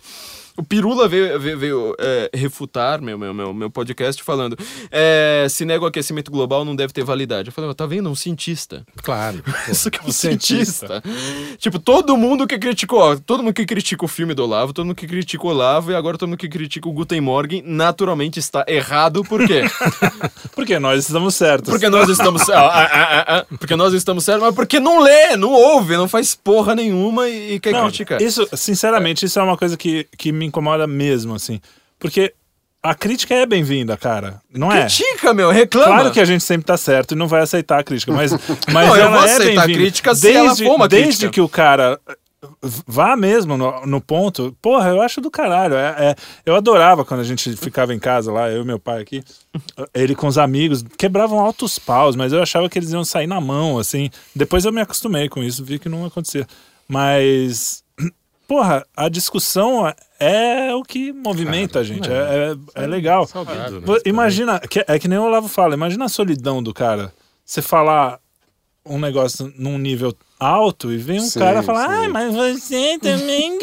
O 0.61 0.63
Pirula 0.63 1.07
veio, 1.07 1.39
veio, 1.39 1.57
veio, 1.57 1.95
é, 1.99 2.29
refutar 2.35 3.01
meu, 3.01 3.17
meu, 3.17 3.33
meu, 3.33 3.51
meu 3.51 3.71
podcast 3.71 4.21
falando 4.21 4.55
é, 4.91 5.47
se 5.49 5.65
nega 5.65 5.83
o 5.83 5.87
aquecimento 5.87 6.29
global 6.29 6.63
não 6.63 6.75
deve 6.75 6.93
ter 6.93 7.03
validade. 7.03 7.49
Eu 7.49 7.51
falei, 7.51 7.73
tá 7.73 7.87
vendo? 7.87 8.07
Um 8.07 8.13
cientista. 8.13 8.85
Claro. 9.01 9.43
Isso 9.67 9.89
que 9.89 9.97
é 9.97 10.03
um 10.03 10.09
Um 10.09 10.11
cientista. 10.11 11.01
cientista. 11.01 11.57
Tipo, 11.57 11.79
todo 11.79 12.15
mundo 12.15 12.45
que 12.45 12.59
criticou, 12.59 12.99
ó, 12.99 13.15
todo 13.15 13.41
mundo 13.41 13.55
que 13.55 13.65
critica 13.65 14.05
o 14.05 14.07
filme 14.07 14.35
do 14.35 14.43
Olavo, 14.43 14.71
todo 14.71 14.85
mundo 14.85 14.95
que 14.95 15.07
critica 15.07 15.43
o 15.43 15.49
Olavo 15.49 15.91
e 15.91 15.95
agora 15.95 16.15
todo 16.15 16.29
mundo 16.29 16.37
que 16.37 16.47
critica 16.47 16.87
o 16.87 16.91
Guten 16.91 17.21
Morgen, 17.21 17.63
naturalmente 17.65 18.37
está 18.37 18.63
errado. 18.67 19.23
Por 19.23 19.47
quê? 19.47 19.63
Porque 20.53 20.77
nós 20.77 21.05
estamos 21.05 21.33
certos. 21.33 21.71
Porque 21.71 21.89
nós 21.89 22.07
estamos. 22.07 22.47
ah, 22.51 22.59
ah, 22.61 23.25
ah, 23.27 23.45
porque 23.57 23.75
nós 23.75 23.93
estamos 23.93 24.23
certos, 24.23 24.43
mas 24.43 24.53
porque 24.53 24.79
não 24.79 25.01
lê, 25.01 25.35
não 25.35 25.51
ouve, 25.51 25.97
não 25.97 26.07
faz 26.07 26.35
porra 26.35 26.75
nenhuma 26.75 27.27
e, 27.27 27.55
e 27.55 27.59
quer 27.59 27.71
Não, 27.71 27.83
criticar. 27.83 28.21
Isso, 28.21 28.47
sinceramente, 28.53 29.25
isso 29.25 29.39
é 29.39 29.43
uma 29.43 29.57
coisa 29.57 29.75
que, 29.75 30.07
que 30.17 30.31
me 30.31 30.50
incomoda 30.51 30.85
mesmo, 30.85 31.33
assim. 31.33 31.59
Porque 31.97 32.33
a 32.83 32.93
crítica 32.95 33.33
é 33.33 33.45
bem-vinda, 33.45 33.95
cara. 33.95 34.41
Não 34.53 34.71
é? 34.71 34.81
Critica, 34.81 35.33
meu, 35.33 35.49
reclama. 35.51 35.87
Claro 35.95 36.11
que 36.11 36.19
a 36.19 36.25
gente 36.25 36.43
sempre 36.43 36.65
tá 36.65 36.75
certo 36.77 37.11
e 37.13 37.15
não 37.15 37.27
vai 37.27 37.41
aceitar 37.41 37.79
a 37.79 37.83
crítica, 37.83 38.11
mas, 38.11 38.31
mas 38.71 38.87
Não, 38.87 38.95
eu 38.95 39.03
ela 39.05 39.27
é 39.27 39.33
aceitar 39.35 39.63
a 39.63 39.65
bem-vinda. 39.65 39.79
crítica 39.79 40.15
se 40.15 40.21
desde, 40.21 40.37
ela 40.39 40.55
for 40.55 40.75
uma 40.75 40.87
Desde 40.87 41.07
crítica. 41.09 41.31
que 41.31 41.41
o 41.41 41.47
cara 41.49 41.99
vá 42.87 43.15
mesmo 43.15 43.55
no, 43.55 43.85
no 43.85 44.01
ponto, 44.01 44.57
porra, 44.59 44.89
eu 44.89 44.99
acho 44.99 45.21
do 45.21 45.29
caralho. 45.29 45.75
É, 45.75 45.95
é- 45.99 46.15
eu 46.43 46.55
adorava 46.55 47.05
quando 47.05 47.19
a 47.19 47.23
gente 47.23 47.55
ficava 47.55 47.93
em 47.93 47.99
casa 47.99 48.31
lá, 48.31 48.49
eu 48.49 48.63
e 48.63 48.65
meu 48.65 48.79
pai 48.79 48.99
aqui, 48.99 49.23
ele 49.93 50.15
com 50.15 50.25
os 50.25 50.39
amigos, 50.39 50.83
quebravam 50.97 51.39
altos 51.39 51.77
paus, 51.77 52.15
mas 52.15 52.33
eu 52.33 52.41
achava 52.41 52.67
que 52.67 52.79
eles 52.79 52.91
iam 52.91 53.03
sair 53.05 53.27
na 53.27 53.39
mão, 53.39 53.77
assim. 53.77 54.09
Depois 54.35 54.65
eu 54.65 54.73
me 54.73 54.81
acostumei 54.81 55.29
com 55.29 55.43
isso, 55.43 55.63
vi 55.63 55.77
que 55.77 55.87
não 55.87 56.03
acontecia. 56.03 56.47
Mas, 56.87 57.83
porra, 58.51 58.85
a 58.97 59.07
discussão 59.07 59.93
é 60.19 60.75
o 60.75 60.83
que 60.83 61.13
movimenta 61.13 61.79
a 61.79 61.83
gente, 61.85 62.09
é, 62.11 62.53
é, 62.75 62.83
é 62.83 62.85
legal. 62.85 63.25
Saudável, 63.25 63.79
né? 63.79 63.87
Imagina, 64.03 64.59
que- 64.59 64.83
é 64.85 64.99
que 64.99 65.07
nem 65.07 65.17
o 65.17 65.23
Olavo 65.23 65.47
fala, 65.47 65.73
imagina 65.73 66.03
a 66.03 66.09
solidão 66.09 66.61
do 66.61 66.73
cara. 66.73 67.13
Você 67.45 67.61
falar 67.61 68.19
um 68.85 68.99
negócio 68.99 69.53
num 69.57 69.77
nível 69.77 70.13
alto 70.37 70.91
e 70.91 70.97
vem 70.97 71.19
um 71.21 71.29
Sim, 71.29 71.39
cara 71.39 71.63
falar, 71.63 71.87
sim. 71.87 72.05
ah, 72.07 72.09
mas 72.09 72.33
você 72.35 72.99
também 72.99 73.57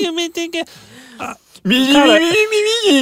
Cara, 1.62 2.20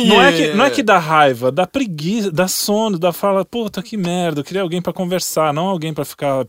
Não 0.07 0.23
é, 0.23 0.33
que, 0.33 0.49
não 0.55 0.65
é 0.65 0.71
que 0.71 0.83
dá 0.83 0.99
raiva, 0.99 1.53
dá 1.53 1.67
preguiça, 1.67 2.31
dá 2.31 2.49
sono, 2.49 2.99
dá 2.99 3.13
fala, 3.13 3.45
puta 3.45 3.83
que 3.83 3.97
merda, 3.97 4.41
eu 4.41 4.45
queria 4.45 4.63
alguém 4.63 4.81
pra 4.83 4.93
conversar, 4.93 5.53
não 5.53 5.67
alguém 5.69 5.93
pra 5.95 6.05
ficar 6.05 6.47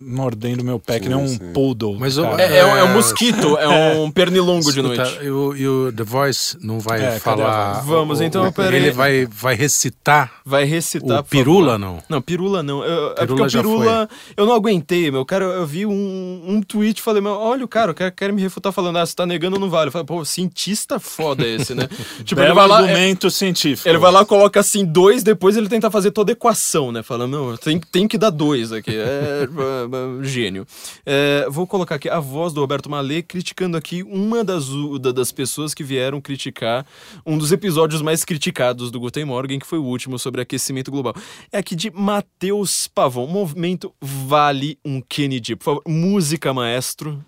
mordendo 0.00 0.64
meu 0.64 0.78
pé, 0.78 1.00
que 1.00 1.08
nem 1.08 1.16
um 1.16 1.26
sim. 1.28 1.38
poodle. 1.52 1.96
Mas 1.98 2.18
o- 2.18 2.22
cara. 2.22 2.42
É, 2.42 2.58
é 2.58 2.64
um- 2.66 2.76
é 2.76 2.84
um 2.84 2.92
mosquito, 2.94 3.56
é 3.58 3.68
um 3.98 4.10
pernilongo 4.12 4.72
de 4.72 4.80
Escuta, 4.80 5.04
noite. 5.04 5.18
E 5.24 5.30
o, 5.30 5.56
e 5.56 5.68
o 5.68 5.92
The 5.92 6.02
Voice 6.04 6.56
não 6.60 6.78
vai 6.80 7.02
É, 7.02 7.18
falar. 7.18 7.80
Vamos, 7.82 8.20
o- 8.20 8.24
então, 8.24 8.46
o- 8.46 8.52
pera 8.52 8.70
aí. 8.70 8.76
Ele 8.82 8.90
vai, 8.90 9.26
vai 9.26 9.54
recitar 9.54 10.32
Vai 10.44 10.64
recitar. 10.64 11.20
o 11.20 11.24
Pirula, 11.24 11.78
não? 11.78 12.02
Não, 12.08 12.20
pirula 12.20 12.62
não. 12.62 12.84
Eu, 12.84 13.12
é 13.12 13.14
Pirula 13.14 13.26
porque 13.26 13.42
o 13.42 13.48
já 13.48 13.60
pirula, 13.62 14.08
eu 14.36 14.46
não 14.46 14.54
aguentei, 14.54 15.10
meu. 15.10 15.24
Cara, 15.24 15.44
eu 15.44 15.66
vi 15.66 15.86
um, 15.86 16.42
um 16.46 16.60
tweet 16.62 16.98
e 16.98 17.02
falei, 17.02 17.22
meu, 17.22 17.32
olha 17.32 17.64
o 17.64 17.68
cara, 17.68 17.92
o 17.92 17.94
cara 17.94 18.10
quer 18.10 18.32
me 18.32 18.42
refutar 18.42 18.72
falando, 18.72 18.98
ah, 18.98 19.06
você 19.06 19.14
tá 19.14 19.24
negando 19.26 19.58
não 19.58 19.70
vale. 19.70 19.88
Eu 19.88 19.92
falei, 19.92 20.06
pô, 20.06 20.24
cientista 20.24 20.98
foda 21.00 21.43
esse, 21.46 21.74
né? 21.74 21.88
tipo, 22.24 22.40
ele 22.40 22.52
Belo 22.52 22.54
vai 22.54 22.68
lá. 22.68 22.80
é- 22.80 22.82
argumento 22.84 23.30
científico. 23.30 23.88
Ele 23.88 23.98
vai 23.98 24.12
lá, 24.12 24.24
coloca 24.24 24.60
assim 24.60 24.84
dois, 24.84 25.22
depois 25.22 25.56
ele 25.56 25.68
tenta 25.68 25.90
fazer 25.90 26.10
toda 26.10 26.32
a 26.32 26.34
equação, 26.34 26.92
né? 26.92 27.02
Falando, 27.02 27.32
não, 27.32 27.56
tem, 27.56 27.78
tem 27.78 28.08
que 28.08 28.18
dar 28.18 28.30
dois 28.30 28.72
aqui. 28.72 28.90
É, 28.90 28.94
é, 29.46 30.20
é, 30.20 30.24
gênio. 30.24 30.66
É, 31.04 31.46
vou 31.50 31.66
colocar 31.66 31.96
aqui 31.96 32.08
a 32.08 32.20
voz 32.20 32.52
do 32.52 32.60
Roberto 32.60 32.90
Malê 32.90 33.22
criticando 33.22 33.76
aqui 33.76 34.02
uma 34.02 34.42
das, 34.42 34.66
das 35.14 35.32
pessoas 35.32 35.74
que 35.74 35.84
vieram 35.84 36.20
criticar 36.20 36.86
um 37.24 37.36
dos 37.38 37.52
episódios 37.52 38.02
mais 38.02 38.24
criticados 38.24 38.90
do 38.90 39.00
Guten 39.00 39.24
Morgen, 39.24 39.58
que 39.58 39.66
foi 39.66 39.78
o 39.78 39.84
último 39.84 40.18
sobre 40.18 40.40
aquecimento 40.40 40.90
global. 40.90 41.14
É 41.52 41.58
aqui 41.58 41.74
de 41.74 41.90
Matheus 41.90 42.88
Pavão. 42.88 43.26
Movimento 43.26 43.92
Vale 44.00 44.78
um 44.84 45.00
Kennedy. 45.00 45.56
Por 45.56 45.64
favor, 45.64 45.82
música, 45.86 46.52
maestro. 46.52 47.22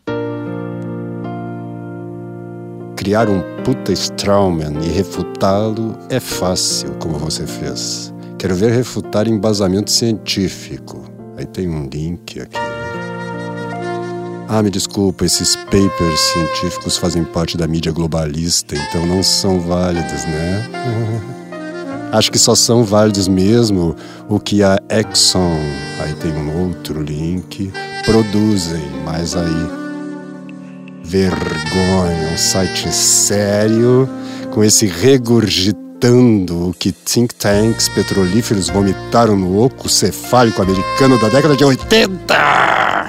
Criar 3.07 3.31
um 3.31 3.41
puta 3.63 3.93
Strauman 3.93 4.83
e 4.83 4.89
refutá-lo 4.89 5.97
é 6.11 6.19
fácil, 6.19 6.91
como 6.99 7.17
você 7.21 7.47
fez. 7.47 8.13
Quero 8.37 8.57
ver 8.57 8.73
refutar 8.73 9.29
embasamento 9.29 9.93
científico. 9.93 11.05
Aí 11.37 11.47
tem 11.47 11.69
um 11.69 11.89
link 11.89 12.41
aqui. 12.41 12.59
Ah, 14.49 14.61
me 14.61 14.71
desculpa, 14.71 15.25
esses 15.25 15.55
papers 15.55 16.19
científicos 16.19 16.97
fazem 16.97 17.23
parte 17.23 17.57
da 17.57 17.69
mídia 17.69 17.93
globalista, 17.93 18.75
então 18.75 19.07
não 19.07 19.23
são 19.23 19.61
válidos, 19.61 20.25
né? 20.25 20.69
Acho 22.11 22.33
que 22.33 22.41
só 22.41 22.57
são 22.57 22.83
válidos 22.83 23.29
mesmo 23.29 23.95
o 24.29 24.41
que 24.41 24.65
a 24.65 24.81
Exxon, 24.91 25.61
aí 26.01 26.13
tem 26.15 26.33
um 26.33 26.67
outro 26.67 27.01
link, 27.01 27.71
produzem, 28.05 28.83
mas 29.05 29.37
aí 29.37 29.86
vergonha, 31.07 32.33
um 32.33 32.37
site 32.37 32.93
sério, 32.93 34.09
com 34.53 34.65
esse 34.65 34.87
regurgitando 34.87 36.71
o 36.71 36.75
que 36.75 36.91
think 36.93 37.35
tanks 37.35 37.89
petrolíferos 37.89 38.69
vomitaram 38.69 39.37
no 39.37 39.63
oco 39.63 39.89
cefálico 39.89 40.61
americano 40.61 41.19
da 41.19 41.29
década 41.29 41.57
de 41.57 41.65
80. 41.65 43.06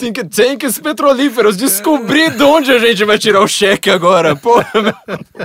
Think 0.00 0.24
tanks 0.24 0.78
petrolíferos. 0.78 1.56
Descobri 1.56 2.30
de 2.30 2.42
onde 2.42 2.72
a 2.72 2.78
gente 2.78 3.04
vai 3.04 3.18
tirar 3.18 3.40
o 3.42 3.46
cheque 3.46 3.90
agora. 3.90 4.34
Porra. 4.34 4.66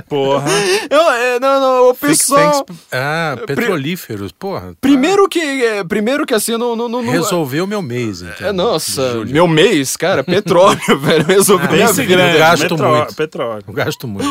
Porra. 0.08 0.50
Eu- 0.90 1.10
é, 1.10 1.38
não, 1.40 1.60
não, 1.60 1.90
o 1.90 1.94
Think 1.94 2.06
pessoal... 2.18 2.64
tanks- 2.64 2.82
Ah, 2.90 3.36
petrolíferos, 3.46 4.32
porra. 4.32 4.68
tá. 4.70 4.76
Primeiro 4.80 5.28
que, 5.28 5.38
é, 5.40 5.84
primeiro 5.84 6.24
que 6.26 6.34
assim, 6.34 6.52
não... 6.52 6.74
não, 6.74 6.88
não 6.88 7.02
não- 7.02 7.12
Resolveu 7.12 7.66
meu 7.66 7.82
mês, 7.82 8.22
então. 8.22 8.48
É, 8.48 8.52
nossa, 8.52 9.24
meu 9.26 9.46
mês, 9.46 9.96
cara, 9.96 10.24
petróleo, 10.24 10.80
velho, 11.00 11.24
resolveu 11.26 11.70
minha 11.70 11.86
Pense 11.88 12.02
vida. 12.02 12.16
grande. 12.16 12.38
gasto 12.38 12.62
Metró- 12.70 12.96
muito. 12.96 13.14
Petróleo. 13.14 13.64
Eu 13.68 13.74
gasto 13.74 14.08
muito. 14.08 14.26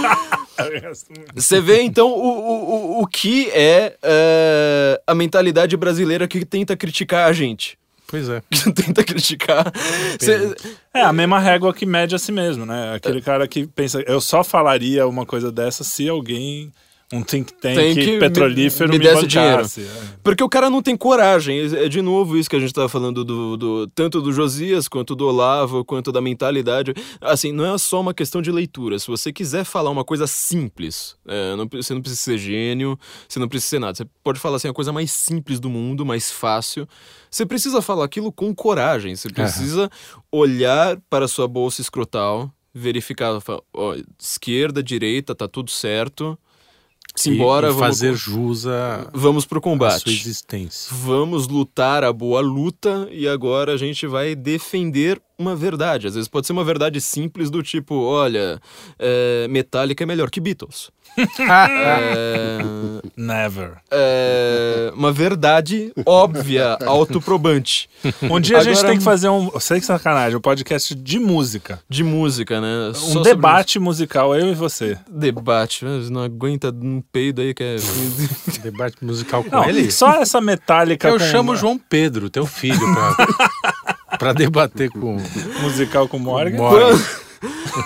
Eu 0.57 0.81
gasto 0.81 1.07
muito. 1.15 1.31
Você 1.35 1.61
vê, 1.61 1.81
então, 1.81 2.07
o, 2.07 2.11
o, 2.13 2.99
o- 2.99 3.01
o 3.03 3.07
que 3.07 3.49
é, 3.51 3.93
é, 4.01 5.01
a 5.05 5.13
mentalidade 5.13 5.75
brasileira 5.77 6.27
que 6.27 6.43
tenta 6.45 6.75
criticar 6.75 7.29
a 7.29 7.33
gente. 7.33 7.77
Pois 8.07 8.29
é. 8.29 8.41
Que 8.51 8.71
tenta 8.73 9.03
criticar. 9.03 9.71
Cê- 10.19 10.55
É 10.93 11.01
a 11.01 11.11
mesma 11.13 11.39
régua 11.39 11.73
que 11.73 11.85
mede 11.85 12.15
a 12.15 12.19
si 12.19 12.31
mesmo, 12.31 12.65
né? 12.65 12.93
Aquele 12.95 13.21
cara 13.21 13.47
que 13.47 13.65
pensa, 13.67 13.99
eu 14.01 14.21
só 14.21 14.43
falaria 14.43 15.07
uma 15.07 15.25
coisa 15.25 15.51
dessa 15.51 15.83
se 15.83 16.07
alguém, 16.07 16.71
um 17.13 17.21
think 17.21 17.53
tank 17.53 17.75
Tem 17.75 17.93
que 17.95 18.17
petrolífero 18.19 18.89
me- 18.89 18.97
me, 18.97 19.05
me 19.05 19.11
desse 19.11 19.27
bancasse. 19.27 19.81
É. 19.81 20.15
Porque 20.23 20.43
o 20.43 20.49
cara 20.49 20.69
não 20.71 20.81
tem 20.81 20.97
coragem. 20.97 21.59
É 21.75 21.87
de 21.87 22.01
novo 22.01 22.35
isso 22.35 22.49
que 22.49 22.55
a 22.55 22.59
gente 22.59 22.73
tava 22.73 22.89
falando 22.89 23.23
do, 23.23 23.55
do- 23.55 23.87
tanto 23.93 24.19
do 24.21 24.33
Josias 24.33 24.87
quanto 24.87 25.15
do 25.15 25.27
Olavo, 25.27 25.85
quanto 25.85 26.11
da 26.11 26.19
mentalidade. 26.19 26.93
Assim, 27.21 27.51
não 27.51 27.75
é 27.75 27.77
só 27.77 28.01
uma 28.01 28.13
questão 28.13 28.41
de 28.41 28.51
leitura. 28.51 28.97
Se 28.97 29.07
você 29.07 29.31
quiser 29.31 29.63
falar 29.63 29.91
uma 29.91 30.03
coisa 30.03 30.25
simples, 30.25 31.15
é, 31.27 31.55
não 31.55 31.67
você 31.71 31.93
não 31.93 32.01
precisa 32.01 32.21
ser 32.21 32.37
gênio, 32.39 32.97
você 33.29 33.37
não 33.39 33.47
precisa 33.47 33.69
ser 33.69 33.79
nada. 33.79 33.95
Você 33.95 34.05
pode 34.23 34.39
falar 34.39 34.55
assim 34.57 34.67
a 34.67 34.73
coisa 34.73 34.91
mais 34.91 35.11
simples 35.11 35.59
do 35.59 35.69
mundo, 35.69 36.03
mais 36.05 36.31
fácil. 36.31 36.87
Você 37.29 37.45
precisa 37.45 37.81
falar 37.83 38.05
aquilo 38.05 38.31
com 38.31 38.53
coragem. 38.55 39.15
Você 39.15 39.29
precisa 39.29 39.89
olhar 40.31 40.97
para 41.09 41.25
a 41.25 41.27
sua 41.27 41.47
bolsa 41.47 41.81
escrotal, 41.81 42.51
verificar, 42.73 43.37
ó, 43.73 43.95
esquerda, 44.19 44.81
direita, 44.81 45.35
tá 45.35 45.47
tudo 45.47 45.69
certo. 45.69 46.37
Simbora, 47.15 47.67
e, 47.67 47.69
e 47.69 47.73
vamos 47.73 47.87
fazer 47.87 48.13
jus 48.15 48.67
a, 48.67 49.09
Vamos 49.13 49.45
pro 49.45 49.59
a 49.59 49.61
sua 49.61 49.71
combate. 49.71 50.09
existência. 50.09 50.93
Vamos 50.95 51.47
lutar 51.47 52.03
a 52.03 52.11
boa 52.11 52.41
luta 52.41 53.07
e 53.11 53.27
agora 53.27 53.73
a 53.73 53.77
gente 53.77 54.05
vai 54.05 54.35
defender 54.35 55.21
uma 55.37 55.55
verdade. 55.55 56.07
Às 56.07 56.15
vezes 56.15 56.27
pode 56.27 56.45
ser 56.47 56.53
uma 56.53 56.63
verdade 56.63 56.99
simples 56.99 57.49
do 57.49 57.63
tipo, 57.63 57.95
olha, 57.95 58.61
é, 58.99 59.47
Metallica 59.49 60.03
é 60.03 60.07
melhor 60.07 60.29
que 60.29 60.41
Beatles. 60.41 60.91
É, 61.17 62.57
Never. 63.15 63.73
é, 63.91 64.91
uma 64.95 65.11
verdade 65.11 65.91
óbvia, 66.05 66.77
autoprobante. 66.85 67.89
Um 68.23 68.39
dia 68.39 68.57
a 68.57 68.63
gente 68.63 68.73
Agora- 68.77 68.87
tem 68.89 68.97
que 68.97 69.03
fazer 69.03 69.29
um, 69.29 69.59
sem 69.59 69.79
sacanagem, 69.81 70.37
um 70.37 70.41
podcast 70.41 70.93
de 70.95 71.19
música. 71.19 71.79
De 71.89 72.03
música, 72.03 72.59
né? 72.61 72.91
Só 72.93 73.19
Um 73.19 73.21
debate 73.23 73.79
musical, 73.79 74.35
eu 74.35 74.49
e 74.51 74.55
você. 74.55 74.97
Debate. 75.09 75.85
mas 75.85 76.09
Não 76.09 76.21
aguenta 76.23 76.69
um 76.69 77.01
peido 77.01 77.41
aí 77.41 77.53
que 77.53 77.63
é... 77.63 77.75
Debate 78.61 78.97
musical 79.03 79.43
com 79.43 79.55
Não, 79.55 79.65
ele. 79.69 79.91
só 79.91 80.13
essa 80.21 80.41
metálica 80.41 81.07
Eu 81.07 81.13
com, 81.19 81.25
chamo 81.25 81.51
o 81.53 81.55
João 81.55 81.77
Pedro, 81.77 82.29
teu 82.29 82.45
filho, 82.45 82.79
pra, 82.93 84.17
pra 84.17 84.33
debater 84.33 84.89
com 84.89 85.17
musical 85.61 86.07
com 86.07 86.17
Morgan. 86.19 86.57
Morgan. 86.57 86.97
Quando, 86.97 87.05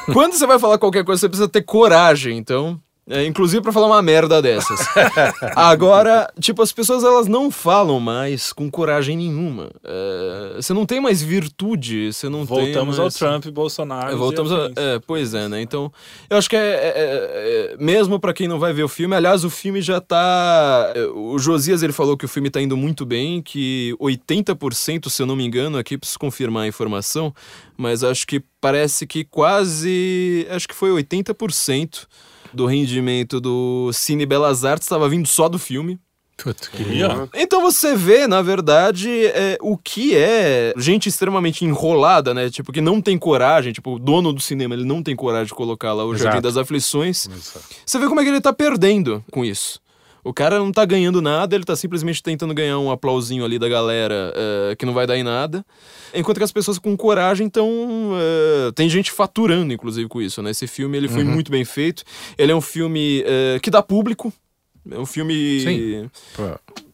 quando 0.13 0.33
você 0.33 0.47
vai 0.47 0.57
falar 0.59 0.77
qualquer 0.77 1.03
coisa, 1.03 1.19
você 1.19 1.27
precisa 1.29 1.49
ter 1.49 1.61
coragem, 1.63 2.37
então. 2.37 2.79
É, 3.09 3.25
inclusive 3.25 3.61
pra 3.63 3.71
falar 3.73 3.87
uma 3.87 4.01
merda 4.03 4.39
dessas. 4.39 4.79
Agora, 5.55 6.31
tipo, 6.39 6.61
as 6.61 6.71
pessoas 6.71 7.03
elas 7.03 7.27
não 7.27 7.49
falam 7.49 7.99
mais 7.99 8.53
com 8.53 8.69
coragem 8.69 9.17
nenhuma. 9.17 9.71
É, 9.83 10.53
você 10.57 10.73
não 10.73 10.85
tem 10.85 11.01
mais 11.01 11.19
virtude, 11.19 12.13
você 12.13 12.29
não 12.29 12.45
tem 12.45 12.65
Voltamos 12.65 12.99
ao 12.99 13.05
mais... 13.05 13.15
Trump 13.15 13.45
e 13.45 13.51
Bolsonaro. 13.51 14.11
É, 14.11 14.15
voltamos 14.15 14.51
é, 14.51 14.99
pois 15.07 15.33
é, 15.33 15.47
né? 15.47 15.59
Então, 15.59 15.91
eu 16.29 16.37
acho 16.37 16.47
que 16.47 16.55
é, 16.55 16.59
é- 16.59 16.93
é- 16.95 17.73
é- 17.73 17.77
mesmo 17.79 18.19
pra 18.19 18.31
quem 18.31 18.47
não 18.47 18.59
vai 18.59 18.73
ver 18.73 18.83
o 18.83 18.87
filme, 18.87 19.15
aliás, 19.15 19.43
o 19.43 19.49
filme 19.49 19.81
já 19.81 19.99
tá, 19.99 20.91
é, 20.95 21.05
o 21.07 21.39
Josias 21.39 21.81
ele 21.81 21.93
falou 21.93 22.15
que 22.15 22.25
o 22.25 22.29
filme 22.29 22.51
tá 22.51 22.61
indo 22.61 22.77
muito 22.77 23.07
bem, 23.07 23.41
que 23.41 23.95
80%, 23.99 25.09
se 25.09 25.21
eu 25.21 25.25
não 25.25 25.35
me 25.35 25.43
engano, 25.43 25.79
aqui 25.79 25.97
preciso 25.97 26.19
confirmar 26.19 26.65
a 26.65 26.67
informação, 26.67 27.33
mas 27.75 28.03
acho 28.03 28.27
que 28.27 28.43
parece 28.61 29.07
que 29.07 29.23
quase, 29.23 30.45
acho 30.51 30.67
que 30.67 30.75
foi 30.75 30.91
80% 30.91 32.05
do 32.53 32.65
rendimento 32.65 33.39
do 33.39 33.91
Cine 33.93 34.25
Belas 34.25 34.65
Artes 34.65 34.85
estava 34.85 35.07
vindo 35.09 35.27
só 35.27 35.47
do 35.49 35.59
filme. 35.59 35.99
Puta, 36.41 36.69
que 36.69 37.03
ó, 37.03 37.27
Então 37.33 37.61
você 37.61 37.95
vê, 37.95 38.25
na 38.25 38.41
verdade, 38.41 39.25
é, 39.27 39.57
o 39.61 39.77
que 39.77 40.15
é 40.15 40.73
gente 40.77 41.09
extremamente 41.09 41.65
enrolada, 41.65 42.33
né? 42.33 42.49
Tipo, 42.49 42.71
que 42.71 42.79
não 42.79 43.01
tem 43.01 43.17
coragem, 43.17 43.73
tipo, 43.73 43.95
o 43.95 43.99
dono 43.99 44.31
do 44.31 44.39
cinema, 44.39 44.73
ele 44.73 44.85
não 44.85 45.03
tem 45.03 45.15
coragem 45.15 45.47
de 45.47 45.53
colocar 45.53 45.91
lá 45.91 46.05
o 46.05 46.15
Jardim 46.15 46.37
Exato. 46.37 46.41
das 46.41 46.57
Aflições. 46.57 47.27
Você 47.85 47.99
vê 47.99 48.07
como 48.07 48.21
é 48.21 48.23
que 48.23 48.29
ele 48.29 48.41
tá 48.41 48.53
perdendo 48.53 49.23
com 49.29 49.43
isso. 49.43 49.81
O 50.23 50.33
cara 50.33 50.59
não 50.59 50.71
tá 50.71 50.83
ganhando 50.85 51.21
nada, 51.21 51.55
ele 51.55 51.63
tá 51.63 51.75
simplesmente 51.75 52.21
tentando 52.21 52.53
ganhar 52.53 52.77
um 52.79 52.91
aplausinho 52.91 53.45
ali 53.45 53.57
da 53.57 53.69
galera 53.69 54.33
é, 54.35 54.75
que 54.75 54.85
não 54.85 54.93
vai 54.93 55.07
dar 55.07 55.17
em 55.17 55.23
nada. 55.23 55.65
Enquanto 56.13 56.37
que 56.37 56.43
as 56.43 56.51
pessoas 56.51 56.77
com 56.77 56.95
coragem 56.97 57.47
estão. 57.47 57.69
tem 58.75 58.89
gente 58.89 59.11
faturando, 59.11 59.73
inclusive, 59.73 60.07
com 60.09 60.21
isso, 60.21 60.41
né? 60.41 60.51
Esse 60.51 60.67
filme 60.67 60.97
ele 60.97 61.07
foi 61.07 61.23
muito 61.23 61.51
bem 61.51 61.63
feito. 61.63 62.03
Ele 62.37 62.51
é 62.51 62.55
um 62.55 62.61
filme 62.61 63.23
é, 63.25 63.59
que 63.61 63.69
dá 63.71 63.81
público. 63.81 64.33
É 64.89 64.97
um 64.97 65.05
filme. 65.05 65.59
Sim. 65.61 66.09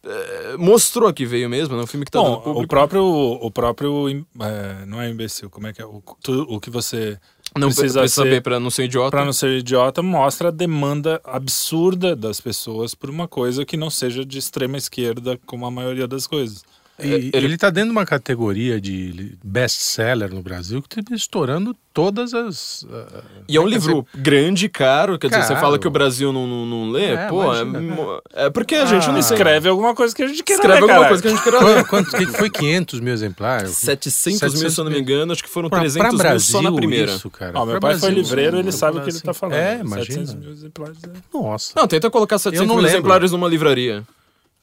É, 0.04 0.56
mostrou 0.56 1.12
que 1.12 1.24
veio 1.26 1.48
mesmo, 1.48 1.76
né? 1.76 1.82
Um 1.82 1.86
filme 1.86 2.04
que 2.04 2.10
tá 2.12 2.20
dando 2.20 2.30
Bom, 2.36 2.40
público. 2.40 2.64
o 2.64 2.68
próprio, 2.68 3.04
o 3.04 3.50
próprio 3.50 4.08
é, 4.40 4.86
não 4.86 5.00
é 5.00 5.08
imbecil, 5.10 5.50
como 5.50 5.66
é 5.66 5.72
que 5.72 5.82
é? 5.82 5.84
O, 5.84 6.02
tu- 6.22 6.46
o 6.48 6.60
que 6.60 6.70
você 6.70 7.18
não 7.58 7.68
precisa 7.68 8.00
precisa 8.00 8.22
ser- 8.22 8.28
saber 8.28 8.40
pra 8.42 8.58
não 8.60 8.70
ser 8.70 8.84
idiota. 8.84 9.10
Pra 9.10 9.24
não 9.24 9.32
ser 9.32 9.58
idiota, 9.58 10.02
mostra 10.02 10.48
a 10.48 10.50
demanda 10.50 11.20
absurda 11.24 12.14
das 12.16 12.40
pessoas 12.40 12.94
por 12.94 13.08
uma 13.10 13.26
coisa 13.28 13.64
que 13.64 13.76
não 13.76 13.90
seja 13.90 14.24
de 14.24 14.38
extrema 14.38 14.76
esquerda, 14.76 15.38
como 15.46 15.66
a 15.66 15.70
maioria 15.70 16.06
das 16.06 16.26
coisas. 16.26 16.62
E 16.98 17.12
ele- 17.12 17.30
ele... 17.34 17.56
tá 17.58 17.68
dentro 17.68 17.90
de 17.90 17.92
uma 17.96 18.06
categoria 18.06 18.80
de 18.80 19.36
best-seller 19.44 20.32
no 20.32 20.40
Brasil 20.42 20.80
que 20.82 21.02
tá 21.02 21.14
estourando 21.14 21.76
todas 21.92 22.32
as. 22.32 22.86
ah, 22.90 23.22
E 23.48 23.56
é 23.56 23.60
um 23.60 23.66
livro 23.66 24.06
grande, 24.14 24.68
caro, 24.68 25.18
quer 25.18 25.28
dizer, 25.28 25.42
você 25.42 25.48
Caro. 25.48 25.60
fala 25.60 25.78
que 25.78 25.86
o 25.86 25.90
Brasil 25.90 26.32
não, 26.32 26.46
não, 26.46 26.64
não 26.66 26.90
lê, 26.90 27.06
É, 27.12 27.26
pô, 27.28 27.42
é, 27.54 27.62
imagina. 27.62 27.94
mo- 27.94 28.22
é 28.32 28.48
porque 28.50 28.74
a 28.76 28.86
gente 28.86 29.06
não 29.08 29.16
Ah. 29.16 29.20
escreve. 29.20 29.36
Escreve 29.42 29.68
alguma 29.68 29.94
coisa 29.94 30.14
que 30.14 30.22
a 30.22 30.26
gente 30.28 30.42
queira 30.42 30.62
Escreve 30.62 30.86
ler, 30.86 30.92
alguma 30.92 31.08
coisa 31.08 31.22
que 31.22 31.28
a 31.28 31.30
gente 31.32 31.42
queira 31.42 31.64
ler. 31.64 31.84
Quanto, 31.86 32.10
quanto 32.10 32.32
foi 32.32 32.48
500 32.50 33.00
mil 33.00 33.12
exemplares? 33.12 33.70
700, 33.72 34.60
mil, 34.60 34.70
se 34.70 34.80
eu 34.80 34.84
não 34.84 34.90
me 34.90 34.98
engano, 35.00 35.32
acho 35.32 35.42
que 35.42 35.50
foram 35.50 35.68
Pra, 35.68 35.80
300 35.80 36.18
pra 36.18 36.30
mil 36.30 36.40
só 36.40 36.56
na 36.62 36.70
Brasil, 36.70 36.76
primeira. 36.76 37.12
Isso, 37.12 37.28
cara. 37.30 37.52
Ó, 37.54 37.64
meu 37.66 37.72
Pra 37.78 37.80
pai 37.80 37.98
foi 37.98 38.10
Brasil, 38.10 38.22
livreiro, 38.22 38.58
ele 38.58 38.72
sabe 38.72 38.98
o 38.98 39.00
que 39.02 39.10
ele 39.10 39.20
Brasil. 39.20 39.22
tá 39.26 39.34
falando. 39.34 39.56
É, 39.56 39.76
700 39.78 40.06
imagina. 40.06 40.40
mil 40.40 40.50
exemplares. 40.50 40.96
é. 41.04 41.08
Nossa. 41.38 41.72
Não, 41.76 41.86
tenta 41.86 42.10
colocar 42.10 42.38
700 42.38 42.66
não 42.66 42.76
mil 42.76 42.86
exemplares 42.86 43.32
numa 43.32 43.48
livraria. 43.48 44.02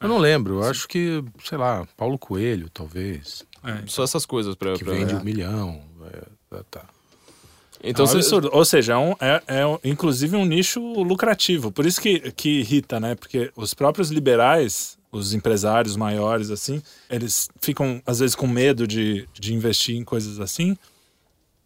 Eu 0.03 0.09
não 0.09 0.17
lembro. 0.17 0.55
Eu 0.55 0.63
acho 0.65 0.88
que, 0.88 1.23
sei 1.43 1.57
lá, 1.57 1.88
Paulo 1.97 2.17
Coelho, 2.19 2.69
talvez. 2.69 3.43
É. 3.63 3.84
Só 3.88 4.03
essas 4.03 4.25
coisas 4.25 4.53
pra... 4.55 4.73
Que 4.73 4.84
pra- 4.84 4.93
vende 4.93 5.15
um 5.15 5.23
milhão. 5.23 5.81
É, 6.13 6.21
tá, 6.49 6.63
tá. 6.69 6.85
Então, 7.84 8.05
é 8.05 8.07
um 8.07 8.11
você- 8.11 8.17
absurdo. 8.17 8.49
Ou 8.53 8.63
seja, 8.65 8.93
é, 8.93 8.97
um- 8.97 9.15
é- 9.19 9.43
é 9.47 9.65
um- 9.67 9.77
inclusive 9.84 10.35
um 10.35 10.45
nicho 10.45 10.80
lucrativo. 11.03 11.71
Por 11.71 11.85
isso 11.85 11.99
que, 12.01 12.31
que 12.31 12.59
irrita, 12.59 12.99
né? 12.99 13.15
Porque 13.15 13.51
os 13.55 13.73
próprios 13.73 14.09
liberais, 14.09 14.97
os 15.11 15.34
empresários 15.34 15.95
maiores, 15.95 16.49
assim, 16.49 16.81
eles 17.09 17.49
ficam, 17.61 18.01
às 18.05 18.19
vezes, 18.19 18.35
com 18.35 18.47
medo 18.47 18.88
de, 18.88 19.27
de 19.34 19.53
investir 19.53 19.95
em 19.97 20.03
coisas 20.03 20.39
assim. 20.39 20.77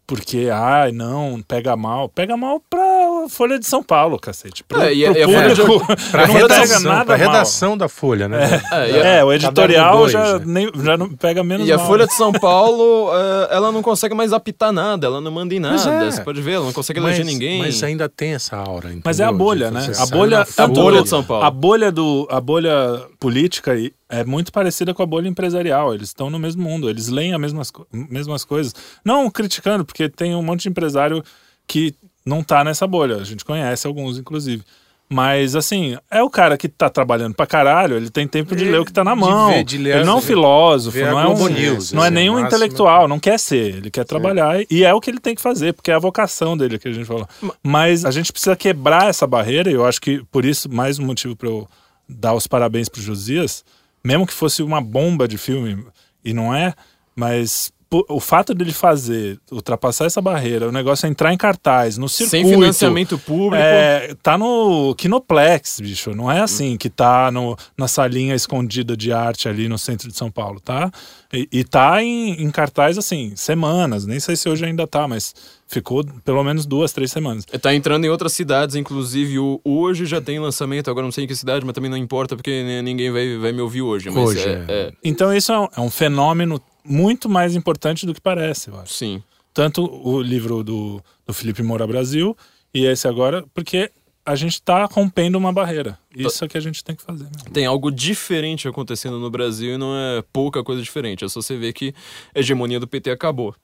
Porque, 0.08 0.48
ai, 0.50 0.90
não, 0.90 1.38
pega 1.46 1.76
mal. 1.76 2.08
Pega 2.08 2.34
mal 2.34 2.62
pra 2.70 2.80
Folha 3.28 3.58
de 3.58 3.66
São 3.66 3.82
Paulo, 3.82 4.18
cacete. 4.18 4.64
Pro, 4.64 4.80
É, 4.80 4.94
e 4.94 5.04
a- 5.04 5.10
pro 5.10 5.18
e 5.20 5.22
a 5.22 5.28
Folha 5.28 5.54
de- 5.54 5.60
público, 5.60 5.86
Pra 6.10 6.26
não 6.26 6.34
pega 6.34 6.54
redação, 6.54 6.82
nada 6.82 7.04
pra 7.04 7.18
mal. 7.18 7.26
redação 7.32 7.76
da 7.76 7.88
Folha, 7.90 8.26
né? 8.26 8.62
É, 8.72 8.90
e 8.90 8.96
a- 8.96 9.04
É, 9.18 9.24
o 9.24 9.30
editorial 9.34 9.98
dois, 9.98 10.12
já, 10.12 10.38
né? 10.38 10.44
nem, 10.46 10.70
já 10.82 10.96
não 10.96 11.10
pega 11.10 11.44
menos 11.44 11.68
E 11.68 11.72
a 11.74 11.76
mal. 11.76 11.86
Folha 11.86 12.06
de 12.06 12.14
São 12.14 12.32
Paulo, 12.32 13.10
eh, 13.14 13.48
ela 13.54 13.70
não 13.70 13.82
consegue 13.82 14.14
mais 14.14 14.32
apitar 14.32 14.72
nada, 14.72 15.06
ela 15.06 15.20
não 15.20 15.30
manda 15.30 15.54
em 15.54 15.60
Mas 15.60 15.84
nada. 15.84 16.06
é. 16.06 16.10
Você 16.10 16.22
pode 16.22 16.40
ver, 16.40 16.52
ela 16.52 16.64
não 16.64 16.72
consegue 16.72 16.98
eleger 17.00 17.26
ninguém. 17.26 17.58
Mas 17.58 17.82
ainda 17.82 18.08
tem 18.08 18.32
essa 18.32 18.56
aura. 18.56 18.88
Mas 19.04 19.20
é 19.20 19.24
a 19.24 19.26
entendeu? 19.26 19.44
bolha, 19.46 19.70
né? 19.70 19.92
A 19.98 20.06
bolha, 20.06 20.46
a 20.56 20.66
bolha 20.66 21.02
de 21.02 21.08
São 21.10 21.22
Paulo. 21.22 21.44
A 21.44 21.50
bolha 21.50 21.92
do 21.92 22.26
a 22.30 22.40
bolha 22.40 23.02
política 23.20 23.72
aí 23.72 23.92
é 24.08 24.24
muito 24.24 24.50
parecida 24.52 24.94
com 24.94 25.02
a 25.02 25.06
bolha 25.06 25.28
empresarial. 25.28 25.94
Eles 25.94 26.08
estão 26.08 26.30
no 26.30 26.38
mesmo 26.38 26.62
mundo, 26.62 26.88
eles 26.88 27.08
leem 27.08 27.34
as 27.34 27.40
mesmas, 27.40 27.72
mesmas 27.92 28.44
coisas. 28.44 28.74
Não 29.04 29.30
criticando, 29.30 29.84
porque 29.84 30.08
tem 30.08 30.34
um 30.34 30.42
monte 30.42 30.62
de 30.62 30.68
empresário 30.68 31.22
que 31.66 31.94
não 32.24 32.42
tá 32.42 32.64
nessa 32.64 32.86
bolha. 32.86 33.16
A 33.16 33.24
gente 33.24 33.44
conhece 33.44 33.86
alguns, 33.86 34.18
inclusive. 34.18 34.62
Mas, 35.10 35.56
assim, 35.56 35.96
é 36.10 36.22
o 36.22 36.28
cara 36.28 36.58
que 36.58 36.68
tá 36.68 36.90
trabalhando 36.90 37.34
pra 37.34 37.46
caralho, 37.46 37.96
ele 37.96 38.10
tem 38.10 38.28
tempo 38.28 38.54
de 38.54 38.64
Ele- 38.64 38.72
ler 38.72 38.80
o 38.80 38.84
que 38.84 38.92
tá 38.92 39.02
na 39.02 39.14
de 39.14 39.20
mão. 39.20 39.48
ver- 39.50 39.64
de 39.64 39.78
ler 39.78 39.96
ele 39.96 40.04
não 40.04 40.12
é 40.12 40.16
um 40.16 40.20
filósofo, 40.20 40.98
não 40.98 41.18
é 41.18 41.26
um, 41.26 41.48
News, 41.48 41.92
não 41.94 42.02
é 42.04 42.08
assim, 42.08 42.14
nenhum 42.14 42.34
máximo. 42.34 42.48
intelectual, 42.48 43.08
não 43.08 43.18
quer 43.18 43.38
ser. 43.38 43.76
Ele 43.76 43.90
quer 43.90 44.04
trabalhar 44.04 44.58
e 44.70 44.84
é 44.84 44.92
o 44.92 45.00
que 45.00 45.08
ele 45.10 45.18
tem 45.18 45.34
que 45.34 45.40
fazer, 45.40 45.72
porque 45.72 45.90
é 45.90 45.94
a 45.94 45.98
vocação 45.98 46.58
dele 46.58 46.78
que 46.78 46.86
a 46.88 46.92
gente 46.92 47.06
falou. 47.06 47.26
Mas 47.62 48.04
a 48.04 48.10
gente 48.10 48.30
precisa 48.30 48.54
quebrar 48.54 49.08
essa 49.08 49.26
barreira 49.26 49.70
e 49.70 49.72
eu 49.74 49.86
acho 49.86 49.98
que 49.98 50.22
por 50.30 50.44
isso, 50.44 50.70
mais 50.70 50.98
um 50.98 51.06
motivo 51.06 51.34
para 51.34 51.48
eu 51.48 51.66
dar 52.06 52.34
os 52.34 52.46
parabéns 52.46 52.90
pro 52.90 53.00
Josias, 53.00 53.64
mesmo 54.08 54.26
que 54.26 54.32
fosse 54.32 54.62
uma 54.62 54.80
bomba 54.80 55.28
de 55.28 55.36
filme, 55.36 55.84
e 56.24 56.32
não 56.32 56.54
é, 56.54 56.72
mas 57.14 57.70
o 57.90 58.20
fato 58.20 58.52
dele 58.52 58.72
fazer, 58.72 59.38
ultrapassar 59.50 60.04
essa 60.04 60.20
barreira, 60.20 60.68
o 60.68 60.72
negócio 60.72 61.06
é 61.06 61.08
entrar 61.08 61.32
em 61.32 61.38
cartaz, 61.38 61.96
no 61.96 62.06
circuito. 62.08 62.30
Sem 62.30 62.46
financiamento 62.46 63.18
público. 63.18 63.56
É, 63.56 64.14
tá 64.22 64.36
no 64.36 64.94
Kinoplex, 64.94 65.80
bicho. 65.80 66.14
Não 66.14 66.30
é 66.30 66.40
assim 66.40 66.76
que 66.76 66.90
tá 66.90 67.30
no, 67.30 67.56
na 67.76 67.88
salinha 67.88 68.34
escondida 68.34 68.94
de 68.94 69.10
arte 69.10 69.48
ali 69.48 69.68
no 69.68 69.78
centro 69.78 70.08
de 70.08 70.16
São 70.16 70.30
Paulo, 70.30 70.60
tá? 70.60 70.90
E, 71.32 71.48
e 71.50 71.64
tá 71.64 72.02
em, 72.02 72.42
em 72.42 72.50
cartaz, 72.50 72.98
assim, 72.98 73.32
semanas. 73.34 74.04
Nem 74.04 74.20
sei 74.20 74.36
se 74.36 74.48
hoje 74.48 74.66
ainda 74.66 74.86
tá, 74.86 75.08
mas 75.08 75.34
ficou 75.66 76.04
pelo 76.24 76.42
menos 76.44 76.66
duas, 76.66 76.92
três 76.92 77.10
semanas. 77.10 77.44
Tá 77.60 77.74
entrando 77.74 78.04
em 78.04 78.08
outras 78.08 78.32
cidades, 78.32 78.76
inclusive 78.76 79.38
o, 79.38 79.60
hoje 79.64 80.04
já 80.04 80.20
tem 80.20 80.38
lançamento, 80.38 80.90
agora 80.90 81.04
não 81.04 81.12
sei 81.12 81.24
em 81.24 81.26
que 81.26 81.36
cidade, 81.36 81.64
mas 81.64 81.74
também 81.74 81.90
não 81.90 81.96
importa 81.96 82.36
porque 82.36 82.82
ninguém 82.82 83.10
vai, 83.10 83.36
vai 83.38 83.52
me 83.52 83.60
ouvir 83.60 83.82
hoje. 83.82 84.10
Mas 84.10 84.28
Hoje, 84.28 84.48
é, 84.48 84.52
é. 84.52 84.64
é, 84.68 84.92
Então 85.04 85.34
isso 85.34 85.52
é 85.52 85.58
um, 85.58 85.68
é 85.76 85.80
um 85.80 85.90
fenômeno 85.90 86.60
muito 86.88 87.28
mais 87.28 87.54
importante 87.54 88.06
do 88.06 88.14
que 88.14 88.20
parece, 88.20 88.68
eu 88.68 88.78
acho. 88.80 88.92
sim. 88.92 89.22
Tanto 89.54 89.82
o 89.84 90.22
livro 90.22 90.62
do, 90.62 91.02
do 91.26 91.34
Felipe 91.34 91.64
Moura 91.64 91.84
Brasil 91.84 92.36
e 92.72 92.84
esse 92.84 93.08
agora, 93.08 93.44
porque 93.52 93.90
a 94.24 94.36
gente 94.36 94.52
está 94.52 94.84
rompendo 94.84 95.38
uma 95.38 95.52
barreira. 95.52 95.98
Isso 96.14 96.44
é 96.44 96.48
que 96.48 96.58
a 96.58 96.60
gente 96.60 96.84
tem 96.84 96.94
que 96.94 97.02
fazer. 97.02 97.24
Né? 97.24 97.30
Tem 97.52 97.64
algo 97.64 97.90
diferente 97.90 98.68
acontecendo 98.68 99.18
no 99.18 99.30
Brasil 99.30 99.74
e 99.74 99.78
não 99.78 99.96
é 99.96 100.22
pouca 100.32 100.62
coisa 100.62 100.82
diferente. 100.82 101.24
É 101.24 101.28
só 101.28 101.40
você 101.40 101.56
ver 101.56 101.72
que 101.72 101.94
a 102.34 102.38
hegemonia 102.38 102.78
do 102.78 102.86
PT 102.86 103.10
acabou. 103.10 103.54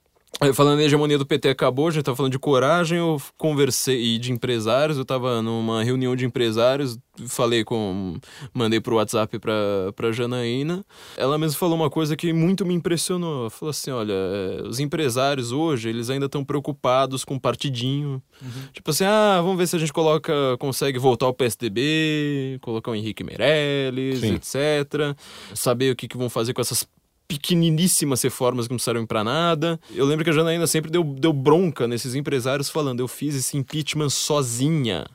Aí, 0.41 0.53
Falando 0.53 0.81
em 0.81 0.85
hegemonia 0.85 1.17
do 1.17 1.25
PT 1.25 1.49
acabou, 1.49 1.89
a 1.89 1.91
gente 1.91 2.05
tá 2.05 2.15
falando 2.15 2.33
de 2.33 2.39
coragem, 2.39 2.99
eu 2.99 3.21
conversei 3.39 4.15
e 4.15 4.19
de 4.19 4.33
empresários, 4.33 4.99
eu 4.99 5.05
tava 5.05 5.41
numa 5.41 5.83
reunião 5.83 6.17
de 6.17 6.27
empresários, 6.27 6.99
falei 7.29 7.65
com. 7.65 8.17
mandei 8.53 8.81
pro 8.81 8.97
WhatsApp 8.97 9.39
pra, 9.39 9.55
pra 9.95 10.13
Janaína. 10.13 10.85
Ela 11.17 11.39
mesma 11.39 11.57
falou 11.59 11.77
uma 11.77 11.89
coisa 11.89 12.17
que 12.17 12.33
muito 12.33 12.67
me 12.67 12.75
impressionou. 12.75 13.43
Ela 13.43 13.51
falou 13.51 13.71
assim: 13.71 13.91
olha, 13.91 14.13
é, 14.13 14.63
os 14.67 14.81
empresários 14.81 15.53
hoje, 15.53 15.89
eles 15.89 16.11
ainda 16.11 16.27
estão 16.27 16.45
preocupados 16.45 17.25
com 17.25 17.39
partidinho. 17.39 18.23
Tipo 18.73 18.91
assim, 18.91 19.05
ah, 19.05 19.41
vamos 19.41 19.57
ver 19.57 19.67
se 19.67 19.77
a 19.77 19.79
gente 19.79 19.93
coloca, 19.93 20.33
consegue 20.59 20.99
voltar 20.99 21.27
ao 21.27 21.35
PSDB, 21.35 22.59
colocar 22.61 22.91
o 22.91 22.95
Henrique 22.95 23.23
Meirelles, 23.23 24.21
Sim. 24.21 24.35
etc. 24.35 25.17
Saber 25.55 25.93
o 25.93 25.97
que, 25.97 26.09
que 26.09 26.17
vão 26.17 26.29
fazer 26.29 26.53
com 26.53 26.61
essas 26.61 26.87
pequeniníssimas 27.39 28.23
reformas 28.23 28.67
que 28.67 28.73
não 28.73 28.79
servem 28.79 29.07
pra 29.07 29.23
nada. 29.25 29.79
Eu 29.95 30.05
lembro 30.07 30.25
que 30.25 30.31
a 30.31 30.33
Janaína 30.33 30.67
sempre 30.67 30.91
deu, 30.91 31.03
deu 31.05 31.33
bronca 31.33 31.87
nesses 31.89 32.15
empresários 32.15 32.71
falando, 32.71 33.01
eu 33.01 33.09
fiz 33.09 33.35
esse 33.35 33.57
impeachment 33.57 34.11
sozinha. 34.11 35.07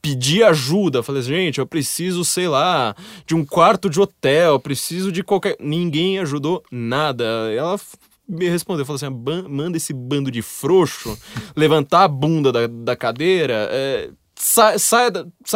Pedi 0.00 0.42
ajuda, 0.42 1.02
falei, 1.02 1.22
gente, 1.22 1.58
eu 1.58 1.66
preciso, 1.66 2.24
sei 2.24 2.46
lá, 2.46 2.94
de 3.26 3.34
um 3.34 3.44
quarto 3.44 3.90
de 3.90 4.00
hotel, 4.00 4.60
preciso 4.60 5.10
de 5.10 5.22
qualquer. 5.24 5.56
Ninguém 5.58 6.18
ajudou 6.20 6.62
nada. 6.70 7.24
Ela 7.52 7.78
me 8.28 8.48
respondeu, 8.48 8.84
falou 8.86 8.96
assim: 8.96 9.10
"Ban- 9.10 9.48
manda 9.48 9.76
esse 9.76 9.92
bando 9.92 10.30
de 10.30 10.42
frouxo 10.42 11.18
levantar 11.56 12.04
a 12.04 12.08
bunda 12.08 12.52
da, 12.52 12.66
da 12.68 12.94
cadeira. 12.94 13.68
é, 13.72 14.10
Sai, 14.38 14.78
sai, 14.78 15.10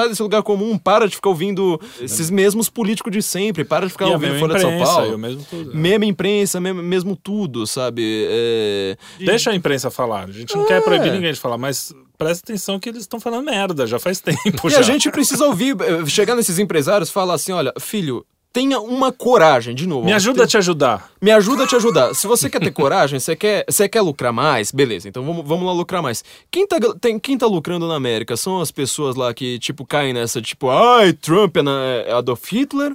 desse 0.09 0.23
lugar 0.23 0.43
comum, 0.43 0.78
para 0.78 1.07
de 1.07 1.15
ficar 1.15 1.28
ouvindo 1.28 1.78
esses 2.01 2.31
mesmos 2.31 2.70
políticos 2.70 3.12
de 3.12 3.23
sempre, 3.23 3.62
para 3.62 3.85
de 3.86 3.93
ficar 3.93 4.07
E 4.09 4.12
ouvindo 4.12 4.39
Folha 4.39 4.55
de 4.55 4.61
São 4.62 4.78
Paulo. 4.78 5.19
mesmo 5.19 5.47
tudo. 5.48 5.77
Mesma 5.77 6.07
imprensa, 6.07 6.59
mesmo, 6.59 6.82
mesmo 6.82 7.15
tudo, 7.15 7.66
sabe? 7.66 8.27
É, 8.31 8.97
Deixa 9.19 9.51
a 9.51 9.55
imprensa 9.55 9.90
falar. 9.90 10.24
A 10.28 10.32
gente 10.32 10.57
não 10.57 10.65
quer 10.66 10.82
proibir 10.82 11.12
ninguém 11.12 11.32
de 11.32 11.39
falar, 11.39 11.59
mas 11.59 11.93
presta 12.16 12.43
atenção 12.51 12.81
que 12.81 12.89
eles 12.89 13.02
estão 13.02 13.20
falando 13.20 13.44
merda 13.44 13.86
já 13.86 13.98
faz 13.98 14.19
tempo. 14.24 14.66
E 14.69 14.70
já. 14.70 14.78
a 14.78 14.82
gente 14.82 15.11
precisa 15.11 15.44
ouvir, 15.44 15.77
eh, 15.81 16.07
chegar 16.07 16.35
nesses 16.35 16.59
empresários 16.59 17.11
falar 17.11 17.35
assim: 17.35 17.52
olha, 17.52 17.74
filho, 17.78 18.24
tenha 18.52 18.81
uma 18.81 19.12
coragem, 19.12 19.74
de 19.74 19.86
novo. 19.86 20.05
Me 20.05 20.12
ajuda 20.12 20.44
a 20.44 20.47
te 20.47 20.56
ajudar. 20.56 21.10
Me 21.20 21.31
ajuda 21.31 21.64
a 21.64 21.66
te 21.66 21.77
ajudar. 21.77 22.14
Se 22.14 22.27
você 22.27 22.51
quer 22.51 22.60
ter 22.60 22.72
coragem, 22.72 23.18
você 23.20 23.36
quer, 23.36 23.64
você 23.68 23.89
quer 23.89 24.01
lucrar 24.01 24.32
mais, 24.32 24.72
beleza, 24.72 25.09
então 25.09 25.24
vamos, 25.24 25.47
vamos 25.47 25.66
lá 25.66 25.72
lucrar 25.72 26.02
mais. 26.02 26.24
Quem 26.51 26.66
tá, 26.66 26.77
tem, 27.01 27.18
quem 27.18 27.39
tá 27.39 27.47
lucrando 27.47 27.86
na 27.86 27.94
América 27.94 28.36
são 28.36 28.60
as 28.60 28.70
pessoas 28.70 29.14
lá 29.16 29.32
que, 29.32 29.59
tipo, 29.59 29.85
caem 29.86 30.12
nessa, 30.12 30.40
tipo, 30.43 30.68
ai, 30.70 31.12
Trump 31.12 31.56
é, 31.56 31.62
na, 31.62 31.81
é 32.06 32.12
Adolf 32.12 32.44
Hitler? 32.52 32.94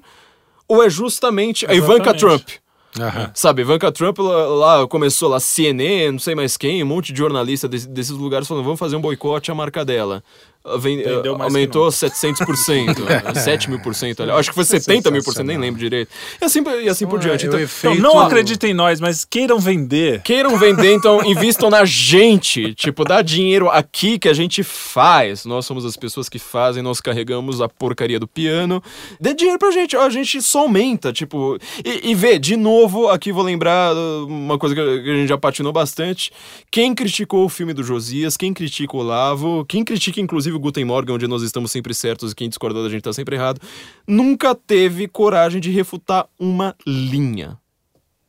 Ou 0.68 0.84
é 0.84 0.90
justamente 0.90 1.66
a 1.70 1.74
Ivanka 1.74 2.12
Exatamente. 2.16 2.20
Trump? 2.20 2.50
Aham. 2.98 3.32
Sabe, 3.34 3.62
Ivanka 3.62 3.92
Trump 3.92 4.18
lá, 4.20 4.48
lá 4.80 4.88
começou 4.88 5.30
lá, 5.30 5.40
CNN, 5.40 6.12
não 6.14 6.20
sei 6.20 6.34
mais 6.34 6.56
quem, 6.58 6.82
um 6.82 6.86
monte 6.86 7.12
de 7.12 7.20
jornalista 7.20 7.68
desse- 7.68 7.88
desses 7.90 8.12
lugares 8.12 8.48
falando, 8.48 8.64
vamos 8.64 8.80
fazer 8.80 8.96
um 8.96 9.02
boicote 9.02 9.52
à 9.52 9.56
marca 9.56 9.84
dela. 9.84 10.24
Ah, 10.66 10.78
Vem, 10.78 11.04
ah, 11.04 11.44
aumentou 11.44 11.88
700%, 11.88 13.36
7 13.36 13.70
mil 13.70 13.80
por 13.80 13.94
cento, 13.94 14.24
acho 14.24 14.50
que 14.50 14.56
foi 14.56 14.66
70 14.66 15.12
mil 15.12 15.24
por 15.24 15.34
cento, 15.34 15.46
nem 15.46 15.58
lembro 15.58 15.80
direito. 15.80 16.10
E 16.42 16.46
assim, 16.46 16.64
e 16.84 16.90
assim 16.90 17.06
por 17.06 17.20
diante. 17.20 17.46
é 17.46 17.48
Então, 17.48 17.60
Então, 17.62 17.96
não 17.96 18.20
acreditem 18.20 18.72
em 18.72 18.74
nós, 18.74 19.00
mas 19.00 19.24
queiram 19.24 19.60
vender. 19.60 20.22
Queiram 20.24 20.58
vender, 20.58 20.94
então 20.94 21.24
invistam 21.24 21.70
na 21.70 21.86
gente. 21.86 22.74
Tipo, 22.74 23.04
dá 23.04 23.22
dinheiro 23.22 23.70
aqui 23.70 24.18
que 24.18 24.28
a 24.28 24.34
gente 24.34 24.64
faz. 24.64 25.46
Nós 25.46 25.66
somos 25.66 25.86
as 25.86 25.96
pessoas 25.96 26.28
que 26.28 26.40
fazem, 26.40 26.82
nós 26.82 27.00
carregamos 27.00 27.62
a 27.62 27.70
porcaria 27.70 28.20
do 28.20 28.28
piano. 28.28 28.82
Dê 29.20 29.34
dinheiro 29.34 29.60
pra 29.60 29.70
gente, 29.72 29.96
a 29.96 30.10
gente 30.10 30.42
só 30.42 30.62
aumenta, 30.62 31.14
tipo. 31.14 31.58
E, 31.84 32.12
e 32.12 32.16
vê, 32.16 32.40
de 32.40 32.58
novo, 32.58 33.08
aqui 33.10 33.32
vou 33.32 33.44
lembrar 33.44 33.96
uh, 33.96 34.26
uma 34.26 34.58
coisa 34.58 34.74
que 34.74 34.82
a 34.82 35.04
que 35.04 35.10
a 35.10 35.16
gente 35.16 35.30
já 35.30 35.38
patinou 35.38 35.72
bastante. 35.72 36.32
Quem 36.72 36.96
criticou 36.96 37.46
o 37.46 37.50
filme 37.50 37.74
do 37.74 37.84
Josias, 37.84 38.36
quem 38.36 38.54
critica 38.54 38.96
o 38.96 39.00
Olavo, 39.00 39.64
quem 39.66 39.84
critica 39.84 40.20
inclusive 40.20 40.55
o 40.56 40.60
Guten 40.60 40.86
Morgen, 40.86 41.16
onde 41.16 41.28
nós 41.28 41.42
estamos 41.42 41.72
sempre 41.72 41.94
certos 41.94 42.32
e 42.32 42.36
quem 42.36 42.50
discordou 42.50 42.84
da 42.84 42.90
gente 42.90 43.04
tá 43.04 43.14
sempre 43.14 43.36
errado, 43.36 43.60
nunca 44.08 44.54
teve 44.56 45.08
coragem 45.08 45.60
de 45.62 45.70
refutar 45.72 46.28
uma 46.40 46.76
linha. 46.86 47.58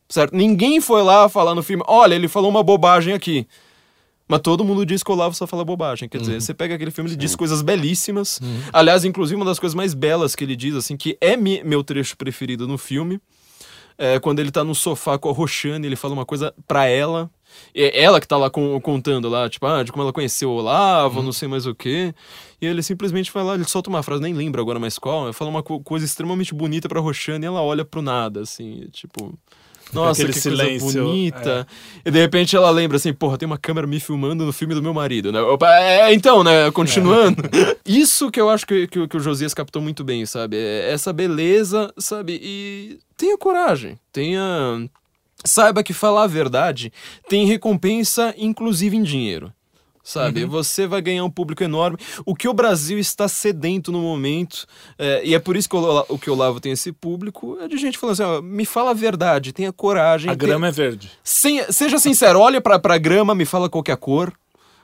Certo? 0.08 0.36
Ninguém 0.36 0.80
foi 0.80 1.02
lá 1.02 1.28
falar 1.28 1.54
no 1.54 1.62
filme, 1.62 1.82
olha, 1.86 2.14
ele 2.14 2.28
falou 2.28 2.50
uma 2.50 2.62
bobagem 2.62 3.12
aqui. 3.12 3.46
Mas 4.28 4.40
todo 4.40 4.64
mundo 4.64 4.84
diz 4.84 5.04
que 5.04 5.10
o 5.10 5.14
Olavo 5.14 5.36
só 5.36 5.46
fala 5.46 5.64
bobagem. 5.64 6.08
Quer 6.08 6.18
dizer, 6.18 6.40
você 6.40 6.52
pega 6.52 6.74
aquele 6.74 6.90
filme, 6.90 7.08
ele 7.10 7.16
diz 7.16 7.36
coisas 7.36 7.62
belíssimas. 7.62 8.40
Aliás, 8.72 9.04
inclusive, 9.04 9.36
uma 9.36 9.44
das 9.44 9.58
coisas 9.60 9.74
mais 9.74 9.94
belas 9.94 10.34
que 10.34 10.42
ele 10.42 10.56
diz, 10.56 10.74
assim, 10.74 10.96
que 10.96 11.16
é 11.20 11.36
mi- 11.36 11.62
meu 11.62 11.84
trecho 11.84 12.16
preferido 12.16 12.66
no 12.66 12.76
filme, 12.76 13.20
é 13.96 14.18
quando 14.18 14.40
ele 14.40 14.50
tá 14.50 14.64
no 14.64 14.74
sofá 14.74 15.16
com 15.16 15.28
a 15.30 15.32
Roxane, 15.32 15.86
ele 15.86 15.94
fala 15.94 16.12
uma 16.12 16.26
coisa 16.26 16.52
pra 16.66 16.86
ela. 16.86 17.30
É 17.74 18.02
ela 18.02 18.20
que 18.20 18.26
tá 18.28 18.36
lá 18.36 18.48
con- 18.50 18.80
contando 18.80 19.28
lá, 19.28 19.48
tipo, 19.48 19.66
ah, 19.66 19.82
de 19.82 19.92
como 19.92 20.02
ela 20.02 20.12
conheceu 20.12 20.50
o 20.50 20.56
Olavo, 20.56 21.22
não 21.22 21.32
sei 21.32 21.46
mais 21.48 21.66
o 21.66 21.74
quê. 21.74 22.14
E 22.60 22.66
ele 22.66 22.82
simplesmente 22.82 23.30
vai 23.32 23.44
lá, 23.44 23.54
ele 23.54 23.64
solta 23.64 23.90
uma 23.90 24.02
frase, 24.02 24.22
nem 24.22 24.32
lembro 24.34 24.60
agora 24.62 24.78
mais 24.78 24.98
qual, 24.98 25.32
fala 25.32 25.50
uma 25.50 25.62
co- 25.62 25.80
coisa 25.80 26.04
extremamente 26.04 26.54
bonita 26.54 26.88
pra 26.88 27.00
Roxane 27.00 27.44
e 27.44 27.48
ela 27.48 27.60
olha 27.62 27.84
pro 27.84 28.00
nada, 28.00 28.40
assim, 28.40 28.86
tipo. 28.92 29.32
Nossa, 29.92 30.22
Aquele 30.22 30.32
que 30.32 30.40
silêncio, 30.40 30.80
coisa 30.80 31.00
bonita. 31.04 31.66
E 32.04 32.10
de 32.10 32.18
repente 32.18 32.56
ela 32.56 32.70
lembra 32.70 32.96
assim, 32.96 33.12
porra, 33.12 33.38
tem 33.38 33.46
uma 33.46 33.56
câmera 33.56 33.86
me 33.86 34.00
filmando 34.00 34.44
no 34.44 34.52
filme 34.52 34.74
do 34.74 34.82
meu 34.82 34.92
marido, 34.92 35.30
né? 35.30 35.40
Opa, 35.40 35.70
é, 35.78 36.12
então, 36.12 36.42
né? 36.42 36.68
Continuando. 36.72 37.36
Isso 37.86 38.28
que 38.30 38.40
eu 38.40 38.50
acho 38.50 38.66
que, 38.66 38.88
que, 38.88 39.06
que 39.06 39.16
o 39.16 39.20
Josias 39.20 39.54
captou 39.54 39.80
muito 39.80 40.02
bem, 40.02 40.26
sabe? 40.26 40.56
É 40.56 40.90
Essa 40.92 41.12
beleza, 41.12 41.92
sabe? 41.98 42.36
E 42.42 42.98
tenha 43.16 43.38
coragem, 43.38 43.96
tenha. 44.12 44.88
Saiba 45.46 45.82
que 45.82 45.92
falar 45.92 46.24
a 46.24 46.26
verdade 46.26 46.92
tem 47.28 47.46
recompensa, 47.46 48.34
inclusive 48.36 48.96
em 48.96 49.02
dinheiro. 49.02 49.52
Sabe? 50.02 50.44
Você 50.44 50.86
vai 50.86 51.02
ganhar 51.02 51.24
um 51.24 51.30
público 51.30 51.64
enorme. 51.64 51.98
O 52.24 52.32
que 52.32 52.46
o 52.46 52.54
Brasil 52.54 52.96
está 52.96 53.26
sedento 53.26 53.90
no 53.90 54.00
momento, 54.00 54.64
é, 54.96 55.20
e 55.24 55.34
é 55.34 55.38
por 55.40 55.56
isso 55.56 55.68
que 55.68 55.74
o, 55.74 56.16
que 56.16 56.30
o 56.30 56.32
Olavo 56.34 56.60
tem 56.60 56.70
esse 56.70 56.92
público, 56.92 57.58
é 57.60 57.66
de 57.66 57.76
gente 57.76 57.98
falando 57.98 58.12
assim: 58.12 58.22
ó, 58.22 58.40
me 58.40 58.64
fala 58.64 58.92
a 58.92 58.94
verdade, 58.94 59.52
tenha 59.52 59.72
coragem. 59.72 60.30
A 60.30 60.36
tenha- 60.36 60.46
grama 60.50 60.68
é 60.68 60.70
verde. 60.70 61.10
sem- 61.24 61.64
seja 61.72 61.98
sincero, 61.98 62.38
olha 62.38 62.60
pra, 62.60 62.78
pra 62.78 62.96
grama, 62.98 63.34
me 63.34 63.44
fala 63.44 63.68
qual 63.68 63.82
que 63.82 63.90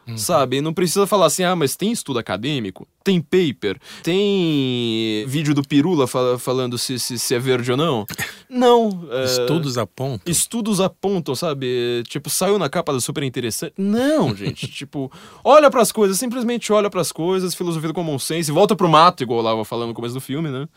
é 0.07 0.11
cor. 0.11 0.19
Sabe? 0.19 0.61
Não 0.61 0.73
precisa 0.75 1.07
falar 1.07 1.27
assim, 1.27 1.45
ah, 1.45 1.55
mas 1.57 1.77
tem 1.77 1.93
estudo 1.93 2.19
acadêmico? 2.19 2.87
Tem 3.05 3.21
paper? 3.21 3.79
Tem 4.03 5.25
vídeo 5.27 5.55
do 5.55 5.63
Pirula 5.63 6.07
fala- 6.07 6.39
falando 6.39 6.77
se, 6.79 6.99
se, 6.99 7.19
se 7.19 7.35
é 7.35 7.39
verde 7.39 7.71
ou 7.71 7.77
não? 7.77 8.07
Não. 8.49 9.09
é, 9.11 9.25
Estudos 9.25 9.79
apontam. 9.79 10.31
Estudos 10.31 10.79
apontam, 10.81 11.35
sabe? 11.35 12.03
Tipo, 12.07 12.29
saiu 12.29 12.59
na 12.59 12.69
capa 12.69 12.93
da 12.93 13.01
super 13.01 13.23
interessante. 13.23 13.73
Não, 13.79 14.33
gente. 14.37 14.67
tipo, 14.69 15.11
olha 15.43 15.71
pras 15.71 15.91
coisas, 15.91 16.19
simplesmente 16.19 16.71
olha 16.71 16.91
pras 16.91 17.11
coisas, 17.11 17.55
filosofia 17.55 17.89
do 17.89 17.95
common 17.95 18.19
sense, 18.19 18.53
volta 18.53 18.77
pro 18.77 18.89
mato, 18.91 19.23
igual 19.23 19.39
eu 19.41 19.57
lá 19.59 19.65
falando 19.65 19.89
no 19.89 19.95
começo 19.95 20.13
do 20.15 20.21
filme, 20.21 20.51
né? 20.51 20.69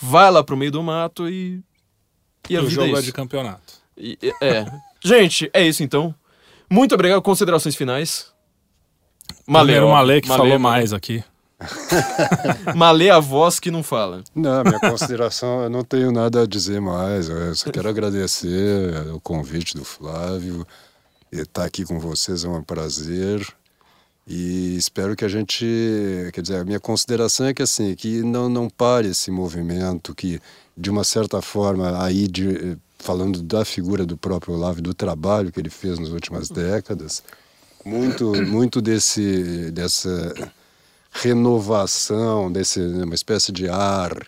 Vai 0.00 0.30
lá 0.30 0.44
pro 0.44 0.56
meio 0.56 0.70
do 0.70 0.82
mato 0.82 1.28
e. 1.28 1.60
E 2.48 2.56
a 2.56 2.60
vida 2.60 2.70
jogo 2.84 2.96
é 2.96 3.00
é 3.00 3.02
de 3.02 3.12
campeonato. 3.12 3.74
E- 3.98 4.18
É. 4.40 4.64
Gente, 5.04 5.50
é 5.52 5.66
isso 5.66 5.82
então. 5.82 6.14
Muito 6.70 6.94
obrigado. 6.94 7.20
Considerações 7.22 7.74
finais. 7.74 8.32
Primeiro 9.44 9.86
o. 9.86 9.90
Malê 9.90 10.20
que 10.20 10.28
falou 10.28 10.46
Malê, 10.46 10.58
mais 10.58 10.92
aqui. 10.92 11.22
Malê, 12.74 13.10
a 13.10 13.18
voz 13.18 13.58
que 13.58 13.70
não 13.70 13.82
fala. 13.82 14.22
Não, 14.34 14.62
minha 14.62 14.78
consideração, 14.80 15.62
eu 15.62 15.70
não 15.70 15.82
tenho 15.82 16.12
nada 16.12 16.42
a 16.42 16.46
dizer 16.46 16.80
mais. 16.80 17.28
Eu 17.28 17.54
só 17.54 17.70
quero 17.70 17.88
agradecer 17.88 19.10
o 19.14 19.20
convite 19.20 19.74
do 19.74 19.84
Flávio. 19.84 20.66
Estar 21.32 21.64
aqui 21.64 21.84
com 21.84 21.98
vocês 21.98 22.44
é 22.44 22.48
um 22.48 22.62
prazer. 22.62 23.46
E 24.26 24.76
espero 24.76 25.14
que 25.14 25.24
a 25.24 25.28
gente. 25.28 25.64
Quer 26.32 26.40
dizer, 26.40 26.56
a 26.56 26.64
minha 26.64 26.80
consideração 26.80 27.46
é 27.46 27.54
que 27.54 27.62
assim, 27.62 27.94
que 27.94 28.22
não, 28.22 28.48
não 28.48 28.68
pare 28.68 29.08
esse 29.08 29.30
movimento 29.30 30.14
que, 30.14 30.40
de 30.76 30.90
uma 30.90 31.04
certa 31.04 31.40
forma, 31.40 32.02
aí 32.02 32.26
de, 32.26 32.76
falando 32.98 33.40
da 33.40 33.64
figura 33.64 34.04
do 34.04 34.16
próprio 34.16 34.54
Olavo 34.54 34.80
e 34.80 34.82
do 34.82 34.92
trabalho 34.92 35.52
que 35.52 35.60
ele 35.60 35.70
fez 35.70 35.98
nas 35.98 36.08
últimas 36.08 36.48
décadas, 36.48 37.22
muito, 37.86 38.32
muito 38.44 38.82
desse, 38.82 39.70
dessa 39.70 40.34
renovação, 41.12 42.50
desse, 42.50 42.80
né, 42.80 43.04
uma 43.04 43.14
espécie 43.14 43.52
de 43.52 43.68
ar 43.68 44.26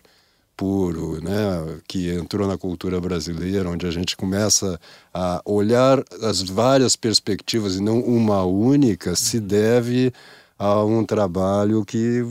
puro, 0.56 1.22
né, 1.22 1.80
que 1.86 2.10
entrou 2.10 2.46
na 2.46 2.56
cultura 2.56 3.00
brasileira, 3.00 3.68
onde 3.68 3.86
a 3.86 3.90
gente 3.90 4.16
começa 4.16 4.80
a 5.12 5.42
olhar 5.44 6.02
as 6.22 6.40
várias 6.42 6.96
perspectivas 6.96 7.76
e 7.76 7.82
não 7.82 8.00
uma 8.00 8.44
única, 8.44 9.14
se 9.16 9.40
deve 9.40 10.12
a 10.58 10.82
um 10.84 11.04
trabalho 11.04 11.84
que 11.84 12.24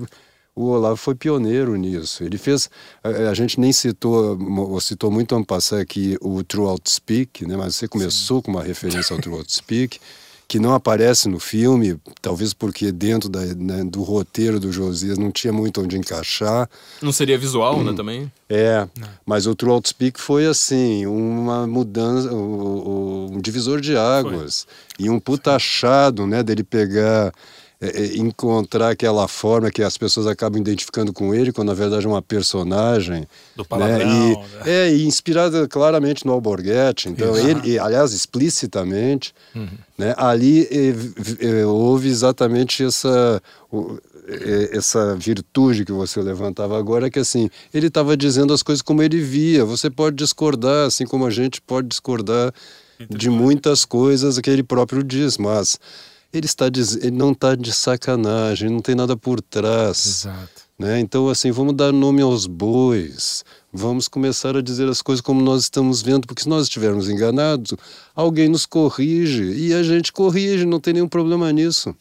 o 0.56 0.66
Olavo 0.66 0.98
foi 0.98 1.14
pioneiro 1.14 1.76
nisso. 1.76 2.24
Ele 2.24 2.38
fez, 2.38 2.70
a, 3.04 3.30
a 3.30 3.34
gente 3.34 3.60
nem 3.60 3.72
citou, 3.72 4.80
citou 4.82 5.12
muito 5.12 5.36
ano 5.36 5.46
passado 5.46 5.80
aqui 5.80 6.18
o 6.22 6.44
Throughout 6.44 6.90
Speak, 6.90 7.46
né, 7.46 7.56
mas 7.56 7.76
você 7.76 7.88
começou 7.88 8.38
Sim. 8.38 8.44
com 8.44 8.52
uma 8.52 8.64
referência 8.64 9.14
ao 9.14 9.22
Throughout 9.22 9.54
Speak 9.54 10.00
que 10.48 10.60
não 10.60 10.74
aparece 10.74 11.28
no 11.28 11.40
filme, 11.40 12.00
talvez 12.22 12.54
porque 12.54 12.90
dentro 12.92 13.28
da, 13.28 13.42
né, 13.42 13.84
do 13.84 14.02
roteiro 14.02 14.60
do 14.60 14.72
Josias 14.72 15.18
não 15.18 15.30
tinha 15.30 15.52
muito 15.52 15.82
onde 15.82 15.98
encaixar. 15.98 16.70
Não 17.02 17.12
seria 17.12 17.38
visual, 17.38 17.84
né, 17.84 17.94
também? 17.94 18.32
É, 18.48 18.88
não. 18.98 19.08
mas 19.26 19.46
o 19.46 19.54
True 19.54 19.82
Speak 19.86 20.22
foi 20.22 20.46
assim, 20.46 21.06
uma 21.06 21.68
mudança, 21.68 22.34
um, 22.34 23.34
um 23.34 23.42
divisor 23.42 23.82
de 23.82 23.98
águas 23.98 24.66
foi. 24.98 25.06
e 25.06 25.10
um 25.10 25.20
putachado, 25.20 26.26
né, 26.26 26.42
dele 26.42 26.64
pegar 26.64 27.34
é, 27.80 27.90
é, 27.90 28.18
encontrar 28.18 28.90
aquela 28.90 29.28
forma 29.28 29.70
que 29.70 29.84
as 29.84 29.96
pessoas 30.00 30.26
acabam 30.26 30.60
identificando 30.60 31.14
com 31.14 31.32
ele, 31.34 31.54
quando 31.54 31.68
na 31.68 31.76
verdade 31.76 32.08
é 32.08 32.10
uma 32.10 32.24
personagem. 32.24 33.28
Do 33.56 33.62
né, 33.62 33.68
palavrão. 33.70 33.98
Né? 33.98 34.32
E, 34.32 34.36
né? 34.36 34.62
É, 34.66 34.92
e 34.92 35.06
inspirada 35.06 35.68
claramente 35.68 36.26
no 36.26 36.32
Alborguete. 36.32 37.08
Então, 37.08 37.34
uhum. 37.34 37.38
ele, 37.38 37.70
e, 37.70 37.78
aliás, 37.78 38.14
explicitamente, 38.14 39.32
uhum. 39.54 39.68
né, 39.96 40.16
ali 40.18 40.68
houve 41.68 42.10
exatamente 42.10 42.84
essa, 42.84 43.40
essa 44.72 45.16
virtude 45.16 45.86
que 45.86 45.92
você 45.92 46.20
levantava 46.20 46.80
agora, 46.80 47.12
que 47.12 47.20
assim, 47.20 47.48
ele 47.72 47.88
estava 47.88 48.18
dizendo 48.18 48.54
as 48.54 48.64
coisas 48.64 48.82
como 48.82 49.04
ele 49.04 49.22
via. 49.22 49.64
Você 49.64 49.88
pode 49.88 50.16
discordar, 50.16 50.88
assim 50.88 51.06
como 51.06 51.28
a 51.28 51.30
gente 51.30 51.62
pode 51.62 51.88
discordar 51.88 52.52
de 53.08 53.30
muitas 53.30 53.86
coisas 53.86 54.40
que 54.40 54.50
ele 54.50 54.64
próprio 54.64 55.04
diz, 55.04 55.38
mas 55.38 55.78
ele 56.34 56.46
está 56.46 56.66
ele 56.68 57.12
não 57.12 57.32
está 57.32 57.56
de 57.56 57.74
sacanagem, 57.74 58.70
não 58.70 58.82
tem 58.82 58.96
nada 58.96 59.16
por 59.16 59.42
trás. 59.42 60.06
Exato. 60.06 60.68
Né? 60.78 61.00
Então, 61.00 61.28
assim, 61.28 61.50
vamos 61.52 61.76
dar 61.76 61.92
nome 61.92 62.22
aos 62.22 62.46
bois, 62.46 63.44
vamos 63.74 64.08
começar 64.08 64.56
a 64.56 64.62
dizer 64.62 64.88
as 64.88 65.02
coisas 65.02 65.22
como 65.22 65.42
nós 65.42 65.64
estamos 65.64 66.04
vendo, 66.04 66.28
porque 66.28 66.44
se 66.44 66.50
nós 66.50 66.64
estivermos 66.64 67.10
enganados, 67.10 67.74
alguém 68.16 68.48
nos 68.48 68.66
corrige 68.66 69.44
e 69.54 69.74
a 69.74 69.82
gente 69.82 70.14
corrige, 70.14 70.66
não 70.66 70.80
tem 70.80 70.94
nenhum 70.94 71.08
problema 71.08 71.52
nisso. 71.52 71.96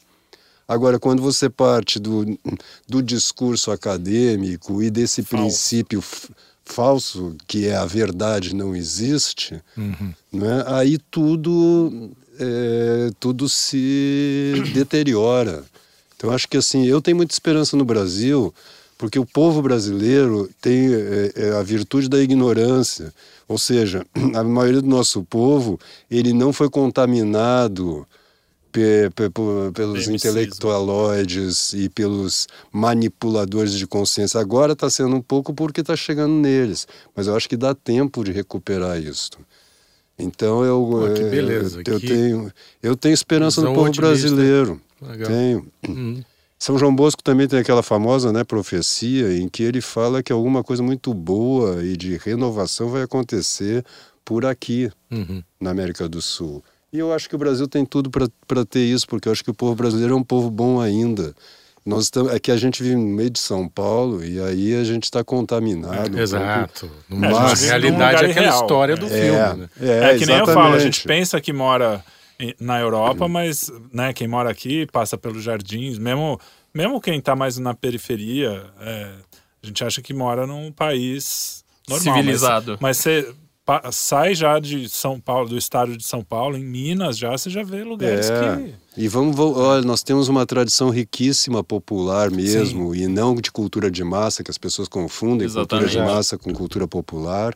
Agora, 0.67 0.99
quando 0.99 1.23
você 1.23 1.49
parte 1.49 1.97
do, 1.97 2.37
do 2.87 3.01
discurso 3.01 3.71
acadêmico 3.71 4.83
e 4.83 4.91
desse 4.91 5.23
falso. 5.23 5.45
princípio 5.45 6.03
falso, 6.63 7.35
que 7.47 7.65
é 7.65 7.75
a 7.75 7.85
verdade 7.85 8.53
não 8.53 8.75
existe, 8.75 9.59
uhum. 9.75 10.13
né? 10.31 10.63
aí 10.67 10.97
tudo 11.09 12.11
é, 12.39 13.09
tudo 13.19 13.47
se 13.49 14.53
deteriora. 14.73 15.63
Então 16.15 16.31
acho 16.31 16.47
que 16.47 16.57
assim, 16.57 16.85
eu 16.85 17.01
tenho 17.01 17.17
muita 17.17 17.33
esperança 17.33 17.77
no 17.77 17.85
Brasil, 17.85 18.53
porque 18.97 19.19
o 19.19 19.25
povo 19.25 19.61
brasileiro 19.61 20.49
tem 20.59 20.89
é, 21.35 21.51
a 21.57 21.61
virtude 21.61 22.09
da 22.09 22.19
ignorância. 22.19 23.13
Ou 23.47 23.57
seja, 23.57 24.05
a 24.35 24.43
maioria 24.43 24.81
do 24.81 24.89
nosso 24.89 25.23
povo, 25.23 25.79
ele 26.09 26.33
não 26.33 26.51
foi 26.51 26.69
contaminado 26.69 28.05
pe, 28.71 29.09
pe, 29.15 29.29
pelos 29.73 30.07
intelectualoides 30.07 31.73
e 31.73 31.89
pelos 31.89 32.47
manipuladores 32.71 33.73
de 33.73 33.87
consciência. 33.87 34.39
Agora 34.39 34.73
está 34.73 34.89
sendo 34.89 35.15
um 35.15 35.21
pouco 35.21 35.53
porque 35.53 35.81
está 35.81 35.95
chegando 35.95 36.33
neles. 36.33 36.87
Mas 37.15 37.27
eu 37.27 37.35
acho 37.35 37.47
que 37.47 37.57
dá 37.57 37.73
tempo 37.73 38.23
de 38.23 38.31
recuperar 38.31 38.99
isso. 38.99 39.31
Então 40.17 40.63
eu, 40.63 40.87
Pô, 40.89 41.13
que 41.13 41.23
beleza. 41.23 41.81
eu, 41.85 41.93
eu 41.93 41.99
tenho 41.99 42.53
eu 42.81 42.95
tenho 42.95 43.13
esperança 43.13 43.61
no 43.61 43.67
povo 43.67 43.81
otimista. 43.81 44.01
brasileiro. 44.01 44.81
Legal. 45.01 45.27
Tenho. 45.29 45.67
Uhum. 45.87 46.23
São 46.59 46.77
João 46.77 46.95
Bosco 46.95 47.21
também 47.21 47.47
tem 47.47 47.59
aquela 47.59 47.83
famosa 47.83 48.33
né, 48.33 48.43
profecia 48.43 49.37
em 49.37 49.47
que 49.47 49.61
ele 49.61 49.79
fala 49.79 50.23
que 50.23 50.33
alguma 50.33 50.63
coisa 50.63 50.81
muito 50.81 51.13
boa 51.13 51.83
e 51.83 51.95
de 51.95 52.17
renovação 52.17 52.89
vai 52.89 53.03
acontecer 53.03 53.85
por 54.25 54.43
aqui, 54.43 54.91
uhum. 55.11 55.43
na 55.61 55.69
América 55.69 56.09
do 56.09 56.21
Sul. 56.21 56.63
E 56.91 56.97
eu 56.97 57.13
acho 57.13 57.29
que 57.29 57.35
o 57.35 57.37
Brasil 57.37 57.67
tem 57.67 57.85
tudo 57.85 58.09
para 58.09 58.65
ter 58.65 58.79
isso, 58.79 59.07
porque 59.07 59.27
eu 59.27 59.31
acho 59.31 59.43
que 59.43 59.51
o 59.51 59.53
povo 59.53 59.75
brasileiro 59.75 60.13
é 60.13 60.17
um 60.17 60.23
povo 60.23 60.49
bom 60.49 60.81
ainda. 60.81 61.35
Nós 61.87 62.03
estamos, 62.03 62.33
é 62.33 62.39
que 62.39 62.51
a 62.51 62.57
gente 62.57 62.83
vive 62.83 62.97
no 62.97 63.15
meio 63.15 63.29
de 63.29 63.39
São 63.39 63.65
Paulo 63.65 64.21
e 64.21 64.41
aí 64.41 64.75
a 64.75 64.83
gente 64.83 65.05
está 65.05 65.23
contaminado. 65.23 66.19
É, 66.19 66.21
exato. 66.21 66.91
Mas 67.07 67.63
a 67.63 67.67
realidade 67.67 68.25
é 68.25 68.31
aquela 68.31 68.49
história 68.49 68.97
do 68.97 69.05
é, 69.05 69.09
filme. 69.09 69.61
Né? 69.61 69.69
É, 69.79 70.11
é, 70.11 70.17
que 70.17 70.25
nem 70.25 70.35
eu 70.35 70.45
falo, 70.47 70.75
a 70.75 70.79
gente 70.79 71.07
pensa 71.07 71.39
que 71.39 71.53
mora 71.53 72.03
na 72.59 72.77
Europa, 72.77 73.29
mas 73.29 73.71
né, 73.93 74.11
quem 74.11 74.27
mora 74.27 74.51
aqui 74.51 74.85
passa 74.87 75.17
pelos 75.17 75.41
jardins, 75.41 75.97
mesmo, 75.97 76.37
mesmo 76.73 76.99
quem 76.99 77.19
está 77.19 77.37
mais 77.37 77.57
na 77.57 77.73
periferia, 77.73 78.65
é, 78.81 79.11
a 79.63 79.67
gente 79.67 79.81
acha 79.81 80.01
que 80.01 80.13
mora 80.13 80.45
num 80.45 80.73
país 80.73 81.63
normal. 81.87 82.15
Civilizado. 82.15 82.71
Mas, 82.81 82.81
mas 82.81 82.97
você 82.97 83.33
sai 83.91 84.33
já 84.33 84.59
de 84.59 84.89
São 84.89 85.19
Paulo, 85.19 85.49
do 85.49 85.57
estado 85.57 85.97
de 85.97 86.05
São 86.05 86.23
Paulo, 86.23 86.57
em 86.57 86.63
Minas, 86.63 87.17
já 87.17 87.31
você 87.31 87.49
já 87.49 87.63
vê 87.63 87.83
lugares 87.83 88.29
é. 88.29 88.55
que. 88.55 89.01
E 89.03 89.07
vamos, 89.07 89.37
olha, 89.37 89.81
nós 89.81 90.01
temos 90.01 90.27
uma 90.27 90.45
tradição 90.45 90.89
riquíssima 90.89 91.63
popular 91.63 92.31
mesmo, 92.31 92.93
Sim. 92.93 93.01
e 93.03 93.07
não 93.07 93.35
de 93.35 93.51
cultura 93.51 93.91
de 93.91 94.03
massa, 94.03 94.43
que 94.43 94.49
as 94.49 94.57
pessoas 94.57 94.87
confundem 94.87 95.45
Exatamente. 95.45 95.85
cultura 95.85 96.07
de 96.07 96.13
massa 96.13 96.37
com 96.37 96.53
cultura 96.53 96.87
popular. 96.87 97.53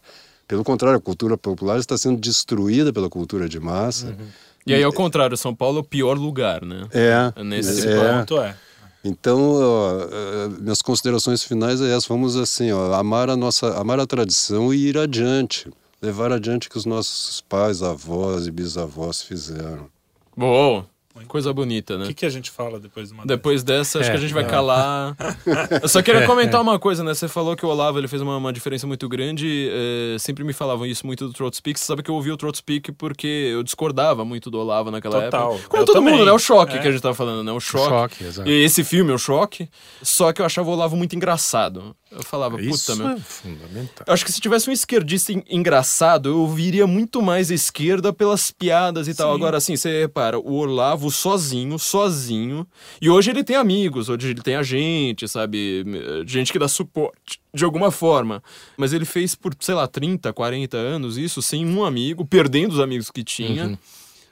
Pelo 0.47 0.63
contrário, 0.63 0.97
a 0.97 1.01
cultura 1.01 1.37
popular 1.37 1.79
está 1.79 1.97
sendo 1.97 2.19
destruída 2.19 2.91
pela 2.91 3.09
cultura 3.09 3.47
de 3.47 3.59
massa. 3.59 4.07
Uhum. 4.07 4.27
E 4.67 4.73
aí, 4.73 4.83
ao 4.83 4.93
contrário, 4.93 5.35
São 5.37 5.55
Paulo 5.55 5.77
é 5.77 5.81
o 5.81 5.83
pior 5.83 6.17
lugar, 6.17 6.63
né? 6.63 6.87
É. 6.91 7.43
Nesse 7.43 7.87
é. 7.87 7.95
ponto 7.95 8.39
é. 8.39 8.55
Então, 9.03 9.55
ó, 9.55 10.01
eh, 10.01 10.49
minhas 10.59 10.81
considerações 10.81 11.43
finais 11.43 11.81
é 11.81 11.89
essas. 11.89 12.05
Vamos 12.05 12.35
assim, 12.35 12.71
ó, 12.71 12.93
amar 12.93 13.29
a 13.29 13.35
nossa, 13.35 13.75
amar 13.79 13.99
a 13.99 14.05
tradição 14.05 14.71
e 14.71 14.89
ir 14.89 14.97
adiante 14.97 15.67
levar 16.01 16.31
adiante 16.31 16.67
o 16.67 16.71
que 16.71 16.77
os 16.77 16.85
nossos 16.85 17.41
pais, 17.41 17.83
avós 17.83 18.47
e 18.47 18.51
bisavós 18.51 19.21
fizeram. 19.21 19.89
Boa! 20.35 20.89
Coisa 21.27 21.51
bonita, 21.53 21.97
né? 21.97 22.05
O 22.05 22.07
que, 22.07 22.13
que, 22.13 22.25
a 22.25 22.29
gente 22.29 22.49
fala 22.49 22.79
depois 22.79 23.09
de 23.09 23.13
uma 23.13 23.25
Depois 23.25 23.63
dessa, 23.63 23.99
acho 23.99 24.07
é, 24.07 24.11
que 24.11 24.17
a 24.17 24.19
é, 24.19 24.21
gente 24.21 24.33
vai 24.33 24.47
calar. 24.47 25.15
Eu 25.81 25.87
só 25.89 26.01
queria 26.01 26.25
comentar 26.25 26.61
uma 26.61 26.79
coisa, 26.79 27.03
né? 27.03 27.13
Você 27.13 27.27
falou 27.27 27.55
que 27.55 27.65
o 27.65 27.69
Olavo 27.69 27.99
ele 27.99 28.07
fez 28.07 28.21
uma, 28.21 28.37
uma 28.37 28.51
diferença 28.51 28.87
muito 28.87 29.07
grande. 29.09 29.69
É, 29.71 30.17
sempre 30.17 30.43
me 30.43 30.53
falavam 30.53 30.85
isso 30.85 31.05
muito 31.05 31.27
do 31.27 31.33
Throat 31.33 31.55
Speak. 31.55 31.77
Você 31.79 31.85
sabe 31.85 32.01
que 32.01 32.09
eu 32.09 32.15
ouvi 32.15 32.31
o 32.31 32.37
Throat 32.37 32.57
Speak 32.57 32.93
porque 32.93 33.27
eu 33.27 33.61
discordava 33.61 34.23
muito 34.23 34.49
do 34.49 34.57
Olavo 34.57 34.89
naquela 34.89 35.23
Total. 35.23 35.53
época. 35.53 35.67
Como 35.67 35.83
eu 35.83 35.85
todo 35.85 35.95
também. 35.95 36.13
mundo, 36.13 36.25
né? 36.25 36.31
O 36.31 36.39
choque 36.39 36.77
é. 36.77 36.79
que 36.79 36.87
a 36.87 36.91
gente 36.91 37.01
tava 37.01 37.15
falando, 37.15 37.43
né? 37.43 37.51
O 37.51 37.59
choque. 37.59 37.85
O 37.85 37.89
choque 37.89 38.23
exato. 38.23 38.49
E 38.49 38.63
esse 38.63 38.83
filme, 38.83 39.11
o 39.11 39.17
choque. 39.17 39.69
Só 40.01 40.31
que 40.31 40.41
eu 40.41 40.45
achava 40.45 40.69
o 40.69 40.73
Olavo 40.73 40.95
muito 40.95 41.15
engraçado. 41.15 41.95
Eu 42.11 42.23
falava, 42.23 42.57
puta, 42.57 42.69
Isso 42.69 42.95
meu. 42.97 43.07
É 43.09 43.17
fundamental. 43.17 44.03
Eu 44.05 44.13
acho 44.13 44.25
que 44.25 44.31
se 44.31 44.41
tivesse 44.41 44.69
um 44.69 44.73
esquerdista 44.73 45.31
engraçado, 45.49 46.27
eu 46.27 46.47
viria 46.47 46.85
muito 46.85 47.21
mais 47.21 47.49
a 47.49 47.53
esquerda 47.53 48.11
pelas 48.11 48.51
piadas 48.51 49.07
e 49.07 49.11
Sim. 49.11 49.17
tal. 49.17 49.33
Agora, 49.33 49.57
assim, 49.57 49.77
você 49.77 50.01
repara, 50.01 50.37
o 50.37 50.55
Olavo 50.55 51.09
sozinho, 51.09 51.79
sozinho. 51.79 52.67
E 53.01 53.09
hoje 53.09 53.31
ele 53.31 53.45
tem 53.45 53.55
amigos, 53.55 54.09
hoje 54.09 54.31
ele 54.31 54.41
tem 54.41 54.55
a 54.57 54.63
gente, 54.63 55.25
sabe? 55.27 55.85
Gente 56.27 56.51
que 56.51 56.59
dá 56.59 56.67
suporte 56.67 57.39
de 57.53 57.63
alguma 57.63 57.91
forma. 57.91 58.43
Mas 58.75 58.91
ele 58.91 59.05
fez 59.05 59.33
por, 59.33 59.55
sei 59.59 59.75
lá, 59.75 59.87
30, 59.87 60.33
40 60.33 60.75
anos 60.75 61.17
isso 61.17 61.41
sem 61.41 61.65
um 61.65 61.85
amigo, 61.85 62.25
perdendo 62.25 62.73
os 62.73 62.79
amigos 62.81 63.09
que 63.09 63.23
tinha. 63.23 63.67
Uhum. 63.67 63.77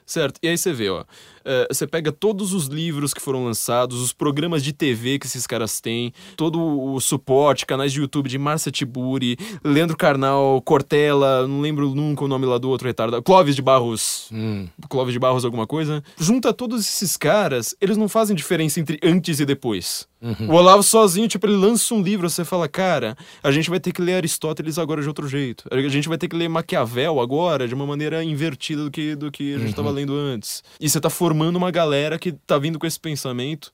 Certo? 0.04 0.40
E 0.42 0.48
aí 0.48 0.58
você 0.58 0.72
vê, 0.72 0.90
ó. 0.90 1.04
Uh, 1.40 1.72
você 1.72 1.86
pega 1.86 2.12
todos 2.12 2.52
os 2.52 2.66
livros 2.66 3.14
que 3.14 3.20
foram 3.20 3.44
lançados, 3.44 4.00
os 4.00 4.12
programas 4.12 4.62
de 4.62 4.72
TV 4.72 5.18
que 5.18 5.26
esses 5.26 5.46
caras 5.46 5.80
têm, 5.80 6.12
todo 6.36 6.60
o 6.60 7.00
suporte, 7.00 7.66
canais 7.66 7.92
de 7.92 8.00
YouTube 8.00 8.28
de 8.28 8.38
Marcia 8.38 8.70
Tiburi, 8.70 9.36
Leandro 9.64 9.96
Carnal, 9.96 10.60
Cortella, 10.62 11.46
não 11.46 11.60
lembro 11.60 11.94
nunca 11.94 12.24
o 12.24 12.28
nome 12.28 12.46
lá 12.46 12.58
do 12.58 12.68
outro 12.68 12.86
retardado, 12.86 13.22
Clóvis 13.22 13.56
de 13.56 13.62
Barros. 13.62 14.28
Hum. 14.32 14.68
Clóvis 14.88 15.12
de 15.12 15.18
Barros, 15.18 15.44
alguma 15.44 15.66
coisa. 15.66 16.02
Junta 16.18 16.52
todos 16.52 16.80
esses 16.80 17.16
caras, 17.16 17.74
eles 17.80 17.96
não 17.96 18.08
fazem 18.08 18.36
diferença 18.36 18.80
entre 18.80 18.98
antes 19.02 19.40
e 19.40 19.46
depois. 19.46 20.08
Uhum. 20.22 20.50
O 20.50 20.52
Olavo 20.52 20.82
sozinho, 20.82 21.26
tipo, 21.26 21.46
ele 21.46 21.56
lança 21.56 21.94
um 21.94 22.02
livro, 22.02 22.28
você 22.28 22.44
fala, 22.44 22.68
cara, 22.68 23.16
a 23.42 23.50
gente 23.50 23.70
vai 23.70 23.80
ter 23.80 23.90
que 23.90 24.02
ler 24.02 24.14
Aristóteles 24.14 24.78
agora 24.78 25.00
de 25.00 25.08
outro 25.08 25.26
jeito. 25.26 25.64
A 25.70 25.88
gente 25.88 26.08
vai 26.08 26.18
ter 26.18 26.28
que 26.28 26.36
ler 26.36 26.48
Maquiavel 26.48 27.20
agora 27.20 27.66
de 27.66 27.74
uma 27.74 27.86
maneira 27.86 28.22
invertida 28.22 28.84
do 28.84 28.90
que, 28.90 29.14
do 29.16 29.30
que 29.30 29.54
a 29.54 29.58
gente 29.58 29.70
estava 29.70 29.88
uhum. 29.88 29.94
lendo 29.94 30.14
antes. 30.14 30.62
E 30.78 30.88
você 30.88 31.00
tá 31.00 31.08
formando 31.08 31.39
uma 31.56 31.70
galera 31.70 32.18
que 32.18 32.32
tá 32.32 32.58
vindo 32.58 32.78
com 32.78 32.86
esse 32.86 32.98
pensamento 32.98 33.72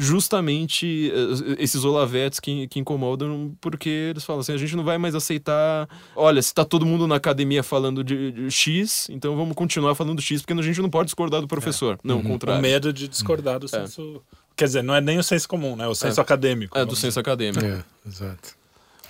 justamente 0.00 1.12
eh, 1.14 1.56
esses 1.58 1.84
olavetes 1.84 2.40
que, 2.40 2.66
que 2.68 2.80
incomodam, 2.80 3.54
porque 3.60 3.88
eles 3.88 4.24
falam 4.24 4.40
assim: 4.40 4.52
a 4.52 4.56
gente 4.56 4.74
não 4.74 4.82
vai 4.82 4.96
mais 4.96 5.14
aceitar. 5.14 5.86
Olha, 6.16 6.40
se 6.40 6.52
tá 6.54 6.64
todo 6.64 6.86
mundo 6.86 7.06
na 7.06 7.16
academia 7.16 7.62
falando 7.62 8.02
de, 8.02 8.32
de 8.32 8.50
X, 8.50 9.08
então 9.10 9.36
vamos 9.36 9.54
continuar 9.54 9.94
falando 9.94 10.20
X, 10.22 10.40
porque 10.40 10.58
a 10.58 10.62
gente 10.62 10.80
não 10.80 10.88
pode 10.88 11.06
discordar 11.06 11.42
do 11.42 11.46
professor. 11.46 11.98
Não, 12.02 12.16
o 12.16 12.20
O 12.20 12.22
contrário. 12.22 12.62
medo 12.62 12.92
de 12.92 13.06
discordar 13.06 13.58
do 13.58 13.68
senso. 13.68 14.22
Quer 14.56 14.64
dizer, 14.64 14.82
não 14.82 14.94
é 14.94 15.00
nem 15.00 15.18
o 15.18 15.22
senso 15.22 15.48
comum, 15.48 15.76
né? 15.76 15.86
O 15.86 15.94
senso 15.94 16.20
acadêmico. 16.20 16.76
É, 16.76 16.80
do 16.80 16.86
vamos 16.86 16.98
senso 16.98 17.20
acadêmico. 17.20 17.64
É, 17.64 17.84
exato. 18.06 18.56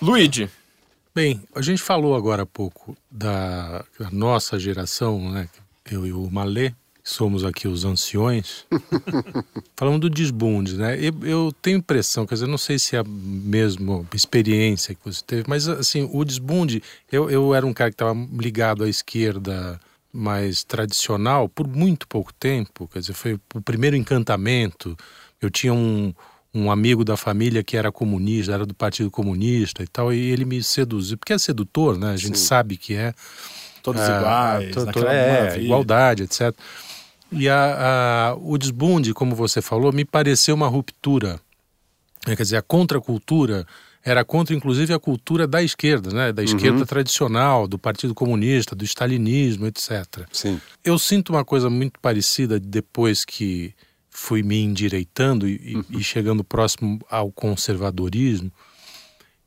Luigi, 0.01 0.49
Bem, 1.13 1.41
a 1.53 1.61
gente 1.61 1.81
falou 1.81 2.15
agora 2.15 2.43
há 2.43 2.45
pouco 2.45 2.95
da, 3.11 3.83
da 3.99 4.09
nossa 4.11 4.57
geração, 4.57 5.29
né? 5.29 5.49
Eu 5.91 6.07
e 6.07 6.13
o 6.13 6.29
Malê, 6.31 6.71
somos 7.11 7.43
aqui 7.43 7.67
os 7.67 7.85
anciões. 7.85 8.65
Falamos 9.75 9.99
do 9.99 10.09
desbunde, 10.09 10.77
né? 10.77 10.97
Eu, 10.99 11.13
eu 11.23 11.53
tenho 11.61 11.77
impressão, 11.77 12.25
quer 12.25 12.35
dizer, 12.35 12.47
não 12.47 12.57
sei 12.57 12.77
se 12.79 12.95
é 12.95 12.99
a 12.99 13.03
mesma 13.03 14.05
experiência 14.13 14.93
que 14.95 15.01
você 15.03 15.21
teve, 15.25 15.43
mas 15.47 15.67
assim, 15.67 16.09
o 16.11 16.23
desbunde, 16.23 16.81
eu, 17.11 17.29
eu 17.29 17.53
era 17.53 17.65
um 17.65 17.73
cara 17.73 17.89
que 17.89 17.95
estava 17.95 18.15
ligado 18.39 18.83
à 18.83 18.89
esquerda 18.89 19.79
mais 20.13 20.63
tradicional 20.63 21.47
por 21.47 21.67
muito 21.67 22.07
pouco 22.07 22.33
tempo, 22.33 22.87
quer 22.91 22.99
dizer, 22.99 23.13
foi 23.13 23.39
o 23.55 23.61
primeiro 23.61 23.95
encantamento. 23.95 24.95
Eu 25.41 25.49
tinha 25.49 25.73
um, 25.73 26.13
um 26.53 26.69
amigo 26.69 27.03
da 27.05 27.15
família 27.15 27.63
que 27.63 27.77
era 27.77 27.91
comunista, 27.91 28.51
era 28.51 28.65
do 28.65 28.73
Partido 28.73 29.09
Comunista 29.09 29.81
e 29.83 29.87
tal, 29.87 30.13
e 30.13 30.19
ele 30.31 30.43
me 30.45 30.61
seduziu, 30.61 31.17
porque 31.17 31.33
é 31.33 31.37
sedutor, 31.37 31.97
né? 31.97 32.11
A 32.11 32.17
gente 32.17 32.37
Sim. 32.37 32.45
sabe 32.45 32.77
que 32.77 32.93
é. 32.93 33.13
Todos 33.81 34.01
Ah, 34.03 34.15
iguais, 34.17 34.67
to- 34.75 34.79
to- 34.81 34.85
naquela 34.85 35.13
é, 35.13 35.59
igualdade, 35.59 36.23
etc. 36.23 36.53
E 37.31 37.47
a, 37.47 38.31
a- 38.31 38.35
o 38.35 38.57
desbunde, 38.57 39.13
como 39.13 39.35
você 39.35 39.61
falou, 39.61 39.91
me 39.93 40.03
pareceu 40.05 40.53
uma 40.55 40.67
ruptura. 40.67 41.39
É, 42.27 42.35
quer 42.35 42.43
dizer, 42.43 42.57
a 42.57 42.61
contracultura 42.61 43.65
era 44.03 44.25
contra, 44.25 44.55
inclusive, 44.55 44.93
a 44.93 44.99
cultura 44.99 45.47
da 45.47 45.61
esquerda, 45.63 46.11
né? 46.11 46.33
da 46.33 46.43
esquerda 46.43 46.85
tradicional, 46.85 47.67
do 47.67 47.77
Partido 47.79 48.13
Comunista, 48.15 48.75
do 48.75 48.83
stalinismo, 48.83 49.65
etc. 49.67 50.27
Sim. 50.31 50.59
Eu 50.83 50.97
sinto 50.99 51.29
uma 51.31 51.45
coisa 51.45 51.69
muito 51.69 51.99
parecida 51.99 52.59
depois 52.59 53.23
que 53.23 53.73
fui 54.09 54.43
me 54.43 54.59
endireitando 54.61 55.47
e, 55.47 55.83
e- 55.91 55.97
e 55.99 56.03
chegando 56.03 56.43
próximo 56.43 56.99
ao 57.09 57.31
conservadorismo. 57.31 58.51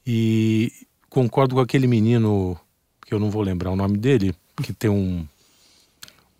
E 0.07 0.73
concordo 1.11 1.55
com 1.57 1.61
aquele 1.61 1.87
menino, 1.87 2.59
que 3.07 3.13
eu 3.15 3.19
não 3.19 3.31
vou 3.31 3.43
lembrar 3.43 3.71
o 3.71 3.77
nome 3.77 3.97
dele, 3.99 4.35
que 4.63 4.73
tem 4.73 4.91
um, 4.91 5.27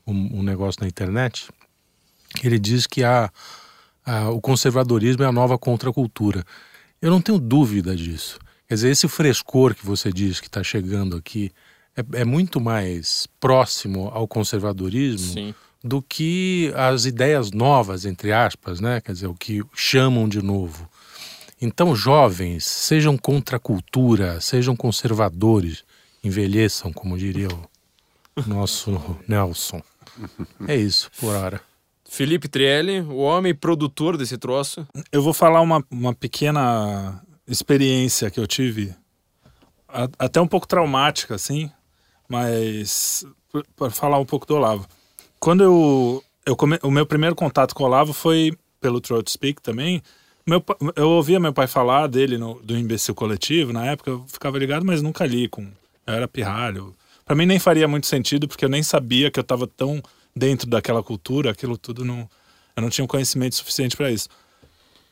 um, 0.07 0.39
um 0.41 0.43
negócio 0.43 0.81
na 0.83 0.89
internet, 0.89 1.49
ele 2.43 2.59
diz 2.59 2.87
que 2.87 3.03
a, 3.05 3.31
a- 4.05 4.31
o 4.31 4.41
conservadorismo 4.41 5.23
é 5.23 5.27
a 5.27 5.33
nova 5.33 5.57
contracultura. 5.59 6.45
Eu 7.01 7.11
não 7.11 7.21
tenho 7.21 7.39
dúvida 7.39 7.95
disso. 7.95 8.39
Quer 8.67 8.75
dizer, 8.75 8.91
esse 8.91 9.07
frescor 9.09 9.75
que 9.75 9.85
você 9.85 10.13
diz 10.13 10.41
que 10.41 10.47
está 10.47 10.63
chegando 10.63 11.17
aqui 11.17 11.53
é, 11.97 12.21
é 12.21 12.25
muito 12.25 12.61
mais 12.61 13.27
próximo 13.39 14.09
ao 14.13 14.27
conservadorismo 14.27 15.33
sim. 15.33 15.55
do 15.83 16.01
que 16.03 16.73
as 16.75 17.05
ideias 17.05 17.51
novas, 17.51 18.05
entre 18.05 18.33
aspas, 18.33 18.81
né? 18.81 19.01
Quer 19.01 19.13
dizer, 19.13 19.27
o 19.27 19.35
que 19.35 19.63
chamam 19.75 20.29
de 20.29 20.43
novo. 20.43 20.89
Então, 21.61 21.95
jovens, 21.95 22.65
sejam 22.65 23.17
contra 23.17 23.57
a 23.59 23.61
cultura, 23.61 24.41
sejam 24.41 24.75
conservadores, 24.75 25.85
envelheçam, 26.23 26.93
como 26.93 27.17
diria 27.17 27.49
o 27.49 28.43
nosso 28.49 28.91
Nelson. 29.29 29.81
É 30.69 30.77
isso, 30.77 31.11
por 31.21 31.35
hora. 31.35 31.61
Felipe 32.09 32.49
Trielli, 32.49 33.01
o 33.01 33.17
homem 33.17 33.55
produtor 33.55 34.17
desse 34.17 34.39
troço. 34.39 34.87
Eu 35.11 35.23
vou 35.23 35.33
falar 35.35 35.61
uma, 35.61 35.85
uma 35.91 36.15
pequena 36.15 37.21
experiência 37.47 38.31
que 38.31 38.39
eu 38.39 38.47
tive, 38.47 38.95
a- 39.89 40.09
até 40.19 40.41
um 40.41 40.47
pouco 40.47 40.67
traumática, 40.69 41.35
assim, 41.35 41.71
mas 42.29 43.25
para 43.77 43.91
falar 43.91 44.19
um 44.19 44.25
pouco 44.27 44.47
do 44.47 44.55
Olavo. 44.57 44.87
Quando 45.41 45.63
eu, 45.63 46.25
eu 46.47 46.57
come, 46.57 46.79
o 46.83 46.91
meu 46.91 47.07
primeiro 47.07 47.35
contato 47.35 47.75
com 47.75 47.83
o 47.83 47.87
Olavo 47.87 48.13
foi 48.13 48.57
pelo 48.81 49.01
Throat 49.01 49.31
Speak 49.31 49.61
também. 49.63 50.03
Meu, 50.47 50.63
eu 50.97 51.09
ouvia 51.11 51.41
meu 51.41 51.53
pai 51.53 51.67
falar 51.67 52.07
dele 52.07 52.37
no, 52.39 52.61
do 52.63 52.77
imbecil 52.77 53.15
coletivo 53.15 53.73
na 53.73 53.87
época, 53.87 54.11
eu 54.11 54.25
ficava 54.29 54.59
ligado, 54.59 54.85
mas 54.85 55.01
nunca 55.03 55.25
li 55.27 55.49
com. 55.49 55.63
Eu 56.07 56.15
era 56.15 56.29
pirralho. 56.29 56.95
Para 57.25 57.35
mim 57.35 57.47
nem 57.47 57.59
faria 57.59 57.89
muito 57.89 58.07
sentido 58.07 58.47
porque 58.47 58.65
eu 58.65 58.69
nem 58.69 58.83
sabia 58.83 59.31
que 59.31 59.39
eu 59.39 59.43
estava 59.43 59.67
tão 59.67 60.03
dentro 60.35 60.69
daquela 60.69 61.03
cultura, 61.03 61.51
aquilo 61.51 61.79
tudo 61.79 62.05
não, 62.05 62.29
eu 62.77 62.83
não 62.83 62.91
tinha 62.91 63.05
um 63.05 63.09
conhecimento 63.09 63.55
suficiente 63.55 63.97
para 63.97 64.11
isso. 64.11 64.29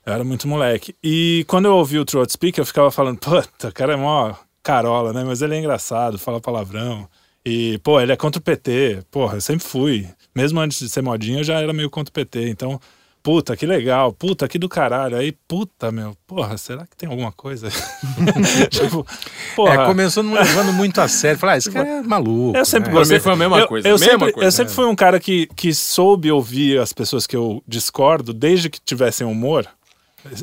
Eu 0.05 0.13
era 0.13 0.25
muito 0.25 0.49
moleque. 0.49 0.95
E 1.03 1.45
quando 1.49 1.67
eu 1.67 1.77
ouvi 1.77 1.99
o 1.99 2.05
Throat 2.05 2.33
Speak, 2.33 2.59
eu 2.59 2.67
ficava 2.67 2.91
falando, 2.91 3.19
puta, 3.19 3.69
o 3.69 3.73
cara 3.73 3.93
é 3.93 3.97
mó 3.97 4.35
carola, 4.63 5.13
né? 5.13 5.25
Mas 5.25 5.43
ele 5.43 5.55
é 5.55 5.59
engraçado, 5.59 6.19
fala 6.19 6.41
palavrão. 6.41 7.09
E, 7.45 7.79
pô, 7.79 8.01
ele 8.01 8.13
é 8.13 8.17
contra 8.17 8.39
o 8.39 8.43
PT. 8.43 9.03
Porra, 9.11 9.37
eu 9.37 9.41
sempre 9.41 9.65
fui. 9.65 10.09
Mesmo 10.35 10.61
antes 10.61 10.79
de 10.79 10.89
ser 10.89 11.03
modinha, 11.03 11.41
eu 11.41 11.45
já 11.45 11.61
era 11.61 11.73
meio 11.73 11.91
contra 11.91 12.11
o 12.11 12.13
PT. 12.13 12.49
Então, 12.49 12.81
puta, 13.23 13.57
que 13.57 13.65
legal. 13.67 14.13
Puta, 14.13 14.49
que 14.49 14.59
do 14.59 14.69
caralho. 14.69 15.17
Aí, 15.17 15.33
puta, 15.47 15.93
meu, 15.93 16.17
porra, 16.27 16.57
será 16.59 16.87
que 16.87 16.97
tem 16.97 17.09
alguma 17.09 17.31
coisa? 17.33 17.69
tipo, 18.71 19.07
porra. 19.55 19.75
É, 19.83 19.87
começou 19.87 20.23
não 20.23 20.35
levando 20.35 20.73
muito 20.73 21.01
a 21.01 21.09
sério. 21.09 21.39
Falar, 21.39 21.53
ah, 21.53 21.57
esse 21.59 21.71
cara 21.71 21.89
é 21.89 22.03
maluco. 22.03 22.57
Eu 22.57 22.65
sempre 22.65 22.91
né? 22.91 22.95
Pra 23.01 23.05
mim 23.15 23.21
foi 23.21 23.33
a 23.33 23.37
mesma 23.37 23.59
eu, 23.61 23.69
coisa, 23.69 23.89
Eu, 23.89 23.99
mesma 23.99 24.13
sempre, 24.13 24.33
coisa. 24.33 24.47
eu 24.49 24.53
sempre 24.53 24.73
fui 24.75 24.87
um 24.87 24.97
cara 24.97 25.21
que, 25.21 25.47
que 25.55 25.73
soube 25.73 26.31
ouvir 26.31 26.79
as 26.81 26.93
pessoas 26.93 27.27
que 27.27 27.37
eu 27.37 27.63
discordo, 27.67 28.33
desde 28.33 28.69
que 28.69 28.81
tivessem 28.81 29.27
humor. 29.27 29.67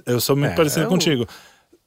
Eu 0.05 0.19
sou 0.19 0.35
muito 0.35 0.51
É, 0.51 0.55
parecido 0.55 0.85
eu- 0.85 0.89
contigo. 0.89 1.27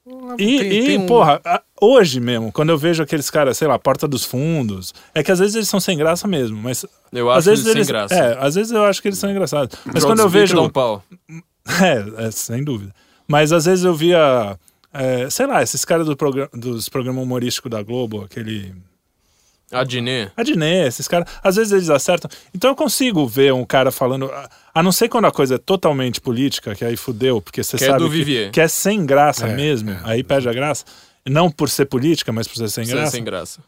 E, 0.07 0.37
Tem- 0.37 0.73
e, 0.73 0.85
tem 0.87 0.99
um- 0.99 1.07
porra, 1.07 1.41
hoje 1.81 2.19
mesmo, 2.19 2.51
quando 2.51 2.71
eu 2.71 2.79
vejo 2.79 3.03
aqueles 3.03 3.31
caras, 3.31 3.57
sei 3.57 3.69
lá, 3.69 3.79
Porta 3.79 4.09
dos 4.09 4.25
Fundos, 4.25 4.93
é 5.15 5.23
que 5.23 5.31
às 5.31 5.39
vezes 5.39 5.55
eles 5.55 5.69
são 5.69 5.79
sem 5.79 5.97
graça 5.97 6.27
mesmo, 6.27 6.57
mas. 6.61 6.85
Eu 7.13 7.31
às 7.31 7.39
acho 7.47 7.51
vezes 7.51 7.67
eles 7.67 7.73
sem 7.73 7.79
eles, 7.79 7.87
graça. 7.89 8.15
É, 8.15 8.45
às 8.45 8.55
vezes 8.57 8.73
eu 8.73 8.85
acho 8.85 9.01
que 9.01 9.09
eles 9.09 9.19
são 9.19 9.31
engraçados. 9.31 9.79
Mas 9.85 10.05
quando 10.05 10.19
eu 10.21 10.29
vejo. 10.29 10.61
um 10.61 10.69
pau. 10.69 11.03
É, 11.81 12.27
é, 12.27 12.31
sem 12.33 12.65
dúvida. 12.65 12.93
Mas 13.29 13.53
às 13.53 13.67
vezes 13.67 13.85
eu 13.85 13.95
via, 13.95 14.59
é, 14.93 15.31
sei 15.31 15.47
lá, 15.47 15.63
esses 15.63 15.85
caras 15.85 16.07
do 16.07 16.17
progra 16.17 16.51
dos 16.53 16.89
programas 16.89 17.23
humorísticos 17.23 17.71
da 17.71 17.81
Globo, 17.85 18.23
aquele. 18.25 18.75
Adnet. 19.73 20.31
A 20.37 20.43
Diné, 20.43 20.87
esses 20.87 21.09
caras, 21.09 21.29
às 21.43 21.57
vezes 21.57 21.73
eles 21.73 21.91
acertam. 21.91 22.31
Então 22.55 22.71
eu 22.71 22.77
consigo 22.77 23.27
ver 23.27 23.53
um 23.53 23.65
cara 23.65 23.91
falando, 23.91 24.31
a- 24.75 24.83
não 24.83 24.93
ser 24.93 25.09
quando 25.09 25.25
a 25.27 25.33
coisa 25.33 25.55
é 25.55 25.59
totalmente 25.59 26.21
política, 26.21 26.75
que 26.75 26.85
aí 26.85 26.97
fudeu, 26.97 27.41
porque 27.41 27.63
você 27.63 27.77
Que 27.79 27.85
é 27.85 27.87
sabe 27.89 27.99
do 28.01 28.11
que, 28.11 28.17
Vivier. 28.17 28.51
que 28.51 28.61
é 28.61 28.69
sem 28.69 29.05
graça 29.07 29.47
É, 29.49 29.55
mesmo, 29.55 29.91
é, 29.91 30.01
aí 30.05 30.23
perde 30.23 30.49
a 30.49 30.53
graça. 30.53 30.85
Não 31.29 31.51
por 31.51 31.69
ser 31.71 31.87
política, 31.87 32.33
mas 32.33 32.47
por 32.49 32.57
ser 32.57 32.69
sem 32.69 32.85
Sem, 32.85 32.95
graça. 32.95 33.11
sem 33.13 33.25
graça. 33.25 33.61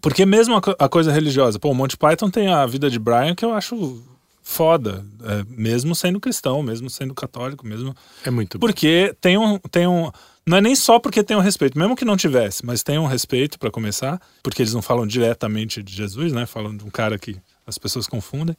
Porque 0.00 0.24
mesmo 0.24 0.54
a, 0.56 0.60
a 0.84 0.88
coisa 0.88 1.10
religiosa, 1.12 1.58
pô, 1.58 1.70
o 1.70 1.74
Monty 1.74 1.96
Python 1.96 2.30
tem 2.30 2.48
a 2.48 2.64
vida 2.66 2.88
de 2.88 2.98
Brian 2.98 3.34
que 3.34 3.44
eu 3.44 3.52
acho 3.52 4.00
foda, 4.42 5.04
é, 5.24 5.44
mesmo 5.48 5.94
sendo 5.94 6.18
cristão, 6.20 6.62
mesmo 6.62 6.88
sendo 6.90 7.14
católico, 7.14 7.66
mesmo 7.66 7.94
É 8.24 8.30
muito 8.30 8.58
bom. 8.58 8.66
porque 8.66 9.14
tem 9.20 9.36
um, 9.36 9.58
tem 9.70 9.86
um. 9.86 10.10
Não 10.46 10.56
é 10.56 10.60
nem 10.60 10.74
só 10.74 10.98
porque 10.98 11.22
tem 11.22 11.36
um 11.36 11.40
respeito, 11.40 11.78
mesmo 11.78 11.94
que 11.94 12.04
não 12.04 12.16
tivesse, 12.16 12.64
mas 12.64 12.82
tem 12.82 12.98
um 12.98 13.06
respeito 13.06 13.58
para 13.58 13.70
começar, 13.70 14.20
porque 14.42 14.62
eles 14.62 14.74
não 14.74 14.82
falam 14.82 15.06
diretamente 15.06 15.82
de 15.82 15.92
Jesus, 15.94 16.32
né? 16.32 16.46
Falam 16.46 16.76
de 16.76 16.84
um 16.84 16.90
cara 16.90 17.18
que 17.18 17.36
as 17.66 17.78
pessoas 17.78 18.06
confundem. 18.06 18.56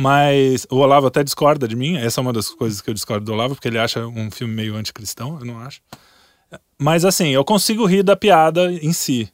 Mas 0.00 0.66
o 0.70 0.76
Olavo 0.76 1.06
até 1.08 1.22
discorda 1.24 1.66
de 1.66 1.74
mim, 1.76 1.96
essa 1.96 2.20
é 2.20 2.22
uma 2.22 2.32
das 2.32 2.48
coisas 2.50 2.80
que 2.80 2.88
eu 2.88 2.94
discordo 2.94 3.26
do 3.26 3.32
Olavo, 3.32 3.54
porque 3.54 3.68
ele 3.68 3.78
acha 3.78 4.06
um 4.06 4.30
filme 4.30 4.54
meio 4.54 4.76
anticristão, 4.76 5.36
eu 5.40 5.44
não 5.44 5.58
acho. 5.58 5.80
Mas 6.78 7.04
assim, 7.04 7.28
eu 7.28 7.44
consigo 7.44 7.84
rir 7.84 8.02
da 8.02 8.16
piada 8.16 8.72
em 8.72 8.92
si. 8.92 9.28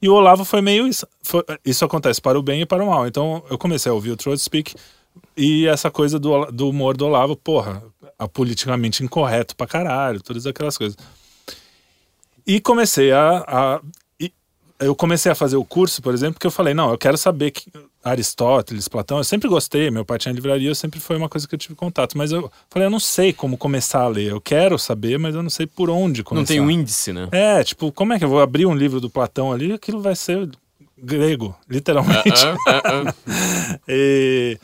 E 0.00 0.08
o 0.08 0.14
Olavo 0.14 0.44
foi 0.44 0.60
meio 0.62 0.86
isso. 0.86 1.06
foi- 1.22 1.44
isso 1.64 1.84
acontece 1.84 2.20
para 2.20 2.38
o 2.38 2.42
bem 2.42 2.62
e 2.62 2.66
para 2.66 2.82
o 2.84 2.86
mal. 2.86 3.06
Então 3.06 3.42
eu 3.50 3.58
comecei 3.58 3.90
a 3.90 3.94
ouvir 3.94 4.10
o 4.10 4.16
Throat 4.16 4.40
Speak 4.40 4.74
e 5.36 5.66
essa 5.66 5.90
coisa 5.90 6.18
do, 6.18 6.46
do 6.46 6.68
humor 6.68 6.96
do 6.96 7.06
Olavo, 7.06 7.34
porra, 7.36 7.82
a 8.18 8.28
politicamente 8.28 9.02
incorreto 9.02 9.56
pra 9.56 9.66
caralho, 9.66 10.22
todas 10.22 10.46
aquelas 10.46 10.76
coisas. 10.78 10.96
E 12.46 12.60
comecei 12.60 13.12
a, 13.12 13.44
a- 13.46 13.80
eu 14.80 14.94
comecei 14.96 15.30
a 15.30 15.34
fazer 15.34 15.56
o 15.56 15.64
curso, 15.64 16.00
por 16.00 16.14
exemplo, 16.14 16.34
porque 16.34 16.46
eu 16.46 16.50
falei, 16.50 16.72
não, 16.72 16.90
eu 16.90 16.96
quero 16.96 17.18
saber 17.18 17.50
que 17.50 17.70
Aristóteles, 18.02 18.88
Platão, 18.88 19.18
eu 19.18 19.24
sempre 19.24 19.46
gostei, 19.46 19.90
meu 19.90 20.06
pai 20.06 20.16
tinha 20.16 20.32
livraria, 20.32 20.74
sempre 20.74 20.98
foi 20.98 21.18
uma 21.18 21.28
coisa 21.28 21.46
que 21.46 21.54
eu 21.54 21.58
tive 21.58 21.74
contato, 21.74 22.16
mas 22.16 22.32
eu 22.32 22.50
falei, 22.70 22.86
eu 22.86 22.90
não 22.90 22.98
sei 22.98 23.30
como 23.30 23.58
começar 23.58 24.00
a 24.00 24.08
ler, 24.08 24.30
eu 24.30 24.40
quero 24.40 24.78
saber, 24.78 25.18
mas 25.18 25.34
eu 25.34 25.42
não 25.42 25.50
sei 25.50 25.66
por 25.66 25.90
onde 25.90 26.22
começar. 26.22 26.40
Não 26.40 26.46
tem 26.46 26.60
um 26.62 26.70
índice, 26.70 27.12
né? 27.12 27.28
É, 27.30 27.62
tipo, 27.62 27.92
como 27.92 28.14
é 28.14 28.18
que 28.18 28.24
eu 28.24 28.28
vou 28.30 28.40
abrir 28.40 28.64
um 28.64 28.74
livro 28.74 29.00
do 29.02 29.10
Platão 29.10 29.52
ali, 29.52 29.70
aquilo 29.70 30.00
vai 30.00 30.16
ser 30.16 30.48
grego, 30.96 31.54
literalmente. 31.68 32.42
Ah, 32.46 32.56
ah, 32.66 32.82
ah. 33.28 33.78
E, 33.86 34.58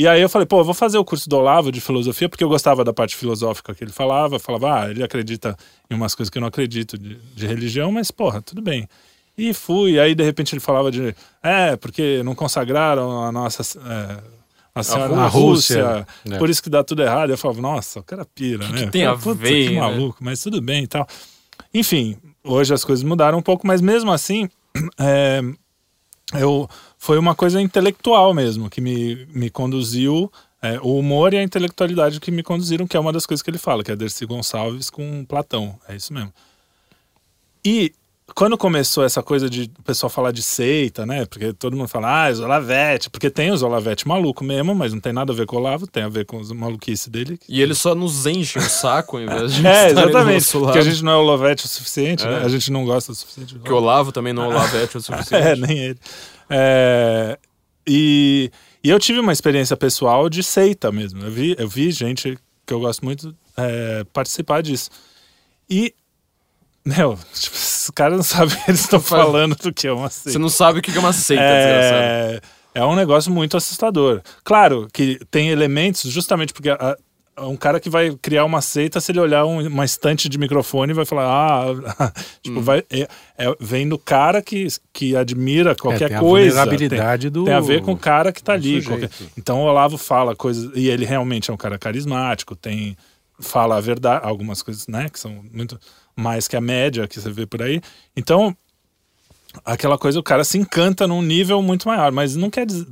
e 0.00 0.08
aí 0.08 0.20
eu 0.22 0.28
falei, 0.28 0.46
pô, 0.46 0.60
eu 0.60 0.64
vou 0.64 0.74
fazer 0.74 0.98
o 0.98 1.04
curso 1.04 1.28
do 1.28 1.36
Olavo 1.36 1.70
de 1.70 1.80
filosofia, 1.80 2.28
porque 2.28 2.42
eu 2.44 2.48
gostava 2.48 2.82
da 2.84 2.92
parte 2.92 3.16
filosófica 3.16 3.74
que 3.74 3.84
ele 3.84 3.92
falava. 3.92 4.38
Falava, 4.38 4.82
ah, 4.84 4.90
ele 4.90 5.02
acredita 5.02 5.56
em 5.90 5.94
umas 5.94 6.14
coisas 6.14 6.30
que 6.30 6.38
eu 6.38 6.40
não 6.40 6.48
acredito 6.48 6.96
de, 6.98 7.16
de 7.34 7.46
religião, 7.46 7.90
mas, 7.92 8.10
porra, 8.10 8.40
tudo 8.40 8.62
bem. 8.62 8.88
E 9.36 9.54
fui, 9.54 9.98
aí 9.98 10.14
de 10.14 10.22
repente 10.24 10.54
ele 10.54 10.60
falava 10.60 10.90
de, 10.90 11.14
é, 11.42 11.76
porque 11.76 12.22
não 12.22 12.34
consagraram 12.34 13.22
a 13.24 13.32
nossa, 13.32 13.62
é, 13.78 14.18
a 14.74 14.82
senhora 14.82 15.14
A 15.16 15.26
Rússia. 15.26 15.84
Rússia, 15.84 16.06
É. 16.30 16.38
por 16.38 16.50
isso 16.50 16.62
que 16.62 16.68
dá 16.70 16.84
tudo 16.84 17.02
errado. 17.02 17.30
Eu 17.30 17.38
falava, 17.38 17.60
nossa, 17.60 18.00
o 18.00 18.02
cara 18.02 18.24
pira, 18.24 18.68
né? 18.68 18.86
tem 18.88 19.06
a 19.06 19.14
Puta, 19.16 19.34
ver, 19.34 19.68
Que 19.68 19.74
né? 19.74 19.80
maluco, 19.80 20.18
mas 20.20 20.40
tudo 20.42 20.60
bem 20.60 20.84
e 20.84 20.86
tal. 20.86 21.06
Enfim, 21.72 22.16
hoje 22.44 22.74
as 22.74 22.84
coisas 22.84 23.02
mudaram 23.02 23.38
um 23.38 23.42
pouco, 23.42 23.66
mas 23.66 23.80
mesmo 23.80 24.12
assim, 24.12 24.48
é, 24.98 25.40
eu, 26.34 26.68
foi 27.02 27.18
uma 27.18 27.34
coisa 27.34 27.58
intelectual 27.62 28.34
mesmo 28.34 28.68
que 28.68 28.78
me, 28.78 29.26
me 29.32 29.48
conduziu. 29.48 30.30
é, 30.62 30.78
o 30.82 30.98
humor 30.98 31.32
e 31.32 31.38
a 31.38 31.42
intelectualidade 31.42 32.20
que 32.20 32.30
me 32.30 32.42
conduziram, 32.42 32.86
que 32.86 32.94
é 32.94 33.00
uma 33.00 33.10
das 33.10 33.24
coisas 33.24 33.42
que 33.42 33.48
ele 33.50 33.56
fala, 33.56 33.82
que 33.82 33.90
é 33.90 33.96
Dercy 33.96 34.26
Gonçalves 34.26 34.90
com 34.90 35.24
Platão. 35.24 35.78
É 35.88 35.96
isso 35.96 36.12
mesmo. 36.12 36.30
E 37.64 37.92
quando 38.34 38.58
começou 38.58 39.02
essa 39.02 39.22
coisa 39.22 39.48
de 39.48 39.70
o 39.78 39.82
pessoal 39.82 40.10
falar 40.10 40.30
de 40.32 40.42
seita, 40.42 41.04
né? 41.06 41.24
Porque 41.24 41.52
todo 41.54 41.74
mundo 41.76 41.88
fala, 41.88 42.24
ah, 42.26 42.32
Zolavete, 42.32 43.08
porque 43.08 43.28
tem 43.30 43.50
o 43.50 43.56
Zolavete 43.56 44.06
maluco 44.06 44.44
mesmo, 44.44 44.74
mas 44.74 44.92
não 44.92 45.00
tem 45.00 45.12
nada 45.14 45.32
a 45.32 45.34
ver 45.34 45.46
com 45.46 45.56
o 45.56 45.58
Olavo, 45.58 45.86
tem 45.86 46.02
a 46.02 46.08
ver 46.10 46.26
com 46.26 46.36
os 46.38 46.52
maluquice 46.52 47.08
dele. 47.08 47.40
E 47.48 47.60
ele 47.62 47.74
só 47.74 47.94
nos 47.94 48.26
enche 48.26 48.58
o 48.58 48.62
saco 48.62 49.16
ao 49.16 49.22
invés 49.22 49.54
de 49.54 49.64
É, 49.66 49.88
exatamente. 49.90 50.52
Porque 50.52 50.78
a 50.78 50.82
gente 50.82 51.02
não 51.02 51.12
é 51.12 51.16
o 51.16 51.22
Lovete 51.22 51.64
o 51.64 51.68
suficiente, 51.68 52.24
É. 52.24 52.28
né? 52.30 52.44
A 52.44 52.48
gente 52.48 52.70
não 52.70 52.84
gosta 52.84 53.10
o 53.12 53.14
suficiente. 53.14 53.58
Que 53.58 53.72
o 53.72 53.76
Olavo 53.76 54.12
também 54.12 54.32
não 54.34 54.44
é 54.44 54.48
o 54.48 54.50
Lavete 54.52 54.98
o 54.98 55.00
suficiente. 55.00 55.34
É, 55.48 55.56
nem 55.56 55.78
ele. 55.78 55.98
É, 56.50 57.38
e, 57.86 58.50
e 58.82 58.90
eu 58.90 58.98
tive 58.98 59.20
uma 59.20 59.32
experiência 59.32 59.76
pessoal 59.76 60.28
de 60.28 60.42
seita 60.42 60.90
mesmo. 60.90 61.22
Eu 61.24 61.30
vi, 61.30 61.54
eu 61.58 61.68
vi 61.68 61.90
gente 61.90 62.36
que 62.66 62.74
eu 62.74 62.80
gosto 62.80 63.04
muito 63.04 63.34
é, 63.56 64.04
participar 64.12 64.62
disso. 64.62 64.90
E, 65.68 65.94
meu, 66.84 67.18
tipo, 67.34 67.56
os 67.56 67.90
caras 67.94 68.16
não 68.16 68.24
sabem 68.24 68.56
eles 68.68 68.80
estão 68.80 69.00
falando 69.00 69.54
do 69.56 69.72
que 69.72 69.86
é 69.86 69.92
uma 69.92 70.10
seita. 70.10 70.32
Você 70.32 70.38
não 70.38 70.48
sabe 70.48 70.80
o 70.80 70.82
que 70.82 70.90
é 70.96 70.98
uma 71.00 71.12
seita. 71.12 71.42
É, 71.42 72.40
é 72.74 72.84
um 72.84 72.94
negócio 72.94 73.32
muito 73.32 73.56
assustador. 73.56 74.22
Claro 74.44 74.88
que 74.92 75.18
tem 75.30 75.48
elementos, 75.50 76.02
justamente 76.10 76.52
porque 76.52 76.70
a- 76.70 76.96
um 77.38 77.56
cara 77.56 77.80
que 77.80 77.88
vai 77.88 78.14
criar 78.20 78.44
uma 78.44 78.60
seita, 78.60 79.00
se 79.00 79.12
ele 79.12 79.20
olhar 79.20 79.46
um- 79.46 79.66
uma 79.66 79.84
estante 79.84 80.28
de 80.28 80.36
microfone, 80.38 80.92
vai 80.92 81.04
falar, 81.06 81.24
ah, 81.26 81.64
tipo, 82.42 82.58
Hum. 82.60 82.62
vai, 82.62 82.84
é, 82.90 83.08
é- 83.38 83.56
vem 83.58 83.88
do 83.88 83.98
cara 83.98 84.42
que, 84.42 84.66
que 84.92 85.16
admira 85.16 85.74
qualquer 85.74 86.04
É, 86.04 86.08
tem 86.08 86.16
a 86.16 86.20
coisa. 86.20 86.48
vulnerabilidade 86.56 87.22
tem, 87.22 87.30
do- 87.30 87.44
tem 87.44 87.54
a 87.54 87.60
ver 87.60 87.82
com 87.82 87.92
o 87.92 87.96
cara 87.98 88.32
que 88.32 88.42
tá 88.42 88.52
ali. 88.54 88.82
qualquer- 88.82 89.10
Então 89.38 89.60
o 89.60 89.64
Olavo 89.64 89.96
fala 89.96 90.36
coisas, 90.36 90.70
e 90.74 90.88
ele 90.88 91.04
realmente 91.06 91.50
é 91.50 91.54
um 91.54 91.56
cara 91.56 91.78
carismático, 91.78 92.54
tem 92.54 92.96
fala 93.42 93.76
a 93.78 93.80
verdade, 93.80 94.20
algumas 94.26 94.62
coisas, 94.62 94.86
né, 94.86 95.08
que 95.08 95.18
são 95.18 95.42
muito 95.50 95.80
mais 96.14 96.46
que 96.46 96.56
a 96.56 96.60
média 96.60 97.08
que 97.08 97.18
você 97.18 97.30
vê 97.30 97.46
por 97.46 97.62
aí. 97.62 97.80
Então, 98.14 98.54
aquela 99.64 99.98
coisa 99.98 100.18
o 100.18 100.22
cara 100.22 100.44
se 100.44 100.56
encanta 100.58 101.06
num 101.06 101.22
nível 101.22 101.60
muito 101.62 101.88
maior, 101.88 102.12
mas 102.12 102.36
não 102.36 102.48
quer 102.50 102.66
dizer 102.66 102.86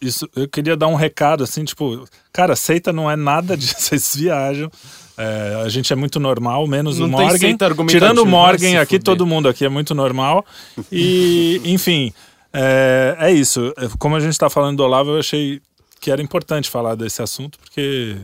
isso. 0.00 0.28
Eu 0.34 0.48
queria 0.48 0.76
dar 0.76 0.88
um 0.88 0.94
recado 0.94 1.44
assim, 1.44 1.64
tipo, 1.64 2.04
cara, 2.32 2.56
seita 2.56 2.92
não 2.92 3.10
é 3.10 3.16
nada 3.16 3.56
disso, 3.56 3.76
vocês 3.78 4.14
viajam. 4.16 4.70
É, 5.16 5.62
a 5.64 5.68
gente 5.68 5.92
é 5.92 5.96
muito 5.96 6.18
normal, 6.18 6.66
menos 6.66 6.98
Não 6.98 7.06
o 7.06 7.10
Morgan. 7.10 7.56
Tirando 7.86 8.18
o 8.20 8.24
vai 8.24 8.30
Morgan 8.30 8.80
aqui, 8.80 8.92
fuder. 8.96 9.02
todo 9.02 9.26
mundo 9.26 9.48
aqui 9.48 9.64
é 9.64 9.68
muito 9.68 9.94
normal. 9.94 10.44
E, 10.90 11.60
enfim, 11.66 12.10
é, 12.52 13.16
é 13.18 13.30
isso. 13.32 13.72
Como 13.98 14.16
a 14.16 14.20
gente 14.20 14.32
está 14.32 14.48
falando 14.48 14.78
do 14.78 14.82
Olavo, 14.82 15.10
eu 15.10 15.18
achei 15.18 15.60
que 16.00 16.10
era 16.10 16.22
importante 16.22 16.70
falar 16.70 16.94
desse 16.94 17.20
assunto, 17.20 17.58
porque, 17.58 18.16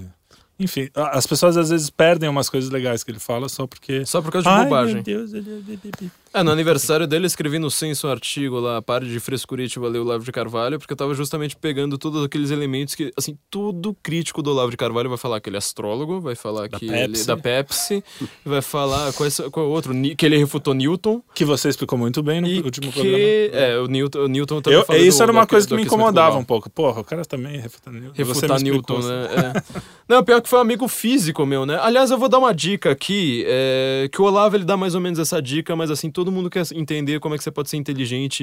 enfim, 0.58 0.88
as 0.94 1.26
pessoas 1.26 1.58
às 1.58 1.68
vezes 1.68 1.90
perdem 1.90 2.30
umas 2.30 2.48
coisas 2.48 2.70
legais 2.70 3.04
que 3.04 3.10
ele 3.10 3.18
fala 3.20 3.46
só 3.50 3.66
porque. 3.66 4.06
Só 4.06 4.22
por 4.22 4.32
causa 4.32 4.48
de 4.48 4.56
Ai, 4.56 4.64
bobagem. 4.64 4.94
meu 4.94 5.02
Deus, 5.04 5.34
ele- 5.34 5.62
ele- 5.68 6.10
É, 6.36 6.42
no 6.42 6.50
aniversário 6.50 7.06
dele, 7.06 7.24
eu 7.24 7.28
escrevi 7.28 7.58
no 7.58 7.70
Censo 7.70 8.06
um 8.06 8.10
artigo 8.10 8.60
lá, 8.60 8.82
pare 8.82 9.08
de 9.08 9.18
frescurite, 9.18 9.78
valeu 9.78 10.02
Olavo 10.02 10.22
de 10.22 10.30
Carvalho, 10.30 10.78
porque 10.78 10.92
eu 10.92 10.96
tava 10.96 11.14
justamente 11.14 11.56
pegando 11.56 11.96
todos 11.96 12.22
aqueles 12.22 12.50
elementos 12.50 12.94
que, 12.94 13.10
assim, 13.16 13.38
todo 13.50 13.96
crítico 14.02 14.42
do 14.42 14.50
Olavo 14.50 14.70
de 14.70 14.76
Carvalho 14.76 15.08
vai 15.08 15.16
falar 15.16 15.40
que 15.40 15.48
ele 15.48 15.56
é 15.56 15.58
astrólogo, 15.58 16.20
vai 16.20 16.34
falar 16.34 16.68
que 16.68 16.84
ele 16.84 16.92
Pepsi. 17.08 17.26
da 17.26 17.36
Pepsi, 17.38 18.04
vai 18.44 18.60
falar 18.60 19.14
qual 19.14 19.26
é, 19.26 19.50
qual 19.50 19.64
é 19.64 19.68
o 19.70 19.72
outro, 19.72 19.94
que 20.14 20.26
ele 20.26 20.36
refutou 20.36 20.74
Newton. 20.74 21.22
Que 21.34 21.42
você 21.42 21.70
explicou 21.70 21.98
muito 21.98 22.22
bem 22.22 22.42
no 22.42 22.48
último 22.66 22.92
que, 22.92 23.00
programa. 23.00 23.18
é, 23.64 23.78
o 23.78 23.86
Newton, 23.86 24.18
o 24.18 24.28
Newton 24.28 24.60
também 24.60 24.84
Eu, 24.90 25.06
isso 25.06 25.16
do- 25.16 25.22
era 25.22 25.32
uma 25.32 25.46
coisa 25.46 25.66
que 25.66 25.74
me 25.74 25.84
incomodava 25.84 26.36
um 26.36 26.44
pouco. 26.44 26.68
Porra, 26.68 27.00
o 27.00 27.04
cara 27.04 27.24
também 27.24 27.58
refutando 27.58 27.98
Newton. 27.98 28.14
Refutar 28.14 28.60
Newton, 28.60 28.98
né? 28.98 29.28
É. 29.56 29.80
Não, 30.06 30.22
pior 30.22 30.42
que 30.42 30.48
foi 30.50 30.58
um 30.58 30.62
amigo 30.62 30.86
físico 30.86 31.46
meu, 31.46 31.64
né? 31.64 31.78
Aliás, 31.80 32.10
eu 32.10 32.18
vou 32.18 32.28
dar 32.28 32.38
uma 32.38 32.52
dica 32.54 32.90
aqui, 32.90 33.42
é, 33.48 34.08
que 34.12 34.20
o 34.20 34.24
Olavo 34.26 34.54
ele 34.54 34.64
dá 34.64 34.76
mais 34.76 34.94
ou 34.94 35.00
menos 35.00 35.18
essa 35.18 35.40
dica, 35.40 35.74
mas 35.74 35.90
assim, 35.90 36.10
todo 36.26 36.32
mundo 36.32 36.50
quer 36.50 36.64
entender 36.74 37.20
como 37.20 37.36
é 37.36 37.38
que 37.38 37.44
você 37.44 37.52
pode 37.52 37.70
ser 37.70 37.76
inteligente 37.76 38.42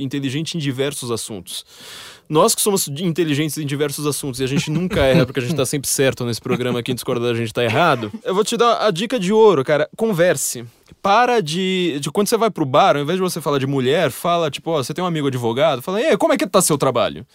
inteligente 0.00 0.56
em 0.56 0.60
diversos 0.60 1.10
assuntos. 1.10 1.66
Nós 2.28 2.54
que 2.54 2.60
somos 2.60 2.86
inteligentes 2.86 3.58
em 3.58 3.66
diversos 3.66 4.06
assuntos 4.06 4.38
e 4.38 4.44
a 4.44 4.46
gente 4.46 4.70
nunca 4.70 5.00
erra 5.00 5.26
porque 5.26 5.40
a 5.40 5.42
gente 5.42 5.56
tá 5.56 5.66
sempre 5.66 5.88
certo 5.88 6.24
nesse 6.24 6.40
programa 6.40 6.78
aqui, 6.78 6.94
discordar 6.94 7.32
a 7.32 7.34
gente 7.34 7.52
tá 7.52 7.64
errado. 7.64 8.12
Eu 8.22 8.32
vou 8.32 8.44
te 8.44 8.56
dar 8.56 8.86
a 8.86 8.90
dica 8.92 9.18
de 9.18 9.32
ouro, 9.32 9.64
cara. 9.64 9.88
Converse. 9.96 10.64
Para 11.02 11.40
de, 11.40 11.98
de. 12.00 12.10
Quando 12.12 12.28
você 12.28 12.36
vai 12.36 12.50
pro 12.50 12.64
bar, 12.64 12.96
ao 12.96 13.02
invés 13.02 13.16
de 13.16 13.22
você 13.22 13.40
falar 13.40 13.58
de 13.58 13.66
mulher, 13.66 14.10
fala, 14.10 14.50
tipo, 14.50 14.70
ó, 14.70 14.82
você 14.82 14.94
tem 14.94 15.02
um 15.02 15.06
amigo 15.06 15.26
advogado, 15.26 15.82
fala, 15.82 16.00
e 16.00 16.06
aí, 16.06 16.16
como 16.16 16.32
é 16.32 16.36
que 16.36 16.46
tá 16.46 16.62
seu 16.62 16.78
trabalho? 16.78 17.26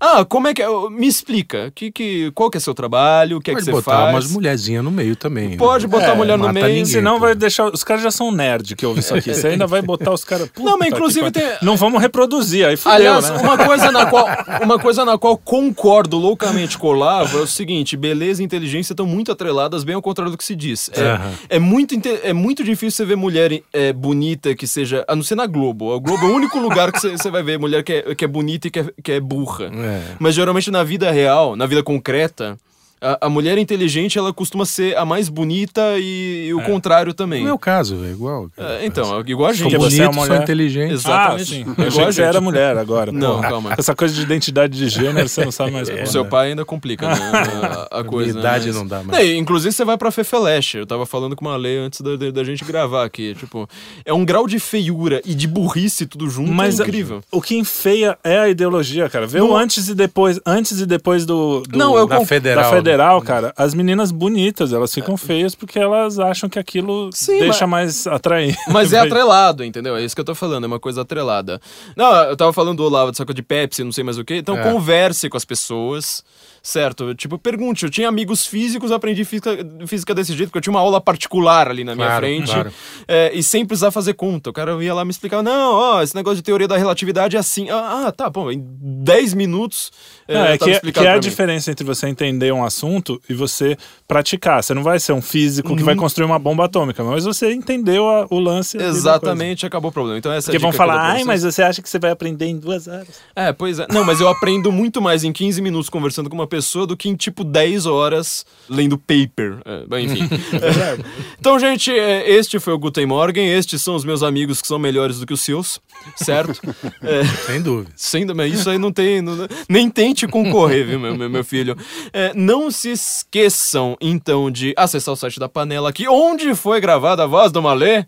Ah, 0.00 0.24
como 0.24 0.48
é 0.48 0.54
que. 0.54 0.62
é? 0.62 0.66
Me 0.90 1.06
explica. 1.06 1.70
Que, 1.74 1.90
que, 1.90 2.30
qual 2.32 2.50
que 2.50 2.56
é 2.58 2.60
seu 2.60 2.74
trabalho? 2.74 3.38
O 3.38 3.40
que 3.40 3.50
é 3.50 3.54
que 3.54 3.60
Pode 3.60 3.64
você 3.66 3.72
botar 3.72 3.96
faz? 4.02 4.14
umas 4.14 4.30
mulherzinhas 4.32 4.84
no 4.84 4.90
meio 4.90 5.16
também. 5.16 5.50
né? 5.50 5.56
Pode 5.56 5.86
botar 5.86 6.08
É, 6.08 6.10
a 6.12 6.14
mulher 6.14 6.36
no 6.38 6.52
meio. 6.52 6.66
ninguém. 6.66 6.84
Senão 6.84 7.14
pô. 7.14 7.20
vai 7.20 7.34
deixar. 7.34 7.66
Os 7.72 7.82
caras 7.82 8.02
já 8.02 8.10
são 8.10 8.30
nerd 8.30 8.74
que 8.76 8.84
ouvem 8.84 9.00
isso 9.00 9.14
aqui. 9.14 9.34
Você 9.34 9.48
ainda 9.48 9.66
vai 9.66 9.82
botar 9.82 10.12
os 10.12 10.24
caras. 10.24 10.50
Não, 10.58 10.78
mas 10.78 10.88
inclusive 10.88 11.30
tem- 11.30 11.42
Não 11.62 11.76
vamos 11.76 12.00
reproduzir, 12.00 12.66
aí 12.66 12.76
fudeu, 12.76 12.92
Aliás, 12.96 13.30
né? 13.30 13.36
uma, 13.38 13.56
coisa 13.58 13.90
na 13.92 14.06
qual, 14.06 14.26
uma 14.62 14.78
coisa 14.78 15.04
na 15.04 15.16
qual 15.18 15.36
concordo 15.36 16.16
loucamente 16.18 16.76
com 16.78 16.86
o 16.88 16.90
Olavo 16.90 17.38
é 17.38 17.42
o 17.42 17.46
seguinte: 17.46 17.96
beleza 17.96 18.42
e 18.42 18.44
inteligência 18.44 18.92
estão 18.92 19.06
muito 19.06 19.32
atreladas, 19.32 19.82
bem 19.84 19.94
ao 19.94 20.02
contrário 20.02 20.30
do 20.30 20.38
que 20.38 20.44
se 20.44 20.54
diz. 20.54 20.90
É, 20.92 21.00
Aham. 21.02 21.32
é, 21.48 21.58
muito, 21.58 21.94
é 22.22 22.32
muito 22.32 22.62
difícil 22.62 22.96
você 22.98 23.04
ver 23.04 23.16
mulher 23.16 23.62
é, 23.72 23.92
bonita 23.92 24.54
que 24.54 24.66
seja. 24.66 25.04
A 25.08 25.16
não 25.16 25.22
ser 25.22 25.34
na 25.36 25.46
Globo. 25.46 25.94
A 25.94 25.98
Globo 25.98 26.26
é 26.26 26.28
o 26.30 26.34
único 26.34 26.58
lugar 26.58 26.92
que 26.92 27.00
você, 27.00 27.10
você 27.16 27.30
vai 27.30 27.42
ver 27.42 27.58
mulher 27.58 27.82
que 27.82 27.92
é, 27.92 28.14
que 28.14 28.24
é 28.24 28.28
bonita 28.28 28.68
e 28.68 28.70
que 28.70 28.78
é, 28.80 28.86
que 29.02 29.12
é 29.12 29.20
burra. 29.20 29.66
É. 29.72 29.85
Mas 30.18 30.34
geralmente 30.34 30.70
na 30.70 30.82
vida 30.82 31.10
real, 31.10 31.56
na 31.56 31.66
vida 31.66 31.82
concreta. 31.82 32.58
A, 33.00 33.26
a 33.26 33.28
mulher 33.28 33.58
inteligente, 33.58 34.18
ela 34.18 34.32
costuma 34.32 34.64
ser 34.64 34.96
a 34.96 35.04
mais 35.04 35.28
bonita 35.28 35.98
e, 35.98 36.46
e 36.48 36.54
o 36.54 36.62
contrário 36.62 37.12
também. 37.12 37.40
No 37.40 37.46
meu 37.46 37.58
caso, 37.58 38.02
é 38.04 38.10
igual. 38.10 38.50
É, 38.56 38.86
então, 38.86 39.22
igual 39.26 39.50
a 39.50 39.52
gente. 39.52 39.70
Sou 39.70 39.80
você 39.80 39.96
é 40.02 40.06
bonito, 40.06 40.16
uma 40.16 40.24
sou 40.26 40.30
mulher. 40.32 40.42
inteligente. 40.42 40.92
Exatamente. 40.94 41.42
Ah, 41.42 41.44
sim. 41.44 41.60
Igual 41.86 42.06
a 42.08 42.10
gente. 42.10 42.22
era 42.22 42.40
mulher 42.40 42.76
agora. 42.78 43.12
Não, 43.12 43.36
porra. 43.36 43.48
calma. 43.48 43.74
Essa 43.76 43.94
coisa 43.94 44.14
de 44.14 44.22
identidade 44.22 44.76
de 44.78 44.88
gênero, 44.88 45.28
você 45.28 45.44
não 45.44 45.52
sabe 45.52 45.72
mais. 45.72 45.88
O 46.06 46.06
seu 46.06 46.24
pai 46.24 46.50
ainda 46.50 46.64
complica 46.64 47.08
né, 47.08 47.16
a, 47.90 48.00
a 48.00 48.04
coisa. 48.04 48.38
Idade 48.38 48.68
né? 48.68 48.72
não 48.72 48.86
dá 48.86 49.02
mais. 49.02 49.18
Não, 49.28 49.34
inclusive 49.36 49.72
você 49.72 49.84
vai 49.84 49.96
pra 49.98 50.10
Fefeleche. 50.10 50.78
Eu 50.78 50.86
tava 50.86 51.04
falando 51.04 51.34
com 51.36 51.44
uma 51.44 51.56
lei 51.56 51.78
antes 51.78 52.00
da, 52.00 52.16
da, 52.16 52.30
da 52.30 52.44
gente 52.44 52.64
gravar 52.64 53.04
aqui. 53.04 53.34
Tipo, 53.34 53.68
é 54.04 54.12
um 54.12 54.24
grau 54.24 54.46
de 54.46 54.58
feiura 54.58 55.20
e 55.24 55.34
de 55.34 55.46
burrice 55.46 56.06
tudo 56.06 56.28
junto 56.30 56.50
Mas 56.52 56.80
é 56.80 56.82
incrível. 56.84 57.20
o 57.30 57.40
que 57.42 57.56
enfeia 57.56 58.16
é 58.24 58.38
a 58.38 58.48
ideologia, 58.48 59.08
cara. 59.08 59.26
Vê 59.26 59.40
o 59.40 59.54
antes 59.56 59.88
e 59.88 59.94
depois, 59.94 60.40
antes 60.46 60.80
e 60.80 60.86
depois 60.86 61.26
do, 61.26 61.60
do- 61.68 61.76
Não, 61.78 61.96
eu 61.96 62.06
Da 62.06 62.18
con- 62.18 62.24
federal. 62.26 62.62
da 62.70 62.70
né? 62.70 62.85
Federal, 62.86 63.20
cara. 63.22 63.52
As 63.56 63.74
meninas 63.74 64.10
bonitas, 64.10 64.72
elas 64.72 64.92
ficam 64.94 65.16
feias 65.16 65.54
porque 65.54 65.78
elas 65.78 66.18
acham 66.18 66.48
que 66.48 66.58
aquilo 66.58 67.10
Sim, 67.12 67.40
deixa 67.40 67.66
mais 67.66 68.06
atraente. 68.06 68.58
Mas 68.68 68.92
é 68.92 68.98
atrelado, 69.00 69.64
entendeu? 69.64 69.96
É 69.96 70.04
isso 70.04 70.14
que 70.14 70.20
eu 70.20 70.24
tô 70.24 70.34
falando, 70.34 70.64
é 70.64 70.66
uma 70.66 70.80
coisa 70.80 71.02
atrelada. 71.02 71.60
Não, 71.96 72.12
eu 72.24 72.36
tava 72.36 72.52
falando 72.52 72.76
do 72.78 72.84
Olavo, 72.84 73.10
dessa 73.10 73.24
coisa 73.24 73.34
de 73.36 73.42
Pepsi, 73.42 73.84
não 73.84 73.92
sei 73.92 74.04
mais 74.04 74.18
o 74.18 74.24
quê. 74.24 74.36
Então 74.36 74.56
É. 74.56 74.62
converse 74.72 75.28
com 75.28 75.36
as 75.36 75.44
pessoas, 75.44 76.22
certo? 76.62 77.14
Tipo, 77.14 77.38
pergunte. 77.38 77.84
Eu 77.84 77.90
tinha 77.90 78.08
amigos 78.08 78.46
físicos, 78.46 78.90
aprendi 78.92 79.24
física, 79.24 79.56
física 79.86 80.14
desse 80.14 80.32
jeito, 80.34 80.48
porque 80.48 80.58
eu 80.58 80.62
tinha 80.62 80.72
uma 80.72 80.80
aula 80.80 81.00
particular 81.00 81.68
ali 81.68 81.84
na 81.84 81.94
minha 81.94 82.06
Claro, 82.06 82.20
frente. 82.26 82.52
claro. 82.52 82.72
é, 83.06 83.30
e 83.34 83.42
sem 83.42 83.64
precisar 83.64 83.90
fazer 83.90 84.14
conta. 84.14 84.50
O 84.50 84.52
cara 84.52 84.82
ia 84.82 84.94
lá 84.94 85.04
me 85.04 85.10
explicar, 85.10 85.42
não, 85.42 85.74
ó, 85.74 86.02
esse 86.02 86.14
negócio 86.14 86.36
de 86.36 86.42
teoria 86.42 86.66
da 86.68 86.76
relatividade 86.76 87.36
é 87.36 87.38
assim. 87.38 87.68
Ah, 87.70 88.04
ah, 88.06 88.12
tá, 88.12 88.28
bom, 88.30 88.50
em 88.50 88.60
10 88.80 89.34
minutos 89.34 89.90
é, 90.28 90.54
é 90.54 90.58
que, 90.58 90.70
é- 90.70 90.80
que 90.80 91.00
é 91.00 91.10
a 91.10 91.14
mim. 91.14 91.20
diferença 91.20 91.70
entre 91.70 91.84
você 91.84 92.08
entender 92.08 92.52
um 92.52 92.64
assunto 92.76 93.20
e 93.28 93.34
você 93.34 93.76
praticar. 94.06 94.62
Você 94.62 94.74
não 94.74 94.82
vai 94.82 95.00
ser 95.00 95.12
um 95.12 95.22
físico 95.22 95.74
que 95.76 95.82
vai 95.82 95.94
Uhum. 95.94 96.00
construir 96.00 96.26
uma 96.26 96.38
bomba 96.38 96.66
atômica, 96.66 97.02
mas 97.02 97.24
você 97.24 97.52
entendeu 97.52 98.06
a- 98.08 98.26
o 98.30 98.38
lance. 98.38 98.76
Exatamente, 98.76 99.64
acabou 99.64 99.90
o 99.90 99.92
problema. 99.92 100.18
Então 100.18 100.30
essa 100.32 100.50
é 100.50 100.52
Porque 100.52 100.62
vão 100.62 100.72
falar, 100.72 101.00
ai, 101.00 101.24
mas 101.24 101.42
você 101.42 101.62
acha 101.62 101.80
que 101.80 101.88
você 101.88 101.98
vai 101.98 102.10
aprender 102.10 102.46
em 102.46 102.58
duas 102.58 102.86
horas. 102.86 103.08
É, 103.34 103.52
pois 103.52 103.78
é. 103.78 103.86
Não, 103.90 104.04
mas 104.04 104.20
eu 104.20 104.28
aprendo 104.28 104.70
muito 104.70 105.00
mais 105.00 105.24
em 105.24 105.32
15 105.32 105.60
minutos 105.62 105.88
conversando 105.88 106.28
com 106.28 106.36
uma 106.36 106.46
pessoa 106.46 106.86
do 106.86 106.96
que 106.96 107.08
em 107.08 107.16
tipo 107.16 107.42
10 107.44 107.86
horas 107.86 108.44
lendo 108.68 108.98
paper. 108.98 109.58
É, 109.64 110.00
enfim. 110.00 110.28
Então, 111.38 111.58
gente, 111.58 111.90
é, 111.90 112.28
este 112.30 112.58
foi 112.58 112.72
o 112.72 112.78
Guten 112.78 113.06
Morgen. 113.06 113.48
Estes 113.48 113.80
são 113.82 113.94
os 113.94 114.04
meus 114.04 114.22
amigos 114.22 114.60
que 114.60 114.66
são 114.66 114.78
melhores 114.78 115.18
do 115.20 115.26
que 115.26 115.32
os 115.32 115.40
seus, 115.40 115.80
certo? 116.16 116.60
É, 117.02 117.24
Sem 117.46 117.60
dúvida. 117.62 117.90
sem, 117.94 118.24
mas 118.26 118.52
isso 118.52 118.68
aí 118.70 118.78
não 118.78 118.90
tem. 118.92 119.20
não- 119.22 119.46
nem 119.68 119.88
tente 119.90 120.26
concorrer, 120.26 120.86
viu, 120.86 120.98
meu, 120.98 121.16
meu, 121.16 121.28
meu 121.30 121.44
filho? 121.44 121.76
É, 122.12 122.32
não 122.34 122.70
se 122.70 122.90
esqueçam, 122.90 123.96
então, 124.00 124.50
de 124.50 124.72
acessar 124.76 125.12
o 125.14 125.16
site 125.16 125.38
da 125.38 125.48
Panela 125.48 125.88
aqui, 125.90 126.08
onde 126.08 126.54
foi 126.54 126.80
gravada 126.80 127.22
a 127.24 127.26
voz 127.26 127.52
do 127.52 127.62
Malê. 127.62 128.04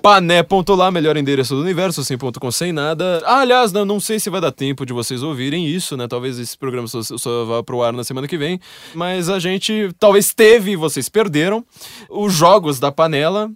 Pané.lá, 0.00 0.92
melhor 0.92 1.16
endereço 1.16 1.56
do 1.56 1.60
universo, 1.60 2.04
sem 2.04 2.16
ponto 2.16 2.38
com 2.38 2.52
sem 2.52 2.72
nada. 2.72 3.20
Ah, 3.26 3.40
aliás, 3.40 3.72
não, 3.72 3.84
não 3.84 3.98
sei 3.98 4.20
se 4.20 4.30
vai 4.30 4.40
dar 4.40 4.52
tempo 4.52 4.86
de 4.86 4.92
vocês 4.92 5.24
ouvirem 5.24 5.66
isso, 5.66 5.96
né? 5.96 6.06
Talvez 6.06 6.38
esse 6.38 6.56
programa 6.56 6.86
só, 6.86 7.02
só 7.02 7.44
vá 7.44 7.62
pro 7.64 7.82
ar 7.82 7.92
na 7.92 8.04
semana 8.04 8.28
que 8.28 8.38
vem. 8.38 8.60
Mas 8.94 9.28
a 9.28 9.40
gente 9.40 9.90
talvez 9.98 10.32
teve, 10.32 10.76
vocês 10.76 11.08
perderam, 11.08 11.64
os 12.08 12.32
jogos 12.32 12.78
da 12.78 12.92
panela 12.92 13.50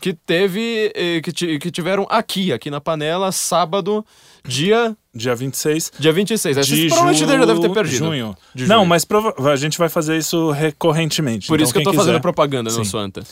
que, 0.00 0.12
teve, 0.12 0.92
eh, 0.94 1.20
que, 1.20 1.58
que 1.58 1.70
tiveram 1.70 2.06
aqui, 2.08 2.52
aqui 2.52 2.70
na 2.70 2.80
panela, 2.80 3.32
sábado, 3.32 4.06
dia, 4.46 4.96
Dia 5.16 5.32
26 5.34 5.92
dia 5.96 6.12
26. 6.12 6.56
Essa 6.58 6.68
de 6.74 6.86
provavelmente 6.88 7.18
ju- 7.20 7.26
já 7.28 7.44
deve 7.46 7.60
ter 7.60 7.70
perdido. 7.70 7.96
junho. 7.98 8.36
De 8.52 8.66
Não, 8.66 8.78
junho. 8.78 8.88
mas 8.88 9.04
prova- 9.04 9.32
a 9.52 9.54
gente 9.56 9.78
vai 9.78 9.88
fazer 9.88 10.18
isso 10.18 10.50
recorrentemente. 10.50 11.46
Por 11.46 11.54
Então, 11.54 11.64
isso 11.64 11.72
que 11.72 11.78
eu 11.78 11.84
tô 11.84 11.92
fazendo 11.92 12.14
quiser- 12.14 12.20
propaganda, 12.20 12.68
não 12.70 12.82
Sim. 12.84 12.90
sou 12.90 12.98
anta. 12.98 13.22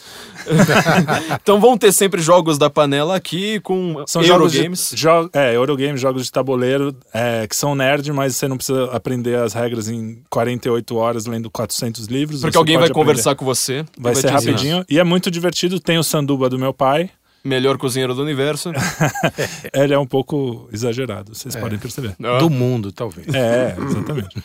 então 1.43 1.61
vão 1.61 1.77
ter 1.77 1.93
sempre 1.93 2.21
jogos 2.23 2.57
da 2.59 2.71
panela 2.71 3.17
aqui 3.17 3.61
com 3.61 4.03
São 4.07 4.23
jogos 4.23 4.55
Eurogames. 4.55 4.91
de, 4.95 5.01
jo 5.01 5.09
é, 5.33 5.55
Eurogames, 5.57 6.01
jogos 6.01 6.25
de 6.25 6.33
tabuleiro 6.33 6.95
é, 7.13 7.47
que 7.47 7.57
são 7.57 7.75
nerd, 7.75 8.13
mas 8.13 8.37
você 8.37 8.47
não 8.49 8.57
precisa 8.57 8.85
aprender 8.93 9.37
as 9.39 9.53
regras 9.53 9.89
em 9.89 10.23
48 10.31 10.97
horas 10.97 11.27
lendo 11.27 11.51
400 11.51 12.07
livros. 12.07 12.41
Porque 12.43 12.57
alguém 12.57 12.77
vai 12.77 12.85
aprender. 12.89 12.95
conversar 13.01 13.35
com 13.35 13.45
você. 13.45 13.85
e 13.99 14.03
Vai, 14.03 14.15
ser 14.15 14.31
rapidinho. 14.31 14.85
E 14.89 14.99
é 14.99 15.05
muito 15.05 15.31
divertido. 15.31 15.81
Tem 15.81 15.99
o 15.99 16.05
sanduba 16.05 16.49
do 16.49 16.59
meu 16.59 16.73
pai. 16.73 17.11
Melhor 17.45 17.77
cozinheiro 17.77 18.15
do 18.15 18.23
universo. 18.23 18.71
Ele 19.75 19.93
é 19.93 19.99
um 19.99 20.07
pouco 20.07 20.69
exagerado, 20.73 21.35
vocês 21.35 21.57
podem 21.57 21.79
perceber. 21.79 22.15
Do 22.39 22.49
mundo, 22.49 22.93
talvez. 22.93 23.27
É, 23.35 23.77
exatamente. 23.79 24.37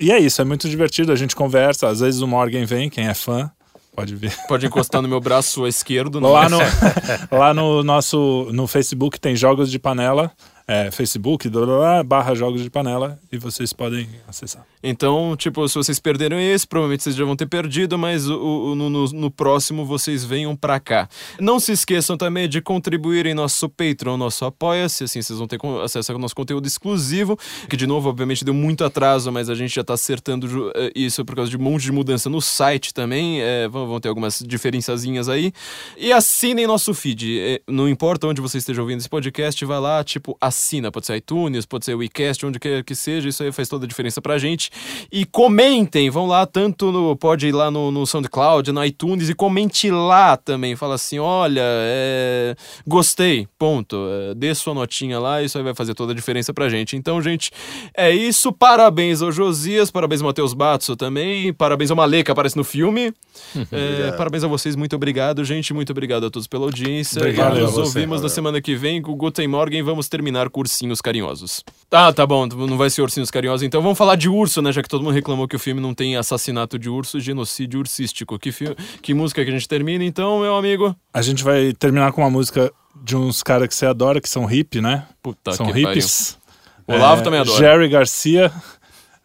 e 0.00 0.10
é 0.10 0.18
isso, 0.18 0.40
é 0.40 0.44
muito 0.44 0.68
divertido. 0.68 1.12
A 1.12 1.16
gente 1.16 1.36
conversa. 1.36 1.88
Às 1.88 2.00
vezes 2.00 2.20
o 2.22 2.26
Morgan 2.26 2.64
vem, 2.64 2.88
quem 2.88 3.08
é 3.08 3.14
fã, 3.14 3.50
pode 3.94 4.14
ver. 4.14 4.34
Pode 4.48 4.66
encostar 4.66 5.02
no 5.02 5.08
meu 5.08 5.20
braço 5.20 5.66
esquerdo. 5.66 6.18
Lá 6.20 6.48
no, 6.48 6.58
lá 7.30 7.54
no 7.54 7.82
nosso 7.82 8.48
no 8.52 8.66
Facebook 8.66 9.20
tem 9.20 9.36
jogos 9.36 9.70
de 9.70 9.78
panela. 9.78 10.30
É, 10.68 10.90
Facebook, 10.90 11.48
blá, 11.48 11.64
blá, 11.64 11.76
blá, 11.78 12.02
barra 12.02 12.34
jogos 12.34 12.60
de 12.60 12.68
panela, 12.68 13.20
e 13.30 13.38
vocês 13.38 13.72
podem 13.72 14.08
acessar. 14.26 14.66
Então, 14.82 15.36
tipo, 15.36 15.66
se 15.68 15.76
vocês 15.76 16.00
perderam 16.00 16.40
esse, 16.40 16.66
provavelmente 16.66 17.04
vocês 17.04 17.14
já 17.14 17.24
vão 17.24 17.36
ter 17.36 17.46
perdido, 17.46 17.96
mas 17.96 18.28
o, 18.28 18.36
o- 18.36 18.74
no, 18.74 18.90
no- 18.90 19.30
próximo 19.30 19.84
vocês 19.84 20.24
venham 20.24 20.56
pra 20.56 20.80
cá. 20.80 21.08
Não 21.38 21.60
se 21.60 21.70
esqueçam 21.70 22.16
também 22.16 22.48
de 22.48 22.60
contribuir 22.60 23.26
em 23.26 23.34
nosso 23.34 23.68
Patreon, 23.68 24.16
nosso 24.16 24.44
Apoia-se, 24.44 25.04
assim 25.04 25.22
vocês 25.22 25.38
vão 25.38 25.46
ter 25.46 25.58
acesso 25.84 26.10
ao 26.12 26.18
nosso 26.18 26.34
conteúdo 26.34 26.66
exclusivo, 26.66 27.38
que 27.70 27.76
de 27.76 27.86
novo, 27.86 28.08
obviamente, 28.08 28.44
deu 28.44 28.54
muito 28.54 28.84
atraso, 28.84 29.30
mas 29.30 29.48
a 29.48 29.54
gente 29.54 29.72
já 29.74 29.84
tá 29.84 29.94
acertando 29.94 30.72
eh, 30.74 30.90
isso 30.96 31.24
por 31.24 31.36
causa 31.36 31.50
de 31.50 31.56
um 31.56 31.60
monte 31.60 31.82
de 31.82 31.92
mudança 31.92 32.28
no 32.28 32.40
site 32.40 32.92
também, 32.92 33.40
eh, 33.40 33.68
vão, 33.68 34.00
ter 34.00 34.08
algumas 34.08 34.40
diferençazinhas 34.44 35.28
aí. 35.28 35.52
E 35.96 36.12
assinem 36.12 36.66
nosso 36.66 36.92
feed, 36.92 37.38
eh, 37.38 37.60
não 37.68 37.88
importa 37.88 38.26
onde 38.26 38.40
você 38.40 38.58
esteja 38.58 38.80
ouvindo 38.82 38.98
esse 38.98 39.08
podcast, 39.08 39.64
vai 39.64 39.78
lá, 39.80 40.02
tipo, 40.02 40.36
assina, 40.56 40.90
pode 40.90 41.06
ser 41.06 41.16
iTunes, 41.16 41.66
pode 41.66 41.84
ser 41.84 41.94
WeCast, 41.94 42.46
onde 42.46 42.58
quer 42.58 42.82
que 42.82 42.94
seja, 42.94 43.28
isso 43.28 43.42
aí 43.42 43.52
faz 43.52 43.68
toda 43.68 43.84
a 43.84 43.88
diferença 43.88 44.20
pra 44.20 44.38
gente. 44.38 44.70
E 45.12 45.24
comentem, 45.24 46.10
vão 46.10 46.26
lá, 46.26 46.46
tanto 46.46 46.90
no. 46.90 47.16
Pode 47.16 47.46
ir 47.46 47.52
lá 47.52 47.70
no, 47.70 47.90
no 47.90 48.06
SoundCloud, 48.06 48.72
no 48.72 48.84
iTunes 48.84 49.28
e 49.28 49.34
comente 49.34 49.90
lá 49.90 50.36
também. 50.36 50.74
Fala 50.74 50.94
assim: 50.94 51.18
olha, 51.18 51.62
é, 51.62 52.56
gostei, 52.86 53.46
ponto. 53.58 53.96
É, 54.30 54.34
dê 54.34 54.54
sua 54.54 54.74
notinha 54.74 55.18
lá, 55.18 55.42
isso 55.42 55.58
aí 55.58 55.64
vai 55.64 55.74
fazer 55.74 55.94
toda 55.94 56.12
a 56.12 56.14
diferença 56.14 56.52
pra 56.52 56.68
gente. 56.68 56.96
Então, 56.96 57.20
gente, 57.20 57.50
é 57.96 58.10
isso. 58.10 58.52
Parabéns 58.52 59.22
ao 59.22 59.30
Josias, 59.30 59.90
parabéns 59.90 60.20
ao 60.22 60.26
Matheus 60.26 60.54
Batso 60.54 60.96
também, 60.96 61.52
parabéns 61.52 61.90
ao 61.90 61.96
Malê 61.96 62.24
que 62.24 62.30
aparece 62.30 62.56
no 62.56 62.64
filme. 62.64 63.12
É, 63.72 64.12
parabéns 64.12 64.42
a 64.42 64.46
vocês, 64.46 64.74
muito 64.76 64.96
obrigado, 64.96 65.44
gente. 65.44 65.74
Muito 65.74 65.90
obrigado 65.90 66.24
a 66.26 66.30
todos 66.30 66.46
pela 66.46 66.64
audiência. 66.64 67.18
Obrigado 67.20 67.58
nos 67.58 67.76
ouvimos 67.76 68.22
na 68.22 68.28
semana 68.28 68.60
que 68.60 68.74
vem 68.74 69.02
com 69.02 69.12
o 69.12 69.16
Guten 69.16 69.46
Morgen. 69.48 69.82
Vamos 69.82 70.08
terminar 70.08 70.45
com 70.50 70.60
ursinhos 70.60 71.00
carinhosos. 71.00 71.62
Ah, 71.90 72.12
tá 72.12 72.26
bom, 72.26 72.46
não 72.46 72.76
vai 72.76 72.90
ser 72.90 73.02
ursinhos 73.02 73.30
carinhosos. 73.30 73.62
Então 73.64 73.80
vamos 73.82 73.96
falar 73.96 74.16
de 74.16 74.28
urso, 74.28 74.60
né? 74.62 74.72
Já 74.72 74.82
que 74.82 74.88
todo 74.88 75.02
mundo 75.04 75.12
reclamou 75.14 75.46
que 75.46 75.56
o 75.56 75.58
filme 75.58 75.80
não 75.80 75.94
tem 75.94 76.16
assassinato 76.16 76.78
de 76.78 76.88
urso, 76.88 77.20
genocídio 77.20 77.80
ursístico. 77.80 78.38
Que, 78.38 78.52
fi- 78.52 78.74
que 79.02 79.14
música 79.14 79.44
que 79.44 79.50
a 79.50 79.52
gente 79.52 79.68
termina, 79.68 80.04
então, 80.04 80.40
meu 80.40 80.56
amigo? 80.56 80.94
A 81.12 81.22
gente 81.22 81.42
vai 81.44 81.72
terminar 81.72 82.12
com 82.12 82.20
uma 82.22 82.30
música 82.30 82.72
de 83.02 83.16
uns 83.16 83.42
caras 83.42 83.68
que 83.68 83.74
você 83.74 83.86
adora, 83.86 84.20
que 84.20 84.28
são 84.28 84.50
hip, 84.50 84.80
né? 84.80 85.06
Puta 85.22 85.52
são 85.52 85.66
que 85.66 85.72
hippies. 85.80 86.38
O 86.86 86.92
Olavo 86.92 87.22
também 87.22 87.40
adora. 87.40 87.58
Jerry 87.58 87.88
Garcia, 87.88 88.52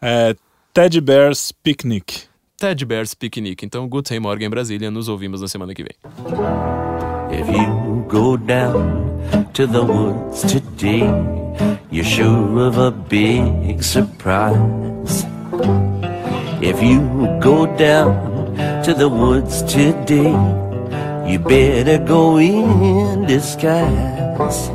é, 0.00 0.34
Teddy 0.74 1.00
Bears 1.00 1.52
Picnic. 1.62 2.22
Ted 2.56 2.84
Bears 2.84 3.14
Picnic. 3.14 3.64
Então, 3.64 3.88
Guten 3.88 4.20
Morgen 4.20 4.48
Brasília. 4.48 4.90
Nos 4.90 5.08
ouvimos 5.08 5.40
na 5.40 5.48
semana 5.48 5.74
que 5.74 5.82
vem. 5.82 7.11
If 7.32 7.48
you 7.48 8.04
go 8.08 8.36
down 8.36 9.48
to 9.54 9.66
the 9.66 9.82
woods 9.82 10.42
today, 10.42 11.08
you're 11.90 12.04
sure 12.04 12.66
of 12.66 12.76
a 12.76 12.90
big 12.90 13.82
surprise. 13.82 15.24
If 16.60 16.82
you 16.82 17.00
go 17.40 17.64
down 17.76 18.54
to 18.84 18.92
the 18.92 19.08
woods 19.08 19.62
today, 19.62 20.30
you 21.26 21.38
better 21.38 21.98
go 22.04 22.36
in 22.38 23.24
disguise. 23.26 24.68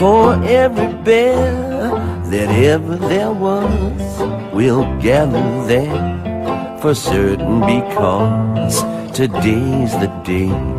For 0.00 0.34
every 0.42 0.92
bear 1.04 1.90
that 2.26 2.50
ever 2.74 2.96
there 2.96 3.30
was 3.30 4.52
will 4.52 4.82
gather 5.00 5.46
there 5.66 6.78
for 6.80 6.92
certain 6.92 7.60
because 7.60 8.82
today's 9.14 9.92
the 10.02 10.10
day 10.24 10.75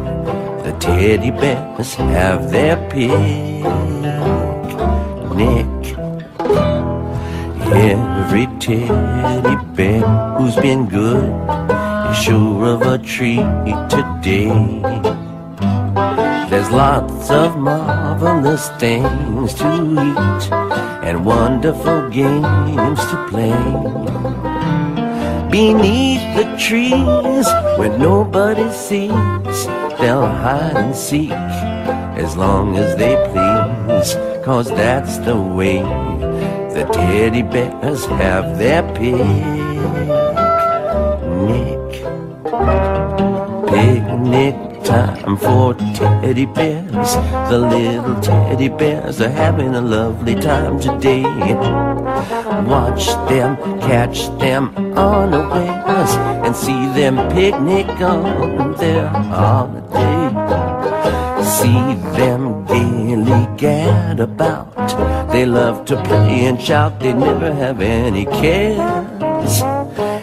teddy 0.79 1.31
bears 1.31 1.95
have 1.95 2.51
their 2.51 2.77
picnic. 2.89 3.27
Every 7.69 8.47
teddy 8.59 9.55
bear 9.75 10.07
who's 10.37 10.55
been 10.55 10.87
good 10.87 11.29
is 12.11 12.17
sure 12.17 12.65
of 12.73 12.81
a 12.81 12.97
treat 12.97 13.45
today. 13.89 14.51
There's 16.49 16.71
lots 16.71 17.29
of 17.29 17.57
marvelous 17.57 18.69
things 18.79 19.53
to 19.55 19.67
eat 20.07 20.51
and 21.07 21.25
wonderful 21.25 22.09
games 22.09 22.99
to 23.09 23.27
play. 23.29 23.53
Beneath 25.51 26.23
the 26.35 26.45
trees 26.57 27.47
where 27.77 27.97
nobody 27.97 28.69
sees, 28.71 29.67
they'll 29.99 30.25
hide 30.25 30.77
and 30.77 30.95
seek 30.95 31.31
as 31.31 32.35
long 32.35 32.77
as 32.77 32.95
they 32.95 33.15
please. 33.31 34.15
Cause 34.45 34.69
that's 34.69 35.17
the 35.19 35.35
way 35.35 35.79
the 36.73 36.87
teddy 36.93 37.41
bears 37.41 38.05
have 38.05 38.57
their 38.57 38.83
picnic. 38.93 39.27
Picnic 43.67 44.66
time 44.87 45.35
for 45.35 45.73
teddy 45.73 46.45
bears. 46.45 47.15
The 47.49 47.59
little 47.59 48.21
teddy 48.21 48.69
bears 48.69 49.19
are 49.19 49.29
having 49.29 49.75
a 49.75 49.81
lovely 49.81 50.35
time 50.35 50.79
today. 50.79 51.23
Watch 52.63 53.07
them, 53.27 53.57
catch 53.81 54.29
them 54.39 54.73
unawares, 54.97 56.11
and 56.45 56.55
see 56.55 56.85
them 56.99 57.15
picnic 57.33 57.87
on 57.99 58.77
their 58.77 59.07
holiday. 59.07 60.29
See 61.43 61.95
them 62.15 62.65
gaily 62.65 63.57
gad 63.57 64.21
about. 64.21 64.73
They 65.33 65.45
love 65.45 65.83
to 65.87 66.01
play 66.03 66.45
and 66.45 66.61
shout, 66.61 67.01
they 67.01 67.11
never 67.11 67.53
have 67.53 67.81
any 67.81 68.25
cares. 68.25 69.76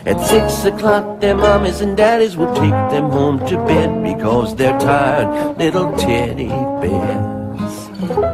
At 0.07 0.21
six 0.21 0.67
o'clock, 0.67 1.21
their 1.21 1.35
mommies 1.35 1.81
and 1.81 1.97
daddies 1.97 2.37
will 2.37 2.55
take 2.55 2.79
them 2.93 3.09
home 3.09 3.39
to 3.47 3.57
bed 3.65 4.03
because 4.03 4.55
they're 4.55 4.79
tired 4.79 5.57
little 5.57 5.97
teddy 5.97 6.49
bears. 6.49 8.34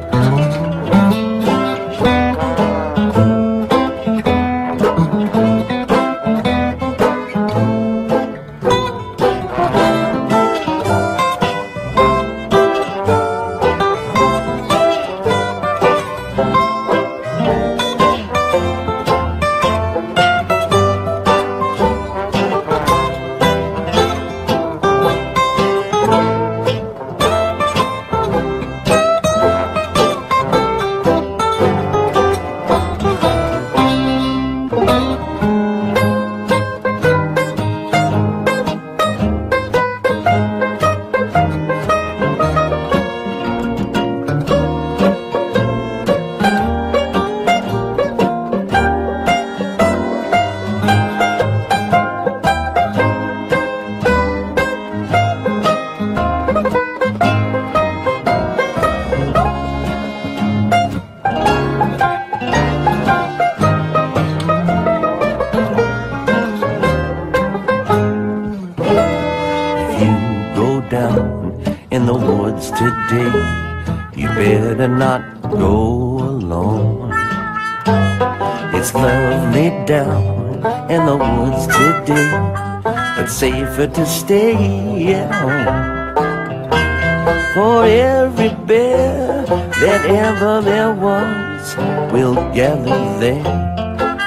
Safer 83.81 83.94
to 83.94 84.07
stay 84.07 85.15
at 85.15 85.31
home. 85.35 86.15
For 87.55 87.85
every 87.85 88.51
bear 88.66 89.44
that 89.47 90.05
ever 90.07 90.61
there 90.61 90.93
was 90.93 91.77
we'll 92.12 92.35
gather 92.55 93.01
there 93.19 93.43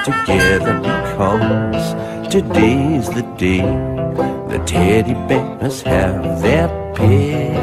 together 0.04 0.74
because 0.80 1.86
today's 2.30 3.08
the 3.08 3.22
day 3.38 3.64
the 4.50 4.62
teddy 4.66 5.14
bears 5.28 5.82
have 5.82 6.42
their 6.42 6.68
picnic. 6.94 7.54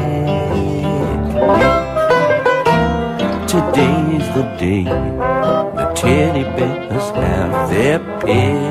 Today's 3.48 4.26
the 4.36 4.44
day 4.58 4.84
the 4.84 5.92
teddy 5.94 6.44
bears 6.56 7.10
have 7.10 7.70
their 7.70 7.98
picnic. 8.20 8.61